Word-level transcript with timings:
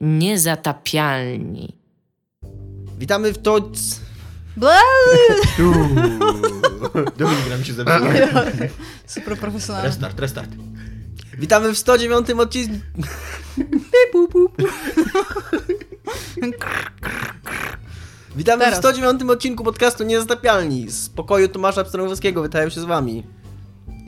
Niezatapialni. 0.00 1.76
Witamy 2.98 3.32
w 3.32 3.38
to... 3.38 3.60
Dominik 7.16 7.50
nam 7.50 7.64
się 7.64 7.72
zepsuł. 7.72 8.06
Super 9.06 9.38
profesjonalny. 9.38 9.88
Restart, 9.88 10.20
restart. 10.20 10.50
Witamy 11.38 11.72
w 11.72 11.78
109 11.78 12.30
odcinku... 12.30 12.76
Witamy 18.36 18.64
Teraz. 18.64 18.74
w 18.74 18.78
109 18.78 19.22
odcinku 19.22 19.64
podcastu 19.64 20.04
Niezatapialni. 20.04 20.90
Z 20.90 21.08
pokoju 21.08 21.48
Tomasza 21.48 21.84
Pstrągowskiego 21.84 22.42
witają 22.42 22.68
się 22.68 22.80
z 22.80 22.84
wami. 22.84 23.26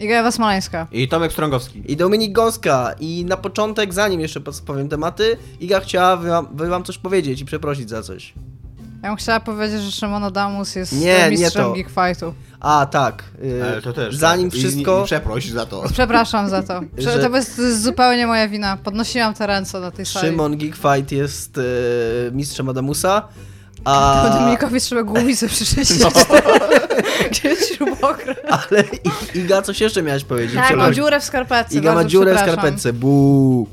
Iga 0.02 0.16
Ewa 0.20 0.30
Smoleńska. 0.32 0.86
I 0.92 1.08
Tomek 1.08 1.32
Strągowski. 1.32 1.82
I 1.92 1.96
Dominik 1.96 2.32
Gąska. 2.32 2.94
I 3.00 3.24
na 3.28 3.36
początek, 3.36 3.94
zanim 3.94 4.20
jeszcze 4.20 4.40
powiem 4.66 4.88
tematy, 4.88 5.36
Iga 5.60 5.80
chciała 5.80 6.16
wam, 6.16 6.46
wam 6.52 6.84
coś 6.84 6.98
powiedzieć 6.98 7.40
i 7.40 7.44
przeprosić 7.44 7.90
za 7.90 8.02
coś. 8.02 8.34
Ja 9.02 9.08
bym 9.08 9.16
chciała 9.16 9.40
powiedzieć, 9.40 9.80
że 9.82 9.90
Szymon 9.92 10.24
Adamus 10.24 10.74
jest 10.74 10.92
Nie, 10.92 11.24
nie 11.24 11.30
mistrzem 11.30 11.62
to. 11.64 11.72
Geek 11.72 11.88
Fightu. 11.88 12.34
A, 12.60 12.86
tak. 12.90 13.24
y, 13.44 13.64
Ale 13.64 13.82
to 13.82 13.92
też. 13.92 14.16
Zanim 14.16 14.50
tak. 14.50 14.58
I- 14.58 14.60
wszystko... 14.62 15.02
I, 15.02 15.04
przeproś 15.04 15.50
za 15.50 15.66
to. 15.66 15.84
Przepraszam 15.92 16.48
za 16.48 16.62
to. 16.62 16.80
Prze- 16.96 17.12
Że- 17.12 17.28
To 17.30 17.36
jest, 17.36 17.56
to 17.56 17.62
jest 17.62 17.82
zupełnie 17.82 18.26
moja 18.26 18.48
wina. 18.48 18.76
Podnosiłam 18.76 19.34
te 19.34 19.46
ręce 19.46 19.80
na 19.80 19.90
tej 19.90 20.06
sali. 20.06 20.26
Szymon 20.26 20.56
Geekfight 20.56 21.12
jest 21.12 21.58
e, 21.58 21.62
mistrzem 22.32 22.68
Adamusa, 22.68 23.28
To 23.84 23.90
a, 23.90 24.38
Dominikowi 24.38 24.80
trzeba 24.80 25.02
głowicę 25.02 25.48
przyczyścić. 25.48 26.00
No. 26.00 26.08
Gdzie 27.30 27.48
jest 27.50 27.74
śrubokręt? 27.74 28.38
ale 28.48 28.84
I- 29.34 29.38
Iga 29.38 29.62
coś 29.62 29.80
jeszcze 29.80 30.02
miałeś 30.02 30.24
powiedzieć. 30.24 30.54
Tak, 30.56 30.76
mam 30.76 30.94
dziurę 30.94 31.20
w 31.20 31.24
skarpetce. 31.24 31.78
Iga 31.78 31.94
ma 31.94 32.04
dziurę 32.04 32.34
w 32.34 32.38
skarpetce, 32.38 32.92
buu. 32.92 33.66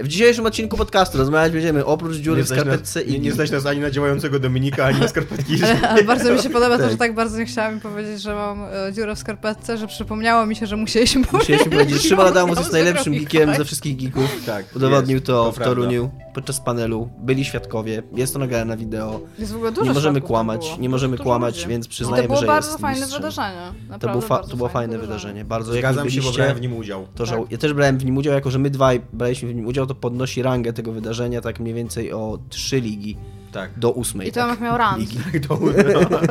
W 0.00 0.08
dzisiejszym 0.08 0.46
odcinku 0.46 0.76
podcastu 0.76 1.18
rozmawiać 1.18 1.52
będziemy 1.52 1.84
oprócz 1.84 2.16
dziury 2.16 2.36
Nie 2.40 2.44
w 2.44 2.48
skarpetce 2.48 3.00
nas, 3.00 3.08
nie, 3.10 3.16
i 3.16 3.20
nie 3.20 3.32
stać 3.32 3.50
nas 3.50 3.66
ani 3.66 3.80
na 3.80 3.90
działającego 3.90 4.38
Dominika, 4.38 4.84
ani 4.84 5.00
na 5.00 5.08
skarpetki. 5.08 5.58
Ale, 5.64 5.88
ale 5.88 6.04
bardzo 6.04 6.32
mi 6.32 6.38
się 6.38 6.50
podoba 6.50 6.76
to, 6.76 6.82
Tak. 6.82 6.90
że 6.92 6.96
tak 6.98 7.14
bardzo 7.14 7.38
nie 7.38 7.46
chciałam 7.46 7.74
mi 7.74 7.80
powiedzieć, 7.80 8.22
że 8.22 8.34
mam 8.34 8.64
e, 8.64 8.92
dziurę 8.92 9.14
w 9.14 9.18
skarpetce, 9.18 9.78
że 9.78 9.86
przypomniało 9.86 10.46
mi 10.46 10.56
się, 10.56 10.66
że 10.66 10.76
musieliśmy 10.76 11.22
Musieliśmy 11.32 11.70
powiedzieć, 11.70 12.02
Szymon 12.02 12.26
Adamus 12.26 12.58
jest 12.58 12.72
najlepszym 12.72 13.12
geekiem 13.12 13.46
Geek 13.46 13.56
ze 13.58 13.64
wszystkich 13.64 13.96
geeków. 13.96 14.30
tak, 14.46 14.64
Udowodnił 14.76 15.14
jest, 15.16 15.26
to 15.26 15.52
w 15.52 15.54
prawda. 15.54 15.74
Toruniu 15.74 16.10
podczas 16.36 16.60
panelu. 16.60 17.08
Byli 17.18 17.44
świadkowie, 17.44 18.02
jest 18.12 18.32
to 18.32 18.38
nagrane 18.38 18.64
na 18.64 18.76
wideo. 18.76 19.20
Jest 19.38 19.52
w 19.52 19.56
ogóle 19.56 19.72
dużo 19.72 19.86
Nie 19.86 19.94
możemy 19.94 20.20
kłamać, 20.20 20.66
było. 20.66 20.76
nie 20.80 20.88
możemy 20.88 21.12
Dużo 21.16 21.24
kłamać, 21.24 21.56
ludzi. 21.56 21.68
więc 21.68 21.86
I 21.86 21.88
przyznajemy, 21.88 22.22
to 22.22 22.28
było 22.28 22.40
że 22.40 22.46
bardzo 22.46 22.68
jest 22.68 22.80
fajne 22.80 23.00
mistrzem. 23.00 23.18
wydarzenie. 23.22 23.72
To, 23.86 23.92
Naprawdę 23.92 24.18
był 24.18 24.28
fa- 24.28 24.34
bardzo 24.34 24.50
to 24.50 24.56
było 24.56 24.68
fajne 24.68 24.98
wydarzenie. 24.98 25.44
Bardzo 25.44 25.74
jak 25.74 25.80
Zgadzam 25.84 26.10
się, 26.10 26.20
bo 26.22 26.32
brałem 26.32 26.56
w 26.56 26.60
nim 26.60 26.76
udział. 26.76 27.02
To 27.14 27.24
Tak. 27.24 27.26
żał... 27.26 27.46
Ja 27.50 27.58
też 27.58 27.72
brałem 27.72 27.98
w 27.98 28.04
nim 28.04 28.16
udział, 28.16 28.34
jako 28.34 28.50
że 28.50 28.58
my 28.58 28.70
dwaj 28.70 29.00
braliśmy 29.12 29.48
w 29.48 29.54
nim 29.54 29.66
udział, 29.66 29.86
to 29.86 29.94
podnosi 29.94 30.42
rangę 30.42 30.72
tego 30.72 30.92
wydarzenia 30.92 31.40
tak 31.40 31.60
mniej 31.60 31.74
więcej 31.74 32.12
o 32.12 32.38
trzy 32.48 32.80
ligi 32.80 33.16
Tak. 33.56 33.70
do 33.76 33.90
ósmej. 33.90 34.28
I 34.28 34.32
Tomek 34.32 34.50
tak? 34.50 34.60
miał 34.60 34.78
rant. 34.78 34.98
Ligi. 34.98 35.40
To, 35.48 35.58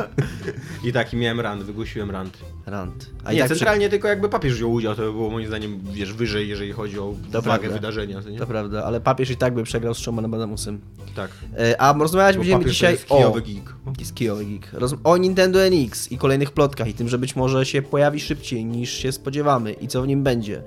I 0.88 0.92
taki 0.92 1.16
miałem 1.16 1.40
rant, 1.40 1.62
wygłosiłem 1.62 2.10
rant. 2.10 2.38
Rant. 2.66 3.10
A 3.24 3.32
i 3.32 3.34
nie, 3.34 3.40
tak 3.40 3.48
centralnie 3.48 3.88
tylko 3.88 4.08
jakby 4.08 4.28
papież 4.28 4.54
wziął 4.54 4.72
udział, 4.72 4.94
to 4.94 5.02
by 5.02 5.12
było 5.12 5.30
moim 5.30 5.46
zdaniem, 5.46 5.80
wiesz, 5.92 6.12
wyżej, 6.12 6.48
jeżeli 6.48 6.72
chodzi 6.72 6.98
o 6.98 7.12
wagę 7.12 7.42
prawda. 7.42 7.68
wydarzenia, 7.68 8.22
co 8.22 8.30
nie? 8.30 8.38
To 8.38 8.46
prawda, 8.46 8.84
ale 8.84 9.00
papież 9.00 9.30
i 9.30 9.36
tak 9.36 9.54
by 9.54 9.62
przegrał 9.62 9.94
z 9.94 9.98
Szymonem 9.98 10.34
Adamusem. 10.34 10.80
Tak. 11.16 11.30
E, 11.58 11.80
a 11.80 11.92
rozmawiać 11.92 12.36
Bo 12.36 12.40
będziemy 12.40 12.58
papież 12.58 12.72
dzisiaj 12.72 12.94
to 12.94 13.00
jest 13.00 13.12
o... 13.12 13.16
kijowy 13.16 13.42
geek. 13.42 13.74
Jest 13.98 14.14
kijowy 14.14 14.44
geek. 14.44 14.70
Roz... 14.72 14.94
O 15.04 15.16
Nintendo 15.16 15.58
NX 15.70 16.12
i 16.12 16.18
kolejnych 16.18 16.50
plotkach 16.50 16.88
i 16.88 16.94
tym, 16.94 17.08
że 17.08 17.18
być 17.18 17.36
może 17.36 17.66
się 17.66 17.82
pojawi 17.82 18.20
szybciej 18.20 18.64
niż 18.64 18.92
się 18.92 19.12
spodziewamy 19.12 19.72
i 19.72 19.88
co 19.88 20.02
w 20.02 20.06
nim 20.06 20.22
będzie. 20.22 20.62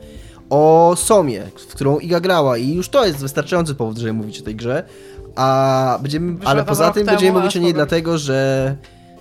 O 0.49 0.93
Somie, 0.97 1.43
w 1.55 1.67
którą 1.67 1.99
Iga 1.99 2.19
grała 2.19 2.57
i 2.57 2.73
już 2.73 2.89
to 2.89 3.05
jest 3.05 3.19
wystarczający 3.19 3.75
powód, 3.75 3.97
żeby 3.97 4.13
mówić 4.13 4.39
o 4.39 4.43
tej 4.43 4.55
grze. 4.55 4.83
A 5.39 5.99
będziemy, 6.01 6.33
Wyszła 6.33 6.51
ale 6.51 6.63
poza 6.63 6.91
tym 6.91 7.05
temu, 7.05 7.17
będziemy 7.17 7.39
mówić 7.39 7.57
o 7.57 7.59
niej 7.59 7.73
dlatego, 7.73 8.17
że 8.17 8.75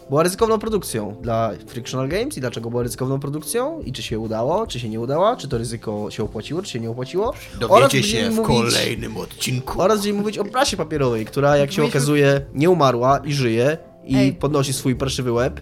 była 0.08 0.22
ryzykowną 0.22 0.58
produkcją 0.58 1.16
dla 1.22 1.50
Frictional 1.66 2.08
Games 2.08 2.36
i 2.36 2.40
dlaczego 2.40 2.70
była 2.70 2.82
ryzykowną 2.82 3.20
produkcją 3.20 3.80
i 3.80 3.92
czy 3.92 4.02
się 4.02 4.18
udało, 4.18 4.66
czy 4.66 4.80
się 4.80 4.88
nie 4.88 5.00
udało, 5.00 5.36
czy 5.36 5.48
to 5.48 5.58
ryzyko 5.58 6.10
się 6.10 6.22
opłaciło, 6.24 6.62
czy 6.62 6.70
się 6.70 6.80
nie 6.80 6.90
opłaciło. 6.90 7.34
Oraz 7.68 7.92
będziemy 7.92 8.30
mówić- 8.30 9.22
odcinku. 9.22 9.82
oraz 9.82 9.98
będziemy 9.98 10.18
mówić 10.18 10.38
o 10.38 10.44
prasie 10.44 10.76
papierowej, 10.76 11.24
która 11.24 11.56
jak 11.56 11.72
się 11.72 11.84
okazuje 11.84 12.40
nie 12.54 12.70
umarła 12.70 13.18
i 13.18 13.32
żyje 13.32 13.78
i 14.04 14.16
Ej. 14.16 14.32
podnosi 14.32 14.72
swój 14.72 14.94
parszywy 14.96 15.32
łeb. 15.32 15.60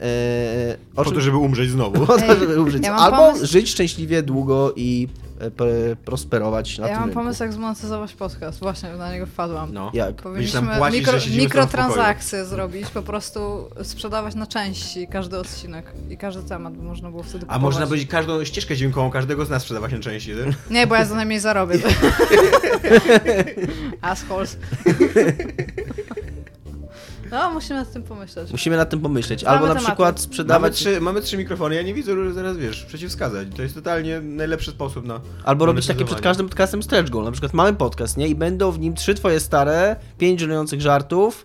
Eee, 0.00 0.72
o 0.72 0.96
Po 0.96 1.04
czym- 1.04 1.14
to, 1.14 1.20
żeby 1.20 1.36
umrzeć 1.36 1.70
znowu. 1.70 2.00
po 2.06 2.18
to, 2.18 2.34
żeby 2.40 2.60
umrzeć. 2.60 2.84
ja 2.84 2.94
Albo 2.94 3.16
pomysł- 3.16 3.46
żyć 3.46 3.70
szczęśliwie, 3.70 4.22
długo 4.22 4.72
i 4.76 5.08
prosperować 6.04 6.78
na 6.78 6.86
Ja 6.86 6.92
tym 6.92 7.00
mam 7.00 7.08
rynku. 7.08 7.20
pomysł, 7.22 7.42
jak 7.42 7.52
zmonetyzować 7.52 8.12
podcast. 8.12 8.58
Właśnie 8.60 8.92
na 8.92 9.12
niego 9.12 9.26
wpadłam. 9.26 9.72
No. 9.72 9.90
Jak? 9.94 10.14
Powinniśmy 10.16 10.60
płacić, 10.78 10.98
mikro, 11.00 11.18
mikrotransakcje 11.36 12.44
zrobić, 12.44 12.90
po 12.90 13.02
prostu 13.02 13.68
sprzedawać 13.82 14.34
na 14.34 14.46
części 14.46 15.06
każdy 15.08 15.38
odcinek 15.38 15.92
i 16.10 16.16
każdy 16.16 16.42
temat, 16.42 16.74
by 16.76 16.82
można 16.82 17.10
było 17.10 17.22
wtedy 17.22 17.38
A 17.38 17.40
kupować. 17.40 17.62
można 17.62 17.86
będzie 17.86 18.06
każdą 18.06 18.44
ścieżkę 18.44 18.76
dźwiękową 18.76 19.10
każdego 19.10 19.44
z 19.44 19.50
nas 19.50 19.62
sprzedawać 19.62 19.92
na 19.92 19.98
części, 19.98 20.30
nie? 20.30 20.76
Nie, 20.80 20.86
bo 20.86 20.94
ja 20.94 21.04
za 21.04 21.14
najmniej 21.14 21.40
zarobię. 21.40 21.78
Assholes. 24.02 24.56
No, 27.32 27.50
musimy 27.50 27.78
nad 27.78 27.92
tym 27.92 28.02
pomyśleć. 28.02 28.52
Musimy 28.52 28.76
nad 28.76 28.90
tym 28.90 29.00
pomyśleć. 29.00 29.44
Albo 29.44 29.66
na 29.66 29.68
tematy. 29.68 29.86
przykład 29.86 30.16
Mamy 30.16 30.18
sprzedawać, 30.18 30.74
trzy, 30.74 31.00
mamy 31.00 31.20
trzy 31.20 31.36
mikrofony, 31.36 31.74
ja 31.74 31.82
nie 31.82 31.94
widzę, 31.94 32.24
że 32.24 32.32
zaraz 32.32 32.56
wiesz, 32.56 32.84
przeciwwskazać. 32.84 33.48
To 33.56 33.62
jest 33.62 33.74
totalnie 33.74 34.20
najlepszy 34.20 34.70
sposób 34.70 35.06
na. 35.06 35.20
albo 35.44 35.66
robić 35.66 35.86
takie 35.86 35.96
przed 35.96 36.00
monetyzowanie. 36.00 36.22
każdym 36.22 36.48
podcastem 36.48 36.82
stretch 36.82 37.10
goal. 37.10 37.24
Na 37.24 37.32
przykład 37.32 37.54
mamy 37.54 37.74
podcast, 37.74 38.16
nie? 38.16 38.28
I 38.28 38.34
będą 38.34 38.72
w 38.72 38.78
nim 38.78 38.94
trzy 38.94 39.14
twoje 39.14 39.40
stare, 39.40 39.96
pięć 40.18 40.40
żenujących 40.40 40.80
żartów 40.80 41.44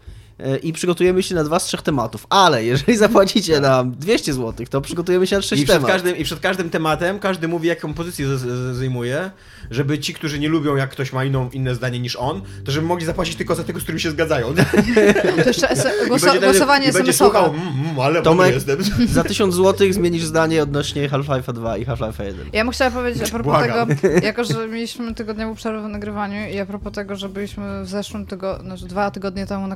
i 0.63 0.73
przygotujemy 0.73 1.23
się 1.23 1.35
na 1.35 1.43
dwa 1.43 1.59
z 1.59 1.65
trzech 1.65 1.81
tematów. 1.81 2.27
Ale 2.29 2.63
jeżeli 2.65 2.97
zapłacicie 3.07 3.59
nam 3.59 3.91
200 3.91 4.33
zł, 4.33 4.65
to 4.69 4.81
przygotujemy 4.81 5.27
się 5.27 5.35
na 5.35 5.39
I 5.39 5.43
sześć 5.43 5.63
przed, 5.63 5.75
tematów. 5.75 5.91
każdym, 5.93 6.17
I 6.17 6.23
przed 6.23 6.39
każdym 6.39 6.69
tematem 6.69 7.19
każdy 7.19 7.47
mówi, 7.47 7.67
jaką 7.67 7.93
pozycję 7.93 8.27
z, 8.27 8.39
z, 8.41 8.75
zajmuje, 8.77 9.31
żeby 9.71 9.99
ci, 9.99 10.13
którzy 10.13 10.39
nie 10.39 10.49
lubią, 10.49 10.75
jak 10.75 10.89
ktoś 10.89 11.13
ma 11.13 11.23
inną, 11.25 11.49
inne 11.49 11.75
zdanie 11.75 11.99
niż 11.99 12.15
on, 12.15 12.41
to 12.65 12.71
żeby 12.71 12.87
mogli 12.87 13.05
zapłacić 13.05 13.35
tylko 13.35 13.55
za 13.55 13.63
tego, 13.63 13.79
z 13.79 13.83
którym 13.83 13.99
się 13.99 14.11
zgadzają. 14.11 14.53
To 15.43 15.47
jeszcze 15.49 15.69
es- 15.69 15.85
I 16.05 16.09
głoso- 16.09 16.25
będzie, 16.31 16.39
głosowanie 16.47 16.87
i 16.87 16.93
będzie 16.93 17.11
SMS-owe. 17.11 17.13
słuchał, 17.13 17.45
mm, 17.53 17.67
mm, 17.85 17.99
ale 17.99 18.21
Tomek- 18.21 18.53
jestem. 18.53 18.77
Za 19.07 19.23
1000 19.23 19.55
zł 19.55 19.93
zmienisz 19.93 20.23
zdanie 20.23 20.63
odnośnie 20.63 21.09
Half-Life 21.09 21.53
2 21.53 21.77
i 21.77 21.85
Half-Life 21.85 22.23
1. 22.23 22.49
Ja 22.53 22.63
bym 22.63 22.73
chciała 22.73 22.91
powiedzieć 22.91 23.23
a 23.23 23.31
propos 23.31 23.45
Błagam. 23.45 23.87
tego, 23.95 24.07
jako 24.25 24.43
że 24.43 24.67
mieliśmy 24.67 25.13
tygodniową 25.15 25.55
przerwę 25.55 25.81
w 25.87 25.91
nagrywaniu 25.91 26.49
i 26.49 26.59
a 26.59 26.65
propos 26.65 26.93
tego, 26.93 27.15
że 27.15 27.29
byliśmy 27.29 27.83
w 27.83 27.89
zeszłym 27.89 28.25
tygodniu, 28.25 28.65
znaczy 28.65 28.85
dwa 28.85 29.11
tygodnie 29.11 29.47
temu 29.47 29.67
na 29.67 29.75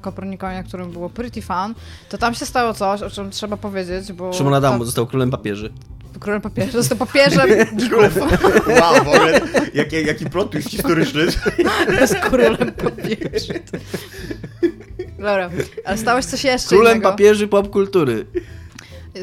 Na 0.55 0.63
którym 0.63 0.91
było 0.91 1.09
Pretty 1.09 1.41
Fun, 1.41 1.73
to 2.09 2.17
tam 2.17 2.33
się 2.35 2.45
stało 2.45 2.73
coś, 2.73 3.01
o 3.01 3.09
czym 3.09 3.31
trzeba 3.31 3.57
powiedzieć, 3.57 4.13
bo... 4.13 4.33
Szymon 4.33 4.53
Adamu 4.53 4.79
to- 4.79 4.85
został 4.85 5.07
królem 5.07 5.31
papieży. 5.31 5.71
Królem 6.19 6.41
papieża, 6.41 6.71
został 6.71 6.97
papieżem 6.97 7.49
geeków. 7.89 8.17
Wow, 8.81 8.95
w 9.03 9.07
ogóle, 9.07 9.41
jaki, 9.73 10.05
jaki 10.05 10.25
plot 10.25 10.51
twist 10.51 10.69
historyczny. 10.69 11.21
jest 12.01 12.15
królem 12.15 12.71
papieży. 12.71 13.53
Dobra, 15.17 15.49
ale 15.85 15.97
stało 15.97 16.21
się 16.21 16.27
coś 16.27 16.43
jeszcze 16.43 16.69
Królem 16.69 16.91
innego. 16.97 17.09
papieży 17.11 17.47
popkultury. 17.47 18.25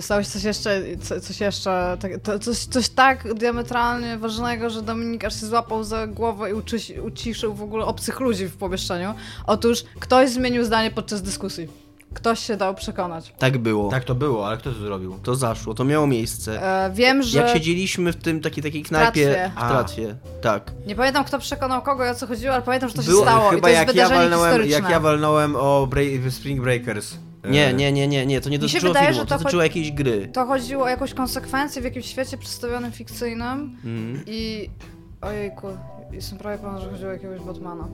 Stało 0.00 0.22
się 0.22 0.28
coś 0.30 0.42
jeszcze, 0.44 0.82
co- 1.02 1.20
coś 1.20 1.40
jeszcze, 1.40 1.96
tak, 2.00 2.42
coś, 2.42 2.56
coś 2.58 2.88
tak 2.88 3.34
diametralnie 3.34 4.18
ważnego, 4.18 4.70
że 4.70 4.82
Dominik 4.82 5.24
aż 5.24 5.40
się 5.40 5.46
złapał 5.46 5.84
za 5.84 6.06
głowę 6.06 6.50
i 6.50 6.54
uciszył 7.00 7.54
w 7.54 7.62
ogóle 7.62 7.84
obcych 7.84 8.20
ludzi 8.20 8.46
w 8.48 8.56
pomieszczeniu. 8.56 9.14
Otóż 9.46 9.84
ktoś 10.00 10.30
zmienił 10.30 10.64
zdanie 10.64 10.90
podczas 10.90 11.22
dyskusji. 11.22 11.68
Ktoś 12.14 12.38
się 12.40 12.56
dał 12.56 12.74
przekonać. 12.74 13.34
Tak 13.38 13.58
było. 13.58 13.90
Tak 13.90 14.04
to 14.04 14.14
było, 14.14 14.46
ale 14.46 14.56
kto 14.56 14.72
to 14.72 14.78
zrobił? 14.78 15.18
To 15.22 15.34
zaszło, 15.34 15.74
to 15.74 15.84
miało 15.84 16.06
miejsce. 16.06 16.62
E, 16.86 16.90
wiem, 16.94 17.22
że... 17.22 17.38
Jak 17.38 17.48
siedzieliśmy 17.48 18.12
w 18.12 18.16
tym 18.16 18.40
takiej 18.40 18.62
takiej 18.62 18.82
knajpie 18.82 19.50
w 19.54 19.58
A. 19.58 19.68
Tratwie. 19.68 20.14
Tak. 20.42 20.72
Nie 20.86 20.94
pamiętam, 20.94 21.24
kto 21.24 21.38
przekonał 21.38 21.82
kogo 21.82 22.06
i 22.06 22.08
o 22.08 22.14
co 22.14 22.26
chodziło, 22.26 22.52
ale 22.54 22.62
pamiętam, 22.62 22.88
że 22.88 22.94
to 22.94 23.02
się 23.02 23.08
Było 23.10 23.22
stało 23.22 23.52
i 23.52 23.54
Chyba 23.54 23.62
to 23.62 23.68
jest 23.68 23.86
jak 23.86 23.96
ja, 23.96 24.08
walnąłem, 24.08 24.66
jak 24.68 24.90
ja 24.90 25.00
walnąłem 25.00 25.56
o 25.56 25.86
Bra- 25.90 26.30
Spring 26.30 26.60
Breakers. 26.60 27.14
Nie, 27.50 27.66
E, 27.66 27.72
nie, 27.74 27.92
nie, 27.92 28.08
nie, 28.08 28.26
nie, 28.26 28.40
to 28.40 28.48
nie 28.50 28.58
dotyczyło 28.58 28.92
wydaje, 28.92 29.08
filmu, 29.08 29.24
to 29.24 29.28
to 29.30 29.38
dotyczyło 29.38 29.62
jakiejś 29.62 29.92
gry. 29.92 30.28
To 30.32 30.46
chodziło 30.46 30.84
o 30.84 30.88
jakąś 30.88 31.14
konsekwencję 31.14 31.82
w 31.82 31.84
jakimś 31.84 32.06
świecie 32.06 32.38
przedstawionym 32.38 32.92
fikcyjnym 32.92 33.76
Mhm. 33.84 34.22
i... 34.26 34.70
Ojejku, 35.20 35.66
jestem 36.12 36.38
prawie 36.38 36.58
pewna, 36.58 36.80
że 36.80 36.90
chodziło 36.90 37.10
o 37.10 37.12
jakiegoś 37.12 37.40
Batmana. 37.40 37.88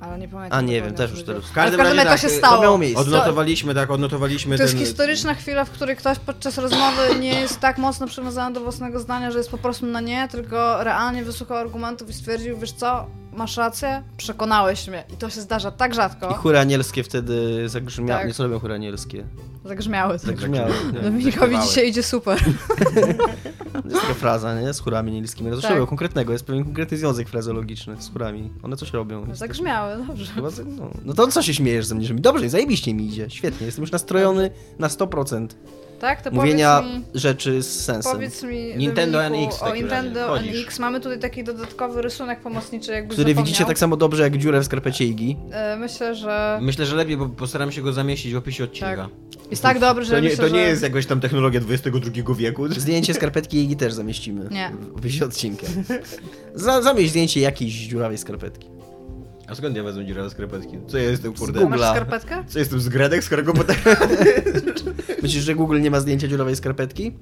Ale 0.00 0.18
nie 0.18 0.28
pamiętam. 0.28 0.58
A 0.58 0.62
nie 0.62 0.82
wiem, 0.82 0.94
też 0.94 1.10
już 1.10 1.22
teraz. 1.24 1.44
W 1.44 1.52
każdym 1.52 1.80
Ale 1.80 1.90
w 1.90 1.96
każdym 1.96 1.96
razie 1.96 2.10
razie 2.10 2.22
to 2.22 2.22
tak, 2.22 2.30
się 2.30 2.36
e, 2.36 2.38
stało. 2.38 2.56
to 2.56 2.62
miało 2.62 2.78
miejsce. 2.78 3.00
Odnotowaliśmy, 3.00 3.74
tak, 3.74 3.90
odnotowaliśmy 3.90 4.56
To 4.56 4.62
jest 4.62 4.74
ten... 4.74 4.84
historyczna 4.84 5.34
chwila, 5.34 5.64
w 5.64 5.70
której 5.70 5.96
ktoś 5.96 6.18
podczas 6.18 6.58
rozmowy 6.58 7.02
nie 7.20 7.40
jest 7.40 7.60
tak 7.60 7.78
mocno 7.78 8.06
przywiązany 8.06 8.54
do 8.54 8.60
własnego 8.60 9.00
zdania, 9.00 9.30
że 9.30 9.38
jest 9.38 9.50
po 9.50 9.58
prostu 9.58 9.86
na 9.86 10.00
nie, 10.00 10.28
tylko 10.30 10.84
realnie 10.84 11.24
wysłuchał 11.24 11.56
argumentów 11.56 12.10
i 12.10 12.12
stwierdził, 12.12 12.58
wiesz 12.58 12.72
co, 12.72 13.06
masz 13.36 13.56
rację, 13.56 14.02
przekonałeś 14.16 14.88
mnie. 14.88 15.04
I 15.14 15.16
to 15.16 15.30
się 15.30 15.40
zdarza 15.40 15.70
tak 15.70 15.92
I 15.92 15.94
rzadko. 15.94 16.34
chóry 16.34 16.58
anielskie 16.58 17.02
wtedy 17.02 17.68
zagrzmiały. 17.68 18.18
Tak. 18.20 18.28
Nie 18.28 18.34
co 18.34 18.42
robią 18.42 18.58
chóry 18.58 18.74
anielskie? 18.74 19.24
Zagrzmiały. 19.64 20.18
Zagrzmiały. 20.18 20.72
nie? 20.92 21.00
Dominikowi 21.00 21.32
Zagrzmiewały. 21.32 21.68
dzisiaj 21.68 21.88
idzie 21.88 22.02
super. 22.02 22.38
Jest 23.84 24.00
taka 24.00 24.14
fraza, 24.14 24.60
nie? 24.60 24.72
Z 24.74 24.80
chórami 24.80 25.12
nieliskimi. 25.12 25.50
No 25.50 25.56
coś 25.56 25.62
Tak. 25.64 25.72
robią 25.72 25.86
konkretnego, 25.86 26.32
jest 26.32 26.46
pewien 26.46 26.64
konkretny 26.64 26.96
związek 26.98 27.28
frazologiczny 27.28 27.96
z 28.02 28.12
chórami. 28.12 28.50
One 28.62 28.76
coś 28.76 28.92
robią. 28.92 29.26
Jest 29.26 29.40
Zagrzmiały, 29.40 30.04
dobrze. 30.06 30.32
Chyba, 30.32 30.48
no, 30.66 30.90
no 31.04 31.14
to 31.14 31.26
co 31.26 31.42
się 31.42 31.54
śmiejesz 31.54 31.86
ze 31.86 31.94
mnie, 31.94 32.06
że 32.06 32.14
mi 32.14 32.20
dobrze, 32.20 32.48
zajebiście 32.48 32.94
mi 32.94 33.06
idzie, 33.06 33.30
świetnie, 33.30 33.66
jestem 33.66 33.82
już 33.82 33.92
nastrojony 33.92 34.50
na 34.78 34.88
100% 34.88 35.48
Tak, 36.04 36.22
to 36.22 36.30
mówienia 36.30 36.82
mi... 36.82 37.04
rzeczy 37.14 37.62
z 37.62 37.84
sensem. 37.84 38.12
Powiedz 38.12 38.42
mi, 38.42 38.76
Nintendo 38.76 39.22
Dominiku, 39.22 39.50
NX 39.52 39.62
o 39.62 39.66
razie. 39.66 39.80
Nintendo 39.80 40.26
Chodzisz. 40.26 40.64
NX. 40.66 40.78
Mamy 40.78 41.00
tutaj 41.00 41.18
taki 41.18 41.44
dodatkowy 41.44 42.02
rysunek 42.02 42.40
pomocniczy, 42.40 42.92
jakby 42.92 43.14
który 43.14 43.28
zapomniał. 43.28 43.44
widzicie 43.44 43.64
tak 43.64 43.78
samo 43.78 43.96
dobrze 43.96 44.22
jak 44.22 44.38
dziurę 44.38 44.60
w 44.60 44.64
skarpecie 44.64 45.04
Igi. 45.04 45.36
E, 45.52 45.76
Myślę, 45.76 46.14
że 46.14 46.58
Myślę, 46.62 46.86
że 46.86 46.96
lepiej, 46.96 47.16
bo 47.16 47.28
postaram 47.28 47.72
się 47.72 47.82
go 47.82 47.92
zamieścić 47.92 48.32
w 48.32 48.36
opisie 48.36 48.64
odcinka. 48.64 48.96
Tak. 48.96 49.08
jest 49.50 49.62
tak 49.62 49.78
dobry, 49.80 50.04
że 50.04 50.14
To 50.14 50.20
nie, 50.20 50.28
myślę, 50.28 50.48
to 50.48 50.54
nie 50.54 50.62
że... 50.64 50.68
jest 50.68 50.82
jakaś 50.82 51.06
tam 51.06 51.20
technologia 51.20 51.60
XXI 51.70 52.22
wieku. 52.36 52.68
Zdjęcie 52.68 53.14
skarpetki 53.14 53.58
Igi 53.58 53.76
też 53.76 53.92
zamieścimy 53.92 54.48
Nie. 54.50 54.70
w 54.92 54.96
opisie 54.98 55.24
odcinka. 55.24 55.66
Za, 56.54 56.82
zamieść 56.82 57.10
zdjęcie 57.10 57.40
jakiejś 57.40 57.72
dziurawej 57.74 58.18
skarpetki. 58.18 58.73
A 59.48 59.54
skąd 59.54 59.76
ja 59.76 59.82
wezmę 59.82 60.04
dziurawe 60.04 60.30
skarpetki? 60.30 60.78
Co 60.86 60.98
ja 60.98 61.10
jestem, 61.10 61.34
kurde? 61.34 61.60
Google. 61.60 61.76
Masz 61.78 61.90
skarpetkę? 61.90 62.44
Co 62.48 62.58
jestem 62.58 62.80
z 62.80 62.88
Gredek, 62.88 63.24
z 63.24 63.26
którego 63.26 63.52
potem... 63.52 63.76
Myślisz, 65.22 65.44
że 65.44 65.54
Google 65.54 65.80
nie 65.80 65.90
ma 65.90 66.00
zdjęcia 66.00 66.28
dziurowej 66.28 66.56
skarpetki? 66.56 67.12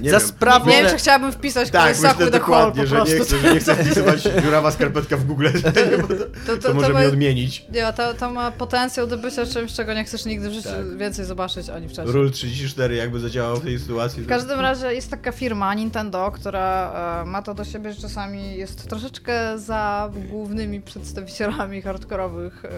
Nie 0.00 0.10
Za 0.10 0.18
wiem. 0.18 0.28
sprawą... 0.28 0.66
Nie 0.70 0.82
wiem, 0.82 0.90
czy 0.90 0.96
chciałabym 0.96 1.32
wpisać 1.32 1.70
Tak, 1.70 1.96
myślę 2.02 2.30
dokładnie, 2.30 2.82
po 2.82 2.88
że 2.88 2.96
nie 2.96 3.02
prostu. 3.04 3.24
chcę, 3.24 3.38
że 3.38 3.54
nie 3.54 3.60
chcę 3.60 3.74
wpisywać 3.84 4.22
dziurawa 4.42 4.70
skarpetka 4.70 5.16
w 5.16 5.24
Google, 5.24 5.48
bo 6.02 6.08
to, 6.08 6.24
To, 6.46 6.68
to 6.68 6.74
może 6.74 6.92
mnie 6.94 7.08
odmienić. 7.08 7.66
nie, 7.72 7.92
to, 7.92 8.14
to 8.14 8.30
ma 8.30 8.50
potencjał 8.50 9.06
do 9.06 9.18
bycia 9.18 9.46
czymś, 9.46 9.72
czego 9.72 9.94
nie 9.94 10.04
chcesz 10.04 10.24
nigdy 10.24 10.50
w 10.50 10.52
życiu 10.52 10.68
Tak. 10.68 10.96
więcej 10.98 11.24
zobaczyć 11.24 11.68
ani 11.68 11.88
wcześniej. 11.88 12.12
Rule 12.14 12.30
34 12.30 12.96
jakby 12.96 13.20
zadziałał 13.20 13.56
w 13.56 13.62
tej 13.62 13.78
sytuacji. 13.78 14.22
W 14.22 14.26
każdym 14.28 14.60
razie 14.60 14.94
jest 14.94 15.10
taka 15.10 15.32
firma 15.32 15.74
Nintendo, 15.74 16.30
która 16.34 16.92
e, 17.22 17.24
ma 17.26 17.42
to 17.42 17.54
do 17.54 17.64
siebie, 17.64 17.92
że 17.92 18.02
czasami 18.02 18.56
jest 18.56 18.88
troszeczkę 18.88 19.58
za 19.58 20.10
głównymi 20.30 20.80
przedstawicielami 20.80 21.82
hardkorowych 21.82 22.64
e, 22.64 22.70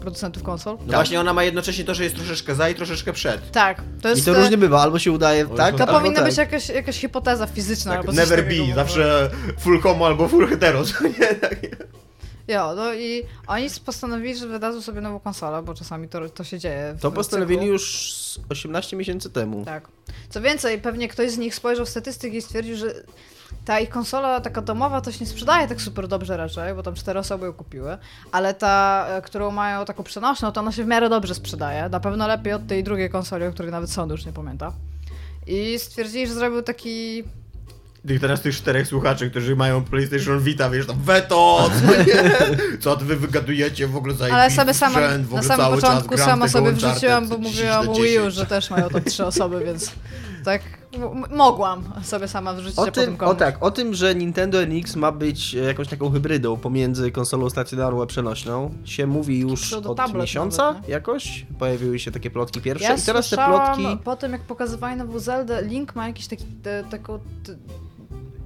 producentów 0.00 0.42
konsol. 0.42 0.76
No 0.86 0.92
właśnie 0.92 1.20
ona 1.20 1.32
ma 1.34 1.44
jednocześnie 1.44 1.84
to, 1.84 1.94
że 1.94 2.04
jest 2.04 2.16
troszeczkę 2.16 2.54
za 2.54 2.68
i 2.68 2.74
troszeczkę 2.74 3.12
przed. 3.12 3.50
Tak, 3.50 3.82
to 4.02 4.08
jest... 4.08 4.22
I 4.22 4.24
to 4.24 4.34
różnie 4.34 4.58
bywa, 4.58 4.80
albo 4.82 4.98
się 4.98 5.12
udaje 5.12 5.46
To 5.46 5.54
tak, 5.54 5.76
To 5.76 5.80
albo 5.80 5.98
powinna 5.98 6.16
tak. 6.16 6.28
być 6.28 6.36
jakaś, 6.36 6.68
jakaś 6.68 6.98
hipoteza 6.98 7.46
fizyczna 7.46 7.90
Tak, 7.92 8.00
albo 8.00 8.12
coś 8.12 8.18
never 8.18 8.44
be, 8.48 8.74
zawsze 8.74 9.30
full 9.58 9.80
homo 9.80 10.06
albo 10.06 10.28
full 10.28 10.48
hetero, 10.48 10.82
nie? 11.20 11.26
Tak. 11.34 11.56
Jo, 12.50 12.74
no 12.76 12.94
i 12.94 13.22
oni 13.46 13.66
postanowili, 13.84 14.36
że 14.36 14.46
wydadzą 14.46 14.82
sobie 14.82 15.00
nową 15.00 15.20
konsolę, 15.20 15.62
bo 15.62 15.74
czasami 15.74 16.08
to, 16.08 16.28
to 16.28 16.44
się 16.44 16.58
dzieje. 16.58 16.96
To 17.00 17.10
postanowili 17.10 17.60
cyklu. 17.60 17.72
już 17.72 18.14
z 18.14 18.38
18 18.48 18.96
miesięcy 18.96 19.30
temu. 19.30 19.64
Tak. 19.64 19.88
Co 20.28 20.40
więcej, 20.40 20.80
pewnie 20.80 21.08
ktoś 21.08 21.30
z 21.30 21.38
nich 21.38 21.54
spojrzał 21.54 21.86
w 21.86 21.88
statystyki 21.88 22.36
i 22.36 22.42
stwierdził, 22.42 22.76
że 22.76 22.94
ta 23.64 23.80
ich 23.80 23.88
konsola 23.88 24.40
taka 24.40 24.62
domowa 24.62 25.00
to 25.00 25.12
się 25.12 25.18
nie 25.20 25.26
sprzedaje 25.26 25.68
tak 25.68 25.80
super 25.80 26.08
dobrze 26.08 26.36
raczej, 26.36 26.74
bo 26.74 26.82
tam 26.82 26.94
cztery 26.94 27.18
osoby 27.18 27.46
ją 27.46 27.52
kupiły, 27.52 27.98
ale 28.32 28.54
ta, 28.54 29.06
e, 29.08 29.22
którą 29.22 29.50
mają 29.50 29.84
taką 29.84 30.02
przenośną, 30.02 30.52
to 30.52 30.60
ona 30.60 30.72
się 30.72 30.84
w 30.84 30.86
miarę 30.86 31.08
dobrze 31.08 31.34
sprzedaje. 31.34 31.88
Na 31.88 32.00
pewno 32.00 32.26
lepiej 32.26 32.52
od 32.52 32.66
tej 32.66 32.84
drugiej 32.84 33.10
konsoli, 33.10 33.46
o 33.46 33.52
której 33.52 33.72
nawet 33.72 33.90
sąd 33.90 34.12
już 34.12 34.26
nie 34.26 34.32
pamięta. 34.32 34.72
I 35.46 35.78
stwierdzili, 35.78 36.26
że 36.26 36.34
zrobił 36.34 36.62
taki 36.62 37.24
Tych 38.06 38.20
teraz 38.20 38.40
tych 38.42 38.56
czterech 38.56 38.86
słuchaczy, 38.86 39.30
którzy 39.30 39.56
mają 39.56 39.84
PlayStation 39.84 40.40
Vita, 40.40 40.70
wiesz, 40.70 40.86
tam 40.86 40.96
weto, 41.04 41.70
co 41.80 41.86
nie? 42.06 42.30
Co 42.80 42.96
ty 42.96 43.04
wy 43.04 43.16
wygadujecie 43.16 43.86
w 43.86 43.96
ogóle 43.96 44.14
za 44.14 44.24
Ale 44.34 44.50
sobie 44.50 44.74
sama, 44.74 45.00
sprzęt, 45.00 45.26
w 45.26 45.32
na 45.32 45.38
ogóle 45.38 45.48
samym 45.48 45.66
cały 45.66 45.80
czas 45.80 45.90
początku 45.90 46.18
sama 46.18 46.48
sobie 46.48 46.72
wrzuciłam, 46.72 47.28
bo 47.28 47.38
10 47.38 47.54
mówiłam 47.56 47.86
na 47.86 47.92
o 47.92 47.94
Wii 47.94 48.18
U, 48.18 48.22
10. 48.22 48.34
że 48.34 48.46
też 48.46 48.70
mają 48.70 48.88
tam 48.88 49.04
trzy 49.04 49.26
osoby, 49.26 49.64
więc 49.64 49.92
tak 50.44 50.62
mogłam 51.30 51.84
sobie 52.02 52.28
sama 52.28 52.54
wrzucić, 52.54 52.78
O 52.78 52.90
tym, 52.90 53.16
komuś. 53.16 53.34
o 53.34 53.38
tak, 53.38 53.62
o 53.62 53.70
tym, 53.70 53.94
że 53.94 54.14
Nintendo 54.14 54.62
NX 54.66 54.96
ma 54.96 55.12
być 55.12 55.54
e, 55.54 55.58
jakąś 55.58 55.88
taką 55.88 56.10
hybrydą 56.10 56.56
pomiędzy 56.56 57.10
konsolą 57.10 57.50
stacjonarną 57.50 58.02
a 58.02 58.06
przenośną, 58.06 58.74
się 58.84 59.06
mówi 59.06 59.38
już 59.38 59.72
od 59.72 60.14
miesiąca 60.14 60.72
nawet, 60.72 60.88
jakoś. 60.88 61.46
Pojawiły 61.58 61.98
się 61.98 62.10
takie 62.10 62.30
plotki 62.30 62.60
pierwsze 62.60 62.84
Ja 62.84 62.96
i 62.96 63.02
teraz 63.02 63.30
te 63.30 63.36
plotki... 63.36 63.98
po 64.04 64.16
tym, 64.16 64.32
jak 64.32 64.40
pokazywali 64.40 64.96
nową 64.96 65.18
Zeldę, 65.18 65.62
Link 65.62 65.96
ma 65.96 66.06
jakiś 66.06 66.26
taki 66.26 66.44
te, 66.44 66.84
taką, 66.90 67.18
te, 67.18 67.54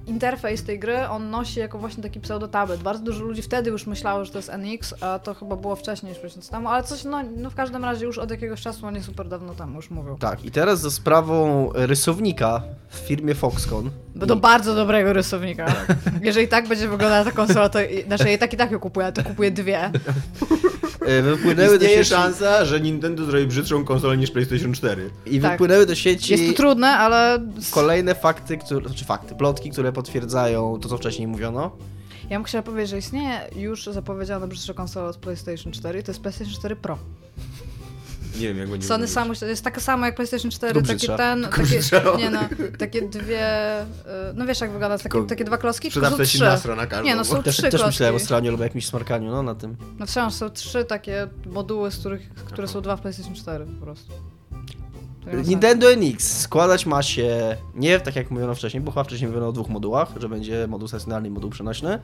interfejs 0.07 0.63
tej 0.63 0.79
gry, 0.79 1.07
on 1.09 1.29
nosi 1.29 1.59
jako 1.59 1.79
właśnie 1.79 2.03
taki 2.03 2.19
pseudo-tablet. 2.19 2.81
Bardzo 2.83 3.03
dużo 3.03 3.23
ludzi 3.23 3.41
wtedy 3.41 3.69
już 3.69 3.87
myślało, 3.87 4.25
że 4.25 4.31
to 4.31 4.37
jest 4.37 4.49
NX, 4.49 4.93
a 5.01 5.19
to 5.19 5.33
chyba 5.33 5.55
było 5.55 5.75
wcześniej 5.75 6.13
niż 6.13 6.23
miesiąc 6.23 6.49
temu, 6.49 6.69
ale 6.69 6.83
coś, 6.83 7.03
no, 7.03 7.21
no 7.37 7.49
w 7.49 7.55
każdym 7.55 7.85
razie 7.85 8.05
już 8.05 8.17
od 8.17 8.31
jakiegoś 8.31 8.61
czasu, 8.61 8.87
a 8.87 8.91
nie 8.91 9.03
super 9.03 9.27
dawno 9.27 9.53
temu 9.55 9.75
już 9.75 9.89
mówią. 9.89 10.17
Tak, 10.17 10.45
i 10.45 10.51
teraz 10.51 10.79
za 10.79 10.91
sprawą 10.91 11.69
rysownika 11.73 12.63
w 12.89 12.97
firmie 12.97 13.35
Foxconn. 13.35 13.89
Bo 14.15 14.25
do 14.25 14.35
bardzo 14.35 14.75
dobrego 14.75 15.13
rysownika. 15.13 15.65
Tak. 15.65 15.97
Jeżeli 16.21 16.47
tak 16.47 16.67
będzie 16.67 16.87
wyglądała 16.87 17.23
ta 17.25 17.31
konsola, 17.31 17.69
to 17.69 17.79
znaczy 18.07 18.31
i 18.33 18.37
tak 18.37 18.53
i 18.53 18.57
tak 18.57 18.71
ją 18.71 18.79
kupuję, 18.79 19.05
ale 19.05 19.13
to 19.13 19.23
kupuję 19.23 19.51
dwie. 19.51 19.79
e, 21.05 21.21
Wypłynęły 21.21 21.69
do 21.69 21.75
Istnieje 21.85 21.97
sieci, 21.97 22.09
szansa, 22.09 22.65
że 22.65 22.79
Nintendo 22.81 23.25
zrobi 23.25 23.47
brzydszą 23.47 23.85
konsolę 23.85 24.17
niż 24.17 24.31
PlayStation 24.31 24.73
4. 24.73 25.09
I 25.25 25.39
Tak. 25.39 25.51
wypłynęły 25.51 25.85
do 25.85 25.95
sieci 25.95 26.31
Jest 26.33 26.47
to 26.47 26.53
trudne, 26.53 26.87
ale 26.87 27.39
kolejne 27.71 28.15
fakty, 28.15 28.57
które, 28.57 28.87
znaczy 28.87 29.05
fakty, 29.05 29.35
plotki, 29.35 29.69
które 29.71 29.91
potwierdzają 29.95 30.79
to, 30.81 30.89
co 30.89 30.97
wcześniej 30.97 31.27
mówiono. 31.27 31.71
ja 32.29 32.37
bym 32.37 32.43
chciała 32.43 32.61
powiedzieć, 32.61 32.89
że 32.89 32.97
istnieje 32.97 33.39
już 33.55 33.85
zapowiedziana 33.85 34.47
brzydsza 34.47 34.73
konsola 34.73 35.09
od 35.09 35.17
PlayStation 35.17 35.71
4 35.73 35.99
i 35.99 36.03
to 36.03 36.11
jest 36.11 36.21
PlayStation 36.21 36.53
4 36.53 36.75
Pro. 36.75 36.97
Nie 38.39 38.47
wiem, 38.47 38.57
jak 38.57 38.69
będzie 38.69 38.87
Sony 38.87 39.07
samo, 39.07 39.33
to 39.35 39.45
jest 39.45 39.63
taka 39.63 39.81
sama 39.81 40.05
jak 40.05 40.15
PlayStation 40.15 40.51
4, 40.51 40.73
Tylko 40.73 40.87
taki 40.87 41.07
ten, 41.07 41.43
takie, 41.43 41.79
nie 42.17 42.29
no, 42.29 42.39
takie 42.79 43.01
dwie, 43.01 43.81
y, 43.81 43.85
no 44.33 44.45
wiesz 44.45 44.61
jak 44.61 44.71
wygląda, 44.71 44.97
takie, 44.97 45.23
takie 45.25 45.45
dwa 45.45 45.57
klocki, 45.57 45.91
tylko 45.91 46.09
są 46.09 46.23
trzy. 46.23 46.39
nasra 46.43 46.75
na 46.75 46.87
każdą. 46.87 47.05
Nie, 47.05 47.15
no 47.15 47.25
są 47.25 47.43
Też, 47.43 47.53
trzy 47.53 47.61
też 47.61 47.71
klocki. 47.71 47.87
myślałem 47.87 48.15
o 48.15 48.19
stronie 48.19 48.51
lub 48.51 48.61
jakimś 48.61 48.87
smarkaniu, 48.87 49.31
no 49.31 49.43
na 49.43 49.55
tym. 49.55 49.75
No 49.99 50.05
wciąż 50.05 50.33
są 50.33 50.49
trzy 50.49 50.85
takie 50.85 51.27
moduły, 51.45 51.91
z 51.91 51.97
których, 51.97 52.29
które 52.33 52.67
są 52.67 52.81
dwa 52.81 52.95
w 52.95 53.01
PlayStation 53.01 53.35
4 53.35 53.65
po 53.65 53.85
prostu. 53.85 54.13
Nintendo 55.47 55.87
NX 55.91 56.39
składać 56.41 56.85
ma 56.85 57.03
się 57.03 57.57
nie 57.75 57.99
tak 57.99 58.15
jak 58.15 58.31
mówiono 58.31 58.55
wcześniej, 58.55 58.83
bo 58.83 58.91
chyba 58.91 59.03
wcześniej 59.03 59.27
mówiono 59.27 59.47
o 59.47 59.51
dwóch 59.51 59.69
modułach, 59.69 60.09
że 60.19 60.29
będzie 60.29 60.67
moduł 60.67 60.87
stacjonarny 60.87 61.27
i 61.27 61.31
moduł 61.31 61.49
przenośny. 61.49 61.99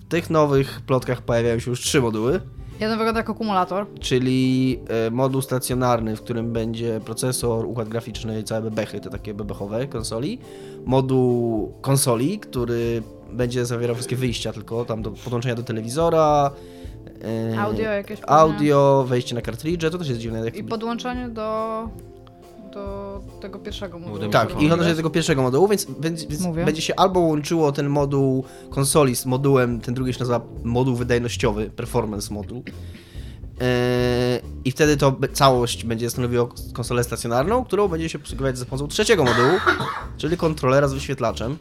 W 0.00 0.04
tych 0.08 0.30
nowych 0.30 0.80
plotkach 0.80 1.22
pojawiają 1.22 1.58
się 1.58 1.70
już 1.70 1.80
trzy 1.80 2.00
moduły, 2.00 2.40
Jeden 2.80 2.98
wygląda 2.98 3.20
jak 3.20 3.30
akumulator. 3.30 3.86
czyli 4.00 4.78
e, 5.06 5.10
moduł 5.10 5.42
stacjonarny, 5.42 6.16
w 6.16 6.20
którym 6.22 6.52
będzie 6.52 7.00
procesor, 7.04 7.66
układ 7.66 7.88
graficzny 7.88 8.40
i 8.40 8.44
całe 8.44 8.62
bebechy, 8.62 9.00
te 9.00 9.10
takie 9.10 9.34
bebechowe 9.34 9.86
konsoli. 9.86 10.38
Moduł 10.84 11.72
konsoli, 11.80 12.38
który 12.38 13.02
będzie 13.32 13.66
zawierał 13.66 13.94
wszystkie 13.94 14.16
wyjścia 14.16 14.52
tylko, 14.52 14.84
tam 14.84 15.02
do 15.02 15.10
podłączenia 15.10 15.54
do 15.54 15.62
telewizora, 15.62 16.50
e, 17.52 17.58
Audio 17.60 17.82
jakieś. 17.84 18.20
audio, 18.26 19.04
wejście 19.08 19.34
na 19.34 19.40
kartridże, 19.42 19.90
to 19.90 19.98
też 19.98 20.08
jest 20.08 20.20
dziwne. 20.20 20.44
Jak 20.44 20.56
I 20.56 20.64
podłączenie 20.64 21.28
do, 21.28 21.88
do 22.74 23.20
tego 23.40 23.58
pierwszego 23.58 23.98
modułu. 23.98 24.30
Tak, 24.30 24.50
i 24.50 24.64
odnośnie 24.64 24.86
tak? 24.86 24.96
tego 24.96 25.10
pierwszego 25.10 25.42
modułu, 25.42 25.68
więc, 25.68 25.86
więc, 26.00 26.40
Mówię. 26.40 26.64
będzie 26.64 26.82
się 26.82 26.94
albo 26.96 27.20
łączyło 27.20 27.72
ten 27.72 27.88
moduł 27.88 28.44
konsoli 28.70 29.16
z 29.16 29.26
modułem, 29.26 29.80
ten 29.80 29.94
drugi 29.94 30.12
się 30.12 30.18
nazywa 30.18 30.40
moduł 30.64 30.96
wydajnościowy, 30.96 31.70
performance 31.70 32.34
moduł. 32.34 32.62
Yy, 33.60 33.66
I 34.64 34.70
wtedy 34.70 34.96
to 34.96 35.16
całość 35.32 35.84
będzie 35.84 36.10
stanowiło 36.10 36.48
konsolę 36.72 37.04
stacjonarną, 37.04 37.64
którą 37.64 37.88
będzie 37.88 38.08
się 38.08 38.18
obsługiwać 38.18 38.58
za 38.58 38.64
pomocą 38.64 38.88
trzeciego 38.88 39.24
modułu, 39.24 39.58
czyli 40.18 40.36
kontrolera 40.36 40.88
z 40.88 40.94
wyświetlaczem. 40.94 41.56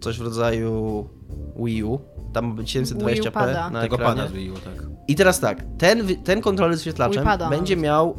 Coś 0.00 0.18
w 0.18 0.22
rodzaju 0.22 1.08
Wii 1.56 1.84
U. 1.84 2.00
Tam 2.32 2.46
ma 2.46 2.54
być 2.54 2.72
Wii 2.74 2.82
U 2.82 2.86
720p 2.86 3.30
pada. 3.30 3.70
na 3.70 3.82
Tego 3.82 3.96
ekranie. 3.96 4.16
pana 4.16 4.28
zmieniło, 4.28 4.56
tak. 4.56 4.86
I 5.08 5.14
teraz 5.14 5.40
tak, 5.40 5.64
ten, 5.78 6.16
ten 6.24 6.40
kontroler 6.40 6.76
z 6.76 6.78
wyświetlaczem 6.78 7.22
Wii 7.22 7.24
pada 7.24 7.50
będzie 7.50 7.76
nawet. 7.76 7.84
miał. 7.84 8.16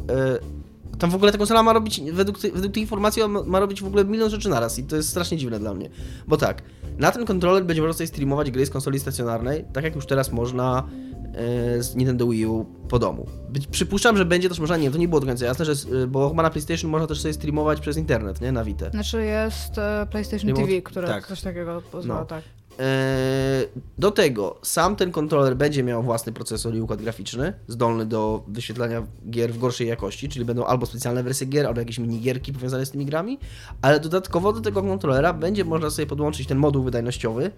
Tam 0.98 1.10
w 1.10 1.14
ogóle 1.14 1.32
ta 1.32 1.38
konsola 1.38 1.62
ma 1.62 1.72
robić, 1.72 2.00
według, 2.12 2.38
tej- 2.38 2.52
według 2.52 2.74
tej 2.74 2.82
informacji, 2.82 3.22
on 3.22 3.30
ma, 3.30 3.42
ma 3.42 3.60
robić 3.60 3.82
w 3.82 3.86
ogóle 3.86 4.04
milion 4.04 4.30
rzeczy 4.30 4.48
naraz 4.48 4.78
i 4.78 4.84
to 4.84 4.96
jest 4.96 5.08
strasznie 5.08 5.36
dziwne 5.38 5.58
dla 5.58 5.74
mnie. 5.74 5.90
Bo 6.26 6.36
tak, 6.36 6.62
na 6.98 7.12
ten 7.12 7.26
kontroler 7.26 7.64
będzie 7.64 7.82
można 7.82 7.98
sobie 7.98 8.06
streamować 8.06 8.50
gry 8.50 8.66
z 8.66 8.70
konsoli 8.70 9.00
stacjonarnej, 9.00 9.64
tak 9.72 9.84
jak 9.84 9.94
już 9.94 10.06
teraz 10.06 10.32
można 10.32 10.88
e, 11.34 11.82
z 11.82 11.96
Nintendo 11.96 12.28
Wii 12.28 12.46
U 12.46 12.64
po 12.88 12.98
domu. 12.98 13.26
Być, 13.50 13.66
przypuszczam, 13.66 14.16
że 14.16 14.24
będzie 14.24 14.48
też 14.48 14.58
można, 14.58 14.76
nie, 14.76 14.90
to 14.90 14.98
nie 14.98 15.08
było 15.08 15.20
do 15.20 15.26
końca 15.26 15.44
jasne, 15.44 15.64
że, 15.64 15.72
e, 15.72 16.06
bo 16.06 16.28
chyba 16.30 16.42
na 16.42 16.50
PlayStation 16.50 16.90
można 16.90 17.06
też 17.06 17.20
sobie 17.20 17.34
streamować 17.34 17.80
przez 17.80 17.96
internet, 17.96 18.40
nie, 18.40 18.52
na 18.52 18.64
Vita. 18.64 18.90
Znaczy 18.90 19.24
jest 19.24 19.78
e, 19.78 20.06
PlayStation 20.10 20.50
Remote- 20.50 20.66
TV, 20.66 20.82
które 20.82 21.08
tak. 21.08 21.26
coś 21.26 21.40
takiego 21.40 21.82
pozwala, 21.92 22.20
No. 22.20 22.26
tak. 22.26 22.42
Eee, 22.78 23.68
Do 23.98 24.10
tego 24.10 24.58
sam 24.62 24.96
ten 24.96 25.12
kontroler 25.12 25.56
będzie 25.56 25.82
miał 25.82 26.02
własny 26.02 26.32
procesor 26.32 26.74
i 26.74 26.80
układ 26.80 27.02
graficzny, 27.02 27.52
zdolny 27.68 28.06
do 28.06 28.44
wyświetlania 28.48 29.06
gier 29.30 29.52
w 29.52 29.58
gorszej 29.58 29.88
jakości, 29.88 30.28
czyli 30.28 30.44
będą 30.44 30.64
albo 30.64 30.86
specjalne 30.86 31.22
wersje 31.22 31.46
gier, 31.46 31.66
albo 31.66 31.80
jakieś 31.80 31.98
minigierki 31.98 32.52
powiązane 32.52 32.86
z 32.86 32.90
tymi 32.90 33.06
grami, 33.06 33.38
ale 33.82 34.00
dodatkowo 34.00 34.52
do 34.52 34.60
tego 34.60 34.82
kontrolera 34.82 35.32
będzie 35.32 35.64
można 35.64 35.90
sobie 35.90 36.06
podłączyć 36.06 36.46
ten 36.46 36.58
moduł 36.58 36.84
wydajnościowy 36.84 37.50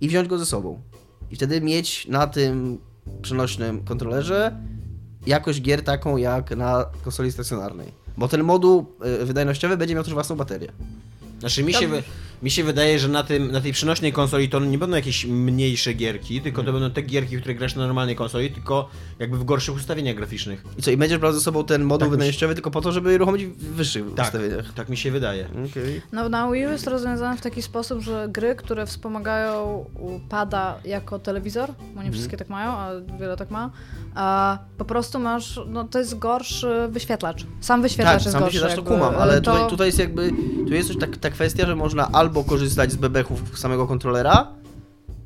i 0.00 0.08
wziąć 0.08 0.28
go 0.28 0.38
ze 0.38 0.46
sobą. 0.46 0.80
I 1.30 1.36
wtedy 1.36 1.60
mieć 1.60 2.06
na 2.08 2.26
tym 2.26 2.78
przenośnym 3.22 3.84
kontrolerze 3.84 4.56
jakość 5.26 5.62
gier 5.62 5.82
taką 5.84 6.16
jak 6.16 6.56
na 6.56 6.84
konsoli 7.02 7.32
stacjonarnej. 7.32 7.92
Bo 8.16 8.28
ten 8.28 8.44
moduł 8.44 8.86
y, 9.22 9.24
wydajnościowy 9.24 9.76
będzie 9.76 9.94
miał 9.94 10.04
też 10.04 10.14
własną 10.14 10.36
baterię. 10.36 10.72
Znaczy 11.40 11.64
mi 11.64 11.74
się, 11.74 11.88
wy, 11.88 12.02
mi 12.42 12.50
się 12.50 12.64
wydaje, 12.64 12.98
że 12.98 13.08
na, 13.08 13.22
tym, 13.22 13.52
na 13.52 13.60
tej 13.60 13.72
przenośnej 13.72 14.12
konsoli 14.12 14.48
to 14.48 14.60
nie 14.60 14.78
będą 14.78 14.96
jakieś 14.96 15.24
mniejsze 15.26 15.92
gierki, 15.94 16.40
tylko 16.40 16.62
to 16.64 16.72
będą 16.72 16.90
te 16.90 17.02
gierki, 17.02 17.36
które 17.36 17.54
grasz 17.54 17.74
na 17.74 17.86
normalnej 17.86 18.16
konsoli, 18.16 18.50
tylko 18.50 18.88
jakby 19.18 19.38
w 19.38 19.44
gorszych 19.44 19.74
ustawieniach 19.74 20.16
graficznych. 20.16 20.64
I 20.78 20.82
co, 20.82 20.90
i 20.90 20.96
będziesz 20.96 21.18
brał 21.18 21.32
ze 21.32 21.40
sobą 21.40 21.64
ten 21.64 21.82
moduł 21.84 21.98
Tak 22.06 22.10
wydajnościowy 22.10 22.54
tylko 22.54 22.70
po 22.70 22.80
to, 22.80 22.92
żeby 22.92 23.14
uruchomić 23.14 23.46
w 23.46 23.64
wyższych 23.74 24.04
Tak, 24.16 24.26
ustawieniach. 24.26 24.72
tak 24.74 24.88
mi 24.88 24.96
się 24.96 25.10
wydaje. 25.10 25.48
Okej. 25.70 26.00
No, 26.12 26.28
na 26.28 26.50
Wii 26.52 26.66
U 26.66 26.70
jest 26.70 26.86
rozwiązane 26.86 27.36
w 27.36 27.40
taki 27.40 27.62
sposób, 27.62 28.00
że 28.00 28.28
gry, 28.32 28.54
które 28.54 28.86
wspomagają 28.86 29.84
u 29.98 30.20
pada 30.28 30.78
jako 30.84 31.18
telewizor, 31.18 31.68
bo 31.78 31.84
nie 31.84 31.90
Mhm. 31.90 32.12
wszystkie 32.12 32.36
tak 32.36 32.48
mają, 32.48 32.70
a 32.70 32.90
wiele 33.20 33.36
tak 33.36 33.50
ma, 33.50 33.70
a 34.14 34.58
po 34.78 34.84
prostu 34.84 35.18
masz, 35.18 35.60
no 35.66 35.84
to 35.84 35.98
jest 35.98 36.18
gorszy 36.18 36.88
wyświetlacz. 36.90 37.46
Sam 37.60 37.82
wyświetlacz 37.82 38.14
Tak, 38.14 38.22
jest 38.24 38.32
sam 38.32 38.42
gorszy. 38.42 38.58
się 38.58 38.66
to 38.76 38.82
kumam, 38.82 39.14
ale 39.18 39.40
to... 39.40 39.52
tutaj, 39.52 39.70
tutaj 39.70 39.86
jest 39.86 39.98
jakby, 39.98 40.30
tu 40.68 40.74
jest 40.74 40.88
też 40.88 40.98
tak, 40.98 41.16
ta 41.16 41.30
kwestia, 41.30 41.66
że 41.66 41.76
można 41.76 42.08
albo 42.12 42.29
korzystać 42.44 42.92
z 42.92 42.96
bebechów 42.96 43.58
samego 43.58 43.86
kontrolera, 43.86 44.46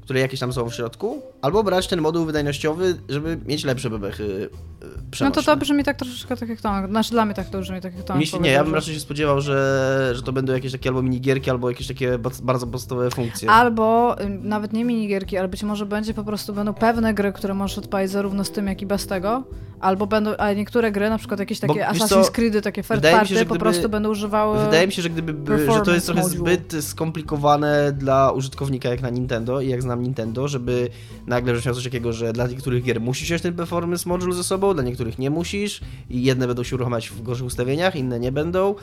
które 0.05 0.21
jakieś 0.21 0.41
tam 0.41 0.53
są 0.53 0.71
w 0.71 0.75
środku, 0.75 1.23
albo 1.43 1.63
brać 1.63 1.89
ten 1.89 2.01
moduł 2.01 2.25
wydajnościowy, 2.25 2.97
żeby 3.09 3.39
mieć 3.47 3.65
lepsze 3.65 3.91
bebechy 3.91 4.25
y, 4.25 4.49
No 4.83 4.89
przenośne. 5.11 5.43
to 5.43 5.47
to 5.47 5.57
brzmi 5.57 5.85
tak 5.85 5.97
troszeczkę 5.99 6.37
tak 6.37 6.49
jak 6.49 6.61
Tomek. 6.61 6.91
Znaczy 6.91 7.11
dla 7.11 7.25
mnie 7.25 7.35
tak 7.35 7.51
to 7.51 7.61
brzmi 7.61 7.81
tak 7.81 7.93
jak 7.97 8.19
Mi 8.19 8.27
się, 8.27 8.39
nie, 8.39 8.51
ja 8.51 8.65
bym 8.65 8.75
raczej 8.75 8.95
się 8.95 9.01
spodziewał, 9.01 9.41
że, 9.41 10.11
że 10.15 10.23
to 10.23 10.33
będą 10.33 10.53
jakieś 10.53 10.73
takie 10.73 10.89
albo 10.89 11.03
minigierki, 11.03 11.51
albo 11.51 11.71
jakieś 11.71 11.89
takie 11.89 12.19
bardzo 12.43 12.67
podstawowe 12.67 13.11
funkcje. 13.11 13.51
Albo 13.51 14.17
y, 14.23 14.29
nawet 14.29 14.73
nie 14.73 14.85
minigierki, 14.85 15.37
ale 15.39 15.49
być 15.49 15.63
może 15.63 15.87
będzie 15.87 16.15
po 16.15 16.25
prostu 16.25 16.53
będą 16.55 16.75
pewne 16.75 17.15
gry, 17.15 17.33
które 17.33 17.55
możesz 17.55 17.79
odpalić 17.79 18.11
zarówno 18.11 18.45
z 18.45 18.51
tym, 18.51 18.67
jak 18.67 18.83
i 18.83 18.87
bez 18.87 19.07
tego. 19.07 19.45
Albo 19.85 20.07
będą, 20.07 20.37
a 20.37 20.53
niektóre 20.53 20.93
gry, 20.93 21.11
na 21.11 21.19
przykład 21.19 21.41
jakieś 21.41 21.61
Bo 21.61 21.67
takie 21.67 21.87
wiesz 21.93 22.03
Assassin's 22.03 22.31
Creedy, 22.31 22.63
takie 22.63 22.83
third 22.83 23.03
party, 23.03 23.29
się, 23.29 23.35
że 23.35 23.45
po 23.45 23.55
gdyby- 23.55 23.61
prostu 23.61 23.89
będą 23.89 24.11
używały... 24.11 24.65
Wydaje 24.65 24.87
mi 24.87 24.93
się, 24.93 25.03
że 25.03 25.11
gdyby 25.11 25.33
by, 25.33 25.73
że 25.73 25.81
to 25.81 25.95
jest 25.95 26.07
trochę 26.07 26.23
module. 26.23 26.39
zbyt 26.39 26.85
skomplikowane 26.85 27.93
dla 27.93 28.31
użytkownika 28.31 28.89
jak 28.89 29.03
na 29.03 29.11
Nintendo 29.11 29.61
i 29.61 29.69
jak 29.69 29.83
znam 29.83 30.03
Nintendo, 30.03 30.49
żeby 30.49 30.89
nagle 31.27 31.55
wziąć 31.55 31.77
coś 31.77 31.85
takiego, 31.85 32.13
że 32.13 32.33
dla 32.33 32.47
niektórych 32.47 32.85
gier 32.85 33.01
musisz 33.01 33.29
wziąć 33.29 33.43
ten 33.43 33.55
performance 33.55 34.09
module 34.09 34.35
ze 34.35 34.45
sobą, 34.45 34.75
dla 34.75 34.83
niektórych 34.83 35.19
nie 35.19 35.31
musisz 35.31 35.81
i 36.11 36.23
jedne 36.23 36.47
będą 36.47 36.63
się 36.63 36.77
uruchamiać 36.77 37.09
w 37.09 37.23
gorszych 37.23 37.47
ustawieniach, 37.47 37.97
inne 37.97 38.21
nie 38.21 38.33
będą. 38.33 38.75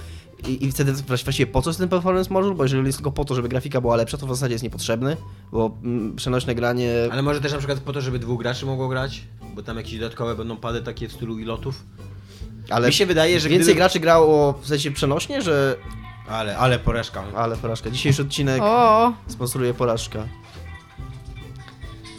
I, 0.47 0.65
i 0.65 0.71
wtedy 0.71 0.93
właściwie 0.93 1.47
po 1.47 1.61
co 1.61 1.69
jest 1.69 1.79
ten 1.79 1.89
performance 1.89 2.33
module, 2.33 2.55
bo 2.55 2.63
jeżeli 2.63 2.85
jest 2.85 2.97
tylko 2.97 3.11
po 3.11 3.25
to, 3.25 3.35
żeby 3.35 3.49
grafika 3.49 3.81
była 3.81 3.95
lepsza, 3.95 4.17
to 4.17 4.25
w 4.25 4.29
zasadzie 4.29 4.53
jest 4.53 4.63
niepotrzebny, 4.63 5.17
bo 5.51 5.77
mm, 5.83 6.15
przenośne 6.15 6.55
granie... 6.55 6.93
Ale 7.11 7.21
może 7.21 7.41
też 7.41 7.51
na 7.51 7.57
przykład 7.57 7.79
po 7.79 7.93
to, 7.93 8.01
żeby 8.01 8.19
dwóch 8.19 8.39
graczy 8.39 8.65
mogło 8.65 8.87
grać, 8.87 9.23
bo 9.55 9.63
tam 9.63 9.77
jakieś 9.77 9.99
dodatkowe 9.99 10.35
będą 10.35 10.57
pady 10.57 10.81
takie 10.81 11.07
w 11.07 11.11
stylu 11.11 11.39
ilotów. 11.39 11.83
Ale 12.69 12.87
Mi 12.87 12.93
się 12.93 13.05
wydaje, 13.05 13.39
że 13.39 13.49
więcej 13.49 13.65
gdyby- 13.65 13.75
graczy 13.77 13.99
grało 13.99 14.53
w 14.61 14.67
sensie 14.67 14.91
przenośnie, 14.91 15.41
że... 15.41 15.75
Ale, 16.29 16.57
ale 16.57 16.79
poreszka. 16.79 17.23
Ale 17.35 17.57
porażka. 17.57 17.89
Dzisiejszy 17.91 18.21
odcinek 18.21 18.61
O, 18.63 19.13
sponsoruje 19.27 19.73
porażka. 19.73 20.23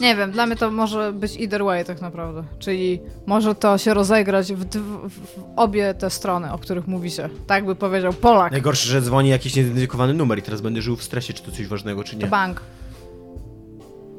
nie 0.01 0.15
wiem, 0.15 0.31
dla 0.31 0.45
mnie 0.45 0.55
to 0.55 0.71
może 0.71 1.13
być 1.13 1.37
either 1.37 1.63
way 1.63 1.85
tak 1.85 2.01
naprawdę. 2.01 2.43
Czyli 2.59 2.99
może 3.25 3.55
to 3.55 3.77
się 3.77 3.93
rozegrać 3.93 4.53
w, 4.53 4.65
dw- 4.65 5.09
w, 5.09 5.19
obie 5.55 5.93
te 5.93 6.09
strony, 6.09 6.51
o 6.53 6.57
których 6.59 6.87
mówicie. 6.87 7.29
Tak 7.47 7.65
by 7.65 7.75
powiedział 7.75 8.13
Polak. 8.13 8.51
Najgorsze, 8.51 8.89
że 8.89 9.01
dzwoni 9.01 9.29
jakiś 9.29 9.55
niezidentyfikowany 9.55 10.13
numer 10.13 10.39
i 10.39 10.41
teraz 10.41 10.61
będę 10.61 10.81
żył 10.81 10.95
w 10.95 11.03
stresie, 11.03 11.33
czy 11.33 11.43
to 11.43 11.51
coś 11.51 11.67
ważnego, 11.67 12.03
czy 12.03 12.15
To 12.15 12.21
nie. 12.21 12.27
bank. 12.27 12.61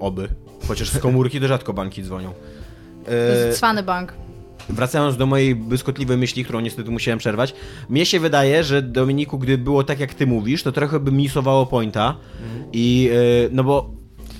Oby. 0.01 0.29
Chociaż 0.69 0.91
z 0.91 0.99
komórki 0.99 1.41
to 1.41 1.49
rzadko 1.49 1.73
banki 1.73 2.03
dzwonią. 2.03 2.33
To 3.05 3.13
E, 3.13 3.47
jest 3.47 3.59
cwany 3.59 3.83
bank. 3.83 4.13
Wracając 4.69 5.17
do 5.17 5.27
mojej 5.27 5.55
błyskotliwej 5.55 6.17
myśli, 6.19 6.45
którą 6.45 6.61
niestety 6.61 6.91
musiałem 6.91 7.19
przerwać. 7.19 7.55
Mnie 7.89 8.07
się 8.07 8.21
wydaje, 8.21 8.65
że 8.65 8.83
Dominiku, 8.83 9.39
gdy 9.39 9.59
było 9.59 9.85
tak 9.85 10.01
jak 10.01 10.15
ty 10.15 10.27
mówisz, 10.27 10.63
to 10.63 10.73
trochę 10.73 11.01
by 11.01 11.13
misowało 11.13 11.67
pointa. 11.67 12.17
I 12.73 13.11
e, 13.13 13.49
no 13.53 13.65
bo, 13.65 13.91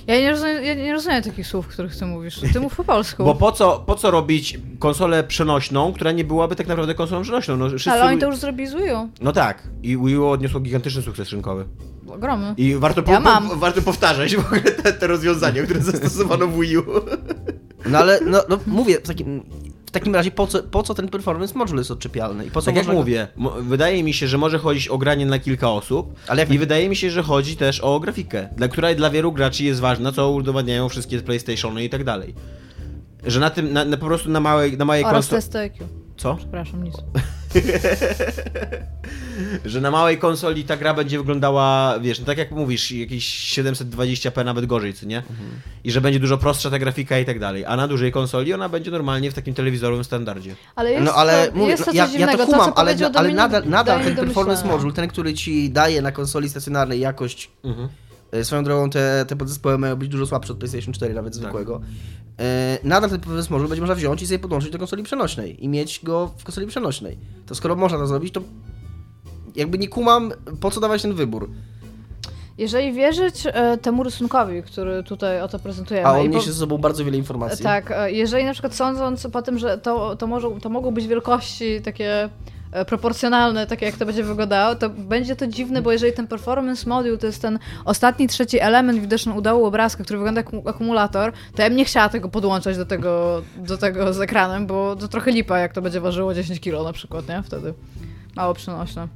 Ja 0.07 0.19
nie, 0.19 0.31
rozumiem, 0.31 0.63
ja 0.63 0.73
nie 0.75 0.93
rozumiem 0.93 1.23
takich 1.23 1.47
słów, 1.47 1.67
których 1.67 1.95
ty 1.95 2.05
mówisz. 2.05 2.39
Ty 2.53 2.59
mów 2.59 2.75
po 2.75 2.83
polsku. 2.93 3.23
bo 3.25 3.35
po 3.35 3.51
co, 3.51 3.83
po 3.85 3.95
co 3.95 4.11
robić 4.11 4.59
konsolę 4.79 5.23
przenośną, 5.23 5.93
która 5.93 6.11
nie 6.11 6.23
byłaby 6.23 6.55
tak 6.55 6.67
naprawdę 6.67 6.95
konsolą 6.95 7.21
przenośną? 7.21 7.57
No, 7.57 7.69
wszyscy, 7.69 7.91
Ale 7.91 8.05
oni 8.05 8.19
to 8.19 8.25
już 8.25 8.37
zrobili 8.37 8.69
z 8.69 8.73
Wii 8.73 8.91
U. 8.93 9.09
no 9.21 9.31
tak. 9.31 9.63
I 9.83 9.97
Wii 9.97 10.17
U 10.17 10.27
odniosło 10.27 10.59
gigantyczny 10.59 11.01
sukces 11.01 11.29
rynkowy. 11.29 11.65
Ogromny. 12.07 12.53
I 12.57 12.75
warto, 12.75 13.03
po, 13.03 13.21
po, 13.21 13.55
warto 13.55 13.81
powtarzać 13.81 14.35
w 14.35 14.45
ogóle 14.45 14.61
te, 14.61 14.93
te 14.93 15.07
rozwiązania, 15.07 15.63
które 15.63 15.79
zastosowano 15.91 16.47
w 16.47 16.59
Wii 16.61 16.77
U. 16.77 16.83
No 17.89 17.97
ale, 17.97 18.19
no, 18.21 18.43
no 18.49 18.59
mówię, 18.67 18.97
w 19.03 19.07
takim, 19.07 19.43
w 19.85 19.91
takim 19.91 20.15
razie 20.15 20.31
po 20.31 20.47
co, 20.47 20.63
po 20.63 20.83
co 20.83 20.93
ten 20.93 21.07
performance 21.09 21.57
module 21.57 21.79
jest 21.79 21.91
odczepialny? 21.91 22.45
I 22.45 22.51
po 22.51 22.61
co 22.61 22.65
Tak 22.65 22.75
jak 22.75 22.85
można 22.85 22.99
mówię, 22.99 23.27
wydaje 23.61 24.03
mi 24.03 24.13
się, 24.13 24.27
że 24.27 24.37
może 24.37 24.59
chodzić 24.59 24.87
o 24.87 24.97
granie 24.97 25.25
na 25.25 25.39
kilka 25.39 25.71
osób, 25.71 26.13
Ale 26.27 26.41
jak- 26.41 26.51
i 26.51 26.59
wydaje 26.59 26.89
mi 26.89 26.95
się, 26.95 27.11
że 27.11 27.23
chodzi 27.23 27.57
też 27.57 27.79
o 27.79 27.99
grafikę, 27.99 28.49
dla 28.57 28.67
której 28.67 28.95
dla 28.95 29.09
wielu 29.09 29.31
graczy 29.31 29.63
jest 29.63 29.79
ważna, 29.79 30.11
co 30.11 30.31
udowadniają 30.31 30.89
wszystkie 30.89 31.21
PlayStationy 31.21 31.83
i 31.83 31.89
tak 31.89 32.03
dalej. 32.03 32.35
Że 33.25 33.39
na 33.39 33.49
tym, 33.49 33.73
na, 33.73 33.85
na 33.85 33.97
po 33.97 34.05
prostu 34.05 34.29
na 34.29 34.39
małej, 34.39 34.77
na 34.77 34.85
małej 34.85 35.03
Oraz 35.03 35.13
konsoli... 35.27 35.41
testy 35.41 35.59
IQ. 35.59 35.87
Co? 36.17 36.35
Przepraszam, 36.35 36.83
nic. 36.83 36.95
Że 39.65 39.81
na 39.81 39.91
małej 39.91 40.17
konsoli 40.17 40.63
ta 40.63 40.77
gra 40.77 40.93
będzie 40.93 41.17
wyglądała, 41.17 41.99
wiesz, 41.99 42.19
no 42.19 42.25
tak 42.25 42.37
jak 42.37 42.51
mówisz, 42.51 42.91
jakieś 42.91 43.57
720p 43.59 44.45
nawet 44.45 44.65
gorzej, 44.65 44.93
co 44.93 45.05
nie? 45.05 45.23
I 45.83 45.91
że 45.91 46.01
będzie 46.01 46.19
dużo 46.19 46.37
prostsza 46.37 46.69
ta 46.69 46.79
grafika 46.79 47.19
i 47.19 47.25
tak 47.25 47.39
dalej. 47.39 47.65
A 47.65 47.75
na 47.75 47.87
dużej 47.87 48.11
konsoli 48.11 48.53
ona 48.53 48.69
będzie 48.69 48.91
normalnie 48.91 49.31
w 49.31 49.33
takim 49.33 49.53
telewizorowym 49.53 50.03
standardzie. 50.03 50.55
Ale 50.75 50.91
jest 50.91 51.05
No 51.05 51.13
ale 51.13 51.47
to, 51.47 51.55
mówię, 51.55 51.71
jest 51.71 51.85
to 51.85 51.91
no, 51.91 51.97
ja, 51.97 52.07
ja 52.17 52.37
to 52.37 52.45
kumam, 52.45 52.73
co 52.73 52.77
ale, 52.77 52.95
ale 53.13 53.33
nadal, 53.33 53.63
nadal 53.65 54.03
ten 54.03 54.15
performance 54.15 54.67
module, 54.67 54.93
ten, 54.93 55.07
który 55.07 55.33
ci 55.33 55.69
daje 55.69 56.01
na 56.01 56.11
konsoli 56.11 56.49
stacjonarnej 56.49 56.99
jakość, 56.99 57.51
Mhm. 57.63 57.89
E, 58.39 58.45
swoją 58.45 58.63
drogą 58.63 58.89
te, 58.89 59.25
te 59.27 59.35
podzespoły 59.35 59.77
mają 59.77 59.95
być 59.95 60.09
dużo 60.09 60.25
słabsze 60.25 60.53
od 60.53 60.59
PlayStation 60.59 60.93
4, 60.93 61.13
nawet 61.13 61.33
Tak. 61.33 61.41
zwykłego, 61.41 61.81
e, 62.39 62.79
nadal 62.83 63.09
ten 63.09 63.19
performance 63.19 63.49
module 63.51 63.69
będzie 63.69 63.81
można 63.81 63.95
wziąć 63.95 64.21
i 64.21 64.27
sobie 64.27 64.39
podłączyć 64.39 64.71
do 64.71 64.77
konsoli 64.77 65.03
przenośnej 65.03 65.63
i 65.65 65.67
mieć 65.67 65.99
go 66.03 66.31
w 66.37 66.43
konsoli 66.43 66.67
przenośnej. 66.67 67.17
To 67.45 67.55
skoro 67.55 67.75
można 67.75 67.97
to 67.97 68.07
zrobić, 68.07 68.33
to 68.33 68.41
jakby 69.55 69.77
nie 69.77 69.87
kumam, 69.87 70.31
po 70.59 70.71
co 70.71 70.79
dawać 70.79 71.01
ten 71.01 71.13
wybór. 71.13 71.49
Jeżeli 72.57 72.93
wierzyć 72.93 73.43
e, 73.45 73.77
temu 73.77 74.03
rysunkowi, 74.03 74.63
który 74.63 75.03
tutaj 75.03 75.41
oto 75.41 75.59
prezentujemy. 75.59 76.07
A 76.07 76.11
on 76.11 76.25
i 76.25 76.29
niesie 76.29 76.51
ze 76.51 76.59
sobą 76.59 76.77
bardzo 76.77 77.05
wiele 77.05 77.17
informacji. 77.17 77.63
Tak, 77.63 77.93
jeżeli 78.05 78.45
na 78.45 78.53
przykład 78.53 78.75
sądząc 78.75 79.27
po 79.27 79.41
tym, 79.41 79.57
że 79.57 79.77
to, 79.77 80.15
to, 80.15 80.27
może, 80.27 80.47
to 80.61 80.69
mogą 80.69 80.91
być 80.91 81.07
wielkości 81.07 81.81
takie 81.81 82.29
proporcjonalne, 82.87 83.67
takie 83.67 83.85
jak 83.85 83.97
to 83.97 84.05
będzie 84.05 84.23
wyglądało, 84.23 84.75
to 84.75 84.89
będzie 84.89 85.35
to 85.35 85.47
dziwne, 85.47 85.81
bo 85.81 85.91
jeżeli 85.91 86.13
ten 86.13 86.27
performance 86.27 86.89
module 86.89 87.17
to 87.17 87.27
jest 87.27 87.41
ten 87.41 87.59
ostatni, 87.85 88.27
trzeci 88.27 88.59
element 88.59 88.99
widoczny 88.99 89.33
u 89.33 89.41
dołu 89.41 89.65
obrazka, 89.65 90.03
który 90.03 90.19
wygląda 90.19 90.39
jak 90.39 90.49
akum- 90.49 90.69
akumulator, 90.69 91.33
to 91.55 91.61
ja 91.61 91.69
bym 91.69 91.77
nie 91.77 91.85
chciała 91.85 92.09
tego 92.09 92.29
podłączać 92.29 92.77
do 92.77 92.85
tego, 92.85 93.41
do 93.57 93.77
tego 93.77 94.13
z 94.13 94.21
ekranem, 94.21 94.67
bo 94.67 94.95
to 94.95 95.07
trochę 95.07 95.31
lipa, 95.31 95.59
jak 95.59 95.73
to 95.73 95.81
będzie 95.81 96.01
ważyło 96.01 96.33
10 96.33 96.59
kg 96.59 96.83
na 96.83 96.93
przykład, 96.93 97.29
nie? 97.29 97.43
Wtedy. 97.43 97.73
Mało 98.35 98.53
przynośne. 98.53 99.07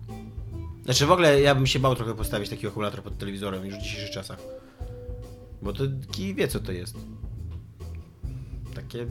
Znaczy 0.86 1.06
w 1.06 1.12
ogóle 1.12 1.42
ja 1.42 1.56
bym 1.56 1.68
się 1.68 1.80
bał 1.80 1.96
trochę 1.96 2.16
postawić 2.16 2.50
taki 2.50 2.68
akumulator 2.68 3.04
pod 3.04 3.18
telewizorem 3.18 3.66
już 3.66 3.76
w 3.76 3.82
dzisiejszych 3.82 4.10
czasach. 4.12 4.38
Bo 5.62 5.74
to 5.74 5.84
kij 6.12 6.36
wie 6.36 6.48
co 6.48 6.60
to 6.60 6.72
jest. 6.72 6.96
Takie... 8.90 9.06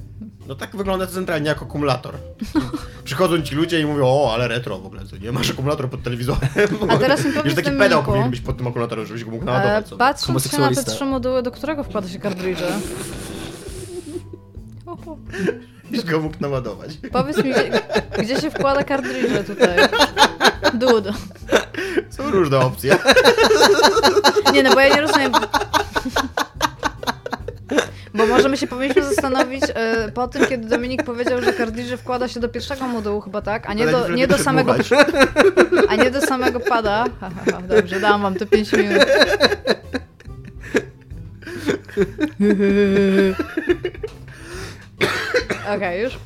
No 0.48 0.54
tak 0.54 0.76
wygląda 0.76 1.06
to 1.06 1.12
centralnie 1.12 1.48
jak 1.48 1.62
akumulator. 1.62 2.14
Przychodzą 3.04 3.42
ci 3.42 3.54
ludzie 3.54 3.80
i 3.80 3.86
mówią, 3.86 4.04
o 4.06 4.30
ale 4.34 4.48
retro 4.48 4.78
w 4.78 4.86
ogóle, 4.86 5.04
co 5.06 5.16
nie? 5.16 5.32
Masz 5.32 5.50
akumulator 5.50 5.90
pod 5.90 6.02
telewizorem. 6.02 6.48
A 6.88 6.96
teraz 6.98 7.20
mi 7.20 7.26
Już 7.26 7.36
powiedz, 7.36 7.54
taki 7.54 7.64
Dominiku, 7.64 7.84
pedał 7.84 8.02
powinien 8.02 8.30
być 8.30 8.40
pod 8.40 8.56
tym 8.56 8.66
akumulatorem, 8.66 9.06
żebyś 9.06 9.24
go 9.24 9.30
mógł 9.30 9.42
e, 9.42 9.46
naładować 9.46 9.88
sobie. 9.88 9.98
patrząc 9.98 10.26
się 10.26 10.32
na 10.32 10.40
te 10.40 10.56
Homoseksualista. 10.56 10.92
trzy 10.92 11.04
moduły, 11.04 11.42
do 11.42 11.50
którego 11.50 11.84
wkłada 11.84 12.08
się 12.08 12.18
kartridże, 12.18 12.72
Żebyś 15.84 16.04
go 16.04 16.20
mógł 16.20 16.36
naładować. 16.40 16.90
Powiedz 17.12 17.44
mi, 17.44 17.50
gdzie, 17.52 17.80
gdzie 18.18 18.40
się 18.40 18.50
wkłada 18.50 18.84
kartridże 18.84 19.44
tutaj? 19.44 19.78
Dude. 20.74 21.12
Są 22.10 22.30
różne 22.30 22.58
opcje. 22.58 22.98
Nie 24.52 24.62
no, 24.62 24.74
bo 24.74 24.80
ja 24.80 24.94
nie 24.94 25.00
rozumiem. 25.00 25.32
Bo 28.18 28.26
możemy 28.26 28.56
się 28.56 28.66
powinniśmy 28.66 29.04
zastanowić 29.04 29.62
e, 29.74 30.12
po 30.12 30.28
tym, 30.28 30.46
kiedy 30.46 30.68
Dominik 30.68 31.02
powiedział, 31.02 31.42
że 31.42 31.52
kartridże 31.52 31.96
wkłada 31.96 32.28
się 32.28 32.40
do 32.40 32.48
pierwszego 32.48 32.88
modułu 32.88 33.20
chyba, 33.20 33.42
tak? 33.42 33.70
A 33.70 33.74
nie 33.74 33.82
Ale 33.82 33.92
do, 33.92 34.00
lepiej 34.00 34.16
nie 34.16 34.26
do 34.26 34.38
samego 34.38 34.74
a 35.88 35.96
nie 35.96 36.10
do 36.10 36.20
samego 36.20 36.60
pada. 36.60 37.04
Ha, 37.20 37.30
ha, 37.30 37.42
ha, 37.52 37.60
dobrze, 37.68 38.00
dałam 38.00 38.22
wam 38.22 38.34
te 38.34 38.46
5 38.46 38.72
minut. 38.72 39.06
Okej, 45.76 46.02
już? 46.02 46.18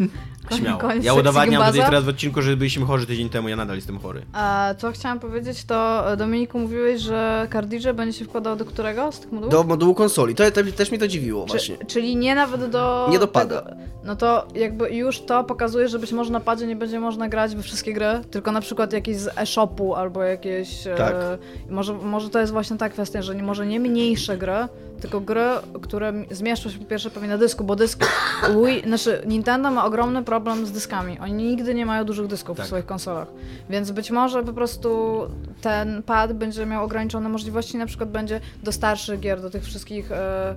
Śmiało. 0.58 0.80
Koniec 0.80 1.04
Ja 1.04 1.14
udowadniam 1.14 1.66
tutaj 1.66 1.84
teraz 1.84 2.04
w 2.04 2.08
odcinku, 2.08 2.42
że 2.42 2.56
byliśmy 2.56 2.86
chorzy 2.86 3.06
tydzień 3.06 3.28
temu, 3.28 3.48
ja 3.48 3.56
nadal 3.56 3.76
jestem 3.76 3.98
chory. 3.98 4.22
A 4.32 4.74
co 4.78 4.92
chciałam 4.92 5.20
powiedzieć, 5.20 5.64
to 5.64 6.12
e, 6.12 6.16
Dominiku 6.16 6.58
mówiłeś, 6.58 7.00
że 7.00 7.46
kartridże 7.50 7.94
będzie 7.94 8.18
się 8.18 8.24
wkładał 8.24 8.56
do 8.56 8.64
którego 8.64 9.12
z 9.12 9.20
tych 9.20 9.32
modułów? 9.32 9.52
Do 9.52 9.64
modułu 9.64 9.94
konsoli. 9.94 10.34
To, 10.34 10.50
to 10.50 10.60
też 10.76 10.90
mi 10.90 10.98
to 10.98 11.08
dziwiło 11.08 11.44
Czy, 11.46 11.52
właśnie. 11.52 11.76
czyli 11.86 12.16
nie 12.16 12.34
nawet 12.34 12.70
do. 12.70 13.08
Nie 13.10 13.18
dopada. 13.18 13.62
Tego, 13.62 13.76
no 14.04 14.16
to 14.16 14.46
jakby 14.54 14.90
już 14.90 15.20
to 15.20 15.44
pokazuje, 15.44 15.88
że 15.88 15.98
być 15.98 16.12
może 16.12 16.32
na 16.32 16.40
padzie 16.40 16.66
nie 16.66 16.76
będzie 16.76 17.00
można 17.00 17.28
grać 17.28 17.56
we 17.56 17.62
wszystkie 17.62 17.92
gry, 17.92 18.20
tylko 18.30 18.52
na 18.52 18.60
przykład 18.60 18.92
jakieś 18.92 19.16
z 19.16 19.38
e-shopu 19.38 19.94
albo 19.94 20.22
jakieś... 20.22 20.84
Tak. 20.96 21.14
E, 21.14 21.38
może, 21.70 21.92
może 21.94 22.30
to 22.30 22.38
jest 22.38 22.52
właśnie 22.52 22.76
ta 22.76 22.88
kwestia, 22.88 23.22
że 23.22 23.34
nie, 23.34 23.42
może 23.42 23.66
nie 23.66 23.80
mniejsze 23.80 24.38
gry, 24.38 24.68
tylko 25.00 25.20
gry, 25.20 25.46
które 25.82 26.12
zmieszczą 26.30 26.70
się 26.70 26.78
po 26.78 26.84
pierwsze 26.84 27.10
pewnie 27.10 27.28
na 27.28 27.38
dysku, 27.38 27.64
bo 27.64 27.76
dysk 27.76 28.06
Wii, 28.64 28.82
znaczy 28.86 29.22
Nintendo 29.26 29.70
ma 29.70 29.84
ogromny 29.90 30.22
problem 30.24 30.66
z 30.66 30.72
dyskami. 30.72 31.18
Oni 31.18 31.32
nigdy 31.32 31.74
nie 31.74 31.86
mają 31.86 32.04
dużych 32.04 32.26
dysków 32.26 32.56
Tak. 32.56 32.66
w 32.66 32.68
swoich 32.68 32.86
konsolach. 32.86 33.28
Więc 33.70 33.90
być 33.90 34.10
może 34.10 34.42
po 34.42 34.52
prostu 34.52 35.20
ten 35.60 36.02
pad 36.02 36.32
będzie 36.32 36.66
miał 36.66 36.84
ograniczone 36.84 37.28
możliwości, 37.28 37.76
na 37.76 37.86
przykład 37.86 38.10
będzie 38.10 38.40
do 38.62 38.72
starszych 38.72 39.20
gier, 39.20 39.40
do 39.40 39.50
tych 39.50 39.64
wszystkich 39.64 40.12
e, 40.12 40.54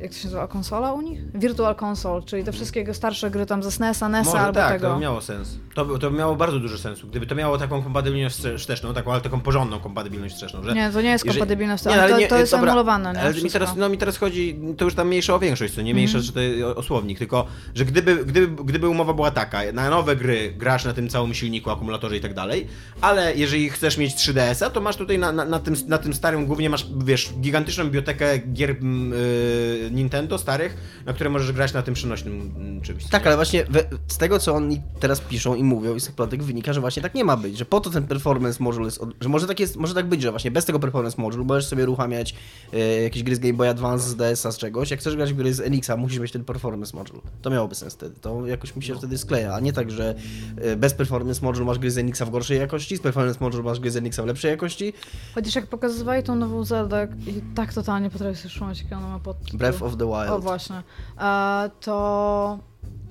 jak 0.00 0.10
to 0.10 0.16
się 0.16 0.24
nazywa, 0.24 0.48
konsola 0.48 0.92
u 0.92 1.00
nich? 1.00 1.20
Virtual 1.34 1.76
Console, 1.84 2.22
czyli 2.22 2.44
te 2.44 2.52
wszystkie 2.52 2.94
starsze 2.94 3.30
gry 3.30 3.46
tam 3.46 3.62
ze 3.62 3.70
SNES-a, 3.72 4.08
NES-a 4.08 4.30
Może 4.30 4.40
albo 4.40 4.52
tak, 4.60 4.72
tego. 4.72 4.88
to 4.88 4.94
by 4.94 5.00
miało 5.00 5.20
sens. 5.20 5.58
To, 5.74 5.84
by- 5.84 5.98
to 5.98 6.10
by 6.10 6.16
miało 6.18 6.36
bardzo 6.36 6.58
dużo 6.58 6.78
sensu. 6.78 7.06
Gdyby 7.06 7.26
to 7.26 7.34
miało 7.34 7.58
taką 7.58 7.82
kompatybilność 7.82 8.36
wste- 8.38 8.58
wsteczną, 8.58 8.94
taką, 8.94 9.12
ale 9.12 9.20
taką 9.20 9.40
porządną 9.40 9.80
kompatybilność 9.80 10.34
wsteczną, 10.34 10.62
że... 10.62 10.74
Nie, 10.74 10.90
to 10.90 11.00
nie 11.02 11.10
jest 11.10 11.24
Jeżeli- 11.26 11.40
Nie, 11.56 11.56
tym, 11.78 11.92
ale 11.92 12.08
to, 12.12 12.18
nie, 12.18 12.28
to 12.28 12.38
jest 12.38 12.52
dobra, 12.52 12.70
emulowane, 12.72 13.12
nie? 13.12 13.20
Ale 13.20 13.28
mi 13.28 13.34
Wszystko. 13.34 13.52
teraz, 13.58 13.76
no 13.76 13.88
mi 13.88 13.98
teraz 13.98 14.16
chodzi, 14.16 14.58
to 14.76 14.84
już 14.84 14.94
tam 14.94 15.08
mniejsza 15.08 15.34
o 15.34 15.38
większość, 15.38 15.74
co 15.74 15.82
nie 15.82 15.94
mniejsza, 15.94 16.18
Mhm. 16.18 16.34
to 16.34 16.40
jest 16.40 16.62
o, 16.64 16.76
o 16.76 16.82
słownik, 16.82 17.18
tylko, 17.18 17.46
że 17.74 17.84
gdyby, 17.84 18.24
gdyby, 18.24 18.64
gdyby 18.64 18.88
umowa 18.88 19.12
była 19.14 19.30
taka, 19.30 19.58
na 19.72 19.90
nowe 19.90 20.16
gry 20.16 20.54
grasz 20.58 20.84
na 20.84 20.92
tym 20.92 21.08
całym 21.08 21.34
silniku, 21.34 21.70
akumulatorze 21.70 22.16
i 22.16 22.20
tak 22.20 22.34
dalej, 22.34 22.66
ale 23.00 23.34
jeżeli 23.34 23.70
chcesz 23.70 23.98
mieć 23.98 24.14
3DS-a, 24.14 24.70
to 24.70 24.80
masz 24.80 24.96
tutaj 24.96 25.18
na, 25.18 25.32
na, 25.32 25.44
na, 25.44 25.58
tym, 25.60 25.74
na 25.88 25.98
tym 25.98 26.14
starym 26.14 26.46
głównie 26.46 26.70
masz, 26.70 26.86
wiesz, 27.04 27.32
gigantyczną 27.40 27.84
bibliotekę 27.84 28.38
gier 28.38 28.70
mm, 28.70 29.12
y, 29.12 29.85
Nintendo 29.90 30.38
starych, 30.38 31.02
na 31.06 31.12
które 31.12 31.30
możesz 31.30 31.52
grać 31.52 31.72
na 31.72 31.82
tym 31.82 31.94
przenośnym 31.94 32.54
mm, 32.56 32.80
czymś. 32.80 33.04
Tak, 33.04 33.22
nie? 33.22 33.26
ale 33.26 33.36
właśnie 33.36 33.64
we, 33.64 33.84
z 34.08 34.18
tego, 34.18 34.38
co 34.38 34.54
oni 34.54 34.80
teraz 35.00 35.20
piszą 35.20 35.54
i 35.54 35.64
mówią 35.64 35.94
i 35.94 36.00
z 36.00 36.04
tych 36.06 36.14
plotek 36.14 36.42
wynika, 36.42 36.72
że 36.72 36.80
właśnie 36.80 37.02
tak 37.02 37.14
nie 37.14 37.24
ma 37.24 37.36
być, 37.36 37.58
że 37.58 37.64
po 37.64 37.80
to 37.80 37.90
ten 37.90 38.06
performance 38.06 38.64
module 38.64 38.84
jest, 38.84 38.98
od, 38.98 39.10
że 39.20 39.28
może 39.28 39.46
tak 39.46 39.60
jest, 39.60 39.76
może 39.76 39.94
tak 39.94 40.08
być, 40.08 40.22
że 40.22 40.30
właśnie 40.30 40.50
bez 40.50 40.64
tego 40.64 40.78
performance 40.78 41.22
module 41.22 41.44
możesz 41.44 41.66
sobie 41.66 41.82
uruchamiać 41.82 42.34
e, 42.72 43.02
jakieś 43.02 43.22
gry 43.22 43.36
z 43.36 43.38
Game 43.38 43.54
Boy 43.54 43.68
Advance, 43.68 44.08
z 44.08 44.16
DS-a, 44.16 44.52
z 44.52 44.58
czegoś, 44.58 44.90
jak 44.90 45.00
chcesz 45.00 45.16
grać 45.16 45.32
w 45.32 45.36
gry 45.36 45.54
z 45.54 45.60
NX-a, 45.60 45.96
musisz 45.96 46.18
mieć 46.18 46.32
ten 46.32 46.44
performance 46.44 46.96
module. 46.96 47.20
To 47.42 47.50
miałoby 47.50 47.74
sens 47.74 47.94
wtedy, 47.94 48.20
to 48.20 48.46
jakoś 48.46 48.76
mi 48.76 48.82
się 48.82 48.94
wtedy 48.94 49.18
skleja, 49.18 49.54
a 49.54 49.60
nie 49.60 49.72
tak, 49.72 49.90
że 49.90 50.14
e, 50.56 50.76
bez 50.76 50.94
performance 50.94 51.46
module 51.46 51.64
masz 51.64 51.78
gry 51.78 51.90
z 51.90 51.98
NX-a 51.98 52.24
w 52.24 52.30
gorszej 52.30 52.58
jakości, 52.58 52.96
z 52.96 53.00
performance 53.00 53.40
module 53.40 53.62
masz 53.62 53.80
gry 53.80 53.90
z 53.90 53.96
NX-a 53.96 54.22
w 54.22 54.26
lepszej 54.26 54.50
jakości. 54.50 54.92
Chociaż 55.34 55.54
jak 55.54 55.66
pokazywali 55.66 56.22
tą 56.22 56.34
nową 56.34 56.64
Zeldę 56.64 57.08
i 57.26 57.54
tak 57.54 57.74
totalnie 57.74 58.10
potrafię 58.10 58.36
sobie 58.36 58.50
szumać, 58.50 58.82
jakie 58.82 58.96
ona 58.96 59.08
ma 59.08 59.18
pod... 59.18 59.36
Breath 59.54 59.75
of 59.82 59.96
the 59.96 60.06
Wild. 60.06 60.30
O 60.30 60.38
właśnie. 60.38 60.82
E, 61.20 61.70
to... 61.80 62.58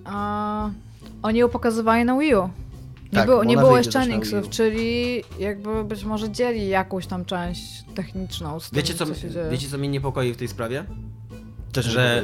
E, 0.07 0.71
oni 1.23 1.39
ją 1.39 1.49
pokazywali 1.49 2.05
na 2.05 2.17
Wii 2.19 2.35
U. 2.35 2.49
Nie 3.05 3.11
Tak, 3.11 3.25
było, 3.25 3.43
nie 3.43 3.57
było 3.57 3.77
jeszcze 3.77 3.99
też 3.99 4.07
na 4.09 4.15
Nixów, 4.15 4.39
Wii 4.39 4.47
U. 4.47 4.51
czyli 4.51 5.23
jakby 5.39 5.83
być 5.83 6.03
może 6.03 6.29
dzieli 6.31 6.67
jakąś 6.67 7.07
tam 7.07 7.25
część 7.25 7.83
techniczną 7.95 8.59
z 8.59 8.69
tym, 8.69 8.77
Wiecie 8.77 8.93
co, 8.93 9.05
się 9.15 9.29
dzieje. 9.29 9.49
wiecie, 9.51 9.67
co 9.69 9.77
mnie 9.77 9.87
niepokoi 9.87 10.33
w 10.33 10.37
tej 10.37 10.47
sprawie? 10.47 10.85
Też 11.71 11.85
że, 11.85 12.23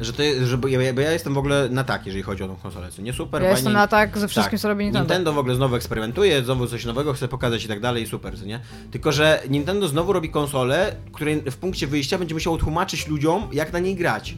że 0.00 0.12
to 0.12 0.22
jest, 0.22 0.40
że 0.42 0.58
bo 0.58 0.68
ja, 0.68 0.94
bo 0.94 1.00
ja 1.00 1.12
jestem 1.12 1.34
w 1.34 1.38
ogóle 1.38 1.68
na 1.68 1.84
tak, 1.84 2.06
jeżeli 2.06 2.22
chodzi 2.22 2.42
o 2.42 2.48
tą 2.48 2.56
konsolę. 2.56 2.88
Co 2.92 3.02
nie 3.02 3.12
super, 3.12 3.42
Ja 3.42 3.46
fajnie. 3.48 3.56
jestem 3.56 3.72
na 3.72 3.86
tak 3.88 4.18
ze 4.18 4.28
wszystkim, 4.28 4.50
Tak. 4.50 4.60
co 4.60 4.68
robi 4.68 4.84
Nintendo. 4.84 5.04
Nintendo 5.04 5.32
w 5.32 5.38
ogóle 5.38 5.54
znowu 5.54 5.76
eksperymentuje, 5.76 6.44
znowu 6.44 6.66
coś 6.66 6.84
nowego 6.84 7.12
chce 7.12 7.28
pokazać 7.28 7.64
i 7.64 7.68
tak 7.68 7.80
dalej, 7.80 8.02
i 8.02 8.06
super, 8.06 8.38
co 8.38 8.44
nie? 8.44 8.60
Tylko, 8.90 9.12
że 9.12 9.42
Nintendo 9.50 9.88
znowu 9.88 10.12
robi 10.12 10.30
konsolę, 10.30 10.96
której 11.12 11.42
w 11.50 11.56
punkcie 11.56 11.86
wyjścia 11.86 12.18
będzie 12.18 12.34
musiało 12.34 12.56
tłumaczyć 12.58 13.06
ludziom, 13.08 13.48
jak 13.52 13.72
na 13.72 13.78
niej 13.78 13.94
grać. 13.96 14.34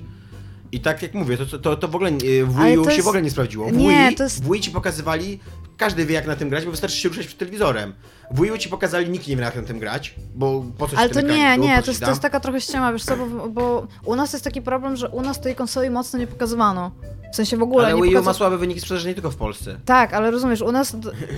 I 0.73 0.81
tak 0.81 1.03
jak 1.03 1.15
mówię, 1.15 1.37
to, 1.37 1.59
to, 1.59 1.77
to 1.77 1.89
w 1.89 1.95
ogóle 1.97 2.11
w 2.45 2.57
Wii 2.65 2.79
U 2.79 2.85
się 2.85 2.91
jest- 2.93 3.05
w 3.05 3.09
ogóle 3.09 3.23
nie 3.23 3.31
sprawdziło. 3.31 3.69
W 3.69 3.73
Nie, 3.73 3.89
Wii, 4.09 4.17
jest- 4.21 4.45
w 4.45 4.53
Wii 4.53 4.61
ci 4.61 4.71
pokazywali, 4.71 5.41
każdy 5.79 6.07
wie 6.07 6.15
jak 6.15 6.27
na 6.27 6.37
tym 6.37 6.49
grać, 6.49 6.65
bo 6.65 6.71
wystarczy 6.71 6.97
się 6.97 7.09
ruszać 7.09 7.27
przed 7.27 7.39
telewizorem. 7.39 7.93
W 8.31 8.41
Wii 8.43 8.51
U 8.53 8.59
ci 8.59 8.69
pokazali, 8.69 9.11
nikt 9.11 9.29
nie 9.29 9.37
wie 9.37 9.43
jak 9.43 9.57
na 9.57 9.63
tym 9.63 9.79
grać, 9.79 10.15
bo 10.35 10.65
po 10.79 10.89
coś 10.89 10.99
Ale 10.99 11.09
to 11.09 11.21
nie, 11.21 11.59
nie, 11.59 11.83
to 11.83 11.91
jest, 11.91 12.01
to 12.01 12.09
jest 12.09 12.23
taka 12.23 12.41
trochę 12.41 12.61
ściema, 12.61 12.93
wiesz 12.93 13.05
co, 13.05 13.17
bo, 13.17 13.49
bo 13.49 13.87
u 14.05 14.17
nas 14.17 14.33
jest 14.33 14.45
taki 14.45 14.63
problem, 14.63 14.97
że 14.97 15.09
u 15.09 15.23
nas 15.23 15.41
tej 15.41 15.55
konsoli 15.55 15.91
mocno 15.91 16.19
nie 16.19 16.27
pokazywano. 16.27 16.91
W 17.33 17.37
sensie 17.37 17.57
w 17.57 17.63
ogóle 17.63 17.87
Ale 17.87 17.95
nie 17.95 18.03
Wii 18.03 18.11
U 18.11 18.13
ma 18.13 18.19
pokazywano. 18.21 18.35
słabe 18.39 18.59
wyniki 18.59 18.81
sprzedaży 18.81 19.09
nie 19.09 19.15
tylko 19.15 19.31
w 19.31 19.37
Polsce. 19.37 19.81
Tak, 19.85 20.15
ale 20.15 20.31
rozumiesz, 20.31 20.61
u 20.63 20.73
nas 20.73 20.97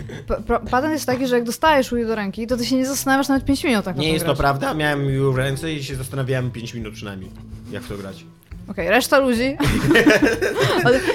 patent 0.70 0.92
jest 0.92 1.06
taki, 1.06 1.26
że 1.26 1.34
jak 1.34 1.44
dostajesz 1.44 1.94
Wii 1.94 2.04
U 2.04 2.06
do 2.08 2.14
ręki, 2.14 2.46
to 2.46 2.56
ty 2.56 2.66
się 2.66 2.76
nie 2.76 2.86
zastanawiasz 2.86 3.28
nawet 3.28 3.44
5 3.44 3.64
minut 3.64 3.84
tak 3.84 3.96
Nie 3.96 4.12
jest 4.12 4.20
to 4.24 4.26
grać. 4.26 4.38
prawda, 4.38 4.74
miałem 4.74 5.06
Wii 5.08 5.20
U 5.20 5.32
w 5.32 5.36
ręce 5.36 5.72
i 5.72 5.84
się 5.84 5.94
zastanawiałem 5.96 6.50
5 6.50 6.74
minut 6.74 6.94
przynajmniej, 6.94 7.30
jak 7.70 7.82
w 7.82 7.88
to 7.88 7.96
grać. 7.96 8.24
Okej, 8.70 8.88
reszta 8.88 9.18
ludzi. 9.18 9.56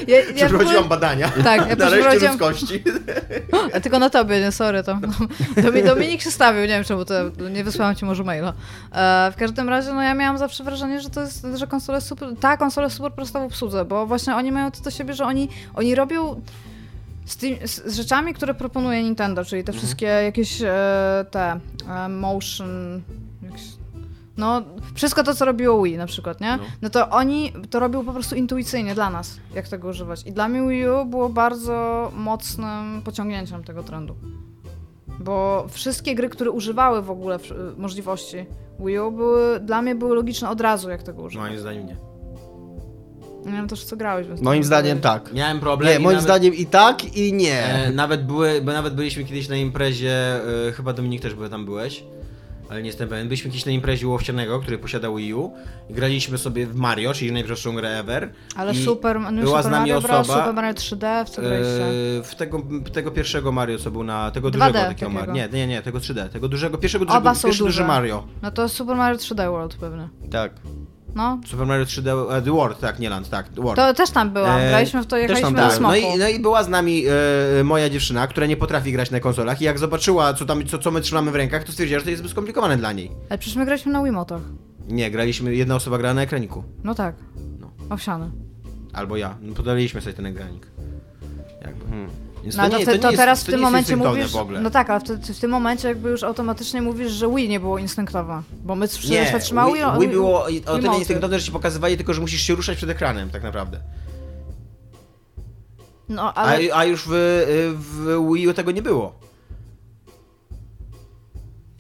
Ja, 0.08 0.18
ja 0.18 0.24
w 0.24 0.28
ogóle... 0.30 0.36
Przeprowadziłam 0.36 0.88
badania. 0.90 1.30
Tak, 1.44 1.70
ja 1.70 1.76
na 1.86 1.90
reszcie 1.90 1.98
przeprowadziłam- 1.98 2.32
ludzkości. 2.32 2.84
A 3.74 3.80
tylko 3.80 4.00
na 4.00 4.10
tobie, 4.10 4.40
nie, 4.42 4.52
sorry, 4.52 4.84
to. 4.84 5.00
Domi- 5.62 5.84
Dominik 5.94 6.22
się 6.22 6.32
stawił, 6.32 6.62
nie 6.62 6.68
wiem 6.68 6.84
czemu, 6.84 7.06
to 7.06 7.14
nie 7.52 7.64
wysłałam 7.64 7.96
ci 7.96 8.06
może 8.06 8.24
maila. 8.24 8.54
E, 8.92 9.32
w 9.32 9.36
każdym 9.36 9.70
razie, 9.70 9.94
no 9.94 10.02
ja 10.02 10.14
miałam 10.14 10.38
zawsze 10.38 10.64
wrażenie, 10.64 11.02
że 11.02 11.10
to 11.10 11.22
jest, 11.22 11.48
że 11.56 11.68
konsola 11.68 11.98
jest 11.98 12.08
super, 12.08 12.30
ta 12.40 12.58
konsola 12.58 12.86
jest 12.86 12.98
super 12.98 13.12
prosta 13.14 13.40
w 13.40 13.44
obsłudze, 13.44 13.86
bo 13.86 14.06
właśnie 14.08 14.36
oni 14.36 14.52
mają 14.52 14.72
to 14.72 14.82
do 14.82 14.92
siebie, 14.92 15.14
że 15.14 15.26
oni, 15.26 15.50
oni 15.74 15.96
robią 15.96 16.42
z, 17.26 17.38
tym, 17.38 17.56
z, 17.68 17.86
z 17.86 17.96
rzeczami, 17.96 18.34
które 18.34 18.54
proponuje 18.54 19.04
Nintendo, 19.04 19.46
czyli 19.46 19.64
te 19.64 19.74
wszystkie 19.74 20.06
jakieś 20.06 20.62
e, 20.62 21.26
te 21.32 21.60
e, 21.90 22.10
motion... 22.10 23.02
No, 24.38 24.62
wszystko 24.96 25.24
to, 25.24 25.36
co 25.36 25.46
robiło 25.46 25.84
Wii 25.84 25.98
na 25.98 26.06
przykład, 26.06 26.42
nie? 26.42 26.58
No. 26.58 26.64
No 26.82 26.90
to 26.90 27.10
oni 27.10 27.54
to 27.70 27.80
robią 27.80 28.06
po 28.06 28.14
prostu 28.14 28.36
intuicyjnie 28.36 28.96
dla 28.96 29.10
nas, 29.10 29.40
jak 29.56 29.68
tego 29.68 29.88
używać. 29.88 30.24
I 30.26 30.32
dla 30.32 30.48
mnie 30.48 30.70
Wii 30.70 30.90
U 30.90 31.06
było 31.06 31.30
bardzo 31.30 32.12
mocnym 32.16 33.02
pociągnięciem 33.02 33.64
tego 33.64 33.84
trendu. 33.84 34.16
Bo 35.20 35.66
wszystkie 35.70 36.16
gry, 36.16 36.30
które 36.30 36.52
używały 36.52 37.02
w 37.02 37.12
ogóle 37.12 37.40
w- 37.40 37.74
możliwości 37.78 38.46
Wii 38.80 39.00
U, 39.00 39.12
były, 39.12 39.60
dla 39.60 39.82
mnie 39.82 39.96
były 39.96 40.16
logiczne 40.16 40.50
od 40.50 40.62
razu, 40.62 40.90
jak 40.90 41.04
tego 41.04 41.22
używać. 41.22 41.48
Moim 41.48 41.60
zdaniem 41.60 41.86
nie. 41.88 41.96
Nie 43.46 43.52
wiem 43.52 43.68
też, 43.68 43.84
co 43.84 43.98
grałeś. 43.98 44.28
Więc 44.28 44.42
Moim 44.42 44.64
zdaniem 44.64 45.00
tak. 45.02 45.34
Miałem 45.34 45.60
problem. 45.60 45.94
Nie, 45.94 46.00
moim 46.00 46.16
nawet, 46.16 46.24
zdaniem 46.24 46.54
i 46.54 46.66
tak, 46.66 47.18
i 47.18 47.34
nie. 47.34 47.64
E, 47.64 47.92
nawet, 47.92 48.26
były, 48.26 48.62
bo 48.62 48.72
nawet 48.74 48.96
byliśmy 48.96 49.24
kiedyś 49.24 49.50
na 49.50 49.56
imprezie, 49.56 50.40
e, 50.68 50.72
chyba 50.72 50.94
Dominik 50.94 51.22
też 51.22 51.34
tam 51.50 51.66
byłeś, 51.66 52.04
ale 52.70 52.82
nie 52.82 52.88
jestem 52.88 53.10
pewien. 53.10 53.28
Byliśmy 53.28 53.52
kiedyś 53.52 53.66
na 53.66 53.72
imprezie 53.72 54.08
Łowcianego, 54.08 54.60
który 54.60 54.78
posiadał 54.78 55.16
Wii 55.16 55.34
U 55.34 55.54
i 55.90 55.94
graliśmy 55.94 56.38
sobie 56.38 56.68
w 56.68 56.76
Mario, 56.76 57.14
czyli 57.14 57.32
najprostszą 57.32 57.76
grę 57.76 58.00
ever. 58.00 58.34
Ale 58.56 58.74
I 58.74 58.84
Super, 58.84 59.20
no 59.20 59.32
była 59.32 59.46
Super 59.46 59.64
z 59.64 59.66
nami 59.66 59.92
Mario 59.92 60.02
Bros, 60.02 60.20
osoba, 60.20 60.40
Super 60.40 60.54
Mario 60.56 60.74
3D, 60.74 61.26
w 61.26 61.30
co 61.30 61.42
graliście? 61.42 61.86
e, 62.20 62.24
w 62.24 62.36
tego, 62.36 62.62
tego 62.94 63.12
pierwszego 63.12 63.52
Mario, 63.52 63.78
co 63.78 63.92
był 63.92 64.04
na. 64.04 64.32
Tego 64.32 64.48
2D 64.48 64.52
dużego 64.52 64.74
takiego 64.74 65.12
Mario. 65.12 65.34
Nie, 65.34 65.50
nie, 65.54 65.68
nie, 65.68 65.82
tego 65.82 66.00
3D. 66.00 66.30
Tego 66.30 66.48
dużego, 66.48 66.78
pierwszego 66.78 67.06
Oba 67.06 67.20
dużego, 67.20 67.48
pierwszy 67.48 67.64
duży 67.64 67.80
duże. 67.80 67.88
Mario. 67.88 68.28
No 68.42 68.52
to 68.52 68.70
Super 68.70 68.96
Mario 68.96 69.18
3D 69.18 69.52
World 69.52 69.76
pewnie. 69.76 70.10
Tak. 70.32 70.52
No, 71.16 71.40
Super 71.48 71.68
Mario 71.68 71.86
3D, 71.86 72.32
e, 72.38 72.42
The 72.42 72.52
World, 72.52 72.80
tak, 72.80 73.00
nie 73.00 73.10
Land, 73.10 73.30
tak, 73.30 73.50
The 73.50 73.62
World. 73.62 73.76
to 73.76 73.94
też 73.94 74.10
tam 74.10 74.30
byłam. 74.30 74.60
E, 74.60 74.70
Graliśmy 74.70 75.02
w 75.02 75.06
to, 75.06 75.16
też 75.16 75.22
jechaliśmy 75.22 75.48
tam 75.48 75.54
na 75.54 75.60
byłem. 75.60 75.70
Tak, 75.70 75.78
smoku. 75.78 75.94
no 76.10 76.16
i, 76.16 76.20
no 76.20 76.28
i 76.28 76.40
była 76.40 76.64
z 76.64 76.70
nami 76.70 77.04
e, 77.60 77.64
moja 77.64 77.90
dziewczyna, 77.90 78.28
która 78.28 78.48
nie 78.48 78.58
potrafi 78.58 78.92
grać 78.92 79.12
na 79.12 79.20
konsolach 79.20 79.62
i 79.62 79.64
jak 79.66 79.80
zobaczyła, 79.80 80.34
co 80.34 80.46
tam, 80.46 80.66
co, 80.66 80.78
co 80.78 80.92
my 80.92 81.02
trzymamy 81.02 81.32
w 81.32 81.36
rękach, 81.36 81.64
to 81.64 81.72
stwierdziła, 81.72 82.00
że 82.00 82.04
to 82.04 82.10
jest 82.10 82.20
zbyt 82.20 82.32
skomplikowane 82.32 82.78
dla 82.78 82.92
niej. 82.94 83.12
Ale 83.30 83.38
przecież 83.38 83.58
my 83.58 83.66
graliśmy 83.66 83.92
na 83.92 84.04
Wiimotach. 84.04 84.42
Nie, 84.88 85.12
graliśmy, 85.12 85.56
jedna 85.56 85.76
osoba 85.76 85.98
grała 85.98 86.14
na 86.14 86.22
ekraniku. 86.22 86.64
No 86.84 86.96
tak. 86.96 87.16
No. 87.60 87.72
Owsiany. 87.90 88.32
Albo 88.94 89.18
ja. 89.18 89.36
No, 89.42 89.56
podaliśmy 89.56 90.02
sobie 90.02 90.14
ten 90.14 90.26
ekranik. 90.26 90.68
Jakby. 91.62 91.86
Hmm. 91.86 92.05
Więc 92.46 92.56
No 92.58 92.64
ale 92.64 92.72
to, 92.72 92.78
nie- 92.78 92.86
nie 92.86 93.00
to 93.00 93.08
jest- 93.12 93.18
teraz 93.22 93.42
w 93.42 93.46
to 93.46 93.52
tym 93.52 93.60
jest 93.60 93.64
momencie 93.72 93.96
mówisz. 93.96 94.32
w 94.32 94.36
ogóle. 94.36 94.62
No 94.62 94.70
tak, 94.70 94.90
ale 94.90 95.00
w, 95.00 95.04
te, 95.04 95.18
w 95.34 95.40
tym 95.40 95.52
momencie 95.52 95.88
jakby 95.88 96.10
już 96.10 96.24
automatycznie 96.24 96.82
mówisz, 96.82 97.12
że 97.12 97.30
Wii 97.36 97.50
nie 97.50 97.60
było 97.60 97.78
instynktowne. 97.78 98.42
Bo 98.64 98.76
my 98.76 98.88
wszyscy 98.88 99.10
nie, 99.12 99.40
trzymały 99.40 99.78
Wii, 99.78 100.00
Wii 100.00 100.08
było 100.10 100.44
o 100.66 100.78
tyle 100.80 100.98
instynktowne, 100.98 101.40
że 101.40 101.46
ci 101.46 101.52
pokazywali 101.52 101.98
tylko, 101.98 102.14
że 102.14 102.22
musisz 102.22 102.42
się 102.42 102.56
ruszać 102.56 102.78
przed 102.78 102.90
ekranem, 102.90 103.30
tak 103.30 103.44
naprawdę. 103.44 103.80
No 106.10 106.34
ale. 106.34 106.74
A, 106.74 106.78
a 106.78 106.86
już 106.86 107.04
w, 107.08 107.12
w 107.80 108.34
Wii 108.34 108.48
U 108.48 108.54
tego 108.54 108.72
nie 108.72 108.82
było. 108.82 109.16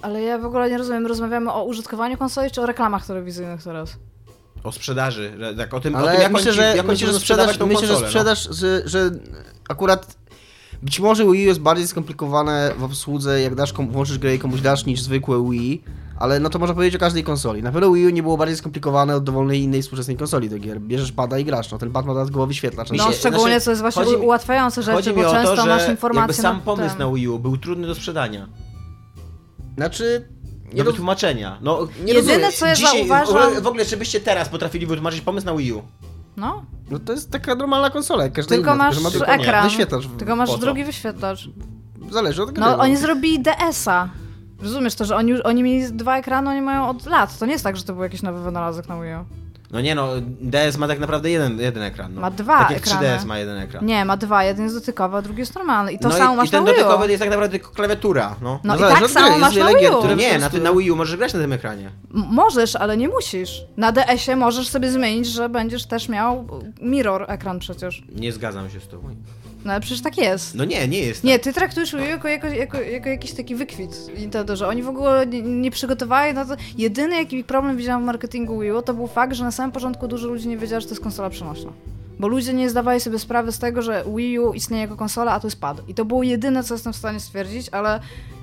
Ale 0.02 0.22
ja 0.22 0.38
w 0.38 0.46
ogóle 0.46 0.70
nie 0.70 0.78
rozumiem, 0.78 1.08
rozmawiamy 1.08 1.52
o 1.52 1.64
użytkowaniu 1.64 2.18
konsoli 2.18 2.52
czy 2.52 2.62
o 2.62 2.66
reklamach 2.66 3.06
telewizyjnych 3.06 3.64
teraz? 3.64 3.98
O 4.64 4.72
sprzedaży, 4.72 5.34
tak, 5.58 5.74
o 5.74 5.80
tym, 5.80 5.96
o 5.96 5.98
Ale 5.98 6.12
tym 6.12 6.22
jak 6.22 6.32
myślę, 6.32 6.52
oni, 6.52 6.56
że, 6.58 6.72
ci, 6.72 6.78
jak 6.78 6.86
myślę, 6.86 7.08
ci 7.08 7.14
że 7.14 7.20
sprzedaż, 7.20 7.60
myślę, 7.60 7.88
że 7.88 7.98
sprzedaż, 7.98 8.48
że, 8.52 8.82
że 8.86 9.12
akurat 9.70 10.16
być 10.84 11.00
może 11.00 11.24
Wii 11.24 11.32
U 11.32 11.48
jest 11.48 11.60
bardziej 11.60 11.88
skomplikowane 11.88 12.72
w 12.78 12.84
obsłudze, 12.84 13.42
jak 13.42 13.56
dasz 13.56 13.74
komu, 13.74 13.92
włączysz 13.92 14.18
grę 14.18 14.36
i 14.36 14.40
komuś 14.40 14.62
dasz 14.62 14.86
niż 14.86 15.02
zwykłe 15.02 15.50
Wii, 15.52 15.84
ale 16.20 16.40
no 16.40 16.50
to 16.50 16.60
można 16.60 16.76
powiedzieć 16.76 16.96
o 16.96 17.00
każdej 17.00 17.24
konsoli. 17.24 17.64
Na 17.64 17.72
pewno 17.72 17.92
Wii 17.92 18.06
U 18.06 18.10
nie 18.10 18.24
było 18.24 18.38
bardziej 18.38 18.58
skomplikowane 18.58 19.16
od 19.16 19.24
dowolnej 19.24 19.62
innej 19.62 19.82
współczesnej 19.82 20.18
konsoli 20.18 20.50
do 20.50 20.60
gier. 20.60 20.82
Bierzesz 20.82 21.12
pada 21.12 21.40
i 21.40 21.46
grasz, 21.46 21.72
no 21.72 21.78
ten 21.78 21.92
pad 21.92 22.06
ma 22.06 22.14
dodatkowy 22.14 22.48
wyświetlacz. 22.48 22.92
No 22.92 23.12
się- 23.12 23.14
szczególnie 23.14 23.46
znaczy, 23.46 23.62
co 23.66 23.72
jest 23.72 23.82
właśnie 23.82 24.04
chodzi 24.04 24.16
ułatwiające 24.16 24.84
rzeczy, 24.84 25.14
bo 25.14 25.22
często 25.22 25.56
to, 25.56 25.62
że 25.62 25.70
masz 25.70 25.90
informacje 25.90 26.22
jakby 26.22 26.34
sam 26.34 26.62
pomysł 26.62 26.98
tem. 26.98 27.08
na 27.10 27.16
Wii 27.16 27.28
U 27.28 27.40
był 27.40 27.58
trudny 27.58 27.88
do 27.88 27.96
sprzedania. 27.96 28.48
Znaczy... 29.78 30.28
Nie 30.74 30.78
do 30.78 30.84
roz- 30.84 30.94
wytłumaczenia. 30.94 31.58
No, 31.62 31.88
nie 32.06 32.14
Jedyne, 32.14 32.34
rozumiem. 32.34 32.52
co 32.52 32.66
ja 32.68 32.76
Dzisiaj, 32.76 33.08
zauważam- 33.08 33.34
W 33.34 33.46
ogóle, 33.46 33.62
w 33.62 33.68
ogóle, 33.68 33.86
czy 33.86 33.98
byście 33.98 34.20
teraz 34.20 34.50
potrafili 34.50 34.86
wytłumaczyć 34.86 35.22
pomysł 35.22 35.46
na 35.46 35.56
Wii 35.56 35.74
U? 35.74 35.82
No, 36.38 36.64
No 36.92 37.00
to 37.00 37.14
jest 37.14 37.32
taka 37.32 37.56
normalna 37.56 37.90
konsola, 37.90 38.24
jak 38.24 38.34
każda 38.34 38.50
Tylko 38.56 38.74
inna, 38.74 38.84
masz 38.84 39.00
ma 39.02 39.12
tylko 39.12 39.28
ekran. 39.28 39.64
wyświetlacz. 39.64 40.08
Tylko 40.18 40.36
masz 40.36 40.60
drugi 40.60 40.84
wyświetlacz. 40.84 41.50
Zależy 42.12 42.44
od 42.44 42.52
gry. 42.52 42.62
No, 42.62 42.78
oni 42.78 42.98
zrobili 42.98 43.40
DS-a. 43.40 44.10
Rozumiesz 44.62 44.96
to, 44.96 45.06
że 45.06 45.16
oni, 45.16 45.44
oni 45.44 45.64
mieli 45.64 45.94
dwa 45.94 46.18
ekrany, 46.18 46.50
oni 46.50 46.62
mają 46.62 46.88
od 46.90 47.06
lat. 47.06 47.38
To 47.40 47.46
nie 47.46 47.52
jest 47.52 47.64
tak, 47.64 47.78
że 47.78 47.84
to 47.84 47.94
był 47.94 48.04
jakiś 48.04 48.22
nowy 48.22 48.42
wynalazek 48.42 48.90
na 48.90 49.02
Wii 49.02 49.14
U. 49.14 49.45
No 49.76 49.82
nie 49.82 49.96
no, 49.96 50.08
DS 50.42 50.78
ma 50.78 50.88
tak 50.88 51.00
naprawdę 51.00 51.30
jeden, 51.30 51.60
jeden 51.60 51.84
ekran. 51.84 52.14
No. 52.14 52.22
Ma 52.22 52.32
dwa 52.32 52.60
tak 52.60 52.70
jak 52.72 52.80
ekrany. 52.88 53.08
3DS 53.08 53.26
ma 53.26 53.38
jeden 53.40 53.58
ekran. 53.58 53.86
Nie, 53.86 54.06
ma 54.06 54.18
dwa. 54.18 54.44
Jeden 54.44 54.64
jest 54.64 54.76
dotykowy, 54.76 55.18
a 55.18 55.22
drugi 55.22 55.40
jest 55.40 55.56
normalny. 55.56 55.92
I 55.92 56.00
to 56.00 56.10
no 56.10 56.16
samo 56.16 56.34
i, 56.34 56.38
masz 56.38 56.48
i 56.48 56.52
ten 56.52 56.64
na 56.64 56.72
Wii 56.72 56.80
U. 56.82 56.84
dotykowy 56.84 57.08
jest 57.12 57.20
tak 57.22 57.30
naprawdę 57.30 57.60
tylko 57.60 57.72
klawiatura, 57.72 58.36
no. 58.42 58.50
No, 58.52 58.60
No 58.64 58.76
i 58.76 58.80
zależy 58.80 58.96
tak 58.96 59.06
od 59.06 59.12
samo 59.12 59.30
gry, 59.30 59.40
masz 59.40 59.56
jest 59.56 59.66
na 59.66 59.68
wiele 59.68 59.80
Wii 59.80 59.88
gier, 59.90 59.96
U. 59.96 60.00
które- 60.00 60.16
Nie, 60.16 60.38
na, 60.40 60.50
ty, 60.50 60.62
na 60.62 60.74
Wii 60.74 60.92
U 60.92 60.96
możesz 60.96 61.18
grać 61.18 61.34
na 61.34 61.40
tym 61.40 61.54
ekranie. 61.54 61.86
M- 62.16 62.24
Możesz, 62.32 62.76
ale 62.76 62.98
nie 62.98 63.10
musisz. 63.10 63.62
Na 63.78 63.92
DS-ie 63.92 64.36
możesz 64.36 64.68
sobie 64.70 64.92
zmienić, 64.92 65.28
że 65.28 65.50
będziesz 65.50 65.86
też 65.88 66.10
miał 66.10 66.48
mirror 66.82 67.26
ekran 67.28 67.60
przecież. 67.60 68.04
Nie 68.16 68.32
zgadzam 68.32 68.70
się 68.70 68.80
z 68.80 68.88
tobą. 68.88 69.16
No 69.66 69.72
ale 69.72 69.82
przecież 69.82 70.02
tak 70.02 70.18
jest. 70.18 70.56
No 70.56 70.66
nie, 70.66 70.88
nie 70.88 71.00
jest 71.00 71.24
Nie, 71.24 71.34
tak. 71.34 71.44
ty 71.44 71.54
traktujesz 71.54 71.96
Wii 71.96 72.04
U 72.04 72.08
jako, 72.08 72.28
jako, 72.28 72.48
jako, 72.48 72.82
jako 72.82 73.10
jakiś 73.10 73.32
taki 73.32 73.56
wykwit 73.56 74.18
Nintendo, 74.18 74.56
że 74.56 74.68
oni 74.68 74.84
w 74.84 74.90
ogóle 74.90 75.28
nie, 75.28 75.42
nie 75.42 75.72
przygotowali 75.72 76.34
na 76.34 76.46
to. 76.46 76.56
Jedyny 76.78 77.16
jaki 77.16 77.44
problem 77.44 77.78
widziałam 77.78 78.04
w 78.04 78.06
marketingu 78.06 78.60
Wii 78.60 78.72
U, 78.72 78.82
to 78.82 78.94
był 78.94 79.08
fakt, 79.08 79.34
że 79.34 79.44
na 79.44 79.52
samym 79.52 79.72
początku 79.72 80.08
dużo 80.08 80.28
ludzi 80.28 80.48
nie 80.48 80.58
wiedziało, 80.58 80.82
że 80.82 80.88
to 80.88 80.94
jest 80.94 81.04
konsola 81.04 81.30
przenośna. 81.30 81.72
Bo 82.20 82.28
ludzie 82.28 82.54
nie 82.54 82.70
zdawali 82.70 83.00
sobie 83.00 83.20
sprawy 83.20 83.52
z 83.52 83.60
tego, 83.60 83.82
że 83.82 84.04
Wii 84.16 84.40
U 84.40 84.54
istnieje 84.54 84.82
jako 84.84 84.96
konsola, 84.96 85.32
a 85.32 85.40
to 85.40 85.48
jest 85.48 85.62
pad. 85.62 85.90
I 85.90 85.94
to 85.94 86.06
było 86.06 86.24
jedyne, 86.24 86.64
co 86.64 86.74
jestem 86.74 86.94
w 86.94 86.96
stanie 86.96 87.20
stwierdzić, 87.20 87.70
ale 87.72 88.00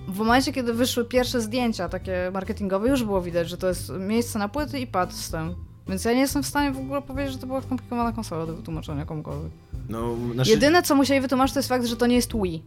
w 0.08 0.18
momencie, 0.18 0.52
kiedy 0.52 0.72
wyszły 0.72 1.04
pierwsze 1.04 1.40
zdjęcia 1.40 1.88
takie 1.88 2.30
marketingowe, 2.32 2.88
już 2.88 3.04
było 3.04 3.22
widać, 3.22 3.48
że 3.48 3.56
to 3.56 3.68
jest 3.68 3.92
miejsce 3.98 4.38
na 4.38 4.48
płyty 4.48 4.80
i 4.80 4.86
pad 4.86 5.12
z 5.12 5.30
tym. 5.30 5.54
Więc 5.88 6.04
ja 6.04 6.12
nie 6.12 6.20
jestem 6.20 6.42
w 6.42 6.46
stanie 6.46 6.72
w 6.72 6.78
ogóle 6.78 7.02
powiedzieć, 7.02 7.32
że 7.32 7.38
to 7.38 7.46
była 7.46 7.60
skomplikowana 7.62 8.12
konsola 8.12 8.46
do 8.46 8.54
wytłumaczenia 8.54 9.04
komukolwiek. 9.06 9.50
No, 9.88 10.16
znaczy, 10.34 10.50
Jedyne, 10.50 10.82
co 10.82 10.94
musieli 10.94 11.20
wytłumaczyć, 11.20 11.54
to 11.54 11.58
jest 11.58 11.68
fakt, 11.68 11.86
że 11.86 11.96
to 11.96 12.06
nie 12.06 12.16
jest 12.16 12.32
Wii. 12.42 12.62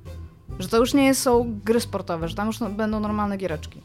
Że 0.60 0.67
to 0.67 0.78
już 0.78 0.93
nie 0.93 1.15
są 1.15 1.60
gry 1.65 1.80
sportowe, 1.80 2.28
że 2.28 2.36
tam 2.36 2.47
już 2.47 2.60
no- 2.60 2.69
będą 2.69 2.99
normalne 2.99 3.38
giereczki. 3.38 3.82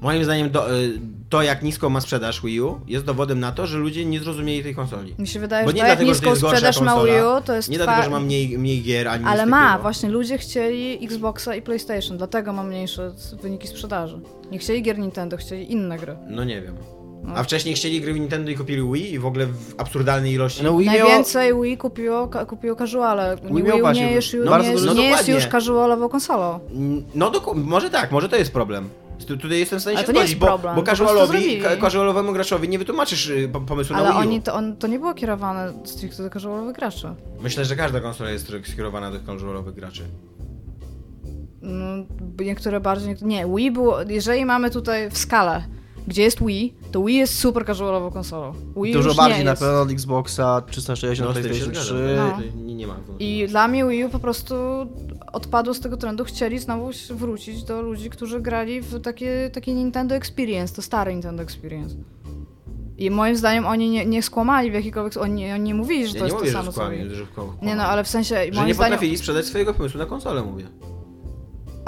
Moim 0.00 0.24
zdaniem 0.24 0.50
do, 0.50 0.78
y, 0.80 1.00
to, 1.28 1.42
jak 1.42 1.62
nisko 1.62 1.90
ma 1.90 2.00
sprzedaż 2.00 2.42
Wii 2.42 2.60
U, 2.60 2.80
jest 2.86 3.04
dowodem 3.04 3.40
na 3.40 3.52
to, 3.52 3.66
że 3.66 3.78
ludzie 3.78 4.04
nie 4.04 4.20
zrozumieli 4.20 4.62
tej 4.62 4.74
konsoli. 4.74 5.14
Mi 5.18 5.26
się 5.28 5.40
wydaje, 5.40 5.64
Bo 5.64 5.70
że 5.70 5.74
nie 5.74 5.80
jak 5.80 5.88
dlatego, 5.88 6.14
że 6.14 6.20
to 6.20 6.26
niską 6.30 6.40
gorsza 6.46 6.56
sprzedaż 6.56 6.80
ma 6.80 7.04
Wii 7.04 7.12
U, 7.38 7.40
to 7.44 7.54
jest 7.54 7.68
Nie 7.68 7.78
fa- 7.78 7.84
dlatego, 7.84 8.04
że 8.04 8.10
ma 8.10 8.20
mniej, 8.20 8.58
mniej 8.58 8.82
gier, 8.82 9.08
ani 9.08 9.24
Ale 9.24 9.46
ma, 9.46 9.66
takiego. 9.66 9.82
właśnie 9.82 10.08
ludzie 10.08 10.38
chcieli 10.38 11.04
Xboxa 11.04 11.54
i 11.54 11.62
PlayStation, 11.62 12.16
dlatego 12.18 12.52
ma 12.52 12.62
mniejsze 12.62 13.12
wyniki 13.42 13.68
sprzedaży. 13.68 14.20
Nie 14.50 14.58
chcieli 14.58 14.82
gier 14.82 14.98
Nintendo, 14.98 15.36
chcieli 15.36 15.72
inne 15.72 15.98
gry. 15.98 16.16
No 16.28 16.44
nie 16.44 16.62
wiem. 16.62 16.74
No. 17.28 17.34
A 17.36 17.42
wcześniej 17.42 17.74
chcieli 17.74 18.00
gry 18.00 18.12
w 18.12 18.18
Nintendo 18.20 18.50
i 18.50 18.56
kupili 18.56 18.82
Wii 18.92 19.12
i 19.12 19.18
w 19.18 19.26
ogóle 19.26 19.46
w 19.46 19.74
absurdalnej 19.78 20.32
ilości. 20.32 20.64
No 20.64 20.78
Wii 20.78 20.86
miało... 20.90 20.98
Najwięcej 21.08 21.52
Wii 21.62 21.76
kupiło, 21.76 22.28
ka- 22.28 22.46
kupiło 22.46 22.76
casuale. 22.76 23.36
Wii 23.44 23.54
Wii 23.54 23.62
miał 23.64 23.76
U 23.76 23.80
właśnie- 23.80 24.06
nie 24.06 24.12
jest, 24.12 24.32
już, 24.32 24.38
no 24.38 24.44
nie 24.44 24.50
bardzo 24.50 24.70
jest, 24.70 24.84
dużo- 24.84 24.94
nie 24.94 25.02
jest 25.04 25.18
dokładnie. 25.18 25.34
już 25.34 25.46
casualową 25.46 26.08
konsolą. 26.08 26.60
No 27.14 27.30
doku- 27.30 27.54
może 27.54 27.90
tak, 27.90 28.12
może 28.12 28.28
to 28.28 28.36
jest 28.36 28.52
problem. 28.52 28.88
Tu- 29.26 29.36
Tutaj 29.36 29.58
jestem 29.58 29.78
w 29.78 29.82
stanie 29.82 29.96
Ale 29.96 30.06
się 30.06 30.12
to 30.12 30.12
nie 30.12 30.18
zgodzić, 30.18 30.30
jest 30.30 30.40
bo, 30.40 30.46
problem, 30.46 30.74
bo 30.76 30.82
po 30.82 30.86
prostu 30.86 31.04
casualowi, 31.04 31.32
zrobili. 31.38 31.62
ka- 31.62 31.76
casualowemu 31.76 32.32
graczowi 32.32 32.68
nie 32.68 32.78
wytłumaczysz 32.78 33.28
y, 33.28 33.48
po- 33.52 33.60
pomysłu 33.60 33.96
Ale 33.96 34.04
na 34.04 34.10
Wii 34.12 34.18
U. 34.26 34.28
oni 34.28 34.42
to, 34.42 34.54
on, 34.54 34.76
to 34.76 34.86
nie 34.86 34.98
było 34.98 35.14
kierowane 35.14 35.72
stricte 35.84 36.22
do 36.22 36.30
casualowych 36.30 36.76
graczy. 36.76 37.08
Myślę, 37.40 37.64
że 37.64 37.76
każda 37.76 38.00
konsola 38.00 38.30
jest 38.30 38.52
skierowana 38.72 39.10
do 39.10 39.18
casualowych 39.20 39.74
graczy. 39.74 40.02
No, 41.62 42.04
niektóre 42.44 42.80
bardziej. 42.80 43.08
niektóre- 43.08 43.28
Nie, 43.28 43.46
Wii 43.56 43.70
było. 43.70 44.02
Jeżeli 44.08 44.44
mamy 44.44 44.70
tutaj 44.70 45.10
w 45.10 45.18
skalę, 45.18 45.64
gdzie 46.08 46.22
jest 46.22 46.44
Wii, 46.46 46.74
to 46.92 47.02
Wii 47.04 47.16
jest 47.16 47.38
super 47.38 47.66
casualową 47.66 48.10
konsolą. 48.10 48.52
Wii 48.82 48.92
Dużo 48.92 49.14
bardziej 49.14 49.44
na 49.44 49.50
jest. 49.50 49.62
pewno 49.62 49.80
od 49.80 49.90
Xboxa 49.90 50.62
360, 50.70 51.28
No, 51.28 51.32
PlayStation 51.40 51.74
zgadzam. 51.74 51.84
3. 51.96 52.14
No. 52.16 52.30
Tutaj 52.30 52.52
Nie, 52.56 52.74
nie 52.74 52.86
ma. 52.86 52.96
I 53.18 53.46
dla 53.48 53.68
mnie 53.68 53.84
Wii 53.86 54.04
U 54.04 54.08
po 54.08 54.18
prostu 54.18 54.54
odpadło 55.32 55.74
z 55.74 55.80
tego 55.80 55.96
trendu. 55.96 56.24
Chcieli 56.24 56.58
znowu 56.58 56.90
wrócić 57.10 57.62
do 57.64 57.82
ludzi, 57.82 58.10
którzy 58.10 58.40
grali 58.40 58.80
w 58.80 59.00
takie, 59.00 59.50
takie 59.52 59.74
Nintendo 59.74 60.14
Experience, 60.14 60.74
to 60.74 60.82
stare 60.82 61.12
Nintendo 61.12 61.42
Experience. 61.42 61.94
I 62.98 63.10
moim 63.10 63.36
zdaniem 63.36 63.66
oni 63.66 63.90
nie, 63.90 64.06
nie 64.06 64.22
skłamali 64.22 64.70
w 64.70 64.74
jakikolwiek... 64.74 65.16
Oni, 65.16 65.52
oni 65.52 65.64
nie 65.64 65.74
mówili, 65.74 66.06
że 66.08 66.18
Ja 66.18 66.18
to 66.18 66.18
nie 66.20 66.24
jest 66.24 66.34
mówię, 66.38 66.46
to 66.52 66.58
że 66.58 66.58
samo 66.58 66.66
co 66.66 66.72
skłamie, 66.72 66.98
Wii. 66.98 67.14
że 67.14 67.26
kłamie. 67.26 67.50
Nie 67.62 67.76
no, 67.76 67.82
ale 67.82 68.04
w 68.04 68.08
sensie, 68.08 68.34
Że 68.34 68.52
moim 68.52 68.66
nie 68.66 68.74
zdaniem... 68.74 68.92
potrafili 68.92 69.18
sprzedać 69.18 69.46
swojego 69.46 69.74
pomysłu 69.74 69.98
na 69.98 70.06
konsolę, 70.06 70.42
mówię. 70.42 70.66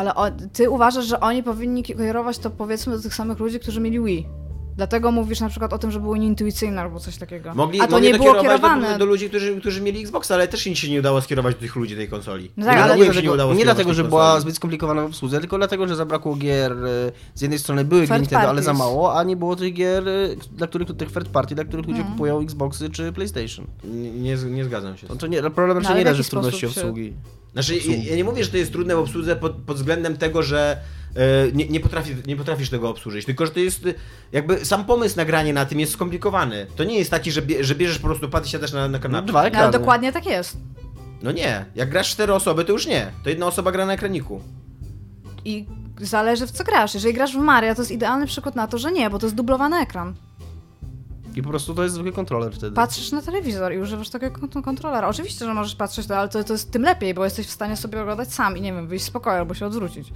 Ale 0.01 0.15
o, 0.15 0.31
ty 0.53 0.71
uważasz, 0.71 1.05
że 1.05 1.21
oni 1.21 1.43
powinni 1.43 1.83
kierować 1.83 2.39
to 2.39 2.51
powiedzmy 2.51 2.97
do 2.97 3.03
tych 3.03 3.15
samych 3.15 3.39
ludzi, 3.39 3.61
którzy 3.61 3.81
mieli 3.81 4.01
Wii. 4.01 4.40
Dlatego 4.81 5.11
mówisz 5.11 5.41
na 5.41 5.49
przykład 5.49 5.73
o 5.73 5.79
tym, 5.79 5.91
że 5.91 6.01
były 6.01 6.19
nieintuicyjne 6.19 6.81
albo 6.81 7.01
coś 7.01 7.17
takiego. 7.17 7.55
Mogli, 7.55 7.81
A 7.81 7.87
to 7.87 7.93
mogli 7.93 8.07
nie 8.13 8.15
było 8.19 8.35
kierować 8.35 8.61
kierowane. 8.61 8.93
Do, 8.93 8.99
do 8.99 9.05
ludzi, 9.05 9.29
którzy, 9.29 9.61
którzy 9.61 9.81
mieli 9.81 10.01
Xboxa, 10.03 10.35
ale 10.35 10.49
też 10.49 10.67
im 10.67 10.75
się 10.75 10.91
nie 10.91 10.99
udało 10.99 11.21
skierować 11.21 11.55
do 11.55 11.61
tych 11.61 11.77
ludzi 11.77 11.97
tej 11.97 12.09
konsoli. 12.09 12.51
No 12.57 12.67
tak, 12.67 12.77
nie, 12.77 12.83
ale- 12.83 12.95
nie, 12.97 13.01
się 13.03 13.07
nie 13.09 13.13
dlatego, 13.13 13.35
udało 13.35 13.55
nie 13.55 13.65
dlatego, 13.65 13.95
że 13.95 14.05
była 14.05 14.41
zbyt 14.41 14.57
skomplikowana 14.57 15.03
w 15.03 15.07
obsłudze, 15.07 15.41
tylko 15.41 15.59
dlatego, 15.59 15.89
że 15.89 15.97
zabrakło 15.97 16.37
gier. 16.37 16.73
e, 16.73 17.13
Z 17.35 17.41
jednej 17.43 17.59
strony 17.59 17.85
były 17.85 18.07
gry 18.07 18.17
Nintendo, 18.19 18.49
ale 18.49 18.63
za 18.63 18.73
mało, 18.73 19.19
a 19.19 19.23
nie 19.25 19.37
było 19.37 19.57
tych 19.57 19.75
gier, 19.75 20.09
e, 20.09 20.13
dla 20.53 20.67
których 20.67 20.89
tych 20.97 21.13
third 21.13 21.29
party, 21.29 21.55
dla 21.55 21.65
których 21.65 21.87
ludzie 21.87 21.99
Mhm. 21.99 22.13
kupują 22.15 22.41
Xboxy 22.41 22.91
czy 22.91 23.13
PlayStation. 23.13 23.67
Nie, 23.85 24.11
nie, 24.11 24.37
nie 24.37 24.65
zgadzam 24.65 24.97
się. 24.97 25.07
z 25.07 25.09
To, 25.09 25.17
tym. 25.17 25.19
to 25.19 25.27
nie, 25.27 25.43
problem 25.51 25.69
No, 25.69 25.75
raczej 25.75 25.91
ale 25.93 25.99
nie 26.05 26.11
leży 26.11 26.23
w 26.23 26.31
trudności 26.31 26.61
się- 26.61 26.67
obsługi. 26.67 27.13
Znaczy, 27.53 27.77
ja, 27.77 27.97
ja 28.11 28.17
nie 28.17 28.25
mówię, 28.25 28.45
że 28.45 28.51
to 28.51 28.57
jest 28.57 28.73
trudne 28.73 28.97
w 28.97 28.99
obsłudze 28.99 29.37
pod, 29.37 29.53
pod 29.53 29.77
względem 29.77 30.17
tego, 30.17 30.43
że 30.43 30.77
nie, 31.55 31.69
nie, 31.69 31.81
potrafi, 31.81 32.15
nie 32.27 32.37
potrafisz 32.37 32.71
tego 32.71 32.89
obsłużyć, 32.91 33.27
tylko 33.27 33.47
że 33.47 33.53
to 33.53 33.61
jest 33.61 33.87
e, 33.87 33.95
jakby 34.33 34.65
sam 34.65 34.85
pomysł 34.85 35.17
na 35.17 35.25
granie 35.25 35.53
na 35.53 35.65
tym 35.65 35.81
jest 35.81 35.93
skomplikowany. 35.93 36.67
To 36.77 36.85
nie 36.85 36.99
jest 36.99 37.11
taki, 37.11 37.31
że, 37.33 37.43
bie, 37.43 37.65
że 37.65 37.75
bierzesz 37.75 37.99
po 37.99 38.07
prostu 38.07 38.29
pad 38.29 38.47
i 38.47 38.49
siadasz 38.49 38.73
na, 38.73 38.81
na 38.81 38.89
No, 38.89 38.99
kanapie. 38.99 39.27
dwa 39.29 39.39
No, 39.39 39.41
ale 39.41 39.49
ekrany. 39.49 39.73
dokładnie 39.73 40.13
tak 40.13 40.27
jest. 40.27 40.57
No 41.23 41.33
nie, 41.33 41.65
jak 41.75 41.91
grasz 41.91 42.11
cztery 42.11 42.35
osoby, 42.35 42.65
to 42.65 42.73
już 42.73 42.87
nie. 42.87 43.13
To 43.25 43.31
jedna 43.31 43.47
osoba 43.47 43.73
gra 43.73 43.87
na 43.87 43.93
ekraniku. 43.93 44.41
I 45.45 45.67
zależy 46.01 46.47
w 46.47 46.51
co 46.51 46.65
grasz. 46.65 46.95
Jeżeli 46.95 47.15
grasz 47.15 47.33
w 47.37 47.41
Mario, 47.41 47.75
to 47.75 47.81
jest 47.83 47.91
idealny 47.93 48.27
przykład 48.27 48.57
na 48.57 48.67
to, 48.67 48.79
że 48.79 48.93
nie, 48.93 49.11
bo 49.11 49.19
to 49.19 49.27
jest 49.27 49.37
dublowany 49.37 49.77
ekran. 49.77 50.15
I 51.37 51.43
po 51.43 51.49
prostu 51.49 51.75
to 51.75 51.83
jest 51.83 51.95
zwykły 51.95 52.13
kontroler 52.13 52.53
wtedy. 52.55 52.77
Patrzysz 52.77 53.13
na 53.13 53.23
telewizor 53.23 53.73
i 53.73 53.79
używasz 53.79 54.09
takiego 54.11 54.37
kont- 54.41 54.63
kontrolera. 54.63 55.09
Oczywiście, 55.09 55.45
że 55.45 55.55
możesz 55.55 55.75
patrzeć, 55.77 56.07
to, 56.07 56.17
ale 56.19 56.29
to, 56.29 56.45
to 56.45 56.53
jest 56.53 56.71
tym 56.71 56.83
lepiej, 56.83 57.15
bo 57.15 57.25
jesteś 57.25 57.47
w 57.47 57.51
stanie 57.51 57.77
sobie 57.77 58.03
oglądać 58.03 58.35
sam 58.35 58.57
i 58.57 58.61
nie 58.61 58.73
wiem, 58.73 58.87
wyjść 58.89 59.05
z 59.05 59.11
pokoju 59.11 59.37
albo 59.39 59.55
się 59.55 59.67
odwrócić. 59.67 60.13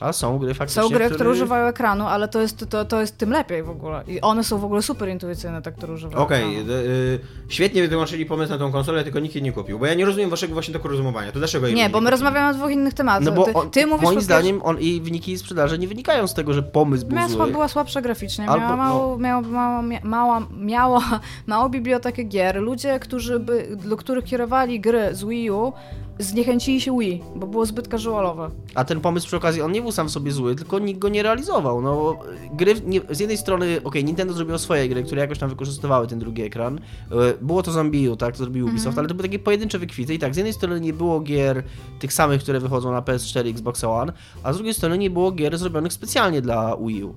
A 0.00 0.12
są 0.12 0.38
gry 0.38 0.54
faktycznie, 0.54 0.82
Są 0.82 0.88
gry, 0.88 0.98
które 0.98 1.14
które 1.14 1.30
używają 1.30 1.66
ekranu, 1.66 2.06
ale 2.06 2.28
to 2.28 2.40
jest, 2.40 2.66
to, 2.70 2.84
to 2.84 3.00
jest 3.00 3.18
tym 3.18 3.30
lepiej 3.30 3.62
w 3.62 3.70
ogóle. 3.70 4.02
I 4.06 4.20
one 4.20 4.44
są 4.44 4.58
w 4.58 4.64
ogóle 4.64 4.82
super 4.82 5.08
intuicyjne, 5.08 5.62
te, 5.62 5.72
które 5.72 5.92
używają 5.92 6.22
Okej, 6.24 6.56
ekranu. 6.56 6.72
y, 6.72 7.18
świetnie 7.48 7.82
wytłumaczyli 7.82 8.26
pomysł 8.26 8.52
na 8.52 8.58
tą 8.58 8.72
konsolę, 8.72 9.04
tylko 9.04 9.20
nikt 9.20 9.34
jej 9.34 9.44
nie 9.44 9.52
kupił. 9.52 9.78
Bo 9.78 9.86
ja 9.86 9.94
nie 9.94 10.04
rozumiem 10.04 10.30
waszego 10.30 10.52
właśnie 10.54 10.74
tego 10.74 10.88
rozumowania. 10.88 11.32
To 11.32 11.38
dlaczego 11.38 11.66
jej 11.66 11.76
Nie, 11.76 11.90
bo 11.90 12.00
my 12.00 12.10
rozmawiamy 12.10 12.50
o 12.50 12.54
dwóch 12.58 12.70
innych 12.70 12.94
tematach. 12.94 13.24
No 13.24 13.32
bo 13.32 13.44
ty, 13.44 13.54
on, 13.54 13.70
ty 13.70 13.86
mówisz 13.86 14.04
moim 14.04 14.16
po 14.18 14.22
zdaniem 14.24 14.60
on, 14.62 14.78
i 14.80 15.00
wyniki 15.00 15.38
sprzedaży 15.38 15.78
nie 15.78 15.88
wynikają 15.88 16.26
z 16.26 16.34
tego, 16.34 16.52
że 16.52 16.62
pomysł 16.62 17.06
był 17.06 17.16
Miała, 17.16 17.28
zły. 17.28 17.46
była 17.46 17.68
słabsza 17.68 18.00
graficznie, 18.00 18.48
Albo- 18.48 18.60
miała, 18.66 18.76
mało, 18.76 19.18
miała, 19.18 19.42
mało, 20.04 20.40
miała 20.60 21.20
małą 21.46 21.68
bibliotekę 21.68 22.24
gier. 22.24 22.56
Ludzie, 22.56 22.98
którzy 23.00 23.38
by, 23.40 23.76
do 23.84 23.96
których 23.96 24.24
kierowali 24.24 24.80
gry 24.80 25.14
z 25.14 25.24
Wii 25.24 25.50
U, 25.50 25.72
zniechęcili 26.20 26.80
się 26.80 26.98
Wii, 26.98 27.22
bo 27.36 27.46
było 27.46 27.66
zbyt 27.66 27.88
casualowe. 27.88 28.50
A 28.74 28.84
ten 28.84 29.00
pomysł 29.00 29.26
przy 29.26 29.36
okazji, 29.36 29.62
on 29.62 29.72
nie 29.72 29.82
był 29.82 29.92
sam 29.92 30.08
w 30.08 30.10
sobie 30.10 30.32
zły, 30.32 30.54
tylko 30.56 30.78
nikt 30.78 30.98
go 31.00 31.08
nie 31.08 31.22
realizował. 31.22 31.82
No, 31.82 32.18
gry, 32.52 32.74
nie, 32.86 33.00
z 33.10 33.20
jednej 33.20 33.38
strony, 33.38 33.80
okej, 33.84 34.04
Nintendo 34.04 34.34
zrobiło 34.34 34.58
swoje 34.58 34.88
gry, 34.88 35.02
które 35.02 35.20
jakoś 35.20 35.38
tam 35.38 35.48
wykorzystywały 35.48 36.06
ten 36.06 36.18
drugi 36.18 36.42
ekran. 36.42 36.78
E, 37.10 37.14
Było 37.44 37.62
to 37.62 37.72
Zombie, 37.72 38.16
tak, 38.18 38.32
to 38.36 38.38
zrobił 38.44 38.66
Ubisoft, 38.66 38.86
Mhm. 38.86 38.98
ale 38.98 39.08
to 39.08 39.14
były 39.14 39.28
takie 39.28 39.38
pojedyncze 39.38 39.78
wykwity. 39.78 40.14
I 40.14 40.18
tak, 40.18 40.34
z 40.34 40.36
jednej 40.36 40.52
strony 40.52 40.80
nie 40.80 40.92
było 40.92 41.20
gier 41.20 41.62
tych 41.98 42.12
samych, 42.12 42.42
które 42.42 42.60
wychodzą 42.60 42.92
na 42.92 43.02
PS4 43.02 43.46
i 43.46 43.50
Xbox 43.50 43.84
One, 43.84 44.12
a 44.42 44.52
z 44.52 44.56
drugiej 44.56 44.74
strony 44.74 44.98
nie 44.98 45.10
było 45.10 45.32
gier 45.32 45.58
zrobionych 45.58 45.92
specjalnie 45.92 46.42
dla 46.42 46.76
Wii 46.76 47.04
U. 47.04 47.14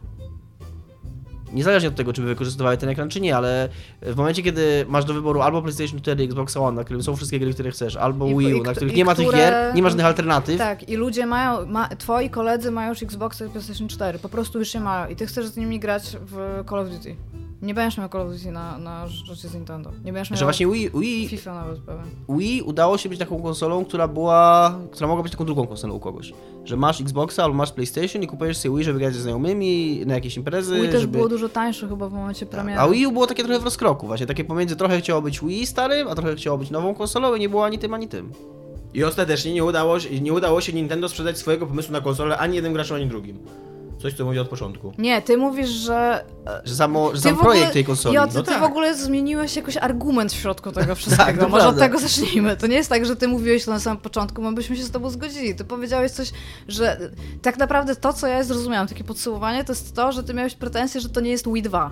Niezależnie 1.54 1.90
od 1.90 1.96
tego, 1.96 2.14
czy 2.14 2.22
by 2.22 2.28
wykorzystywały 2.28 2.78
ten 2.78 2.90
ekran, 2.90 3.10
czy 3.10 3.22
nie, 3.22 3.36
ale 3.38 3.70
w 4.02 4.16
momencie, 4.16 4.44
kiedy 4.44 4.86
masz 4.90 5.06
do 5.06 5.14
wyboru 5.14 5.42
albo 5.42 5.62
PlayStation 5.62 6.00
4 6.00 6.24
i 6.24 6.26
Xbox 6.28 6.58
One, 6.58 6.76
na 6.76 6.84
którym 6.84 7.04
są 7.04 7.16
wszystkie 7.16 7.40
gry, 7.40 7.54
które 7.54 7.72
chcesz, 7.72 7.96
albo 7.96 8.26
I- 8.28 8.30
Wii 8.38 8.54
U, 8.54 8.58
i 8.58 8.62
na 8.62 8.74
których 8.74 8.96
nie 8.96 9.06
ma 9.06 9.16
tych 9.16 9.28
które- 9.28 9.38
gier, 9.44 9.76
nie 9.76 9.82
ma 9.84 9.90
żadnych 9.90 10.06
alternatyw, 10.06 10.58
Tak, 10.58 10.90
i 10.90 10.96
ludzie 10.96 11.26
mają, 11.26 11.66
ma, 11.66 11.88
twoi 11.90 12.30
koledzy 12.30 12.72
mają 12.72 12.90
już 12.90 13.04
Xboxa 13.04 13.46
i 13.46 13.50
PlayStation 13.50 13.88
4, 13.88 14.20
po 14.20 14.30
prostu 14.30 14.60
już 14.60 14.74
je 14.74 14.80
mają 14.80 15.10
i 15.10 15.16
ty 15.16 15.26
chcesz 15.28 15.46
z 15.46 15.58
nimi 15.58 15.80
grać 15.80 16.18
w 16.26 16.64
Call 16.70 16.80
of 16.80 16.90
Duty. 16.90 17.16
Nie 17.64 17.74
będziesz 17.74 17.98
miał 17.98 18.10
Call 18.10 18.22
of 18.22 18.34
Duty 18.34 18.52
na, 18.52 18.78
na 18.78 19.08
rzeczy 19.08 19.48
z 19.48 19.54
Nintendo. 19.54 19.92
Nie 20.06 20.14
będziesz 20.14 20.32
miał 20.32 20.38
że 20.38 20.46
właśnie 20.46 20.68
Wii, 20.68 20.90
Wii, 20.90 21.28
FIFA 21.28 21.54
nawet 21.54 21.80
pewien. 21.80 22.06
Wii 22.30 22.62
udało 22.62 22.98
się 22.98 23.10
być 23.10 23.20
taką 23.20 23.42
konsolą, 23.42 23.86
która 23.86 24.08
była, 24.08 24.76
która 24.92 25.08
mogła 25.08 25.24
być 25.24 25.32
taką 25.32 25.46
drugą 25.46 25.68
konsolą 25.68 25.94
u 25.94 26.00
kogoś. 26.00 26.34
Że 26.66 26.78
masz 26.78 27.02
Xboxa 27.02 27.44
albo 27.44 27.56
masz 27.58 27.72
PlayStation 27.72 28.24
i 28.24 28.28
kupujesz 28.28 28.58
sobie 28.58 28.76
Wii, 28.76 28.84
żeby 28.84 29.00
grać 29.00 29.14
ze 29.14 29.22
znajomymi 29.22 30.02
na 30.06 30.14
jakieś 30.14 30.38
imprezy, 30.38 30.82
Wii 30.82 30.90
też 30.90 31.02
żeby... 31.02 31.18
było 31.18 31.30
dużo 31.30 31.50
tańsze 31.50 31.88
chyba 31.88 32.10
w 32.10 32.14
momencie 32.14 32.46
premiery. 32.46 32.80
A 32.80 32.88
Wii 32.90 33.08
U 33.08 33.12
było 33.12 33.28
takie 33.28 33.44
trochę 33.44 33.60
w 33.60 33.64
rozkroku, 33.64 34.08
właśnie 34.08 34.26
takie 34.28 34.44
pomiędzy 34.44 34.76
trochę 34.76 35.00
chciało 35.02 35.22
być 35.22 35.40
Wii 35.40 35.66
starym, 35.66 36.08
a 36.08 36.16
trochę 36.16 36.36
chciało 36.36 36.58
być 36.58 36.70
nową 36.72 36.96
konsolą 36.96 37.36
i 37.36 37.40
nie 37.40 37.50
było 37.50 37.66
ani 37.66 37.80
tym, 37.80 37.94
ani 37.94 38.08
tym. 38.08 38.32
I 38.94 39.04
ostatecznie 39.04 39.54
nie 39.54 39.64
udało, 39.64 40.00
się- 40.00 40.22
nie 40.22 40.34
udało 40.34 40.62
się 40.62 40.74
Nintendo 40.74 41.10
sprzedać 41.10 41.38
swojego 41.38 41.68
pomysłu 41.68 41.94
na 41.94 42.02
konsolę 42.02 42.38
ani 42.38 42.56
jednym 42.56 42.74
graczom, 42.74 42.98
ani 42.98 43.08
drugim. 43.08 43.40
Coś, 44.04 44.14
co 44.14 44.26
mówię 44.26 44.42
od 44.42 44.48
początku. 44.50 44.94
Nie, 44.98 45.22
ty 45.22 45.38
mówisz, 45.38 45.70
że... 45.70 46.26
Że, 46.64 46.76
samo, 46.76 47.16
że 47.16 47.22
sam 47.22 47.36
w 47.36 47.40
ogóle- 47.40 47.54
projekt 47.54 47.74
tej 47.74 47.86
konsoli. 47.86 48.16
Jo, 48.16 48.28
ty, 48.28 48.34
no 48.36 48.44
ty 48.44 48.52
tak. 48.52 48.60
w 48.62 48.64
ogóle 48.64 48.96
zmieniłeś 48.96 49.56
jakoś 49.56 49.78
argument 49.78 50.34
w 50.34 50.36
środku 50.36 50.72
tego 50.72 50.96
wszystkiego. 51.00 51.42
Tak, 51.42 51.50
Może 51.50 51.68
od 51.68 51.78
tego 51.78 52.00
zacznijmy. 52.00 52.58
To 52.58 52.68
nie 52.68 52.76
jest 52.76 52.90
tak, 52.90 53.06
że 53.06 53.16
ty 53.16 53.28
mówiłeś 53.28 53.66
to 53.66 53.72
na 53.72 53.80
samym 53.80 54.02
początku, 54.02 54.42
my 54.42 54.54
byśmy 54.54 54.78
się 54.78 54.84
z 54.84 54.92
tobą 54.92 55.10
zgodzili. 55.10 55.56
Ty 55.56 55.66
powiedziałeś 55.66 56.12
coś, 56.12 56.32
że 56.68 56.98
tak 57.42 57.58
naprawdę 57.58 57.96
to, 57.96 58.14
co 58.14 58.28
ja 58.28 58.44
zrozumiałam, 58.44 58.88
takie 58.88 59.04
podsumowanie, 59.04 59.64
to 59.64 59.72
jest 59.74 59.96
to, 59.96 60.12
że 60.12 60.24
ty 60.24 60.34
miałeś 60.34 60.56
pretensje, 60.56 61.02
że 61.02 61.10
to 61.10 61.22
nie 61.22 61.32
jest 61.32 61.54
Wii 61.54 61.62
2. 61.62 61.92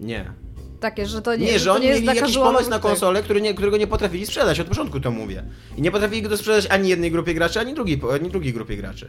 Nie. 0.00 0.32
Takie, 0.80 1.06
że 1.06 1.22
to 1.22 1.36
nie, 1.36 1.46
Nie, 1.46 1.58
że 1.58 1.64
to 1.66 1.72
oni 1.72 1.86
mieli 1.86 2.06
jakiś 2.06 2.36
pomysł 2.38 2.70
na 2.70 2.76
tych. 2.78 2.82
konsolę, 2.90 3.22
który 3.22 3.40
nie, 3.40 3.54
którego 3.54 3.76
nie 3.76 3.86
potrafili 3.86 4.26
sprzedać, 4.26 4.60
od 4.60 4.66
początku 4.66 5.00
to 5.00 5.10
mówię. 5.10 5.44
I 5.76 5.82
nie 5.82 5.90
potrafili 5.90 6.22
go 6.22 6.36
sprzedać 6.36 6.66
ani 6.70 6.88
jednej 6.88 7.10
grupie 7.10 7.34
graczy, 7.34 7.60
ani 7.60 7.74
drugiej, 7.74 8.00
ani 8.14 8.30
drugiej 8.30 8.52
grupie 8.52 8.76
graczy. 8.76 9.08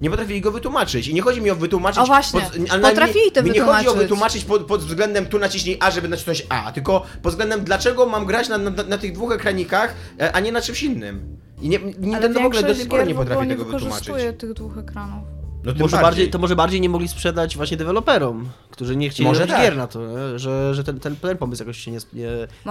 Nie 0.00 0.10
potrafili 0.10 0.40
go 0.40 0.52
wytłumaczyć. 0.52 1.08
I 1.08 1.14
nie 1.14 1.22
chodzi 1.22 1.40
mi 1.40 1.50
o 1.50 1.54
wytłumaczyć... 1.56 2.02
O 2.02 2.06
właśnie, 2.06 2.40
ale 2.70 2.80
nawet 2.82 2.98
potrafili 2.98 3.32
to 3.32 3.42
mi 3.42 3.50
Nie 3.50 3.60
chodzi 3.60 3.70
o 3.70 3.74
wytłumaczyć. 3.74 4.02
wytłumaczyć 4.02 4.44
pod, 4.44 4.62
pod 4.66 4.80
względem 4.80 5.26
tu 5.26 5.38
naciśnij 5.38 5.76
A, 5.80 5.90
żeby 5.90 6.08
nacisnąć 6.08 6.46
A, 6.48 6.72
tylko 6.72 7.06
pod 7.22 7.32
względem 7.32 7.64
dlaczego 7.64 8.06
mam 8.06 8.26
grać 8.26 8.48
na, 8.48 8.58
na, 8.58 8.70
na 8.70 8.98
tych 8.98 9.12
dwóch 9.12 9.32
ekranikach, 9.32 9.94
e, 10.20 10.32
a 10.32 10.40
nie 10.40 10.52
na 10.52 10.60
czymś 10.60 10.82
innym. 10.82 11.36
I 11.62 11.68
nie, 11.68 11.78
nie, 11.98 12.16
Ale 12.16 12.28
w 12.28 12.36
ogóle 12.36 12.62
do 12.62 12.74
tej 12.74 12.86
pory 12.86 13.06
nie 13.06 13.14
potrafi 13.14 13.42
nie 13.42 13.48
tego 13.48 13.64
wytłumaczyć. 13.64 14.06
wykorzystuje 14.06 14.32
tych 14.32 14.52
dwóch 14.52 14.78
ekranów. 14.78 15.24
No 15.64 15.72
Może 15.72 15.80
bardziej. 15.80 16.00
bardziej, 16.02 16.30
to 16.30 16.38
może 16.38 16.56
bardziej 16.56 16.80
nie 16.80 16.88
mogli 16.88 17.08
sprzedać 17.08 17.56
właśnie 17.56 17.76
deweloperom, 17.76 18.48
którzy 18.70 18.96
nie 18.96 19.10
chcieli 19.10 19.28
Może 19.28 19.40
robić 19.40 19.54
tak. 19.54 19.62
gier 19.64 19.76
na 19.76 19.86
to, 19.86 20.06
nie? 20.06 20.38
że, 20.38 20.74
że 20.74 20.84
ten, 20.84 21.00
ten, 21.00 21.16
ten 21.16 21.36
pomysł 21.38 21.62
jakoś 21.62 21.78
się 21.78 21.90
nie... 21.90 21.98
nie 22.12 22.28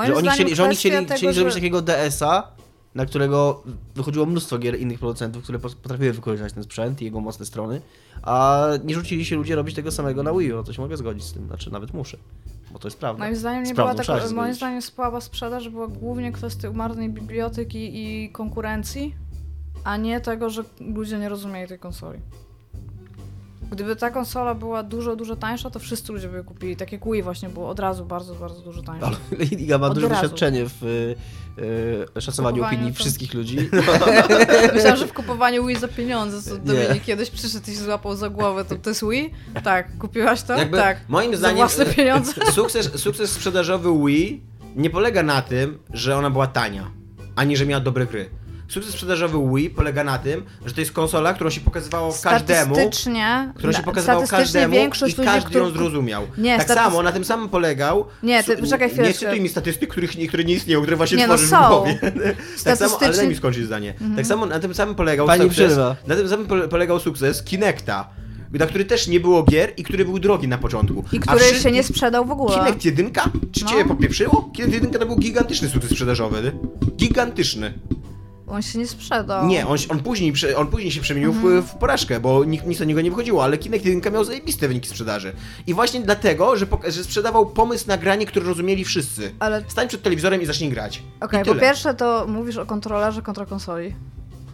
że 0.07 0.15
oni 0.15 0.29
chcieli, 0.29 0.55
że 0.55 0.63
oni 0.63 0.75
chcieli, 0.75 0.95
tego, 1.05 1.15
chcieli 1.17 1.33
zrobić 1.33 1.53
że- 1.53 1.59
takiego 1.59 1.81
DS-a, 1.81 2.51
na 2.95 3.05
którego 3.05 3.63
wychodziło 3.95 4.25
mnóstwo 4.25 4.57
gier 4.57 4.79
innych 4.79 4.99
producentów, 4.99 5.43
które 5.43 5.59
potrafiły 5.59 6.13
wykorzystać 6.13 6.53
ten 6.53 6.63
sprzęt 6.63 7.01
i 7.01 7.05
jego 7.05 7.19
mocne 7.21 7.45
strony, 7.45 7.81
a 8.21 8.67
nie 8.83 8.95
rzucili 8.95 9.25
się 9.25 9.35
ludzie 9.35 9.55
robić 9.55 9.75
tego 9.75 9.91
samego 9.91 10.23
na 10.23 10.33
Wii 10.33 10.53
U, 10.53 10.55
no 10.55 10.63
to 10.63 10.73
się 10.73 10.81
mogę 10.81 10.97
zgodzić 10.97 11.23
z 11.23 11.33
tym, 11.33 11.47
znaczy 11.47 11.71
nawet 11.71 11.93
muszę, 11.93 12.17
bo 12.71 12.79
to 12.79 12.87
jest 12.87 12.99
prawda. 12.99 13.23
Moim 13.23 13.35
zdaniem 13.35 13.63
nie 13.63 13.73
Z 13.73 13.75
była 13.75 14.03
się 14.03 14.13
moim 14.13 14.29
zgodzić. 14.29 14.55
zdaniem 14.55 14.81
słaba 14.81 15.21
sprzedaż 15.21 15.69
była 15.69 15.87
głównie 15.87 16.31
kwestia 16.31 16.69
umarnej 16.69 17.09
biblioteki 17.09 17.91
i 17.93 18.29
konkurencji, 18.29 19.15
a 19.83 19.97
nie 19.97 20.21
tego, 20.21 20.49
że 20.49 20.63
ludzie 20.79 21.19
nie 21.19 21.29
rozumieli 21.29 21.67
tej 21.67 21.79
konsoli. 21.79 22.19
Gdyby 23.71 23.95
ta 23.95 24.11
konsola 24.11 24.55
była 24.55 24.83
dużo, 24.83 25.15
dużo 25.15 25.35
tańsza, 25.35 25.69
to 25.69 25.79
wszyscy 25.79 26.13
ludzie 26.13 26.27
by 26.27 26.37
ją 26.37 26.43
kupili. 26.43 26.75
Tak 26.75 26.91
jak 26.91 27.05
Wii 27.05 27.23
właśnie 27.23 27.49
było 27.49 27.69
od 27.69 27.79
razu 27.79 28.05
bardzo, 28.05 28.35
bardzo 28.35 28.61
dużo 28.61 28.81
tańsze. 28.81 29.05
Ale 29.07 29.15
Lady 29.39 29.55
Gaga 29.55 29.77
ma 29.77 29.87
Od 29.87 29.93
duże 29.95 30.07
razu. 30.09 30.21
doświadczenie 30.21 30.65
w 30.65 30.83
y, 30.83 31.15
y, 32.17 32.21
szacowaniu 32.21 32.55
Kupowaniu 32.55 32.77
opinii 32.77 32.93
to- 32.93 32.99
wszystkich 32.99 33.33
ludzi. 33.33 33.57
Myślałam, 34.73 34.97
że 34.97 35.07
w 35.07 35.13
kupowaniu 35.13 35.65
Wii 35.67 35.77
za 35.79 35.87
pieniądze, 35.87 36.41
co 36.41 36.57
do 36.57 36.73
Nie. 36.73 36.89
mnie 36.89 36.99
kiedyś 36.99 37.29
przyszedł 37.29 37.71
i 37.71 37.75
się 37.75 37.81
złapał 37.81 38.15
za 38.15 38.29
głowę, 38.29 38.65
to 38.65 38.75
to 38.75 38.89
jest 38.89 39.03
Wii? 39.09 39.33
Tak. 39.63 39.97
Kupiłaś 39.97 40.41
to? 40.43 40.57
Jakby, 40.57 40.77
tak. 40.77 40.97
Moim 41.07 41.31
Za 41.31 41.37
zdaniem 41.37 41.57
własne 41.57 41.85
e, 41.85 41.93
pieniądze? 41.93 42.33
Sukces, 42.51 42.91
sukces 43.01 43.31
sprzedażowy 43.31 44.05
Wii 44.05 44.43
nie 44.75 44.89
polega 44.89 45.23
na 45.23 45.41
tym, 45.41 45.79
że 45.93 46.17
ona 46.17 46.29
była 46.29 46.47
tania, 46.47 46.91
ani 47.35 47.57
że 47.57 47.65
miała 47.65 47.81
dobre 47.83 48.05
gry. 48.05 48.29
Sukces 48.69 48.93
sprzedażowy 48.93 49.55
Wii 49.55 49.69
polega 49.69 50.03
na 50.03 50.17
tym, 50.17 50.43
że 50.65 50.73
to 50.73 50.79
jest 50.81 50.91
konsola, 50.91 51.33
którą 51.33 51.49
się 51.49 51.61
pokazywało 51.61 52.13
każdemu, 52.23 52.75
Statystycznie, 52.75 53.53
którą 53.55 53.71
się 53.71 53.83
pokazywało 53.83 54.27
każdemu 54.27 54.73
większość 54.73 55.19
i 55.19 55.21
każdy 55.25 55.59
ją 55.59 55.69
zrozumiał. 55.69 56.23
Nie, 56.37 56.57
tak 56.57 56.67
statyst- 56.67 56.73
samo, 56.83 57.03
na 57.03 57.11
tym 57.11 57.25
samym 57.25 57.49
polegał... 57.49 58.05
Nie, 58.23 58.43
ty- 58.43 58.57
poczekaj 58.57 58.87
Nie 58.87 58.93
chwileczkę. 58.93 59.19
cytuj 59.25 59.41
mi 59.41 59.49
statystyk, 59.49 59.89
których, 59.89 60.17
nie- 60.17 60.27
które 60.27 60.43
nie 60.43 60.53
istnieją, 60.53 60.81
które 60.81 60.97
właśnie 60.97 61.17
Nie, 61.17 61.27
no 61.27 61.33
tworzysz 61.33 61.49
są. 61.49 61.65
w 61.65 61.67
głowie. 61.69 61.99
tak 62.63 62.77
samo, 62.77 62.95
ale 62.97 63.07
Mhm. 63.07 63.15
daj 63.15 63.27
mi 63.29 63.35
skończyć 63.35 63.65
zdanie. 63.65 63.93
Tak 64.15 64.25
samo 64.25 64.45
na 64.45 64.59
tym 64.59 64.73
samym 64.73 64.95
polegał 64.95 65.27
Pani 65.27 65.43
sukces, 65.43 65.77
na 66.07 66.15
tym 66.15 66.29
samym 66.29 66.47
pole- 66.47 66.67
polegał 66.67 66.99
sukces 66.99 67.43
Kinecta, 67.43 68.09
na 68.53 68.65
który 68.65 68.85
też 68.85 69.07
nie 69.07 69.19
było 69.19 69.43
gier 69.43 69.73
i 69.77 69.83
który 69.83 70.05
był 70.05 70.19
drogi 70.19 70.47
na 70.47 70.57
początku. 70.57 71.03
I 71.11 71.19
który 71.19 71.45
się 71.63 71.71
nie 71.71 71.83
sprzedał 71.83 72.25
w 72.25 72.31
ogóle. 72.31 72.57
Kinect 72.57 72.85
1? 72.85 73.11
Czy 73.51 73.63
No. 73.63 73.69
cię 73.71 73.85
popieprzyło? 73.85 74.51
Kinect 74.55 74.73
1 74.73 74.91
to 74.99 75.05
był 75.05 75.15
gigantyczny 75.17 75.69
sukces 75.69 75.91
sprzedażowy. 75.91 76.51
Gigantyczny. 76.97 77.73
On 78.49 78.61
się 78.61 78.79
nie 78.79 78.87
sprzedał. 78.87 79.47
Nie, 79.47 79.67
on, 79.67 79.77
on, 79.89 79.99
później, 79.99 80.33
on 80.57 80.67
później 80.67 80.91
się 80.91 81.01
przemienił 81.01 81.33
w, 81.33 81.43
w 81.67 81.75
porażkę, 81.75 82.19
bo 82.19 82.43
nikt, 82.45 82.65
nic 82.67 82.81
o 82.81 82.83
niego 82.83 83.01
nie 83.01 83.09
wychodziło, 83.09 83.43
ale 83.43 83.57
Kinect 83.57 83.85
1 83.85 84.13
miał 84.13 84.23
zajebiste 84.23 84.67
wyniki 84.67 84.89
sprzedaży. 84.89 85.33
I 85.67 85.73
właśnie 85.73 85.99
dlatego, 86.01 86.55
że, 86.55 86.65
że 86.87 87.03
sprzedawał 87.03 87.45
pomysł 87.45 87.87
na 87.87 87.97
granie, 87.97 88.25
który 88.25 88.45
rozumieli 88.45 88.85
wszyscy. 88.85 89.31
Ale 89.39 89.63
Stań 89.67 89.87
przed 89.87 90.01
telewizorem 90.01 90.41
i 90.41 90.45
zacznij 90.45 90.69
grać. 90.69 91.03
Okej, 91.21 91.41
I 91.41 91.45
po 91.45 91.55
pierwsze 91.55 91.93
to 91.93 92.25
mówisz 92.27 92.57
o 92.57 92.65
kontrolerze 92.65 93.21
kontra 93.21 93.45
konsoli. 93.45 93.95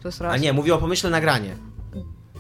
To 0.02 0.08
jest 0.08 0.22
raz. 0.22 0.34
A 0.34 0.38
nie, 0.38 0.54
mówię 0.54 0.76
o 0.76 0.78
pomyśle 0.78 1.10
na 1.10 1.22
granie. 1.22 1.56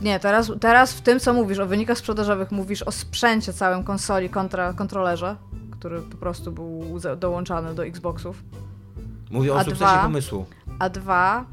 Nie, 0.01 0.19
teraz, 0.19 0.51
teraz 0.59 0.93
w 0.93 1.01
tym, 1.01 1.19
co 1.19 1.33
mówisz 1.33 1.59
o 1.59 1.65
wynikach 1.65 1.97
sprzedażowych, 1.97 2.51
mówisz 2.51 2.83
o 2.83 2.91
sprzęcie 2.91 3.53
całym 3.53 3.83
konsoli 3.83 4.29
kontra 4.29 4.73
kontrolerze, 4.73 5.35
który 5.71 6.01
po 6.01 6.17
prostu 6.17 6.51
był 6.51 6.99
za- 6.99 7.15
dołączany 7.15 7.75
do 7.75 7.85
Xboxów. 7.85 8.43
Mówię 9.31 9.53
o 9.53 9.55
A 9.59 9.63
sukcesie 9.63 9.75
dwa? 9.85 10.03
pomysłu. 10.03 10.45
A 10.79 10.89
dwa, 10.89 11.45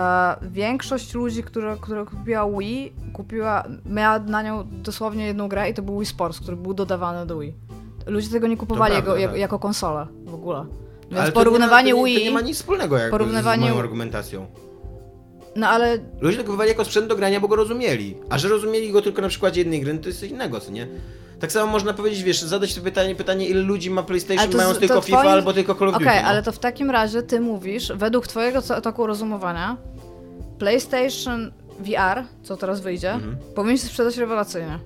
e, 0.00 0.36
większość 0.42 1.14
ludzi, 1.14 1.42
która, 1.42 1.76
która 1.76 2.04
kupiła 2.04 2.50
Wii, 2.58 2.92
kupiła, 3.12 3.64
miała 3.86 4.18
na 4.18 4.42
nią 4.42 4.64
dosłownie 4.82 5.26
jedną 5.26 5.48
grę 5.48 5.70
i 5.70 5.74
to 5.74 5.82
był 5.82 5.98
Wii 5.98 6.06
Sports, 6.06 6.40
który 6.40 6.56
był 6.56 6.74
dodawany 6.74 7.26
do 7.26 7.38
Wii. 7.38 7.54
Ludzie 8.06 8.30
tego 8.30 8.46
nie 8.46 8.56
kupowali 8.56 8.92
prawda, 8.92 9.10
jako, 9.10 9.20
jako, 9.20 9.32
tak. 9.32 9.40
jako 9.40 9.58
konsolę 9.58 10.06
w 10.24 10.34
ogóle. 10.34 10.66
Więc 11.10 11.20
Ale 11.20 11.32
to 11.32 11.40
porównywanie 11.40 11.86
nie 11.86 11.94
ma, 11.94 12.00
to 12.00 12.06
nie, 12.06 12.14
Wii... 12.14 12.18
To 12.18 12.24
nie 12.24 12.34
ma 12.34 12.40
nic 12.40 12.56
wspólnego 12.56 12.96
porównywanie- 13.10 13.58
z 13.66 13.70
moją 13.70 13.78
argumentacją. 13.78 14.46
No 15.56 15.68
ale 15.68 15.98
Ludzie 16.20 16.36
to 16.38 16.44
kupowali 16.44 16.68
jako 16.68 16.84
sprzęt 16.84 17.06
do 17.06 17.16
grania, 17.16 17.40
bo 17.40 17.48
go 17.48 17.56
rozumieli. 17.56 18.16
A 18.30 18.38
że 18.38 18.48
rozumieli 18.48 18.92
go 18.92 19.02
tylko 19.02 19.22
na 19.22 19.28
przykładzie 19.28 19.60
jednej 19.60 19.80
gry, 19.80 19.94
no 19.94 20.00
to 20.00 20.08
jest 20.08 20.20
coś 20.20 20.30
innego, 20.30 20.60
co 20.60 20.70
nie? 20.70 20.88
Tak 21.40 21.52
samo 21.52 21.72
można 21.72 21.92
powiedzieć, 21.94 22.22
wiesz, 22.22 22.42
zadać 22.42 22.72
sobie 22.74 22.84
pytanie, 22.90 23.14
pytanie 23.14 23.48
ile 23.48 23.60
ludzi 23.62 23.90
ma 23.90 24.02
PlayStation, 24.02 24.50
to 24.50 24.56
mają 24.56 24.74
z- 24.74 24.78
tylko 24.78 24.94
to 24.94 25.00
FIFA 25.00 25.18
twoim- 25.22 25.28
albo 25.32 25.52
tylko 25.52 25.74
Call 25.74 25.88
of 25.88 25.94
Okej, 25.94 26.06
Duty. 26.08 26.22
no. 26.22 26.28
ale 26.28 26.42
to 26.42 26.52
w 26.52 26.58
takim 26.58 26.90
razie 26.90 27.22
ty 27.22 27.40
mówisz, 27.40 27.92
według 27.96 28.26
twojego 28.26 28.62
toku 28.62 29.06
rozumowania, 29.06 29.76
PlayStation 30.58 31.52
VR, 31.80 32.22
co 32.42 32.56
teraz 32.56 32.80
wyjdzie, 32.80 33.12
Mhm. 33.12 33.36
powinien 33.54 33.78
się 33.78 33.86
sprzedać 33.86 34.16
rewelacyjnie. 34.16 34.78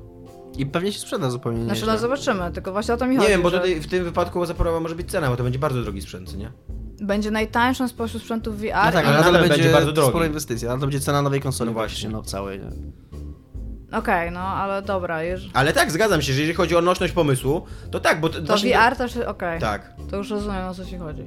I 0.59 0.67
pewnie 0.67 0.93
się 0.93 0.99
sprzeda 1.01 1.31
zupełnie 1.31 1.65
Znaczy, 1.65 1.81
nieźle. 1.81 1.93
no 1.93 1.99
zobaczymy, 1.99 2.51
tylko 2.53 2.73
właśnie 2.73 2.95
o 2.95 2.97
to 2.97 3.07
mi 3.07 3.11
Nie 3.13 3.19
chodzi. 3.19 3.31
wiem, 3.31 3.43
bo 3.43 3.51
że 3.51 3.57
tutaj 3.57 3.81
w 3.81 3.87
tym 3.87 4.05
wypadku 4.05 4.47
zaporowa 4.47 4.81
może 4.81 4.95
być 4.95 5.11
cena, 5.11 5.29
bo 5.31 5.37
to 5.37 5.43
będzie 5.43 5.59
bardzo 5.59 5.83
drogi 5.83 6.03
sprzęt, 6.03 6.37
nie? 6.37 6.53
Będzie 7.01 7.31
najtańszym 7.31 7.89
spośród 7.89 8.23
sprzętów 8.23 8.59
VR. 8.59 8.65
No 8.87 8.93
tak, 8.93 9.05
i- 9.05 9.09
ale 9.09 9.17
nadal 9.17 9.25
nadal 9.25 9.33
będzie 9.49 9.57
będzie 9.57 9.73
bardzo 9.73 9.93
drogi. 9.93 10.11
spora 10.11 10.27
inwestycja, 10.27 10.71
ale 10.71 10.81
to 10.81 10.87
będzie 10.87 11.01
cena 11.01 11.23
nowej 11.23 11.41
konsoli 11.41 11.69
No 11.71 11.75
właśnie, 11.75 11.95
właśnie. 11.95 12.09
no 12.11 12.23
całej. 12.23 12.59
Nie? 12.61 12.67
Okej, 13.93 14.31
no 14.31 14.41
ale 14.41 14.83
dobra, 14.83 15.23
jeż... 15.23 15.51
Ale 15.53 15.73
tak, 15.73 15.91
zgadzam 15.93 16.23
się, 16.23 16.33
że 16.33 16.41
jeżeli 16.41 16.57
chodzi 16.57 16.77
o 16.77 16.81
nośność 16.81 17.13
pomysłu, 17.13 17.63
to 17.91 18.01
tak, 18.01 18.21
bo... 18.21 18.29
to 18.29 18.57
VR 18.57 18.97
też, 18.99 19.17
okej, 19.17 19.61
Tak. 19.61 19.95
to 20.11 20.17
już 20.17 20.31
rozumiem 20.31 20.69
o 20.69 20.75
co 20.75 20.85
ci 20.85 20.97
chodzi. 20.99 21.23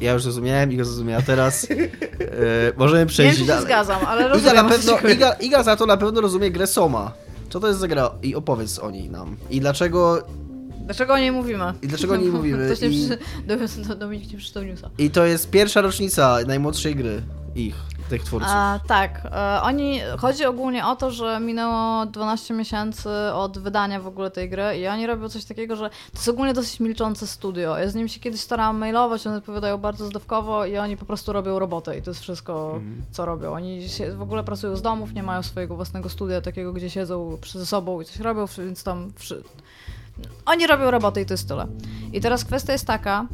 Ja 0.00 0.12
już 0.12 0.22
zrozumiałem, 0.22 0.72
Iga 0.72 0.84
zrozumiała 0.84 1.22
teraz. 1.22 1.66
e, 1.70 1.76
możemy 2.76 3.00
Nie 3.00 3.06
przejść 3.06 3.38
się 3.38 3.44
dalej. 3.44 3.64
zgadzam, 3.64 4.04
ale 4.06 4.20
Iga, 4.22 4.28
rozumiem 4.34 4.66
na 4.66 4.78
co 4.78 4.78
ci 4.96 5.02
pewno. 5.02 5.10
Iga, 5.10 5.32
Iga 5.32 5.62
za 5.62 5.76
to 5.76 5.86
na 5.86 5.96
pewno 5.96 6.20
rozumie 6.20 6.50
grę 6.50 6.66
Soma. 6.66 7.12
Co 7.50 7.60
to 7.60 7.68
jest 7.68 7.80
za 7.80 7.88
gra? 7.88 8.10
I 8.22 8.34
opowiedz 8.34 8.78
o 8.78 8.90
niej 8.90 9.10
nam. 9.10 9.36
I 9.50 9.60
dlaczego... 9.60 10.22
Dlaczego 10.84 11.14
o 11.14 11.18
niej 11.18 11.32
mówimy? 11.32 11.64
I 11.82 11.86
dlaczego 11.88 12.14
o 12.14 12.16
niej 12.16 12.28
mówimy? 12.28 12.66
Ktoś 12.66 12.80
nie 12.80 12.88
I- 12.88 13.08
przy... 13.08 13.18
Do, 13.88 13.94
Dominik 13.94 14.32
nie 14.32 14.38
przeczytał 14.38 14.62
newsa. 14.62 14.90
I 14.98 15.10
to 15.10 15.26
jest 15.26 15.50
pierwsza 15.50 15.80
rocznica 15.80 16.38
najmłodszej 16.46 16.96
gry. 16.96 17.22
Ich, 17.54 17.74
tych 18.10 18.24
twórców. 18.24 18.50
Tak, 18.86 19.22
e, 19.24 19.62
oni, 19.62 20.00
chodzi 20.18 20.44
ogólnie 20.44 20.86
o 20.86 20.96
to, 20.96 21.10
że 21.10 21.40
minęło 21.40 22.06
12 22.06 22.54
miesięcy 22.54 23.08
od 23.34 23.58
wydania 23.58 24.00
w 24.00 24.06
ogóle 24.06 24.30
tej 24.30 24.50
gry 24.50 24.78
i 24.78 24.86
oni 24.86 25.06
robią 25.06 25.28
coś 25.28 25.44
takiego, 25.44 25.76
że 25.76 25.90
to 25.90 26.18
jest 26.18 26.28
ogólnie 26.28 26.54
dosyć 26.54 26.80
milczące 26.80 27.26
studio. 27.26 27.78
Ja 27.78 27.88
z 27.88 27.94
nimi 27.94 28.08
się 28.08 28.20
kiedyś 28.20 28.40
starałam 28.40 28.78
mailować, 28.78 29.26
one 29.26 29.36
odpowiadają 29.36 29.78
bardzo 29.78 30.06
zdawkowo 30.06 30.66
i 30.66 30.78
oni 30.78 30.96
po 30.96 31.04
prostu 31.04 31.32
robią 31.32 31.58
robotę 31.58 31.98
i 31.98 32.02
to 32.02 32.10
jest 32.10 32.20
wszystko, 32.20 32.80
co 33.10 33.24
robią. 33.24 33.52
Oni 33.52 33.86
w 34.16 34.22
ogóle 34.22 34.44
pracują 34.44 34.76
z 34.76 34.82
domów, 34.82 35.14
nie 35.14 35.22
mają 35.22 35.42
swojego 35.42 35.76
własnego 35.76 36.08
studia 36.08 36.40
takiego, 36.40 36.72
gdzie 36.72 36.90
siedzą 36.90 37.38
przy 37.40 37.66
sobą 37.66 38.00
i 38.00 38.04
coś 38.04 38.18
robią, 38.18 38.44
więc 38.58 38.84
tam... 38.84 39.12
Przy... 39.16 39.42
Oni 40.46 40.66
robią 40.66 40.90
robotę 40.90 41.20
i 41.20 41.26
to 41.26 41.34
jest 41.34 41.48
tyle. 41.48 41.66
I 42.12 42.20
teraz 42.20 42.44
kwestia 42.44 42.72
jest 42.72 42.86
taka, 42.86 43.26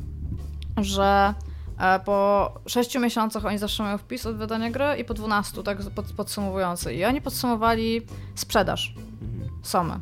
że 0.76 1.34
po 2.04 2.50
6 2.66 2.98
miesiącach 2.98 3.44
oni 3.46 3.58
zawsze 3.58 3.82
mają 3.82 3.98
wpis 3.98 4.26
od 4.26 4.36
wydania 4.36 4.70
gry 4.70 4.84
i 4.98 5.04
po 5.04 5.14
12, 5.14 5.62
tak 5.62 5.78
pod, 5.94 6.04
podsumowujący. 6.06 6.94
I 6.94 7.04
oni 7.04 7.20
podsumowali 7.20 8.02
sprzedaż 8.34 8.94
Somy. 9.62 9.94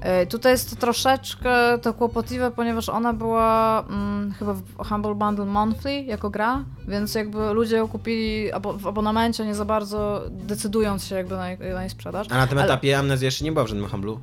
E, 0.00 0.26
Tutaj 0.26 0.52
jest 0.52 0.70
to 0.70 0.76
troszeczkę 0.76 1.78
to 1.82 1.94
kłopotliwe, 1.94 2.50
ponieważ 2.50 2.88
ona 2.88 3.12
była 3.12 3.80
mm, 3.88 4.32
chyba 4.38 4.52
w 4.54 4.62
Humble 4.88 5.14
Bundle 5.14 5.44
Monthly 5.46 6.02
jako 6.02 6.30
gra, 6.30 6.64
więc 6.88 7.14
jakby 7.14 7.52
ludzie 7.52 7.76
ją 7.76 7.88
kupili 7.88 8.52
abo- 8.52 8.78
w 8.78 8.86
abonamencie, 8.86 9.46
nie 9.46 9.54
za 9.54 9.64
bardzo 9.64 10.22
decydując 10.30 11.04
się 11.04 11.14
jakby 11.14 11.36
na, 11.36 11.50
jej- 11.50 11.74
na 11.74 11.80
jej 11.80 11.90
sprzedaż. 11.90 12.26
A 12.30 12.36
na 12.36 12.46
tym 12.46 12.58
Ale 12.58 12.64
etapie 12.66 12.98
Amnezja 12.98 13.26
jeszcze 13.26 13.44
nie 13.44 13.52
była 13.52 13.64
w 13.64 13.68
żadnym 13.68 13.86
handlu. 13.88 14.20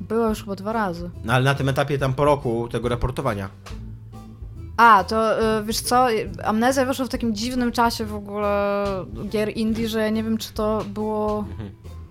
Była 0.00 0.28
już 0.28 0.40
chyba 0.40 0.56
dwa 0.56 0.72
razy. 0.72 1.10
No 1.24 1.32
ale 1.32 1.44
na 1.44 1.54
tym 1.54 1.68
etapie 1.68 1.98
tam 1.98 2.14
po 2.14 2.24
roku 2.24 2.68
tego 2.68 2.88
raportowania. 2.88 3.48
A, 4.76 5.04
to 5.04 5.40
y, 5.58 5.64
wiesz 5.64 5.80
co, 5.80 6.06
Amnezja 6.44 6.84
wyszła 6.84 7.04
w 7.04 7.08
takim 7.08 7.34
dziwnym 7.34 7.72
czasie 7.72 8.04
w 8.04 8.14
ogóle 8.14 8.86
gier 9.28 9.56
indie, 9.56 9.88
że 9.88 10.00
ja 10.00 10.10
nie 10.10 10.24
wiem, 10.24 10.38
czy 10.38 10.52
to 10.52 10.84
było... 10.88 11.44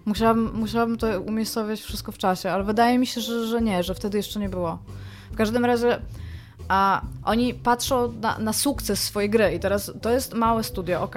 Musiałabym, 0.05 0.51
musiałabym 0.53 0.97
to 0.97 1.21
umiejscowić 1.21 1.81
wszystko 1.81 2.11
w 2.11 2.17
czasie, 2.17 2.51
ale 2.51 2.63
wydaje 2.63 2.97
mi 2.97 3.07
się, 3.07 3.21
że, 3.21 3.47
że 3.47 3.61
nie, 3.61 3.83
że 3.83 3.95
wtedy 3.95 4.17
jeszcze 4.17 4.39
nie 4.39 4.49
było. 4.49 4.79
W 5.31 5.35
każdym 5.35 5.65
razie 5.65 5.99
a 6.67 7.01
oni 7.23 7.53
patrzą 7.53 8.11
na, 8.11 8.39
na 8.39 8.53
sukces 8.53 9.03
swojej 9.03 9.29
gry 9.29 9.53
i 9.53 9.59
teraz 9.59 9.91
to 10.01 10.09
jest 10.09 10.33
małe 10.33 10.63
studio, 10.63 11.01
ok, 11.01 11.15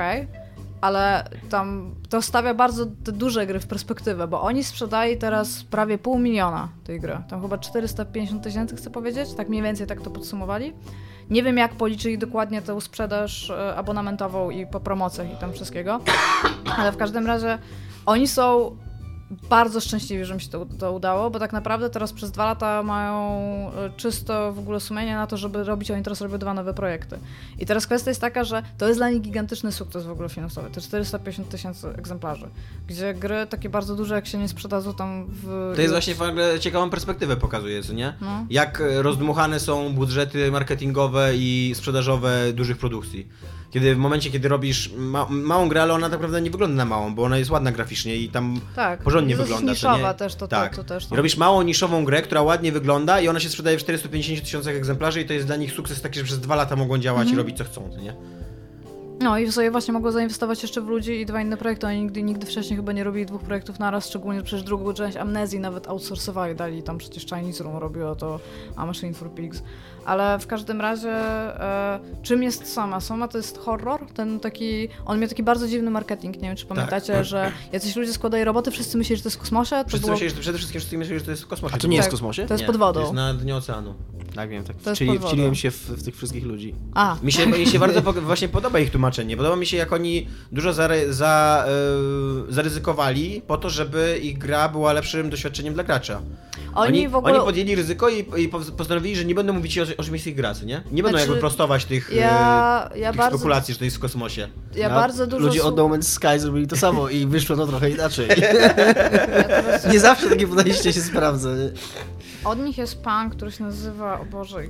ale 0.81 1.29
tam 1.51 1.95
to 2.09 2.23
stawia 2.23 2.55
bardzo 2.55 2.87
te 2.87 3.13
duże 3.13 3.47
gry 3.47 3.61
w 3.61 3.67
perspektywę, 3.67 4.29
bo 4.29 4.43
oni 4.43 4.65
sprzedali 4.65 5.17
teraz 5.17 5.65
prawie 5.65 5.99
pół 5.99 6.19
miliona 6.19 6.69
tej 6.85 7.01
gry. 7.01 7.19
Tam 7.29 7.43
chyba 7.43 7.59
450 7.59 8.43
tysięcy, 8.43 8.77
chcę 8.77 8.91
powiedzieć, 8.91 9.35
tak 9.35 9.49
mniej 9.49 9.63
więcej 9.63 9.87
tak 9.87 10.01
to 10.01 10.11
podsumowali. 10.11 10.73
Nie 11.31 11.43
wiem, 11.43 11.57
jak 11.57 11.75
policzyli 11.75 12.19
dokładnie 12.19 12.63
tę 12.63 12.81
sprzedaż 12.81 13.51
e, 13.51 13.77
abonamentową 13.77 14.51
i 14.51 14.67
po 14.67 14.81
promocjach 14.81 15.33
i 15.33 15.37
tam 15.37 15.53
wszystkiego, 15.53 16.01
ale 16.79 16.93
w 16.93 16.97
każdym 16.97 17.27
razie 17.27 17.59
oni 18.07 18.29
są 18.29 18.77
bardzo 19.31 19.81
szczęśliwi, 19.81 20.25
że 20.25 20.35
mi 20.35 20.41
się 20.41 20.49
to, 20.49 20.67
to, 20.79 20.93
udało, 20.93 21.31
bo 21.31 21.39
tak 21.39 21.53
naprawdę 21.53 21.91
teraz 21.91 22.13
przez 22.13 22.31
dwa 22.31 22.45
lata 22.45 22.83
mają 22.83 23.21
e, 23.77 23.91
czysto 23.97 24.53
w 24.53 24.59
ogóle 24.59 24.81
sumienie 24.81 25.15
na 25.15 25.27
to, 25.27 25.37
żeby 25.37 25.65
robić, 25.65 25.91
oni 25.91 26.03
teraz 26.03 26.21
robią 26.21 26.39
dwa 26.39 26.55
nowe 26.55 26.75
projekty. 26.75 27.19
I 27.59 27.67
teraz 27.67 27.87
kwestia 27.87 28.11
jest 28.11 28.21
taka, 28.21 28.45
że 28.45 28.63
to 28.79 28.89
jest 28.89 29.01
dla 29.01 29.11
nich 29.11 29.21
gigantyczny 29.21 29.73
sukces 29.73 30.07
w 30.07 30.11
ogóle 30.11 30.29
finansowy, 30.29 30.71
te 30.71 30.81
450 30.81 31.49
tysięcy 31.49 31.89
egzemplarzy, 31.89 32.49
gdzie 32.87 33.15
gry 33.15 33.47
takie 33.47 33.69
bardzo 33.69 33.97
duże, 33.97 34.15
jak 34.15 34.27
się 34.27 34.39
nie 34.39 34.49
sprzedadzą 34.49 34.95
tam 34.95 35.27
w... 35.29 35.73
To 35.75 35.81
jest 35.81 35.93
właśnie 35.93 36.15
w 36.15 36.23
ogóle 36.23 36.61
ciekawą 36.61 36.91
perspektywę 36.91 37.37
pokazuje, 37.37 37.83
co 37.83 37.93
nie? 37.93 38.15
No. 38.21 38.47
Jak 38.51 38.83
rozdmuchane 38.97 39.61
są 39.61 39.93
budżety 39.93 40.51
marketingowe 40.51 41.37
i 41.37 41.73
sprzedażowe 41.75 42.53
dużych 42.53 42.79
produkcji. 42.79 43.29
Kiedy 43.71 43.95
w 43.95 43.99
momencie, 43.99 44.31
kiedy 44.31 44.49
robisz 44.49 44.93
ma 44.97 45.27
małą 45.31 45.69
grę, 45.69 45.83
ale 45.83 45.95
ona 45.95 46.07
tak 46.07 46.13
naprawdę 46.13 46.41
nie 46.41 46.51
wygląda 46.51 46.77
na 46.77 46.85
małą, 46.85 47.15
bo 47.15 47.23
ona 47.23 47.39
jest 47.39 47.51
ładna 47.51 47.73
graficznie 47.73 48.17
i 48.17 48.29
tam 48.29 48.61
tak, 48.77 49.03
porządnie 49.03 49.31
jest 49.31 49.43
wygląda. 49.43 49.73
niszowa 49.73 50.15
też 50.15 50.35
to, 50.35 50.49
tak. 50.49 50.77
to, 50.77 50.85
to 50.85 50.89
też. 50.89 51.11
No. 51.11 51.17
Robisz 51.17 51.37
małą 51.37 51.63
niszową 51.63 52.05
grę, 52.05 52.23
która 52.23 52.43
ładnie 52.43 52.73
wygląda 52.73 53.21
i 53.21 53.29
ona 53.29 53.41
się 53.41 53.49
sprzedaje 53.49 53.79
w 53.79 53.81
450 53.81 54.45
tysiącach 54.45 54.75
egzemplarzy 54.75 55.21
i 55.21 55.25
to 55.25 55.33
jest 55.33 55.47
dla 55.47 55.57
nich 55.57 55.73
sukces 55.73 56.03
taki, 56.03 56.19
że 56.19 56.25
przez 56.25 56.41
dwa 56.41 56.55
lata 56.57 56.77
mogą 56.77 56.99
działać 56.99 57.31
i 57.31 57.37
robić 57.37 57.57
co 57.57 57.65
chcą, 57.65 57.89
nie? 58.03 58.15
No 59.21 59.39
i 59.39 59.53
sobie 59.53 59.71
właśnie 59.71 59.93
mogło 59.93 60.13
zainwestować 60.13 60.63
jeszcze 60.63 60.81
w 60.81 60.87
ludzi 60.87 61.21
i 61.21 61.27
dwa 61.27 61.41
inne 61.41 61.57
projekty. 61.57 61.87
Oni 61.87 62.03
nigdy, 62.03 62.23
nigdy 62.23 62.47
wcześniej 62.47 62.77
chyba 62.77 62.93
nie 62.93 63.05
robili 63.05 63.27
dwóch 63.27 63.43
projektów 63.43 63.79
naraz, 63.79 64.09
szczególnie 64.09 64.43
przecież 64.43 64.63
drugą 64.63 64.95
część 64.95 65.17
Amnezji 65.17 65.61
nawet 65.61 65.89
outsourcowali, 65.89 66.55
dali 66.55 66.83
tam 66.83 66.99
przecież 66.99 67.27
Chinese 67.27 67.65
Room 67.65 67.77
robiło 67.77 68.17
to, 68.17 68.41
a 68.77 68.87
Machine 68.87 69.15
for 69.15 69.35
Pigs. 69.35 69.63
Ale 70.05 70.39
w 70.39 70.47
każdym 70.47 70.81
razie 70.81 71.11
e, 71.11 72.01
czym 72.23 72.43
jest 72.43 72.73
Soma? 72.73 73.01
Soma 73.01 73.29
to 73.29 73.39
jest 73.39 73.59
horror, 73.59 74.07
ten 74.15 74.41
taki, 74.41 74.89
on 75.07 75.21
miał 75.21 75.29
taki 75.29 75.43
bardzo 75.43 75.69
dziwny 75.69 75.91
marketing, 75.91 76.37
nie 76.37 76.49
wiem 76.49 76.57
czy 76.57 76.67
pamiętacie, 76.67 77.13
tak. 77.13 77.25
że 77.25 77.53
jacyś 77.73 77.97
ludzie 77.97 78.13
składają 78.13 78.45
roboty, 78.45 78.71
wszyscy 78.71 78.99
myśleli, 78.99 79.17
że 79.17 79.23
to 79.23 79.29
jest 79.29 79.37
w 79.37 79.41
kosmosie. 79.41 79.77
To 79.77 79.89
wszyscy 79.89 80.01
było... 80.01 80.13
myśleli, 80.13 80.35
że, 80.35 80.41
przede 80.41 80.59
wszystkim 80.59 80.81
wszyscy 80.81 80.99
myśleli, 80.99 81.19
że 81.19 81.25
to 81.25 81.31
jest 81.31 81.43
w 81.43 81.47
kosmosie. 81.47 81.75
A 81.75 81.79
to 81.79 81.89
nie 81.89 81.97
jest 81.97 82.09
w 82.09 82.11
kosmosie? 82.11 82.47
To 82.47 82.55
jest 82.55 82.63
nie. 82.63 82.67
pod 82.67 82.77
wodą. 82.77 83.01
To 83.01 83.01
jest 83.01 83.15
na 83.15 83.35
dnie 83.35 83.57
oceanu. 83.57 83.95
Tak 84.35 84.51
wiem, 84.51 84.65
tak. 84.65 84.77
To 84.77 84.97
Czyli 84.97 85.19
wcieliłem 85.19 85.55
się 85.55 85.71
w, 85.71 85.89
w, 85.89 86.03
tych 86.03 86.17
wszystkich 86.17 86.45
ludzi. 86.45 86.75
A. 86.95 87.17
Mi 87.23 87.33
się, 87.33 87.47
mi 87.47 87.67
się 87.67 87.79
bardzo 87.79 88.03
właśnie 88.03 88.49
podoba 88.49 88.79
ich 88.79 88.91
tłumaczenie. 88.91 89.37
Podoba 89.37 89.57
mi 89.57 89.67
się, 89.67 89.77
jak 89.77 89.93
oni 89.93 90.27
dużo 90.53 90.73
za, 90.73 90.89
za, 91.09 91.67
yy, 92.47 92.53
zaryzykowali 92.53 93.43
po 93.47 93.57
to, 93.59 93.71
żeby 93.71 94.21
ich 94.23 94.39
gra 94.39 94.69
była 94.69 94.93
lepszym 94.93 95.31
doświadczeniem 95.31 95.75
dla 95.75 95.85
gracza. 95.85 96.21
Oni, 96.75 96.99
oni, 96.99 97.09
w 97.09 97.17
ogóle... 97.17 97.35
oni 97.35 97.45
podjęli 97.45 97.75
ryzyko 97.75 98.09
i, 98.09 98.27
i 98.37 98.49
postanowili, 98.49 99.17
że 99.17 99.25
nie 99.25 99.35
będą 99.35 99.53
mówić 99.53 99.79
o, 99.79 99.98
o 99.99 100.03
rzeczywistych 100.03 100.35
gracy, 100.35 100.67
nie? 100.67 100.83
Nie 100.91 101.03
będą 101.03 101.19
znaczy, 101.19 101.27
jakby 101.27 101.41
prostować 101.41 101.85
tych, 101.85 102.11
ja, 102.13 102.91
ja 102.97 103.11
tych 103.11 103.19
bardzo... 103.19 103.37
spekulacji, 103.37 103.75
że 103.75 103.79
to 103.79 103.85
jest 103.85 103.97
w 103.97 104.01
kosmosie. 104.01 104.49
Ja 104.75 104.89
no, 104.89 104.95
bardzo 104.95 105.27
dużo... 105.27 105.47
Ludzie 105.47 105.65
od 105.65 105.77
No 105.77 105.89
Man's 105.89 106.03
Sky 106.03 106.41
zrobili 106.41 106.67
to 106.67 106.77
samo 106.77 107.09
i 107.09 107.27
wyszło 107.27 107.57
to 107.57 107.67
trochę 107.67 107.91
inaczej. 107.91 108.29
Ja 109.85 109.93
nie 109.93 110.01
zawsze 110.01 110.29
takie 110.29 110.47
podejście 110.47 110.93
się 110.93 111.01
sprawdza. 111.01 111.49
Nie? 111.49 111.71
Od 112.45 112.59
nich 112.59 112.79
jest 112.79 113.03
pan, 113.03 113.31
który 113.31 113.51
się 113.51 113.65
nazywa, 113.65 114.21
o 114.21 114.25
Boże, 114.25 114.63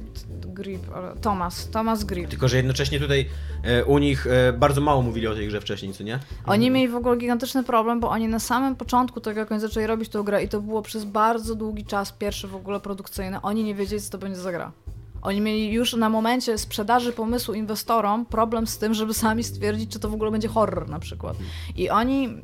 Grip, 0.47 0.83
ale 0.95 1.17
Thomas, 1.17 1.71
Thomas 1.71 2.05
Grip. 2.05 2.29
Tylko, 2.29 2.49
że 2.49 2.57
jednocześnie 2.57 3.01
tutaj 3.01 3.27
e, 3.63 3.85
u 3.85 3.99
nich 3.99 4.27
e, 4.27 4.53
bardzo 4.53 4.81
mało 4.81 5.03
mówili 5.03 5.27
o 5.27 5.35
tej 5.35 5.49
grze 5.49 5.61
wcześniej, 5.61 5.93
co 5.93 6.05
nie? 6.05 6.19
Oni 6.47 6.67
mhm. 6.67 6.73
mieli 6.73 6.89
w 6.89 6.97
ogóle 6.97 7.17
gigantyczny 7.17 7.65
problem, 7.65 8.01
bo 8.01 8.11
oni 8.11 8.29
na 8.29 8.39
samym 8.39 8.77
początku 8.77 9.21
tego, 9.21 9.41
jak 9.41 9.53
oni 9.53 9.61
zaczęli 9.61 9.87
robić 9.87 10.09
tę 10.09 10.23
grę 10.25 10.45
i 10.45 10.49
to 10.49 10.61
było 10.61 10.83
przez 10.83 11.05
bardzo 11.05 11.55
długi 11.55 11.85
czas 11.85 12.13
pierwszy 12.13 12.49
w 12.49 12.55
ogóle 12.55 12.81
produkcyjny, 12.81 13.41
oni 13.41 13.65
nie 13.65 13.75
wiedzieli, 13.75 14.03
co 14.03 14.11
to 14.11 14.19
będzie 14.19 14.41
za 14.41 14.53
gra. 14.53 14.73
Oni 15.23 15.41
mieli 15.41 15.73
już 15.73 15.93
na 15.93 16.09
momencie 16.09 16.59
sprzedaży 16.59 17.13
pomysłu 17.13 17.55
inwestorom 17.55 18.27
problem 18.27 18.67
z 18.67 18.79
tym, 18.79 18.95
żeby 18.95 19.15
sami 19.15 19.45
stwierdzić, 19.45 19.93
czy 19.93 19.99
to 19.99 20.09
w 20.09 20.15
ogóle 20.15 20.31
będzie 20.31 20.49
horror 20.49 20.89
na 20.89 20.99
przykład. 20.99 21.37
I 21.77 21.91
oni 21.91 22.43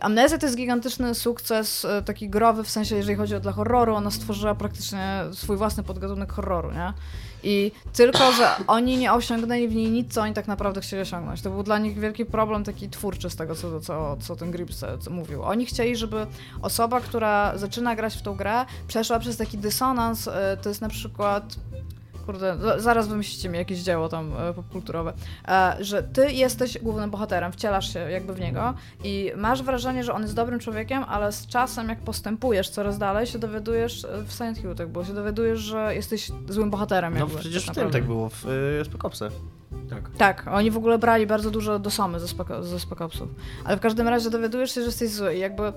Amnezja 0.00 0.38
to 0.38 0.46
jest 0.46 0.56
gigantyczny 0.56 1.14
sukces, 1.14 1.84
e, 1.84 2.02
taki 2.02 2.30
growy, 2.30 2.64
w 2.64 2.70
sensie 2.70 2.96
jeżeli 2.96 3.16
chodzi 3.16 3.34
o 3.34 3.40
dla 3.40 3.52
horroru, 3.52 3.94
ona 3.94 4.10
stworzyła 4.10 4.54
praktycznie 4.54 5.24
swój 5.32 5.56
własny 5.56 5.82
podgatunek 5.82 6.32
horroru, 6.32 6.70
nie? 6.72 6.92
I 7.42 7.72
tylko, 7.92 8.32
że 8.32 8.50
oni 8.66 8.96
nie 8.96 9.12
osiągnęli 9.12 9.68
w 9.68 9.74
niej 9.74 9.90
nic, 9.90 10.14
co 10.14 10.22
oni 10.22 10.34
tak 10.34 10.48
naprawdę 10.48 10.80
chcieli 10.80 11.02
osiągnąć. 11.02 11.42
To 11.42 11.50
był 11.50 11.62
dla 11.62 11.78
nich 11.78 11.98
wielki 11.98 12.24
problem 12.24 12.64
taki 12.64 12.88
twórczy 12.88 13.30
z 13.30 13.36
tego, 13.36 13.54
co, 13.54 13.80
co, 13.80 14.16
co 14.20 14.36
ten 14.36 14.50
Grips 14.50 14.84
mówił. 15.10 15.42
Oni 15.42 15.66
chcieli, 15.66 15.96
żeby 15.96 16.26
osoba, 16.62 17.00
która 17.00 17.58
zaczyna 17.58 17.96
grać 17.96 18.16
w 18.16 18.22
tą 18.22 18.36
grę, 18.36 18.64
przeszła 18.88 19.18
przez 19.18 19.36
taki 19.36 19.58
dysonans, 19.58 20.28
e, 20.28 20.56
to 20.62 20.68
jest 20.68 20.80
na 20.80 20.88
przykład 20.88 21.56
kurde, 22.30 22.56
zaraz 22.80 23.08
wymyślicie 23.08 23.48
mi 23.48 23.58
jakieś 23.58 23.78
dzieło 23.78 24.08
tam 24.08 24.32
e, 24.38 24.54
popkulturowe, 24.54 25.12
e, 25.48 25.76
że 25.80 26.02
ty 26.02 26.32
jesteś 26.32 26.78
głównym 26.78 27.10
bohaterem, 27.10 27.52
wcielasz 27.52 27.92
się 27.92 27.98
jakby 27.98 28.34
w 28.34 28.40
niego 28.40 28.74
i 29.04 29.32
masz 29.36 29.62
wrażenie, 29.62 30.04
że 30.04 30.12
on 30.12 30.22
jest 30.22 30.34
dobrym 30.34 30.60
człowiekiem, 30.60 31.04
ale 31.08 31.32
z 31.32 31.46
czasem 31.46 31.88
jak 31.88 31.98
postępujesz 31.98 32.70
coraz 32.70 32.98
dalej, 32.98 33.26
się 33.26 33.38
dowiadujesz, 33.38 34.04
e, 34.04 34.22
w 34.26 34.32
Silent 34.32 34.58
Hill 34.58 34.74
tak 34.74 34.88
było, 34.88 35.04
się 35.04 35.14
dowiadujesz, 35.14 35.60
że 35.60 35.94
jesteś 35.94 36.32
złym 36.48 36.70
bohaterem. 36.70 37.14
No 37.14 37.20
jakby, 37.20 37.38
przecież 37.38 37.66
tak 37.66 37.74
w 37.74 37.78
tym 37.78 37.90
tak 37.90 38.04
było, 38.04 38.28
w 38.28 38.46
y, 38.46 38.84
Spec 38.84 39.18
Tak. 39.90 40.10
tak, 40.18 40.46
oni 40.52 40.70
w 40.70 40.76
ogóle 40.76 40.98
brali 40.98 41.26
bardzo 41.26 41.50
dużo 41.50 41.78
do 41.78 41.90
Somy 41.90 42.20
ze, 42.20 42.26
ze 42.60 42.80
Spec 42.80 42.98
Ale 43.64 43.76
w 43.76 43.80
każdym 43.80 44.08
razie 44.08 44.30
dowiadujesz 44.30 44.74
się, 44.74 44.80
że 44.80 44.86
jesteś 44.86 45.10
zły 45.10 45.34
i 45.34 45.38
jakby 45.38 45.72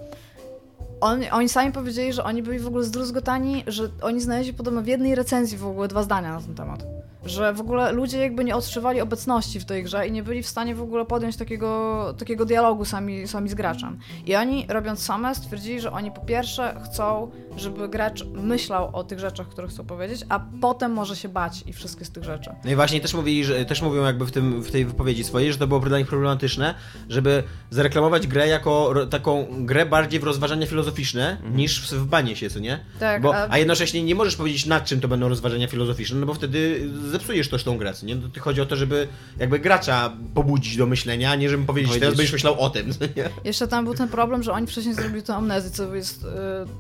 on, 1.04 1.22
oni 1.32 1.50
sami 1.50 1.72
powiedzieli, 1.72 2.14
że 2.14 2.24
oni 2.24 2.44
byli 2.44 2.60
w 2.60 2.68
ogóle 2.68 2.84
zdruzgotani, 2.84 3.64
że 3.68 3.90
oni 4.02 4.22
znaleźli 4.22 4.54
podobno 4.54 4.82
w 4.82 4.88
jednej 4.88 5.16
recenzji 5.16 5.58
w 5.58 5.66
ogóle 5.68 5.88
dwa 5.88 6.04
zdania 6.04 6.34
na 6.34 6.42
ten 6.42 6.56
temat 6.56 6.84
że 7.26 7.54
w 7.54 7.62
ogóle 7.62 7.92
ludzie 7.92 8.18
jakby 8.18 8.44
nie 8.44 8.56
odczuwali 8.56 9.02
obecności 9.02 9.60
w 9.60 9.66
tej 9.66 9.84
grze 9.84 10.08
i 10.08 10.12
nie 10.12 10.24
byli 10.24 10.44
w 10.44 10.48
stanie 10.48 10.76
w 10.76 10.82
ogóle 10.82 11.06
podjąć 11.06 11.38
takiego, 11.38 12.14
takiego 12.18 12.46
dialogu 12.46 12.86
sami, 12.86 13.28
sami 13.28 13.50
z 13.50 13.54
graczem. 13.54 14.00
I 14.26 14.36
oni, 14.36 14.66
robiąc 14.70 15.00
same, 15.00 15.36
stwierdzili, 15.36 15.80
że 15.80 15.92
oni 15.92 16.12
po 16.12 16.22
pierwsze 16.22 16.76
chcą, 16.86 17.32
żeby 17.58 17.90
gracz 17.90 18.26
myślał 18.26 18.90
o 18.94 19.04
tych 19.04 19.20
rzeczach, 19.20 19.50
które 19.50 19.68
chcą 19.68 19.86
powiedzieć, 19.86 20.22
a 20.30 20.40
potem 20.62 20.92
może 20.92 21.16
się 21.16 21.30
bać 21.30 21.64
i 21.68 21.74
wszystkie 21.74 22.06
z 22.06 22.12
tych 22.12 22.24
rzeczy. 22.24 22.50
No 22.66 22.72
i 22.72 22.76
właśnie 22.76 23.02
też 23.02 23.14
mówili, 23.14 23.46
że 23.46 23.66
też 23.66 23.82
mówią 23.82 24.04
jakby 24.04 24.26
w, 24.26 24.32
tym, 24.32 24.64
w 24.64 24.72
tej 24.72 24.86
wypowiedzi 24.86 25.24
swojej, 25.24 25.52
że 25.52 25.58
to 25.58 25.68
było 25.68 25.80
dla 25.80 25.98
nich 25.98 26.08
problematyczne, 26.08 26.76
żeby 27.10 27.44
zareklamować 27.70 28.28
grę 28.28 28.48
jako 28.48 28.94
taką 29.10 29.48
grę 29.66 29.86
bardziej 29.86 30.20
w 30.20 30.24
rozważania 30.24 30.68
filozoficzne, 30.68 31.32
mhm. 31.32 31.58
niż 31.58 31.82
w, 31.82 31.94
w 31.94 32.06
banie 32.06 32.36
się, 32.36 32.50
co 32.50 32.60
nie? 32.60 32.80
Tak. 33.00 33.22
Bo, 33.22 33.36
a... 33.36 33.48
a 33.50 33.58
jednocześnie 33.58 34.04
nie 34.04 34.16
możesz 34.16 34.36
powiedzieć 34.36 34.66
nad 34.66 34.86
czym 34.86 35.02
to 35.02 35.08
będą 35.08 35.30
rozważania 35.30 35.68
filozoficzne, 35.68 36.20
no 36.20 36.26
bo 36.26 36.34
wtedy 36.34 36.90
zepsujesz 37.12 37.50
też 37.50 37.64
tą 37.64 37.78
grę, 37.78 37.94
nie? 38.04 38.16
To 38.16 38.42
chodzi 38.42 38.62
o 38.62 38.66
to, 38.66 38.76
żeby 38.76 39.08
jakby 39.40 39.60
gracza 39.60 40.14
pobudzić 40.34 40.78
do 40.78 40.86
myślenia, 40.86 41.32
a 41.32 41.36
nie 41.36 41.50
żeby 41.50 41.66
powiedzieć, 41.66 41.88
powiedzieć... 41.88 42.02
teraz 42.02 42.18
będziesz 42.18 42.34
myślał 42.34 42.60
o 42.60 42.70
tym. 42.70 42.90
Nie? 43.18 43.30
Jeszcze 43.44 43.68
tam 43.68 43.86
był 43.86 43.94
ten 43.94 44.10
problem, 44.10 44.44
że 44.44 44.52
oni 44.52 44.68
wcześniej 44.68 44.96
zrobili 44.96 45.24
tę 45.24 45.36
amnezję, 45.36 45.72
co 45.72 45.96
jest 45.96 46.24
y, 46.24 46.28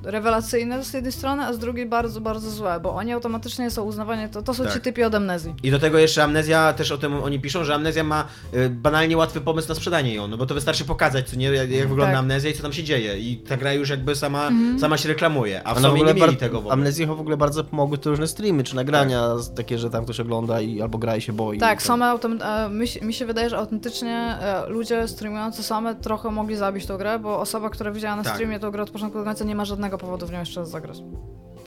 rewelacyjne 0.03 0.62
z 0.84 0.93
jednej 0.93 1.12
strony, 1.12 1.43
a 1.43 1.54
z 1.54 1.60
drugiej 1.60 1.86
bardzo, 1.86 2.21
bardzo 2.21 2.52
złe, 2.52 2.80
bo 2.80 2.95
oni 2.95 3.12
automatycznie 3.12 3.71
są 3.71 3.84
uznawani, 3.84 4.30
to, 4.30 4.41
to 4.41 4.54
są 4.54 4.63
tak. 4.63 4.73
ci 4.73 4.80
typy 4.80 5.06
od 5.06 5.15
amnezji. 5.15 5.56
I 5.63 5.71
do 5.71 5.80
tego 5.80 5.99
jeszcze 5.99 6.23
amnezja, 6.23 6.73
też 6.73 6.91
o 6.91 6.97
tym 6.97 7.23
oni 7.23 7.39
piszą, 7.39 7.63
że 7.63 7.76
amnezja 7.76 8.04
ma 8.04 8.26
y, 8.54 8.69
banalnie 8.69 9.17
łatwy 9.17 9.41
pomysł 9.41 9.69
na 9.69 9.76
sprzedanie 9.76 10.13
ją, 10.13 10.28
no 10.28 10.38
bo 10.38 10.45
to 10.45 10.54
wystarczy 10.54 10.86
pokazać, 10.86 11.30
co 11.30 11.36
nie, 11.36 11.47
jak, 11.47 11.69
jak 11.69 11.88
wygląda 11.88 12.13
tak. 12.13 12.19
amnezja 12.19 12.49
i 12.49 12.54
co 12.54 12.63
tam 12.63 12.73
się 12.73 12.84
dzieje 12.84 13.19
i 13.19 13.38
ta 13.38 13.58
gra 13.58 13.73
już 13.73 13.89
jakby 13.89 14.15
sama, 14.15 14.47
mm 14.47 14.78
-hmm. 14.78 14.80
sama 14.80 14.97
się 14.97 15.10
reklamuje, 15.10 15.67
a 15.67 15.76
w 15.76 15.82
sumie 15.82 16.04
nie 16.04 16.13
mieli 16.13 16.38
tego 16.38 16.58
w 16.58 16.60
ogóle. 16.60 16.73
Amnezji 16.73 17.06
w 17.06 17.12
ogóle 17.12 17.38
bardzo 17.38 17.63
pomogły 17.63 17.97
to 17.97 18.10
różne 18.10 18.28
streamy, 18.28 18.63
czy 18.63 18.76
nagrania 18.76 19.36
tak. 19.45 19.56
takie, 19.56 19.78
że 19.78 19.89
tam 19.89 20.04
ktoś 20.04 20.19
ogląda 20.19 20.62
i 20.62 20.82
albo 20.82 20.97
gra 20.97 21.15
i 21.15 21.21
się 21.21 21.34
boi. 21.34 21.58
Tak, 21.58 21.82
same 21.82 22.06
e, 22.06 22.69
mi, 22.69 22.88
mi 23.02 23.13
się 23.13 23.26
wydaje, 23.26 23.49
że 23.49 23.58
autentycznie 23.58 24.38
e, 24.41 24.69
ludzie 24.69 25.08
streamujący 25.08 25.63
same 25.63 25.95
trochę 25.95 26.32
mogli 26.32 26.56
zabić 26.56 26.86
tą 26.86 26.97
grę, 26.97 27.19
bo 27.19 27.39
osoba, 27.39 27.69
która 27.69 27.91
widziała 27.91 28.15
na 28.15 28.23
tak. 28.23 28.34
streamie 28.34 28.60
tą 28.60 28.71
grę 28.71 28.84
od 28.84 28.89
początku 28.89 29.20
do 29.20 29.26
końca 29.26 29.45
nie 29.45 29.55
ma 29.55 29.66
żadnego 29.66 29.97
powodu 29.97 30.28
w 30.28 30.32
nią 30.32 30.39
jeszcze 30.39 30.53
zagrać. 30.66 30.97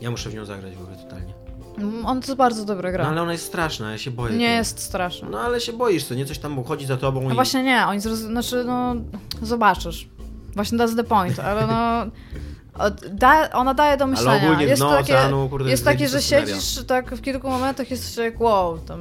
Ja 0.01 0.11
muszę 0.11 0.31
w 0.31 0.35
nią 0.35 0.45
zagrać 0.45 0.77
w 0.77 0.83
ogóle 0.83 0.97
totalnie. 0.97 1.35
Mm, 1.79 2.07
on 2.07 2.21
to 2.21 2.27
jest 2.27 2.39
bardzo 2.39 2.65
dobra 2.65 2.93
gra. 2.93 3.05
No 3.05 3.11
ale 3.11 3.23
ona 3.23 3.33
jest 3.33 3.45
straszna, 3.45 3.91
ja 3.91 3.99
się 3.99 4.11
boję. 4.11 4.37
Nie 4.37 4.51
jest 4.51 4.81
straszna. 4.81 5.29
No 5.29 5.41
ale 5.41 5.61
się 5.61 5.73
boisz, 5.73 6.05
co 6.05 6.15
nie 6.15 6.27
coś 6.27 6.39
tam 6.39 6.65
chodzi 6.65 6.87
za 6.87 6.97
tobą. 6.97 7.23
No 7.23 7.31
i... 7.31 7.35
właśnie 7.35 7.63
nie, 7.63 7.87
oni 7.87 8.01
zroz... 8.01 8.19
znaczy 8.19 8.65
no 8.65 8.97
zobaczysz. 9.43 10.09
Właśnie 10.55 10.79
that's 10.79 10.97
the 10.97 11.05
point, 11.05 11.39
ale 11.39 11.67
no 11.67 12.07
Da, 13.13 13.51
ona 13.53 13.75
daje 13.75 13.97
do 13.97 14.07
myślenia. 14.07 14.31
Ale 14.31 14.43
ogólnie 14.43 14.65
jest 14.65 14.83
dno 14.83 14.91
takie, 14.91 15.15
oceanu, 15.15 15.49
kurde, 15.49 15.71
jest 15.71 15.85
takie, 15.85 16.09
że 16.09 16.23
siedzisz 16.23 16.85
tak 16.87 17.15
w 17.15 17.21
kilku 17.21 17.49
momentach 17.49 17.91
jesteś 17.91 18.17
jak 18.17 18.41
wow, 18.41 18.79
tam 18.79 19.01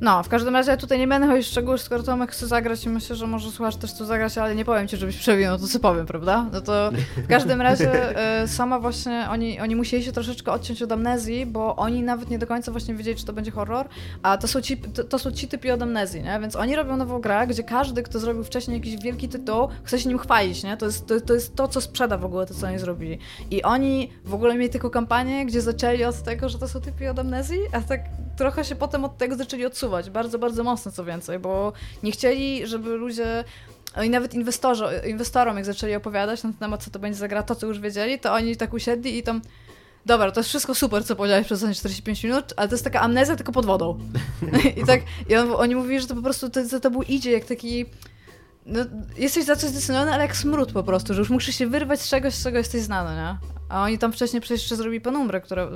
No, 0.00 0.22
w 0.22 0.28
każdym 0.28 0.54
razie 0.54 0.76
tutaj 0.76 0.98
nie 0.98 1.08
będę 1.08 1.28
chodzić 1.28 1.46
w 1.46 1.50
szczegóły, 1.50 1.78
skoro 1.78 2.02
Tomek 2.02 2.32
chce 2.32 2.46
zagrać 2.46 2.84
i 2.84 2.88
myślę, 2.88 3.16
że 3.16 3.26
może 3.26 3.50
słuchasz 3.50 3.76
też 3.76 3.90
chce 3.90 4.06
zagrać, 4.06 4.38
ale 4.38 4.54
nie 4.54 4.64
powiem 4.64 4.88
ci, 4.88 4.96
żebyś 4.96 5.16
przewinął 5.16 5.58
to, 5.58 5.66
co 5.66 5.80
powiem, 5.80 6.06
prawda? 6.06 6.46
No 6.52 6.60
to 6.60 6.90
w 7.16 7.26
każdym 7.26 7.60
razie 7.60 8.16
e, 8.42 8.48
sama 8.48 8.80
właśnie, 8.80 9.26
oni, 9.30 9.60
oni 9.60 9.76
musieli 9.76 10.04
się 10.04 10.12
troszeczkę 10.12 10.52
odciąć 10.52 10.82
od 10.82 10.92
amnezji, 10.92 11.46
bo 11.46 11.76
oni 11.76 12.02
nawet 12.02 12.30
nie 12.30 12.38
do 12.38 12.46
końca 12.46 12.72
właśnie 12.72 12.94
wiedzieli, 12.94 13.16
czy 13.16 13.26
to 13.26 13.32
będzie 13.32 13.50
horror, 13.50 13.88
a 14.22 14.38
to 14.38 14.48
są 14.48 14.60
ci, 14.60 14.76
to, 14.76 15.04
to 15.04 15.18
są 15.18 15.32
ci 15.32 15.48
typi 15.48 15.70
od 15.70 15.82
amnezji, 15.82 16.22
nie? 16.22 16.40
Więc 16.40 16.56
oni 16.56 16.76
robią 16.76 16.96
nową 16.96 17.20
grę, 17.20 17.46
gdzie 17.46 17.62
każdy, 17.62 18.02
kto 18.02 18.18
zrobił 18.18 18.44
wcześniej 18.44 18.76
jakiś 18.76 19.02
wielki 19.02 19.28
tytuł, 19.28 19.68
chce 19.84 19.98
się 19.98 20.08
nim 20.08 20.18
chwalić, 20.18 20.62
nie? 20.62 20.76
To 20.76 20.86
jest 20.86 21.06
to, 21.06 21.20
to, 21.20 21.34
jest 21.34 21.56
to 21.56 21.68
co 21.68 21.80
sprzeda 21.80 22.18
w 22.18 22.24
ogóle 22.24 22.46
to, 22.46 22.54
co 22.54 22.66
oni 22.66 22.78
zrobili. 22.78 23.18
I 23.50 23.62
oni 23.62 24.12
w 24.24 24.34
ogóle 24.34 24.54
mieli 24.54 24.70
taką 24.70 24.90
kampanię, 24.90 25.46
gdzie 25.46 25.60
zaczęli 25.60 26.04
od 26.04 26.22
tego, 26.22 26.48
że 26.48 26.58
to 26.58 26.68
są 26.68 26.80
typi 26.80 27.06
od 27.06 27.18
amnezji, 27.18 27.58
a 27.72 27.80
tak 27.80 28.00
trochę 28.36 28.64
się 28.64 28.76
potem 28.76 29.04
od 29.04 29.18
tego 29.18 29.36
zaczęli 29.36 29.66
odsuwać. 29.66 29.87
Bardzo, 30.10 30.38
bardzo 30.38 30.64
mocno 30.64 30.92
co 30.92 31.04
więcej, 31.04 31.38
bo 31.38 31.72
nie 32.02 32.12
chcieli, 32.12 32.66
żeby 32.66 32.96
ludzie 32.96 33.44
i 34.04 34.10
nawet 34.10 34.34
inwestorzy, 34.34 34.84
inwestorom, 35.06 35.56
jak 35.56 35.64
zaczęli 35.64 35.94
opowiadać 35.94 36.42
na 36.42 36.52
temat, 36.52 36.84
co 36.84 36.90
to 36.90 36.98
będzie 36.98 37.18
za 37.18 37.28
gra, 37.28 37.42
to 37.42 37.54
co 37.54 37.66
już 37.66 37.80
wiedzieli, 37.80 38.18
to 38.18 38.32
oni 38.32 38.56
tak 38.56 38.74
usiedli 38.74 39.18
i 39.18 39.22
tam 39.22 39.40
dobra, 40.06 40.30
to 40.30 40.40
jest 40.40 40.48
wszystko 40.48 40.74
super, 40.74 41.04
co 41.04 41.16
powiedziałeś 41.16 41.46
przez 41.46 41.56
ostatnie 41.56 41.74
45 41.74 42.24
minut, 42.24 42.44
ale 42.56 42.68
to 42.68 42.74
jest 42.74 42.84
taka 42.84 43.00
amnezja 43.00 43.36
tylko 43.36 43.52
pod 43.52 43.66
wodą. 43.66 43.98
I 44.76 44.84
tak, 44.86 45.00
i 45.28 45.36
on, 45.36 45.50
oni 45.56 45.74
mówili, 45.74 46.00
że 46.00 46.06
to 46.06 46.14
po 46.14 46.22
prostu, 46.22 46.50
to, 46.50 46.80
to 46.80 46.90
idzie 47.08 47.32
jak 47.32 47.44
taki 47.44 47.86
no, 48.66 48.80
jesteś 49.16 49.44
za 49.44 49.56
coś 49.56 49.70
zdecydowany, 49.70 50.12
ale 50.12 50.22
jak 50.22 50.36
smród 50.36 50.72
po 50.72 50.82
prostu, 50.82 51.14
że 51.14 51.20
już 51.20 51.30
musisz 51.30 51.56
się 51.56 51.66
wyrwać 51.66 52.00
z 52.00 52.08
czegoś, 52.08 52.34
z 52.34 52.42
czego 52.42 52.58
jesteś 52.58 52.82
znany, 52.82 53.16
nie? 53.16 53.38
A 53.68 53.82
oni 53.82 53.98
tam 53.98 54.12
wcześniej 54.12 54.40
przecież 54.40 54.62
jeszcze 54.62 54.76
zrobili 54.76 55.00
penumbrę, 55.00 55.40
która, 55.40 55.68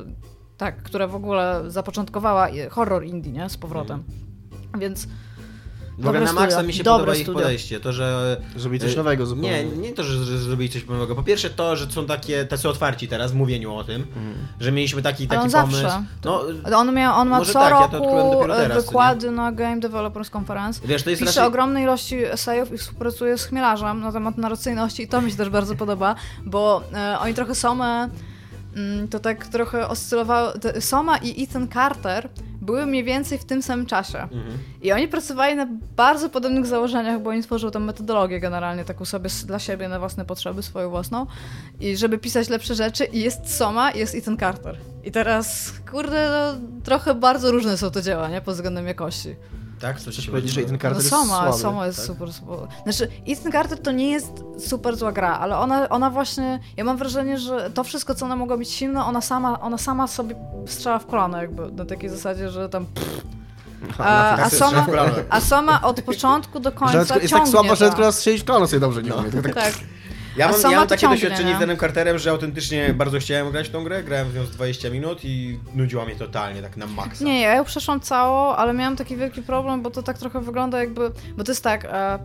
tak, 0.62 0.82
która 0.82 1.06
w 1.06 1.14
ogóle 1.14 1.62
zapoczątkowała 1.66 2.48
horror 2.70 3.04
indie, 3.04 3.32
nie? 3.32 3.48
Z 3.48 3.56
powrotem. 3.56 4.02
Mm. 4.68 4.80
Więc 4.80 5.06
w 5.98 6.06
ogóle 6.06 6.20
na 6.20 6.32
maksa 6.32 6.62
mi 6.62 6.72
się 6.72 6.82
Dobre 6.82 7.06
podoba 7.06 7.20
ich 7.20 7.32
podejście. 7.32 7.80
To, 7.80 7.92
że. 7.92 8.36
Zrobili 8.56 8.80
coś 8.80 8.92
y, 8.92 8.96
nowego 8.96 9.26
zupełnie. 9.26 9.64
Nie, 9.64 9.76
nie 9.76 9.92
to, 9.92 10.04
że, 10.04 10.24
że 10.24 10.38
zrobili 10.38 10.70
coś 10.70 10.86
nowego. 10.86 11.14
Po 11.14 11.22
pierwsze 11.22 11.50
to, 11.50 11.76
że 11.76 11.90
są 11.90 12.06
takie 12.06 12.44
tacy 12.44 12.68
otwarci 12.68 13.08
teraz 13.08 13.32
w 13.32 13.34
mówieniu 13.34 13.74
o 13.74 13.84
tym, 13.84 14.06
mm. 14.16 14.34
że 14.60 14.72
mieliśmy 14.72 15.02
taki, 15.02 15.28
taki 15.28 15.44
on 15.44 15.50
pomysł. 15.50 15.82
Zawsze. 15.82 16.04
No, 16.24 16.44
on, 16.76 16.94
miał, 16.94 17.14
on 17.20 17.28
ma 17.28 17.44
co 17.44 17.52
tak, 17.52 17.72
roku 17.72 18.46
ja 18.48 18.54
teraz, 18.54 18.84
wykłady 18.84 19.30
na 19.30 19.52
Game 19.52 19.80
Developers 19.80 20.30
Conference. 20.36 20.80
Wiesz, 20.84 21.02
to 21.02 21.10
jest 21.10 21.22
Pisze 21.22 21.30
raczej... 21.30 21.44
ogromnej 21.44 21.82
ilości 21.82 22.24
esejów 22.24 22.72
i 22.72 22.78
współpracuje 22.78 23.38
z 23.38 23.44
Chmielarzem 23.44 24.00
na 24.00 24.12
temat 24.12 24.38
narracyjności 24.38 25.02
i 25.02 25.08
to 25.08 25.22
mi 25.22 25.30
się 25.30 25.36
też 25.36 25.48
bardzo 25.48 25.74
podoba, 25.74 26.14
bo 26.44 26.82
e, 26.94 27.18
oni 27.18 27.34
trochę 27.34 27.54
są 27.54 27.84
e, 27.84 28.08
to 29.10 29.20
tak 29.20 29.46
trochę 29.46 29.88
oscylowało. 29.88 30.52
Soma 30.80 31.18
i 31.18 31.44
Ethan 31.44 31.68
Carter 31.68 32.28
były 32.60 32.86
mniej 32.86 33.04
więcej 33.04 33.38
w 33.38 33.44
tym 33.44 33.62
samym 33.62 33.86
czasie. 33.86 34.22
Mhm. 34.22 34.58
I 34.82 34.92
oni 34.92 35.08
pracowali 35.08 35.56
na 35.56 35.66
bardzo 35.96 36.28
podobnych 36.28 36.66
założeniach, 36.66 37.22
bo 37.22 37.30
oni 37.30 37.42
tworzył 37.42 37.70
tą 37.70 37.80
metodologię 37.80 38.40
generalnie 38.40 38.84
taką 38.84 39.04
sobie 39.04 39.30
dla 39.46 39.58
siebie, 39.58 39.88
na 39.88 39.98
własne 39.98 40.24
potrzeby, 40.24 40.62
swoją 40.62 40.90
własną. 40.90 41.26
I 41.80 41.96
żeby 41.96 42.18
pisać 42.18 42.48
lepsze 42.48 42.74
rzeczy 42.74 43.04
i 43.04 43.20
jest 43.20 43.56
Soma 43.56 43.90
i 43.90 43.98
jest 43.98 44.14
Ethan 44.14 44.38
Carter. 44.38 44.76
I 45.04 45.12
teraz, 45.12 45.72
kurde, 45.90 46.30
no, 46.30 46.60
trochę 46.84 47.14
bardzo 47.14 47.50
różne 47.50 47.76
są 47.76 47.90
te 47.90 48.02
dzieła, 48.02 48.28
nie? 48.28 48.40
Pod 48.40 48.54
względem 48.54 48.86
jakości. 48.86 49.36
Tak? 49.82 50.00
Co 50.00 50.12
ci 50.12 50.30
powiedzieć, 50.30 50.52
że 50.52 50.60
Ethan 50.60 50.78
Carter 50.78 50.92
no, 50.92 50.98
jest 50.98 51.10
sama, 51.10 51.24
słaby, 51.26 51.58
sama 51.58 51.86
jest 51.86 51.98
tak? 51.98 52.06
super, 52.06 52.32
super. 52.32 52.56
Znaczy, 52.82 53.08
Ethan 53.28 53.52
Carter 53.52 53.78
to 53.78 53.92
nie 53.92 54.10
jest 54.10 54.44
super 54.58 54.96
zła 54.96 55.12
gra, 55.12 55.38
ale 55.38 55.58
ona, 55.58 55.88
ona 55.88 56.10
właśnie, 56.10 56.60
ja 56.76 56.84
mam 56.84 56.96
wrażenie, 56.96 57.38
że 57.38 57.70
to 57.70 57.84
wszystko, 57.84 58.14
co 58.14 58.24
ona 58.24 58.36
mogła 58.36 58.56
być 58.56 58.70
silne, 58.70 59.04
ona 59.04 59.20
sama, 59.20 59.60
ona 59.60 59.78
sama 59.78 60.06
sobie 60.06 60.34
strzela 60.66 60.98
w 60.98 61.06
kolano 61.06 61.38
jakby, 61.42 61.72
na 61.72 61.84
takiej 61.84 62.10
zasadzie, 62.10 62.50
że 62.50 62.68
tam... 62.68 62.86
A, 63.98 64.36
a, 64.36 64.50
sama, 64.50 64.86
a 65.30 65.40
sama 65.40 65.82
od 65.82 66.02
początku 66.02 66.60
do 66.60 66.72
końca 66.72 66.98
Jest 66.98 67.32
tak 67.32 67.48
słaba, 67.48 67.74
że 67.74 67.90
tylko 67.90 68.12
strzelić 68.12 68.42
w 68.42 68.44
kolano 68.44 68.66
sobie 68.66 68.80
dobrze 68.80 69.02
nie 69.02 69.10
no. 69.10 69.16
umie. 69.16 69.42
Tak. 69.42 69.54
tak. 69.54 69.74
Ja 70.36 70.48
mam, 70.48 70.60
ja 70.70 70.78
mam 70.78 70.88
takie 70.88 71.00
ciągnie, 71.00 71.20
doświadczenie 71.20 71.56
z 71.56 71.60
danym 71.60 71.76
Carterem, 71.76 72.18
że 72.18 72.30
autentycznie 72.30 72.94
bardzo 72.94 73.18
chciałem 73.18 73.50
grać 73.50 73.68
w 73.68 73.70
tą 73.70 73.84
grę, 73.84 74.02
grałem 74.02 74.28
w 74.28 74.34
nią 74.34 74.46
z 74.46 74.50
20 74.50 74.90
minut 74.90 75.24
i 75.24 75.58
nudziła 75.74 76.04
mnie 76.04 76.16
totalnie, 76.16 76.62
tak 76.62 76.76
na 76.76 76.86
maksa. 76.86 77.24
Nie, 77.24 77.40
ja 77.40 77.54
ją 77.54 77.64
przeszłam 77.64 78.00
całą, 78.00 78.54
ale 78.54 78.72
miałam 78.72 78.96
taki 78.96 79.16
wielki 79.16 79.42
problem, 79.42 79.82
bo 79.82 79.90
to 79.90 80.02
tak 80.02 80.18
trochę 80.18 80.40
wygląda 80.40 80.78
jakby, 80.78 81.10
bo 81.36 81.44
to 81.44 81.52
jest 81.52 81.64
tak... 81.64 81.84
E, 81.84 82.18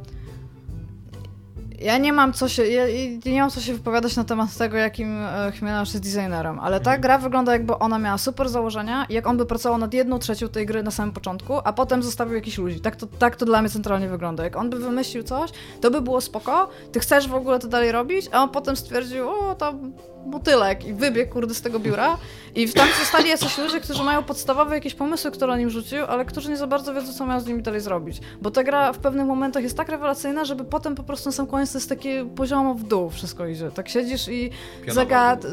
ja 1.80 1.98
nie 1.98 2.14
mam 2.14 2.34
co 2.34 2.50
się, 2.50 2.66
ja, 2.66 2.84
nie 3.26 3.42
mam 3.42 3.50
co 3.50 3.62
się 3.62 3.74
wypowiadać 3.74 4.16
na 4.16 4.24
temat 4.24 4.58
tego, 4.58 4.78
jakim 4.78 5.22
e, 5.22 5.52
Chmielarz 5.52 5.94
jest 5.94 6.06
designerem, 6.06 6.60
ale 6.60 6.80
ta 6.80 6.92
mhm. 6.92 7.02
gra 7.02 7.18
wygląda 7.18 7.54
jakby 7.54 7.80
ona 7.80 8.00
miała 8.00 8.18
super 8.18 8.50
założenia 8.50 9.06
jak 9.10 9.28
on 9.28 9.38
by 9.38 9.46
pracował 9.46 9.78
nad 9.78 9.94
jedną 9.94 10.20
trzecią 10.20 10.50
tej 10.50 10.66
gry 10.66 10.84
na 10.84 10.92
samym 10.92 11.14
początku, 11.14 11.54
a 11.64 11.74
potem 11.74 12.04
zostawił 12.04 12.36
jakiś 12.36 12.58
ludzi. 12.58 12.80
Tak 12.80 12.96
to, 12.96 13.08
tak 13.20 13.36
to 13.36 13.46
dla 13.46 13.62
mnie 13.62 13.70
centralnie 13.70 14.08
wygląda. 14.08 14.44
Jak 14.44 14.56
on 14.56 14.70
by 14.70 14.80
wymyślił 14.80 15.24
coś, 15.24 15.52
to 15.82 15.92
by 15.92 16.02
było 16.02 16.22
spoko, 16.22 16.70
ty 16.92 17.00
chcesz 17.00 17.28
w 17.28 17.36
ogóle 17.36 17.60
to 17.60 17.68
dalej 17.68 17.92
robić, 17.92 18.30
a 18.32 18.44
on 18.44 18.50
potem 18.50 18.76
stwierdził, 18.76 19.30
o, 19.30 19.56
tam 19.56 19.94
motylek 20.28 20.86
i 20.86 20.94
wybiegł, 20.94 21.34
kurde, 21.34 21.54
z 21.54 21.62
tego 21.62 21.80
biura. 21.80 22.18
I 22.56 22.70
tam 22.70 22.88
zostali 23.00 23.30
jacyś 23.30 23.58
ludzie, 23.58 23.80
którzy 23.80 24.04
mają 24.04 24.24
podstawowe 24.24 24.76
jakieś 24.76 24.96
pomysły, 24.96 25.32
które 25.32 25.54
on 25.54 25.62
im 25.62 25.70
rzucił, 25.70 26.06
ale 26.06 26.26
którzy 26.26 26.50
nie 26.50 26.58
za 26.58 26.68
bardzo 26.68 26.94
wiedzą, 26.94 27.14
co 27.14 27.26
mają 27.26 27.40
z 27.40 27.48
nimi 27.48 27.64
dalej 27.64 27.82
zrobić. 27.82 28.22
Bo 28.42 28.52
ta 28.52 28.64
gra 28.64 28.94
w 28.94 28.98
pewnych 28.98 29.26
momentach 29.26 29.64
jest 29.64 29.78
tak 29.78 29.90
rewelacyjna, 29.90 30.46
żeby 30.46 30.66
potem 30.66 30.96
po 30.96 31.04
prostu 31.04 31.30
na 31.30 31.34
sam 31.34 31.48
koniec 31.48 31.67
to 31.72 31.78
jest 31.78 31.90
takie 31.90 32.26
poziomo 32.36 32.74
w 32.74 32.84
dół 32.84 33.10
wszystko 33.10 33.48
idzie. 33.48 33.72
Tak 33.72 33.90
siedzisz 33.90 34.28
i 34.28 34.50
zagad... 34.88 35.46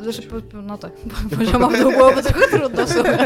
No 0.53 0.79
tak, 0.79 0.93
poziomo 1.39 1.69
w 1.69 1.79
dół 1.79 1.93
byłoby 1.93 2.23
trochę 2.23 2.59
trudno 2.59 2.87
sobie. 2.97 3.19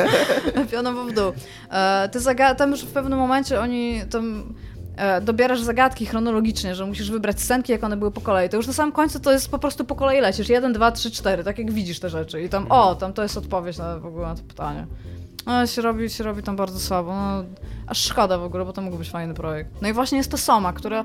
Pionowo 0.71 1.05
w 1.05 1.13
dół. 1.13 1.33
E, 1.71 2.09
ty 2.13 2.21
zagad... 2.21 2.59
Tam 2.59 2.71
już 2.71 2.81
w 2.81 2.93
pewnym 2.93 3.19
momencie 3.19 3.61
oni 3.61 4.01
tam 4.11 4.55
E, 4.99 5.21
dobierasz 5.21 5.61
zagadki 5.61 6.07
chronologicznie, 6.07 6.75
że 6.75 6.87
musisz 6.87 7.11
wybrać 7.11 7.41
scenki, 7.41 7.73
jak 7.73 7.85
one 7.85 7.97
były 7.97 8.11
po 8.11 8.21
kolei. 8.21 8.49
To 8.49 8.57
już 8.57 8.67
na 8.67 8.73
samym 8.73 8.93
końcu 8.93 9.21
to 9.21 9.33
jest 9.33 9.51
po 9.51 9.59
prostu 9.59 9.85
po 9.85 9.95
kolei 9.95 10.21
lecisz. 10.21 10.49
1, 10.49 10.73
2, 10.73 10.93
3, 10.93 11.11
4, 11.11 11.45
tak 11.45 11.59
jak 11.59 11.73
widzisz 11.73 12.01
te 12.01 12.11
rzeczy. 12.11 12.43
I 12.43 12.49
tam, 12.49 12.67
o, 12.69 12.95
tam 12.95 13.13
to 13.13 13.23
jest 13.23 13.37
odpowiedź 13.37 13.79
na 13.79 13.99
w 13.99 14.07
ogóle 14.07 14.27
na 14.27 14.35
to 14.35 14.43
pytanie. 14.43 14.87
No, 15.47 15.67
się 15.67 15.83
robi, 15.83 16.11
się 16.11 16.25
robi 16.25 16.43
tam 16.43 16.57
bardzo 16.57 16.81
słabo. 16.81 17.15
No, 17.15 17.45
aż 17.87 18.05
szkoda 18.05 18.39
w 18.39 18.43
ogóle, 18.43 18.65
bo 18.65 18.73
to 18.73 18.83
mógł 18.83 18.97
być 18.97 19.11
fajny 19.11 19.35
projekt. 19.35 19.71
No 19.83 19.89
i 19.89 19.93
właśnie 19.93 20.19
jest 20.19 20.31
to 20.31 20.39
Soma, 20.39 20.73
która 20.73 21.05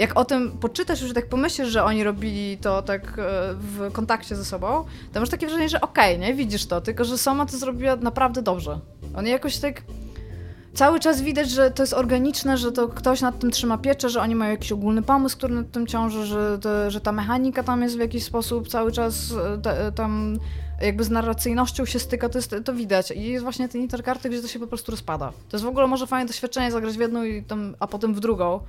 jak 0.00 0.18
o 0.18 0.24
tym 0.24 0.52
poczytasz 0.52 1.02
już 1.02 1.14
tak 1.14 1.28
pomyślisz, 1.28 1.68
że 1.68 1.84
oni 1.84 2.04
robili 2.04 2.58
to 2.58 2.82
tak 2.82 3.02
e, 3.02 3.12
w 3.54 3.92
kontakcie 3.92 4.36
ze 4.36 4.44
sobą, 4.44 4.84
to 5.12 5.20
masz 5.20 5.28
takie 5.28 5.46
wrażenie, 5.46 5.68
że 5.68 5.80
okej, 5.80 6.16
okay, 6.16 6.28
nie, 6.28 6.34
widzisz 6.34 6.66
to, 6.66 6.80
tylko 6.80 7.04
że 7.04 7.18
Soma 7.18 7.46
to 7.46 7.58
zrobiła 7.58 7.96
naprawdę 7.96 8.42
dobrze. 8.42 8.80
Oni 9.14 9.30
jakoś 9.30 9.58
tak 9.58 9.82
cały 10.74 11.00
czas 11.00 11.22
widać, 11.22 11.50
że 11.50 11.70
to 11.70 11.82
jest 11.82 11.92
organiczne, 11.92 12.56
że 12.56 12.72
to 12.72 12.88
ktoś 12.88 13.20
nad 13.20 13.38
tym 13.38 13.50
trzyma 13.50 13.78
pieczę, 13.78 14.08
że 14.08 14.20
oni 14.20 14.34
mają 14.34 14.50
jakiś 14.50 14.72
ogólny 14.72 15.02
pomysł, 15.02 15.36
który 15.36 15.54
nad 15.54 15.70
tym 15.70 15.86
ciąży, 15.86 16.26
że, 16.26 16.58
to, 16.58 16.90
że 16.90 17.00
ta 17.00 17.12
mechanika 17.12 17.62
tam 17.62 17.82
jest 17.82 17.96
w 17.96 18.00
jakiś 18.00 18.24
sposób 18.24 18.68
cały 18.68 18.92
czas 18.92 19.34
e, 19.66 19.92
tam 19.92 20.38
jakby 20.80 21.04
z 21.04 21.10
narracyjnością 21.10 21.84
się 21.84 21.98
styka, 21.98 22.28
to, 22.28 22.38
jest, 22.38 22.54
to 22.64 22.74
widać. 22.74 23.10
I 23.10 23.22
jest 23.22 23.44
właśnie 23.44 23.68
ten 23.68 23.80
interkarty, 23.80 24.28
gdzie 24.30 24.42
to 24.42 24.48
się 24.48 24.58
po 24.58 24.66
prostu 24.66 24.90
rozpada. 24.90 25.32
To 25.48 25.56
jest 25.56 25.64
w 25.64 25.68
ogóle 25.68 25.86
może 25.86 26.06
fajne 26.06 26.26
doświadczenie 26.26 26.72
zagrać 26.72 26.96
w 26.96 27.00
jedną 27.00 27.24
i 27.24 27.42
tam, 27.42 27.76
a 27.80 27.86
potem 27.86 28.14
w 28.14 28.20
drugą. 28.20 28.60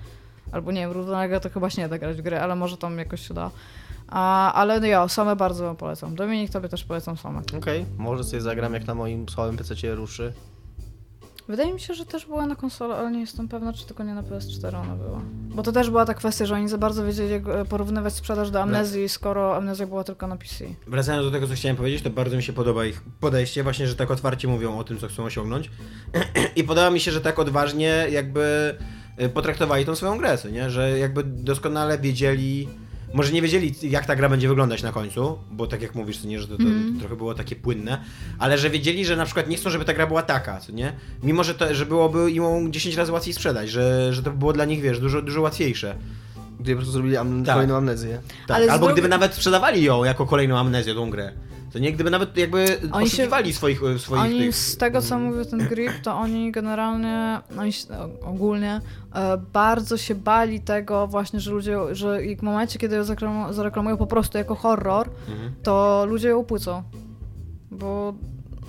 Albo 0.52 0.72
nie 0.72 0.82
wiem, 0.82 0.92
równolegle 0.92 1.40
to 1.40 1.50
chyba 1.50 1.70
się 1.70 1.82
nie 1.82 1.90
da 1.90 1.98
grać 1.98 2.18
w 2.18 2.22
grę, 2.22 2.42
ale 2.42 2.56
może 2.56 2.78
tam 2.78 2.98
jakoś 2.98 3.28
się 3.28 3.34
da. 3.34 3.52
A, 4.08 4.54
ale 4.54 4.80
no 4.80 4.88
ja, 4.88 5.08
same 5.08 5.36
bardzo 5.36 5.76
polecam. 5.76 6.16
Dominik, 6.16 6.52
tobie 6.52 6.70
też 6.70 6.84
polecam 6.84 7.18
same. 7.18 7.40
Okej, 7.40 7.60
okay. 7.60 7.86
może 7.98 8.24
sobie 8.24 8.42
zagram 8.42 8.74
jak 8.74 8.88
na 8.88 8.96
moim 8.96 9.30
słabym 9.30 9.58
PC 9.58 9.96
ruszy. 9.96 10.34
Wydaje 11.48 11.74
mi 11.74 11.80
się, 11.80 11.94
że 11.94 12.06
też 12.06 12.26
była 12.26 12.46
na 12.46 12.56
konsolę, 12.56 12.96
ale 12.96 13.12
nie 13.12 13.20
jestem 13.20 13.48
pewna, 13.48 13.74
czy 13.74 13.86
tylko 13.86 14.04
nie 14.04 14.14
na 14.14 14.24
PS4 14.24 14.76
ona 14.76 14.96
była. 14.96 15.22
Bo 15.50 15.64
to 15.64 15.72
też 15.72 15.90
była 15.90 16.06
ta 16.06 16.14
kwestia, 16.14 16.46
że 16.46 16.56
oni 16.56 16.70
za 16.70 16.78
bardzo 16.78 17.06
wiedzieli, 17.06 17.32
jak 17.32 17.48
e, 17.48 17.66
porównywać 17.66 18.14
sprzedaż 18.14 18.52
do 18.52 18.62
amnezji, 18.62 19.10
skoro 19.10 19.56
amnezja 19.56 19.88
była 19.88 20.04
tylko 20.04 20.28
na 20.28 20.38
PC. 20.38 20.66
Wracając 20.88 21.26
do 21.26 21.32
tego, 21.32 21.48
co 21.48 21.54
chciałem 21.54 21.78
powiedzieć, 21.78 22.02
to 22.02 22.10
bardzo 22.10 22.38
mi 22.38 22.44
się 22.44 22.54
podoba 22.54 22.86
ich 22.86 23.02
podejście, 23.20 23.64
właśnie, 23.64 23.88
że 23.88 23.96
tak 23.96 24.12
otwarcie 24.12 24.48
mówią 24.48 24.78
o 24.78 24.84
tym, 24.84 24.98
co 24.98 25.08
chcą 25.08 25.24
osiągnąć. 25.24 25.72
I 26.56 26.64
podoba 26.64 26.90
mi 26.90 27.00
się, 27.00 27.12
że 27.12 27.22
tak 27.22 27.40
odważnie 27.40 28.08
jakby 28.10 28.76
potraktowali 29.34 29.86
tą 29.86 29.96
swoją 29.96 30.18
grę, 30.18 30.38
nie? 30.52 30.70
że 30.70 31.00
jakby 31.00 31.24
doskonale 31.24 32.00
wiedzieli 32.00 32.68
może 33.14 33.32
nie 33.32 33.42
wiedzieli, 33.42 33.74
jak 33.82 34.06
ta 34.06 34.16
gra 34.16 34.30
będzie 34.30 34.48
wyglądać 34.48 34.84
na 34.84 34.92
końcu, 34.92 35.38
bo 35.52 35.68
tak 35.68 35.82
jak 35.82 35.96
mówisz, 35.96 36.18
to 36.18 36.28
nie, 36.28 36.40
że 36.40 36.48
to, 36.48 36.58
to, 36.58 36.64
mm. 36.64 36.94
to, 36.94 37.00
trochę 37.00 37.16
było 37.16 37.34
takie 37.34 37.56
płynne, 37.56 38.02
ale 38.40 38.58
że 38.58 38.70
wiedzieli, 38.70 39.06
że 39.06 39.16
na 39.16 39.26
przykład 39.26 39.48
nie 39.48 39.58
chcą, 39.58 39.70
żeby 39.70 39.86
ta 39.86 39.94
gra 39.94 40.08
była 40.08 40.22
taka, 40.24 40.60
co 40.60 40.72
nie? 40.72 40.94
Mimo, 41.24 41.44
że, 41.44 41.56
to, 41.56 41.76
że 41.76 41.86
byłoby 41.86 42.32
im 42.32 42.74
10 42.74 42.96
razy 42.96 43.12
łatwiej 43.12 43.34
sprzedać, 43.34 43.70
że, 43.70 44.14
że 44.14 44.24
to 44.24 44.32
było 44.32 44.54
dla 44.54 44.66
nich, 44.66 44.82
wiesz, 44.82 45.00
dużo, 45.00 45.22
dużo 45.22 45.42
łatwiejsze. 45.42 45.96
Gdyby 46.60 46.72
po 46.72 46.78
prostu 46.78 46.92
zrobili 46.92 47.18
am 47.18 47.44
tak. 47.46 47.56
kolejną 47.56 47.78
amnezję. 47.78 48.22
Tak, 48.48 48.70
albo 48.70 48.88
gdyby 48.88 49.08
nawet 49.08 49.34
sprzedawali 49.34 49.84
ją 49.84 50.04
jako 50.04 50.26
kolejną 50.26 50.58
amnezję, 50.58 50.94
tą 50.94 51.10
grę. 51.10 51.32
To 51.74 51.80
nie, 51.80 51.94
gdyby 51.94 52.10
nawet 52.10 52.38
jakby 52.38 52.80
oni 52.92 53.06
oszukiwali 53.06 53.52
się, 53.52 53.58
swoich, 53.58 53.80
swoich 53.98 54.22
Oni 54.22 54.40
tych... 54.40 54.56
z 54.56 54.78
tego, 54.78 55.02
co 55.02 55.20
mówił 55.20 55.46
ten 55.46 55.60
grip, 55.60 55.92
to 56.04 56.16
oni 56.16 56.52
generalnie, 56.52 57.40
oni 57.60 57.72
ogólnie 58.26 58.82
e, 59.16 59.38
bardzo 59.38 59.98
się 59.98 60.16
bali 60.16 60.60
tego 60.60 61.08
właśnie, 61.08 61.40
że 61.40 61.52
ludzie, 61.52 61.78
że 61.92 62.20
w 62.40 62.42
momencie, 62.42 62.80
kiedy 62.80 62.96
ją 62.96 63.04
zareklamują 63.54 63.98
po 63.98 64.08
prostu 64.08 64.38
jako 64.38 64.56
horror, 64.56 65.10
mhm. 65.30 65.52
to 65.64 66.06
ludzie 66.10 66.30
ją 66.30 66.40
opłycą. 66.40 66.84
Bo 67.72 68.14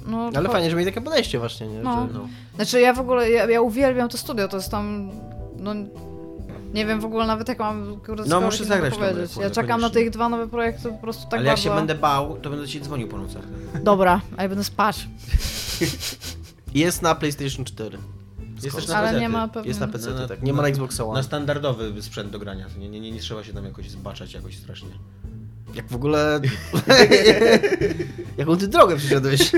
No, 0.06 0.30
Ale 0.34 0.46
to- 0.46 0.52
fajnie, 0.52 0.70
że 0.70 0.76
mieli 0.76 0.90
takie 0.92 1.04
podejście 1.04 1.38
właśnie, 1.38 1.68
nie? 1.68 1.80
No. 1.80 2.06
Że, 2.06 2.14
No. 2.14 2.28
Znaczy 2.54 2.80
ja 2.80 2.92
w 2.92 3.00
ogóle, 3.00 3.30
ja, 3.30 3.50
ja 3.50 3.60
uwielbiam 3.60 4.08
to 4.08 4.18
studio, 4.18 4.48
to 4.48 4.56
jest 4.56 4.70
tam, 4.70 5.10
no 5.58 5.74
nie 6.74 6.86
wiem 6.86 7.00
w 7.00 7.04
ogóle 7.04 7.26
nawet 7.26 7.48
jak 7.48 7.58
mam 7.58 8.00
kurde, 8.00 8.24
No, 8.26 8.40
muszę 8.40 8.64
zagrać 8.64 8.94
to, 8.94 9.00
powiedzieć. 9.00 9.36
Ja 9.36 9.50
czekam 9.50 9.80
na 9.80 9.90
tych 9.90 10.10
dwa 10.10 10.28
nowe 10.28 10.48
projekty 10.48 10.88
po 10.88 10.98
prostu 10.98 11.22
tak 11.24 11.32
Ale 11.40 11.42
jak 11.42 11.56
bardzo. 11.56 11.62
się 11.70 11.74
będę 11.74 11.94
bał, 11.94 12.36
to 12.36 12.50
będę 12.50 12.68
ci 12.68 12.80
dzwonił 12.80 13.08
po 13.08 13.18
nocach. 13.18 13.42
Dobra, 13.82 14.20
a 14.36 14.42
ja 14.42 14.48
będę 14.48 14.64
spać. 14.64 15.08
Jest 16.74 17.02
na 17.02 17.14
PlayStation 17.14 17.64
4. 17.64 17.98
Jest 18.62 18.62
też 18.76 18.84
Skąd? 18.84 18.88
na 18.88 18.96
Ale 19.08 19.20
nie 19.20 19.28
ma 19.28 19.48
pewnie. 19.48 19.68
Jest 19.68 19.80
na 19.80 19.88
PC, 19.88 20.10
Na- 20.10 20.20
na- 20.20 20.28
tak. 20.28 20.42
Nie 20.42 20.52
ma 20.52 20.62
na 20.62 20.68
Xbox 20.68 21.00
One. 21.00 21.12
Na 21.14 21.22
standardowy 21.22 22.02
sprzęt 22.02 22.30
do 22.30 22.38
grania. 22.38 22.66
Nie, 22.78 22.88
nie, 22.88 23.00
nie, 23.00 23.10
nie 23.12 23.20
trzeba 23.20 23.44
się 23.44 23.52
tam 23.52 23.64
jakoś 23.64 23.90
zbaczać 23.90 24.34
jakoś 24.34 24.56
strasznie. 24.58 24.88
Jak 25.74 25.88
w 25.88 25.94
ogóle... 25.94 26.40
Jaką 28.38 28.56
ty 28.56 28.68
drogę 28.68 28.96
przyszedłeś? 28.96 29.52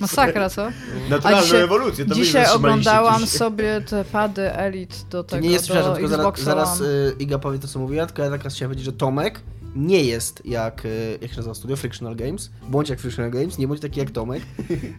Masakra, 0.00 0.50
co? 0.50 0.68
Naturalną 1.10 1.42
dzisiaj- 1.46 1.62
ewolucję. 1.62 2.04
To 2.04 2.14
Dzisiaj 2.14 2.46
oglądałam 2.54 3.26
sobie 3.26 3.80
te 3.80 4.04
pady 4.04 4.52
Elite 4.52 4.96
do 5.10 5.24
tego, 5.24 5.42
nie 5.42 5.50
jest, 5.50 5.64
przepraszam, 5.64 5.94
tylko 5.94 6.08
zaraz, 6.08 6.26
Xboxa 6.26 6.44
zaraz 6.44 6.80
y, 6.80 7.14
Iga 7.18 7.38
powie 7.38 7.58
to, 7.58 7.68
co 7.68 7.78
mówiła, 7.78 8.06
tylko 8.06 8.22
ja 8.22 8.30
teraz 8.30 8.54
chciałem 8.54 8.70
powiedzieć, 8.70 8.84
że 8.84 8.92
Tomek 8.92 9.40
nie 9.76 10.04
jest 10.04 10.46
jak, 10.46 10.84
y, 10.84 11.18
jak 11.20 11.30
się 11.30 11.36
nazywa 11.36 11.54
studio, 11.54 11.76
Frictional 11.76 12.16
Games. 12.16 12.50
Bądź 12.68 12.88
jak 12.88 13.00
Frictional 13.00 13.30
Games, 13.30 13.58
nie 13.58 13.68
bądź 13.68 13.80
taki 13.80 14.00
jak 14.00 14.10
Tomek. 14.10 14.42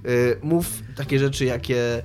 Y, 0.06 0.39
mów 0.43 0.66
takie 0.95 1.20
rzeczy, 1.20 1.45
jakie 1.45 2.04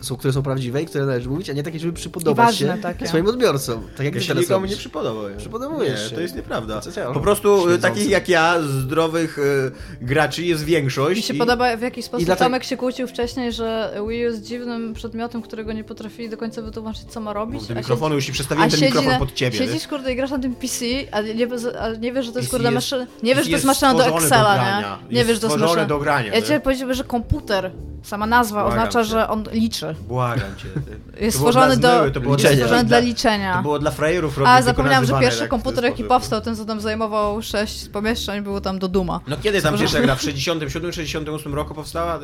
są, 0.00 0.16
które 0.16 0.32
są 0.32 0.42
prawdziwe 0.42 0.82
i 0.82 0.86
które 0.86 1.06
należy 1.06 1.28
mówić, 1.28 1.50
a 1.50 1.52
nie 1.52 1.62
takie, 1.62 1.78
żeby 1.78 1.92
przypodobać 1.92 2.46
ważne 2.46 2.76
się 2.76 2.82
takie. 2.82 3.08
swoim 3.08 3.26
odbiorcom. 3.26 3.82
Tak 3.96 4.06
jak 4.06 4.14
Ja 4.14 4.20
ty 4.20 4.26
się 4.26 4.28
teraz 4.28 4.42
nikomu 4.44 4.60
nie 4.60 4.66
robisz. 4.66 4.78
przypodobał. 4.78 5.24
Przypodobujesz 5.38 6.10
nie, 6.10 6.16
to 6.16 6.20
jest 6.22 6.36
nieprawda. 6.36 6.80
Cię- 6.80 7.12
Po 7.14 7.20
prostu 7.20 7.54
e, 7.54 7.60
Śmierdzący. 7.62 7.82
takich 7.82 8.10
jak 8.10 8.28
ja, 8.28 8.62
zdrowych 8.62 9.38
e, 9.38 10.04
graczy 10.04 10.44
jest 10.44 10.64
większość. 10.64 11.16
Mi 11.16 11.22
się 11.22 11.34
i- 11.34 11.38
podoba 11.38 11.76
w 11.76 11.80
jaki 11.82 12.02
sposób 12.02 12.26
dlatego- 12.26 12.44
Tomek 12.44 12.64
się 12.64 12.76
kłócił 12.76 13.06
wcześniej, 13.06 13.52
że 13.52 13.90
Wii 13.94 14.00
U 14.02 14.10
jest 14.10 14.42
dziwnym 14.42 14.94
przedmiotem, 14.94 15.42
którego 15.42 15.72
nie 15.72 15.84
potrafili 15.84 16.30
do 16.30 16.36
końca 16.36 16.62
wytłumaczyć, 16.62 17.02
co 17.08 17.20
ma 17.20 17.32
robić. 17.32 17.60
Bo 17.60 17.66
do 17.68 17.74
a 17.74 17.76
mikrofonu 17.78 18.14
już 18.14 18.24
ci 18.24 18.30
a 18.30 18.34
przestawiłem 18.34 18.70
ten 18.70 18.80
siedzi 18.80 18.88
mikrofon 18.92 19.12
na- 19.12 19.18
pod 19.18 19.34
ciebie. 19.34 19.58
Siedzisz, 19.58 19.86
kurde, 19.88 20.12
i 20.12 20.16
grasz 20.16 20.30
na 20.30 20.38
tym 20.38 20.54
PC, 20.54 20.84
a 21.12 21.20
nie, 21.20 21.48
a 21.80 21.88
nie 21.92 22.12
wiesz, 22.12 22.26
że 22.26 22.32
to 22.32 22.38
jest, 22.38 22.50
PC 22.50 22.50
kurde, 22.50 22.64
jest- 22.64 22.74
maszyna... 22.74 23.06
Nie 23.22 23.34
wiesz, 23.34 23.44
że 23.44 23.50
to 23.50 23.56
jest 23.56 23.64
maszyna 23.66 23.94
do 23.94 24.06
Excela, 24.18 24.80
nie? 24.80 25.16
Nie 25.16 25.24
wiesz, 25.24 25.34
że 25.34 25.40
to 25.40 25.46
jest 25.46 25.58
maszyna... 25.60 25.84
do 25.84 25.98
grania, 25.98 26.34
Ja 26.34 26.40
nie? 26.40 26.46
ci 26.46 26.60
powiem, 26.60 26.94
że 26.94 27.04
komputer, 27.04 27.70
sama 28.02 28.26
nazwa 28.26 28.64
oznacza, 28.64 29.02
cię. 29.02 29.10
że 29.10 29.28
on 29.28 29.44
liczy. 29.52 29.89
Błagam 30.08 30.56
cię. 30.56 30.68
Jest 31.24 31.38
To 31.38 31.44
stworzony 31.44 31.76
do... 31.76 32.10
to 32.10 32.20
było 32.20 32.36
liczenia. 32.36 32.56
Stworzony 32.56 32.84
dla 32.84 32.98
To 32.98 33.04
liczenia. 33.04 33.62
było 33.62 33.78
dla 33.78 33.90
frajerów 33.90 34.38
A, 34.38 34.40
robić, 34.40 34.52
tylko 34.56 34.64
zapomniałam, 34.64 35.04
że 35.06 35.20
pierwszy 35.20 35.40
tak 35.40 35.48
komputer, 35.48 35.84
jaki 35.84 36.04
powstał, 36.04 36.40
ten 36.40 36.56
co 36.56 36.64
tam 36.64 36.80
zajmował 36.80 37.42
sześć 37.42 37.88
pomieszczeń, 37.88 38.42
było 38.42 38.60
tam 38.60 38.78
do 38.78 38.88
Duma. 38.88 39.20
No 39.26 39.36
kiedy 39.42 39.62
tam 39.62 39.78
pierwsza 39.78 40.00
gra? 40.00 40.14
W 40.16 40.20
67-68 40.24 41.54
roku 41.54 41.74
powstała? 41.74 42.18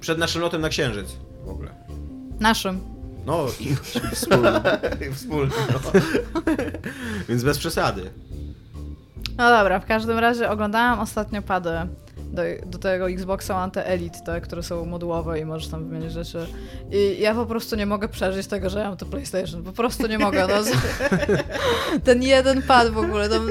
Przed 0.00 0.18
naszym 0.18 0.42
lotem 0.42 0.60
na 0.60 0.68
Księżyc 0.68 1.08
w 1.44 1.48
ogóle. 1.48 1.70
Naszym. 2.40 2.80
No 3.26 3.46
i 3.60 3.74
wspólny. 4.14 4.60
wspólny 5.14 5.52
no. 5.72 6.00
Więc 7.28 7.42
bez 7.42 7.58
przesady. 7.58 8.10
No 9.36 9.50
dobra, 9.50 9.80
w 9.80 9.86
każdym 9.86 10.18
razie 10.18 10.50
oglądałam 10.50 11.00
ostatnio 11.00 11.42
pady 11.42 11.70
do, 12.32 12.42
do 12.66 12.78
tego 12.78 13.10
Xboxa 13.10 13.62
One 13.62 13.72
te 13.72 13.86
Elite, 13.86 14.18
te, 14.20 14.40
które 14.40 14.62
są 14.62 14.86
modułowe 14.86 15.40
i 15.40 15.44
możesz 15.44 15.68
tam 15.68 15.88
wymienić 15.88 16.12
rzeczy. 16.12 16.46
I 16.90 17.20
ja 17.20 17.34
po 17.34 17.46
prostu 17.46 17.76
nie 17.76 17.86
mogę 17.86 18.08
przeżyć 18.08 18.46
tego, 18.46 18.70
że 18.70 18.78
ja 18.78 18.88
mam 18.88 18.96
to 18.96 19.06
PlayStation. 19.06 19.62
Po 19.62 19.72
prostu 19.72 20.06
nie 20.06 20.18
mogę. 20.18 20.46
No, 20.46 20.54
ten 22.04 22.22
jeden 22.22 22.62
pad 22.62 22.90
w 22.90 22.98
ogóle. 22.98 23.28
Tam, 23.28 23.46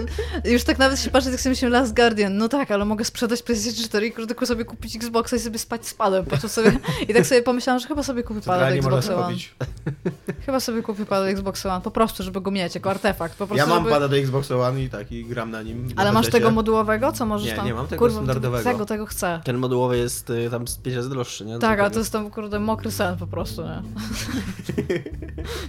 już 0.45 0.63
tak 0.63 0.79
nawet 0.79 0.99
się 0.99 1.11
patrzę, 1.11 1.31
tak 1.31 1.41
sobie 1.41 1.51
myślę 1.51 1.69
Last 1.69 1.95
Guardian. 1.95 2.37
No 2.37 2.49
tak, 2.49 2.71
ale 2.71 2.85
mogę 2.85 3.05
sprzedać 3.05 3.43
PlayStation 3.43 3.83
4 3.85 4.07
i 4.07 4.11
tylko 4.11 4.45
sobie 4.45 4.65
kupić 4.65 4.95
Xboxa 4.95 5.35
i 5.35 5.39
sobie 5.39 5.59
spać 5.59 5.87
z 5.87 5.93
padem. 5.93 6.23
Po 6.23 6.29
prostu 6.29 6.49
sobie, 6.49 6.71
I 7.09 7.13
tak 7.13 7.25
sobie 7.25 7.41
pomyślałam, 7.41 7.79
że 7.79 7.87
chyba 7.87 8.03
sobie 8.03 8.23
kupię 8.23 8.41
pada 8.41 8.69
do 8.69 8.75
Xboxa 8.75 9.15
One. 9.15 9.23
zrobić. 9.23 9.55
Chyba 10.45 10.59
sobie 10.59 10.81
kupię 10.81 11.05
pada 11.05 11.25
do 11.25 11.29
Xboxa 11.29 11.73
One. 11.75 11.81
Po 11.81 11.91
prostu, 11.91 12.23
żeby 12.23 12.41
go 12.41 12.51
mieć 12.51 12.75
jako 12.75 12.89
artefakt. 12.89 13.37
Po 13.37 13.47
prostu, 13.47 13.57
Ja 13.57 13.65
mam 13.65 13.77
żeby... 13.77 13.89
pada 13.89 14.07
do 14.07 14.17
Xbox 14.17 14.51
One 14.51 14.83
i 14.83 14.89
tak, 14.89 15.11
i 15.11 15.25
gram 15.25 15.51
na 15.51 15.61
nim. 15.61 15.87
Ale 15.95 16.09
na 16.09 16.19
masz 16.19 16.29
tego 16.29 16.51
modułowego, 16.51 17.11
co 17.11 17.25
możesz 17.25 17.47
Nie, 17.47 17.55
tam... 17.55 17.65
nie 17.65 17.73
mam 17.73 17.87
tego 17.87 17.99
Kurwa, 17.99 18.15
standardowego. 18.15 18.63
Tego, 18.63 18.85
tego 18.85 19.05
chcę. 19.05 19.41
Ten 19.43 19.57
modułowy 19.57 19.97
jest 19.97 20.29
y, 20.29 20.49
tam 20.51 20.67
z 20.67 20.77
5 20.77 20.95
razy 20.95 21.09
droższy, 21.09 21.45
nie? 21.45 21.59
Tak, 21.59 21.79
ale 21.79 21.91
to 21.91 21.99
jest 21.99 22.11
tam, 22.11 22.29
kurde, 22.29 22.59
mokry 22.59 22.91
sen 22.91 23.17
po 23.17 23.27
prostu, 23.27 23.61
nie? 23.61 23.81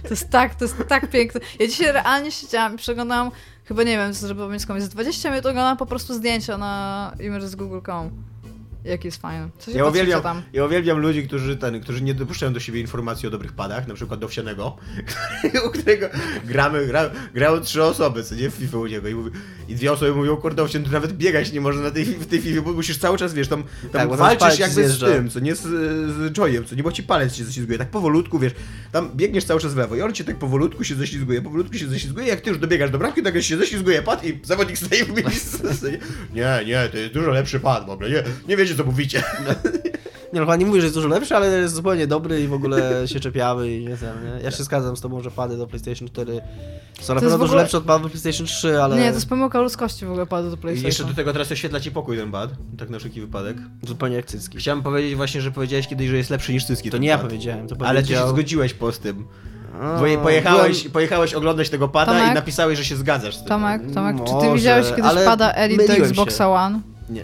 To 0.03 0.09
jest 0.09 0.29
tak, 0.29 0.55
to 0.55 0.65
jest 0.65 0.77
tak 0.87 1.09
piękne. 1.09 1.41
Ja 1.59 1.67
dzisiaj 1.67 1.91
realnie 1.91 2.31
siedziałam 2.31 2.73
i 2.75 2.77
przeglądałam, 2.77 3.31
chyba 3.65 3.83
nie 3.83 3.97
wiem, 3.97 4.13
żeby 4.13 4.41
komuś, 4.67 4.81
z 4.81 4.89
20 4.89 5.29
minut 5.29 5.45
oglądałam 5.45 5.77
po 5.77 5.85
prostu 5.85 6.13
zdjęcia 6.13 6.57
na 6.57 7.13
imagesgoogle.com. 7.19 8.32
Jaki 8.85 9.07
jest 9.07 9.21
fajny. 9.21 9.49
Co 9.59 9.71
się 9.71 9.77
Ja 9.77 9.85
uwielbiam, 9.85 10.21
tam? 10.21 10.41
ja 10.53 10.65
uwielbiam 10.65 10.99
ludzi, 10.99 11.27
którzy, 11.27 11.57
ten, 11.57 11.81
którzy 11.81 12.01
nie 12.01 12.13
dopuszczają 12.13 12.53
do 12.53 12.59
siebie 12.59 12.79
informacji 12.79 13.27
o 13.27 13.31
dobrych 13.31 13.53
padach, 13.53 13.87
na 13.87 13.93
przykład 13.93 14.19
do 14.19 14.25
Owsianego, 14.25 14.77
u 15.67 15.69
którego 15.69 16.07
gramy, 16.45 16.87
gra, 16.87 17.09
grają 17.33 17.59
trzy 17.61 17.83
osoby, 17.83 18.23
co 18.23 18.35
nie, 18.35 18.49
w 18.49 18.53
FIFA 18.53 18.77
u 18.77 18.85
niego 18.87 19.07
i, 19.07 19.15
mówi, 19.15 19.31
i 19.69 19.75
dwie 19.75 19.91
osoby 19.91 20.13
mówią, 20.15 20.37
kurde, 20.37 20.63
Owsian, 20.63 20.83
tu 20.83 20.91
nawet 20.91 21.13
biegać 21.13 21.51
nie 21.51 21.61
może 21.61 21.79
na 21.79 21.91
tej, 21.91 22.05
w 22.05 22.25
tej 22.25 22.41
FIFA, 22.41 22.61
bo 22.61 22.73
musisz 22.73 22.97
cały 22.97 23.17
czas, 23.17 23.33
wiesz, 23.33 23.47
tam, 23.47 23.63
tam 23.91 24.09
Tak, 24.09 24.17
walczysz 24.17 24.59
jakby 24.59 24.73
zjeżdża. 24.87 25.07
z 25.07 25.11
tym, 25.11 25.29
co 25.29 25.39
nie 25.39 25.55
z, 25.55 25.61
z 25.61 26.31
joyem, 26.33 26.65
co 26.65 26.75
nie, 26.75 26.83
bo 26.83 26.91
ci 26.91 27.03
palec 27.03 27.35
się 27.35 27.43
ześlizguje, 27.43 27.77
tak 27.77 27.89
powolutku, 27.91 28.39
wiesz, 28.39 28.53
tam 28.91 29.11
biegniesz 29.15 29.43
cały 29.45 29.59
czas 29.59 29.73
w 29.73 29.77
lewo 29.77 29.95
i 29.95 30.01
on 30.01 30.13
cię 30.13 30.23
tak 30.23 30.35
powolutku 30.39 30.83
się 30.83 30.95
ześlizguje, 30.95 31.41
powolutku 31.41 31.77
się 31.77 31.87
ześlizguje, 31.87 32.27
jak 32.27 32.41
ty 32.41 32.49
już 32.49 32.59
dobiegasz 32.59 32.91
do 32.91 32.97
bramki, 32.97 33.21
nagle 33.23 33.43
się 33.43 33.57
ześlizguje 33.57 34.01
pad 34.01 34.25
i 34.25 34.39
zawodnik 34.43 34.77
staje 34.77 35.05
w 35.05 35.09
miejscu. 35.23 35.57
Nie, 36.33 36.59
nie, 36.65 36.89
to 36.91 36.97
jest 36.97 37.13
dużo 37.13 37.31
lepszy 37.31 37.59
pad 37.59 37.85
w 37.85 37.89
ogóle, 37.89 38.09
nie, 38.09 38.23
nie 38.47 38.57
wiecie 38.57 38.72
co 38.75 38.83
mówicie. 38.83 39.23
Nie, 40.33 40.39
no 40.39 40.45
chyba 40.45 40.55
nie 40.55 40.65
mówię, 40.65 40.81
że 40.81 40.85
jest 40.85 40.95
dużo 40.97 41.07
lepszy, 41.07 41.35
ale 41.35 41.47
jest 41.47 41.75
zupełnie 41.75 42.07
dobry 42.07 42.41
i 42.41 42.47
w 42.47 42.53
ogóle 42.53 43.07
się 43.07 43.19
czepiamy 43.19 43.71
i 43.77 43.79
nie 43.81 43.95
wiem, 43.95 44.13
nie? 44.25 44.43
Ja 44.43 44.51
się 44.51 44.63
zgadzam 44.63 44.97
z 44.97 45.01
tobą, 45.01 45.21
że 45.21 45.31
pady 45.31 45.57
do 45.57 45.67
PlayStation 45.67 46.07
4 46.07 46.31
są 46.33 46.33
na 46.33 46.41
jest 46.41 47.07
pewno 47.07 47.29
w 47.29 47.31
dużo 47.31 47.43
ogóle- 47.45 47.61
lepsze 47.61 47.77
od 47.77 47.83
padów 47.83 48.03
do 48.03 48.09
PlayStation 48.09 48.45
3, 48.47 48.81
ale 48.81 48.95
Nie, 48.95 49.07
to 49.09 49.15
jest 49.15 49.29
pomyłka 49.29 49.59
ludzkości 49.61 50.05
w 50.05 50.09
ogóle 50.09 50.25
padu 50.25 50.49
do 50.49 50.55
I 50.55 50.57
PlayStation. 50.57 50.85
jeszcze 50.85 51.03
do 51.03 51.13
tego 51.13 51.33
teraz 51.33 51.51
oświetla 51.51 51.79
ci 51.79 51.91
pokój 51.91 52.17
ten 52.17 52.31
pad, 52.31 52.49
tak 52.77 52.89
na 52.89 52.99
wszelki 52.99 53.21
wypadek. 53.21 53.57
zupełnie 53.83 54.15
jak 54.15 54.25
cycki. 54.25 54.57
Chciałem 54.57 54.83
powiedzieć 54.83 55.15
właśnie, 55.15 55.41
że 55.41 55.51
powiedziałeś 55.51 55.87
kiedyś, 55.87 56.09
że 56.09 56.17
jest 56.17 56.29
lepszy 56.29 56.53
niż 56.53 56.65
cycki. 56.65 56.89
To 56.91 56.97
nie 56.97 57.07
ja 57.07 57.17
pad. 57.17 57.27
powiedziałem, 57.27 57.67
to 57.67 57.75
Ale 57.85 58.01
ty 58.01 58.07
się 58.07 58.13
powiedział... 58.13 58.29
zgodziłeś 58.35 58.73
po 58.73 58.91
z 58.91 58.99
tym. 58.99 59.25
Bo 59.99 60.07
je- 60.07 60.17
pojechałeś, 60.17 60.79
byłem- 60.79 60.91
pojechałeś 60.93 61.33
oglądać 61.33 61.69
tego 61.69 61.87
pada 61.89 62.11
Tomek? 62.13 62.31
i 62.31 62.35
napisałeś, 62.35 62.77
że 62.77 62.85
się 62.85 62.95
zgadzasz 62.95 63.35
z 63.35 63.39
tym. 63.39 63.47
Tomek, 63.47 63.81
Tomek, 63.93 64.17
czy 64.17 64.23
ty 64.25 64.33
Może, 64.33 64.53
widziałeś 64.55 64.87
kiedyś 64.95 65.23
pada 65.25 65.51
Elite 65.53 65.87
do 65.87 65.93
Xboxa 65.93 66.37
się. 66.43 66.47
One? 66.49 66.79
Nie. 67.09 67.23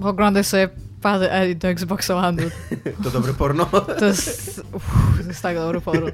Oglądaj 0.00 0.44
sobie 0.44 0.68
pady 1.02 1.30
Elite 1.30 1.58
do 1.60 1.68
Xboxa 1.68 2.16
One. 2.16 2.42
To 3.04 3.10
dobre 3.10 3.34
porno. 3.34 3.66
To 4.00 4.04
jest... 4.06 4.62
Uff, 4.72 4.84
to 5.22 5.28
jest 5.28 5.42
tak 5.42 5.56
dobry 5.56 5.80
porno. 5.80 6.06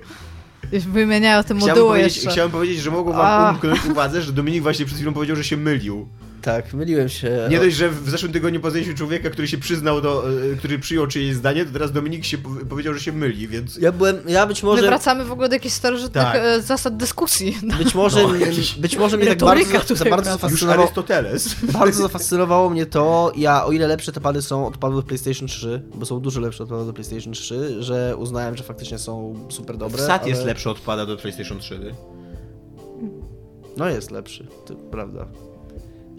Już 0.73 0.85
wymieniają 0.85 1.43
te 1.43 1.55
Chciałem 1.55 1.61
moduły 1.61 1.89
powiedzieć, 1.89 2.17
jeszcze. 2.17 2.31
chciałem 2.31 2.51
powiedzieć, 2.51 2.79
że 2.81 2.91
mogło 2.91 3.15
A. 3.15 3.17
wam 3.41 3.55
umknąć 3.55 3.87
uwadze, 3.87 4.23
że 4.23 4.33
Dominik 4.33 4.63
właśnie 4.63 4.85
przed 4.87 4.99
chwilą 4.99 5.13
powiedział, 5.15 5.37
że 5.37 5.45
się 5.45 5.57
mylił. 5.57 6.09
Tak, 6.43 6.75
myliłem 6.75 7.09
się. 7.09 7.47
Nie 7.51 7.59
dość, 7.59 7.77
że 7.77 7.89
w 7.89 8.11
zeszłym 8.11 8.33
tygodniu 8.33 8.61
poznaliśmy 8.61 8.95
człowieka, 8.95 9.31
który 9.31 9.49
się 9.49 9.59
przyznał 9.59 10.01
do, 10.01 10.25
e, 10.53 10.57
który 10.57 10.79
przyjął 10.79 11.07
czyjeś 11.07 11.35
zdanie, 11.35 11.65
to 11.65 11.73
teraz 11.73 11.93
Dominik 11.93 12.25
się 12.25 12.39
po- 12.39 12.51
powiedział, 12.69 12.95
że 12.95 13.01
się 13.01 13.13
myli, 13.13 13.49
więc... 13.49 13.77
Ja 13.77 13.93
byłem, 13.93 14.17
ja 14.29 14.47
być 14.47 14.63
My 14.63 14.69
może... 14.69 14.83
wracamy 14.83 15.25
w 15.25 15.33
ogóle 15.33 15.49
do 15.49 15.55
jakichś 15.55 15.75
starożytnych 15.75 16.25
Tak. 16.25 16.37
e, 16.37 16.63
zasad 16.63 16.97
dyskusji. 16.97 17.59
Być 17.85 17.95
może, 17.95 18.23
No, 18.23 18.29
mnie- 18.29 18.47
jakiś- 18.47 18.75
być 18.75 18.97
może 18.97 19.17
mnie 19.17 19.27
tak 19.27 19.39
bardzo, 19.39 19.73
za 19.73 19.81
tutaj 19.81 20.11
bardzo 20.11 20.31
zafascynowało, 20.31 20.83
Arystoteles. 20.83 21.55
bardzo 21.81 22.03
zafascynowało 22.03 22.71
mnie 22.71 22.87
to, 22.87 23.33
ja 23.37 23.65
o 23.65 23.73
ile 23.73 23.87
lepsze 23.87 24.13
te 24.13 24.21
pady 24.21 24.43
są 24.43 24.67
od 24.67 24.77
padów 24.77 24.97
do 24.97 25.03
PlayStation 25.03 25.49
3, 25.49 25.83
bo 25.95 26.07
są 26.07 26.21
dużo 26.21 26.41
lepsze 26.41 26.63
od 26.63 26.69
padów 26.71 26.87
do 26.87 26.93
PlayStation 26.93 27.33
3, 27.33 27.83
że 27.83 28.17
uznałem, 28.17 28.57
że 28.57 28.65
faktycznie 28.65 28.99
są 28.99 29.35
super 29.49 29.77
dobre. 29.77 30.03
Sad 30.07 30.23
ale... 30.23 30.31
jest 30.31 30.45
lepszy 30.45 30.71
od 30.71 30.81
pada 30.81 31.07
do 31.07 31.17
PlayStation 31.17 31.59
3. 31.59 31.95
No 33.77 33.89
jest 33.89 34.11
lepszy, 34.11 34.47
to 34.67 34.75
prawda. 34.75 35.27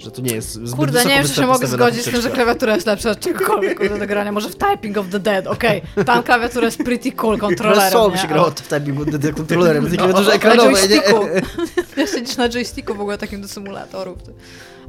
Że 0.03 0.11
to 0.11 0.21
nie 0.21 0.33
jest 0.35 0.51
zbyt 0.53 0.75
Kurde, 0.75 0.91
wysoko 0.93 1.09
nie 1.09 1.15
wiem, 1.15 1.27
czy 1.27 1.33
się 1.35 1.47
mogę 1.47 1.67
zgodzić 1.67 2.01
z 2.01 2.11
tym, 2.11 2.21
że 2.21 2.29
klawiatura 2.29 2.75
jest 2.75 2.87
lepsza 2.87 3.09
od 3.11 3.19
czegokolwiek 3.19 3.99
do 3.99 4.07
grania. 4.07 4.31
Może 4.31 4.49
w 4.49 4.55
Typing 4.55 4.97
of 4.97 5.05
the 5.11 5.19
Dead, 5.19 5.47
okej. 5.47 5.81
Tam 6.05 6.23
klawiatura 6.23 6.65
jest 6.65 6.77
pretty 6.77 7.11
cool 7.11 7.37
kontrolerem, 7.37 7.91
Trochę 7.91 8.15
nie? 8.15 8.21
się 8.21 8.27
grało 8.27 8.51
w 8.51 8.61
typingu 8.61 9.05
d- 9.05 9.33
kontrolerem, 9.33 9.85
takie 9.85 9.97
klawiaturze 9.97 10.29
Na 10.29 10.35
ekranowe, 10.35 10.69
nie? 10.71 10.77
joysticku. 10.77 11.25
Ja 11.97 12.07
siedzisz 12.07 12.37
na 12.37 12.49
joysticku 12.49 12.95
w 12.95 13.01
ogóle 13.01 13.17
takim 13.17 13.41
do 13.41 13.47
symulatorów. 13.47 14.17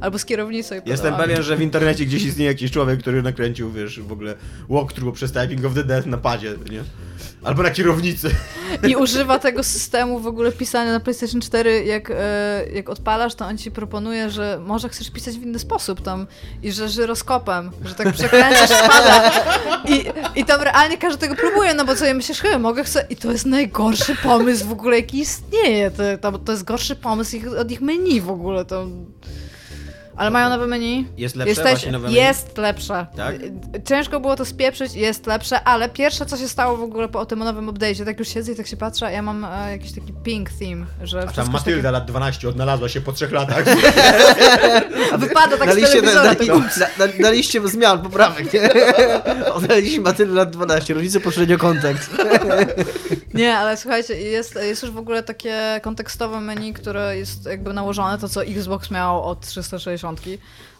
Albo 0.01 0.19
z 0.19 0.25
kierownicą 0.25 0.75
i 0.75 0.89
Jestem 0.89 1.15
pewien, 1.15 1.43
że 1.43 1.57
w 1.57 1.61
internecie 1.61 2.05
gdzieś 2.05 2.23
istnieje 2.23 2.51
jakiś 2.51 2.71
człowiek, 2.71 2.99
który 2.99 3.21
nakręcił, 3.21 3.71
wiesz, 3.71 3.99
w 3.99 4.11
ogóle 4.11 4.35
walkthrough 4.69 5.15
przez 5.15 5.31
Typing 5.31 5.65
of 5.65 5.73
the 5.73 5.83
Dead 5.83 6.05
na 6.05 6.17
padzie, 6.17 6.55
nie? 6.71 6.83
Albo 7.43 7.63
na 7.63 7.69
kierownicy. 7.71 8.29
I 8.87 8.95
używa 9.03 9.39
tego 9.39 9.63
systemu 9.63 10.19
w 10.19 10.27
ogóle 10.27 10.51
pisania 10.51 10.91
na 10.91 10.99
PlayStation 10.99 11.41
4, 11.41 11.85
jak, 11.85 12.11
e, 12.15 12.63
jak 12.73 12.89
odpalasz, 12.89 13.35
to 13.35 13.45
on 13.45 13.57
ci 13.57 13.71
proponuje, 13.71 14.29
że 14.29 14.59
może 14.65 14.89
chcesz 14.89 15.02
pisać 15.09 15.35
w 15.35 15.43
inny 15.43 15.59
sposób 15.59 16.01
tam 16.01 16.27
i 16.63 16.71
że 16.71 16.89
żyroskopem, 16.89 17.71
że 17.85 17.95
tak 17.95 18.13
przekręcasz 18.13 18.69
spada. 18.85 19.31
I, 19.87 20.05
I 20.35 20.45
tam 20.45 20.61
realnie 20.61 20.97
każdy 20.97 21.17
tego 21.17 21.35
próbuje, 21.35 21.73
no 21.73 21.85
bo 21.85 21.95
co 21.95 22.05
ja 22.05 22.13
myślisz, 22.13 22.39
chyba 22.39 22.59
mogę 22.59 22.83
chcę 22.83 23.05
i 23.09 23.15
to 23.15 23.31
jest 23.31 23.45
najgorszy 23.45 24.15
pomysł 24.15 24.67
w 24.67 24.71
ogóle 24.71 24.95
jaki 24.95 25.19
istnieje. 25.19 25.91
To, 25.91 26.31
to, 26.31 26.37
to 26.37 26.51
jest 26.51 26.63
gorszy 26.63 26.95
pomysł 26.95 27.35
ich, 27.35 27.47
od 27.47 27.71
ich 27.71 27.81
menu 27.81 28.21
w 28.21 28.29
ogóle. 28.29 28.65
To... 28.65 28.87
Ale 30.15 30.31
mają 30.31 30.49
nowe 30.49 30.67
menu. 30.67 31.07
Jest 31.17 31.35
lepsze 31.35 31.49
Jesteś, 31.49 31.71
właśnie 31.71 31.91
nowe 31.91 32.07
menu? 32.07 32.17
jest 32.17 32.57
lepsze. 32.57 33.05
Tak? 33.15 33.35
Ciężko 33.85 34.19
było 34.19 34.35
to 34.35 34.45
spieprzyć, 34.45 34.93
jest 34.93 35.27
lepsze, 35.27 35.63
ale 35.63 35.89
pierwsze 35.89 36.25
co 36.25 36.37
się 36.37 36.47
stało 36.47 36.77
w 36.77 36.83
ogóle 36.83 37.09
po 37.09 37.25
tym 37.25 37.39
nowym 37.39 37.71
update'cie, 37.71 38.05
tak 38.05 38.19
już 38.19 38.27
siedzę 38.27 38.51
i 38.51 38.55
tak 38.55 38.67
się 38.67 38.77
patrzę, 38.77 39.11
ja 39.11 39.21
mam 39.21 39.45
e, 39.45 39.71
jakiś 39.71 39.91
taki 39.91 40.13
pink 40.23 40.49
theme, 40.59 40.85
że 41.03 41.27
A 41.29 41.31
tam 41.31 41.51
Matylda 41.51 41.91
lat 41.91 42.05
12 42.05 42.49
odnalazła 42.49 42.89
się 42.89 43.01
po 43.01 43.11
trzech 43.11 43.31
latach. 43.31 43.65
wypada 45.17 45.57
tak 45.57 45.67
na 45.67 45.73
z 45.73 45.91
telewizora. 45.91 46.33
na, 46.79 47.05
na, 47.05 47.13
na 47.19 47.29
liście 47.29 47.67
zmian, 47.67 48.01
poprawek, 48.01 48.53
nie? 48.53 48.69
Odnaleźliśmy 49.53 50.03
Matyldę 50.03 50.33
lat 50.33 50.49
12, 50.49 50.93
rodzice 50.93 51.19
pośrednio 51.19 51.57
kontakt. 51.57 52.09
Nie, 53.33 53.57
ale 53.57 53.77
słuchajcie, 53.77 54.21
jest, 54.21 54.55
jest 54.55 54.83
już 54.83 54.91
w 54.91 54.97
ogóle 54.97 55.23
takie 55.23 55.79
kontekstowe 55.83 56.41
menu, 56.41 56.73
które 56.73 57.17
jest 57.17 57.45
jakby 57.45 57.73
nałożone, 57.73 58.17
to 58.17 58.29
co 58.29 58.43
Xbox 58.43 58.91
miał 58.91 59.23
od 59.23 59.41
360. 59.41 60.02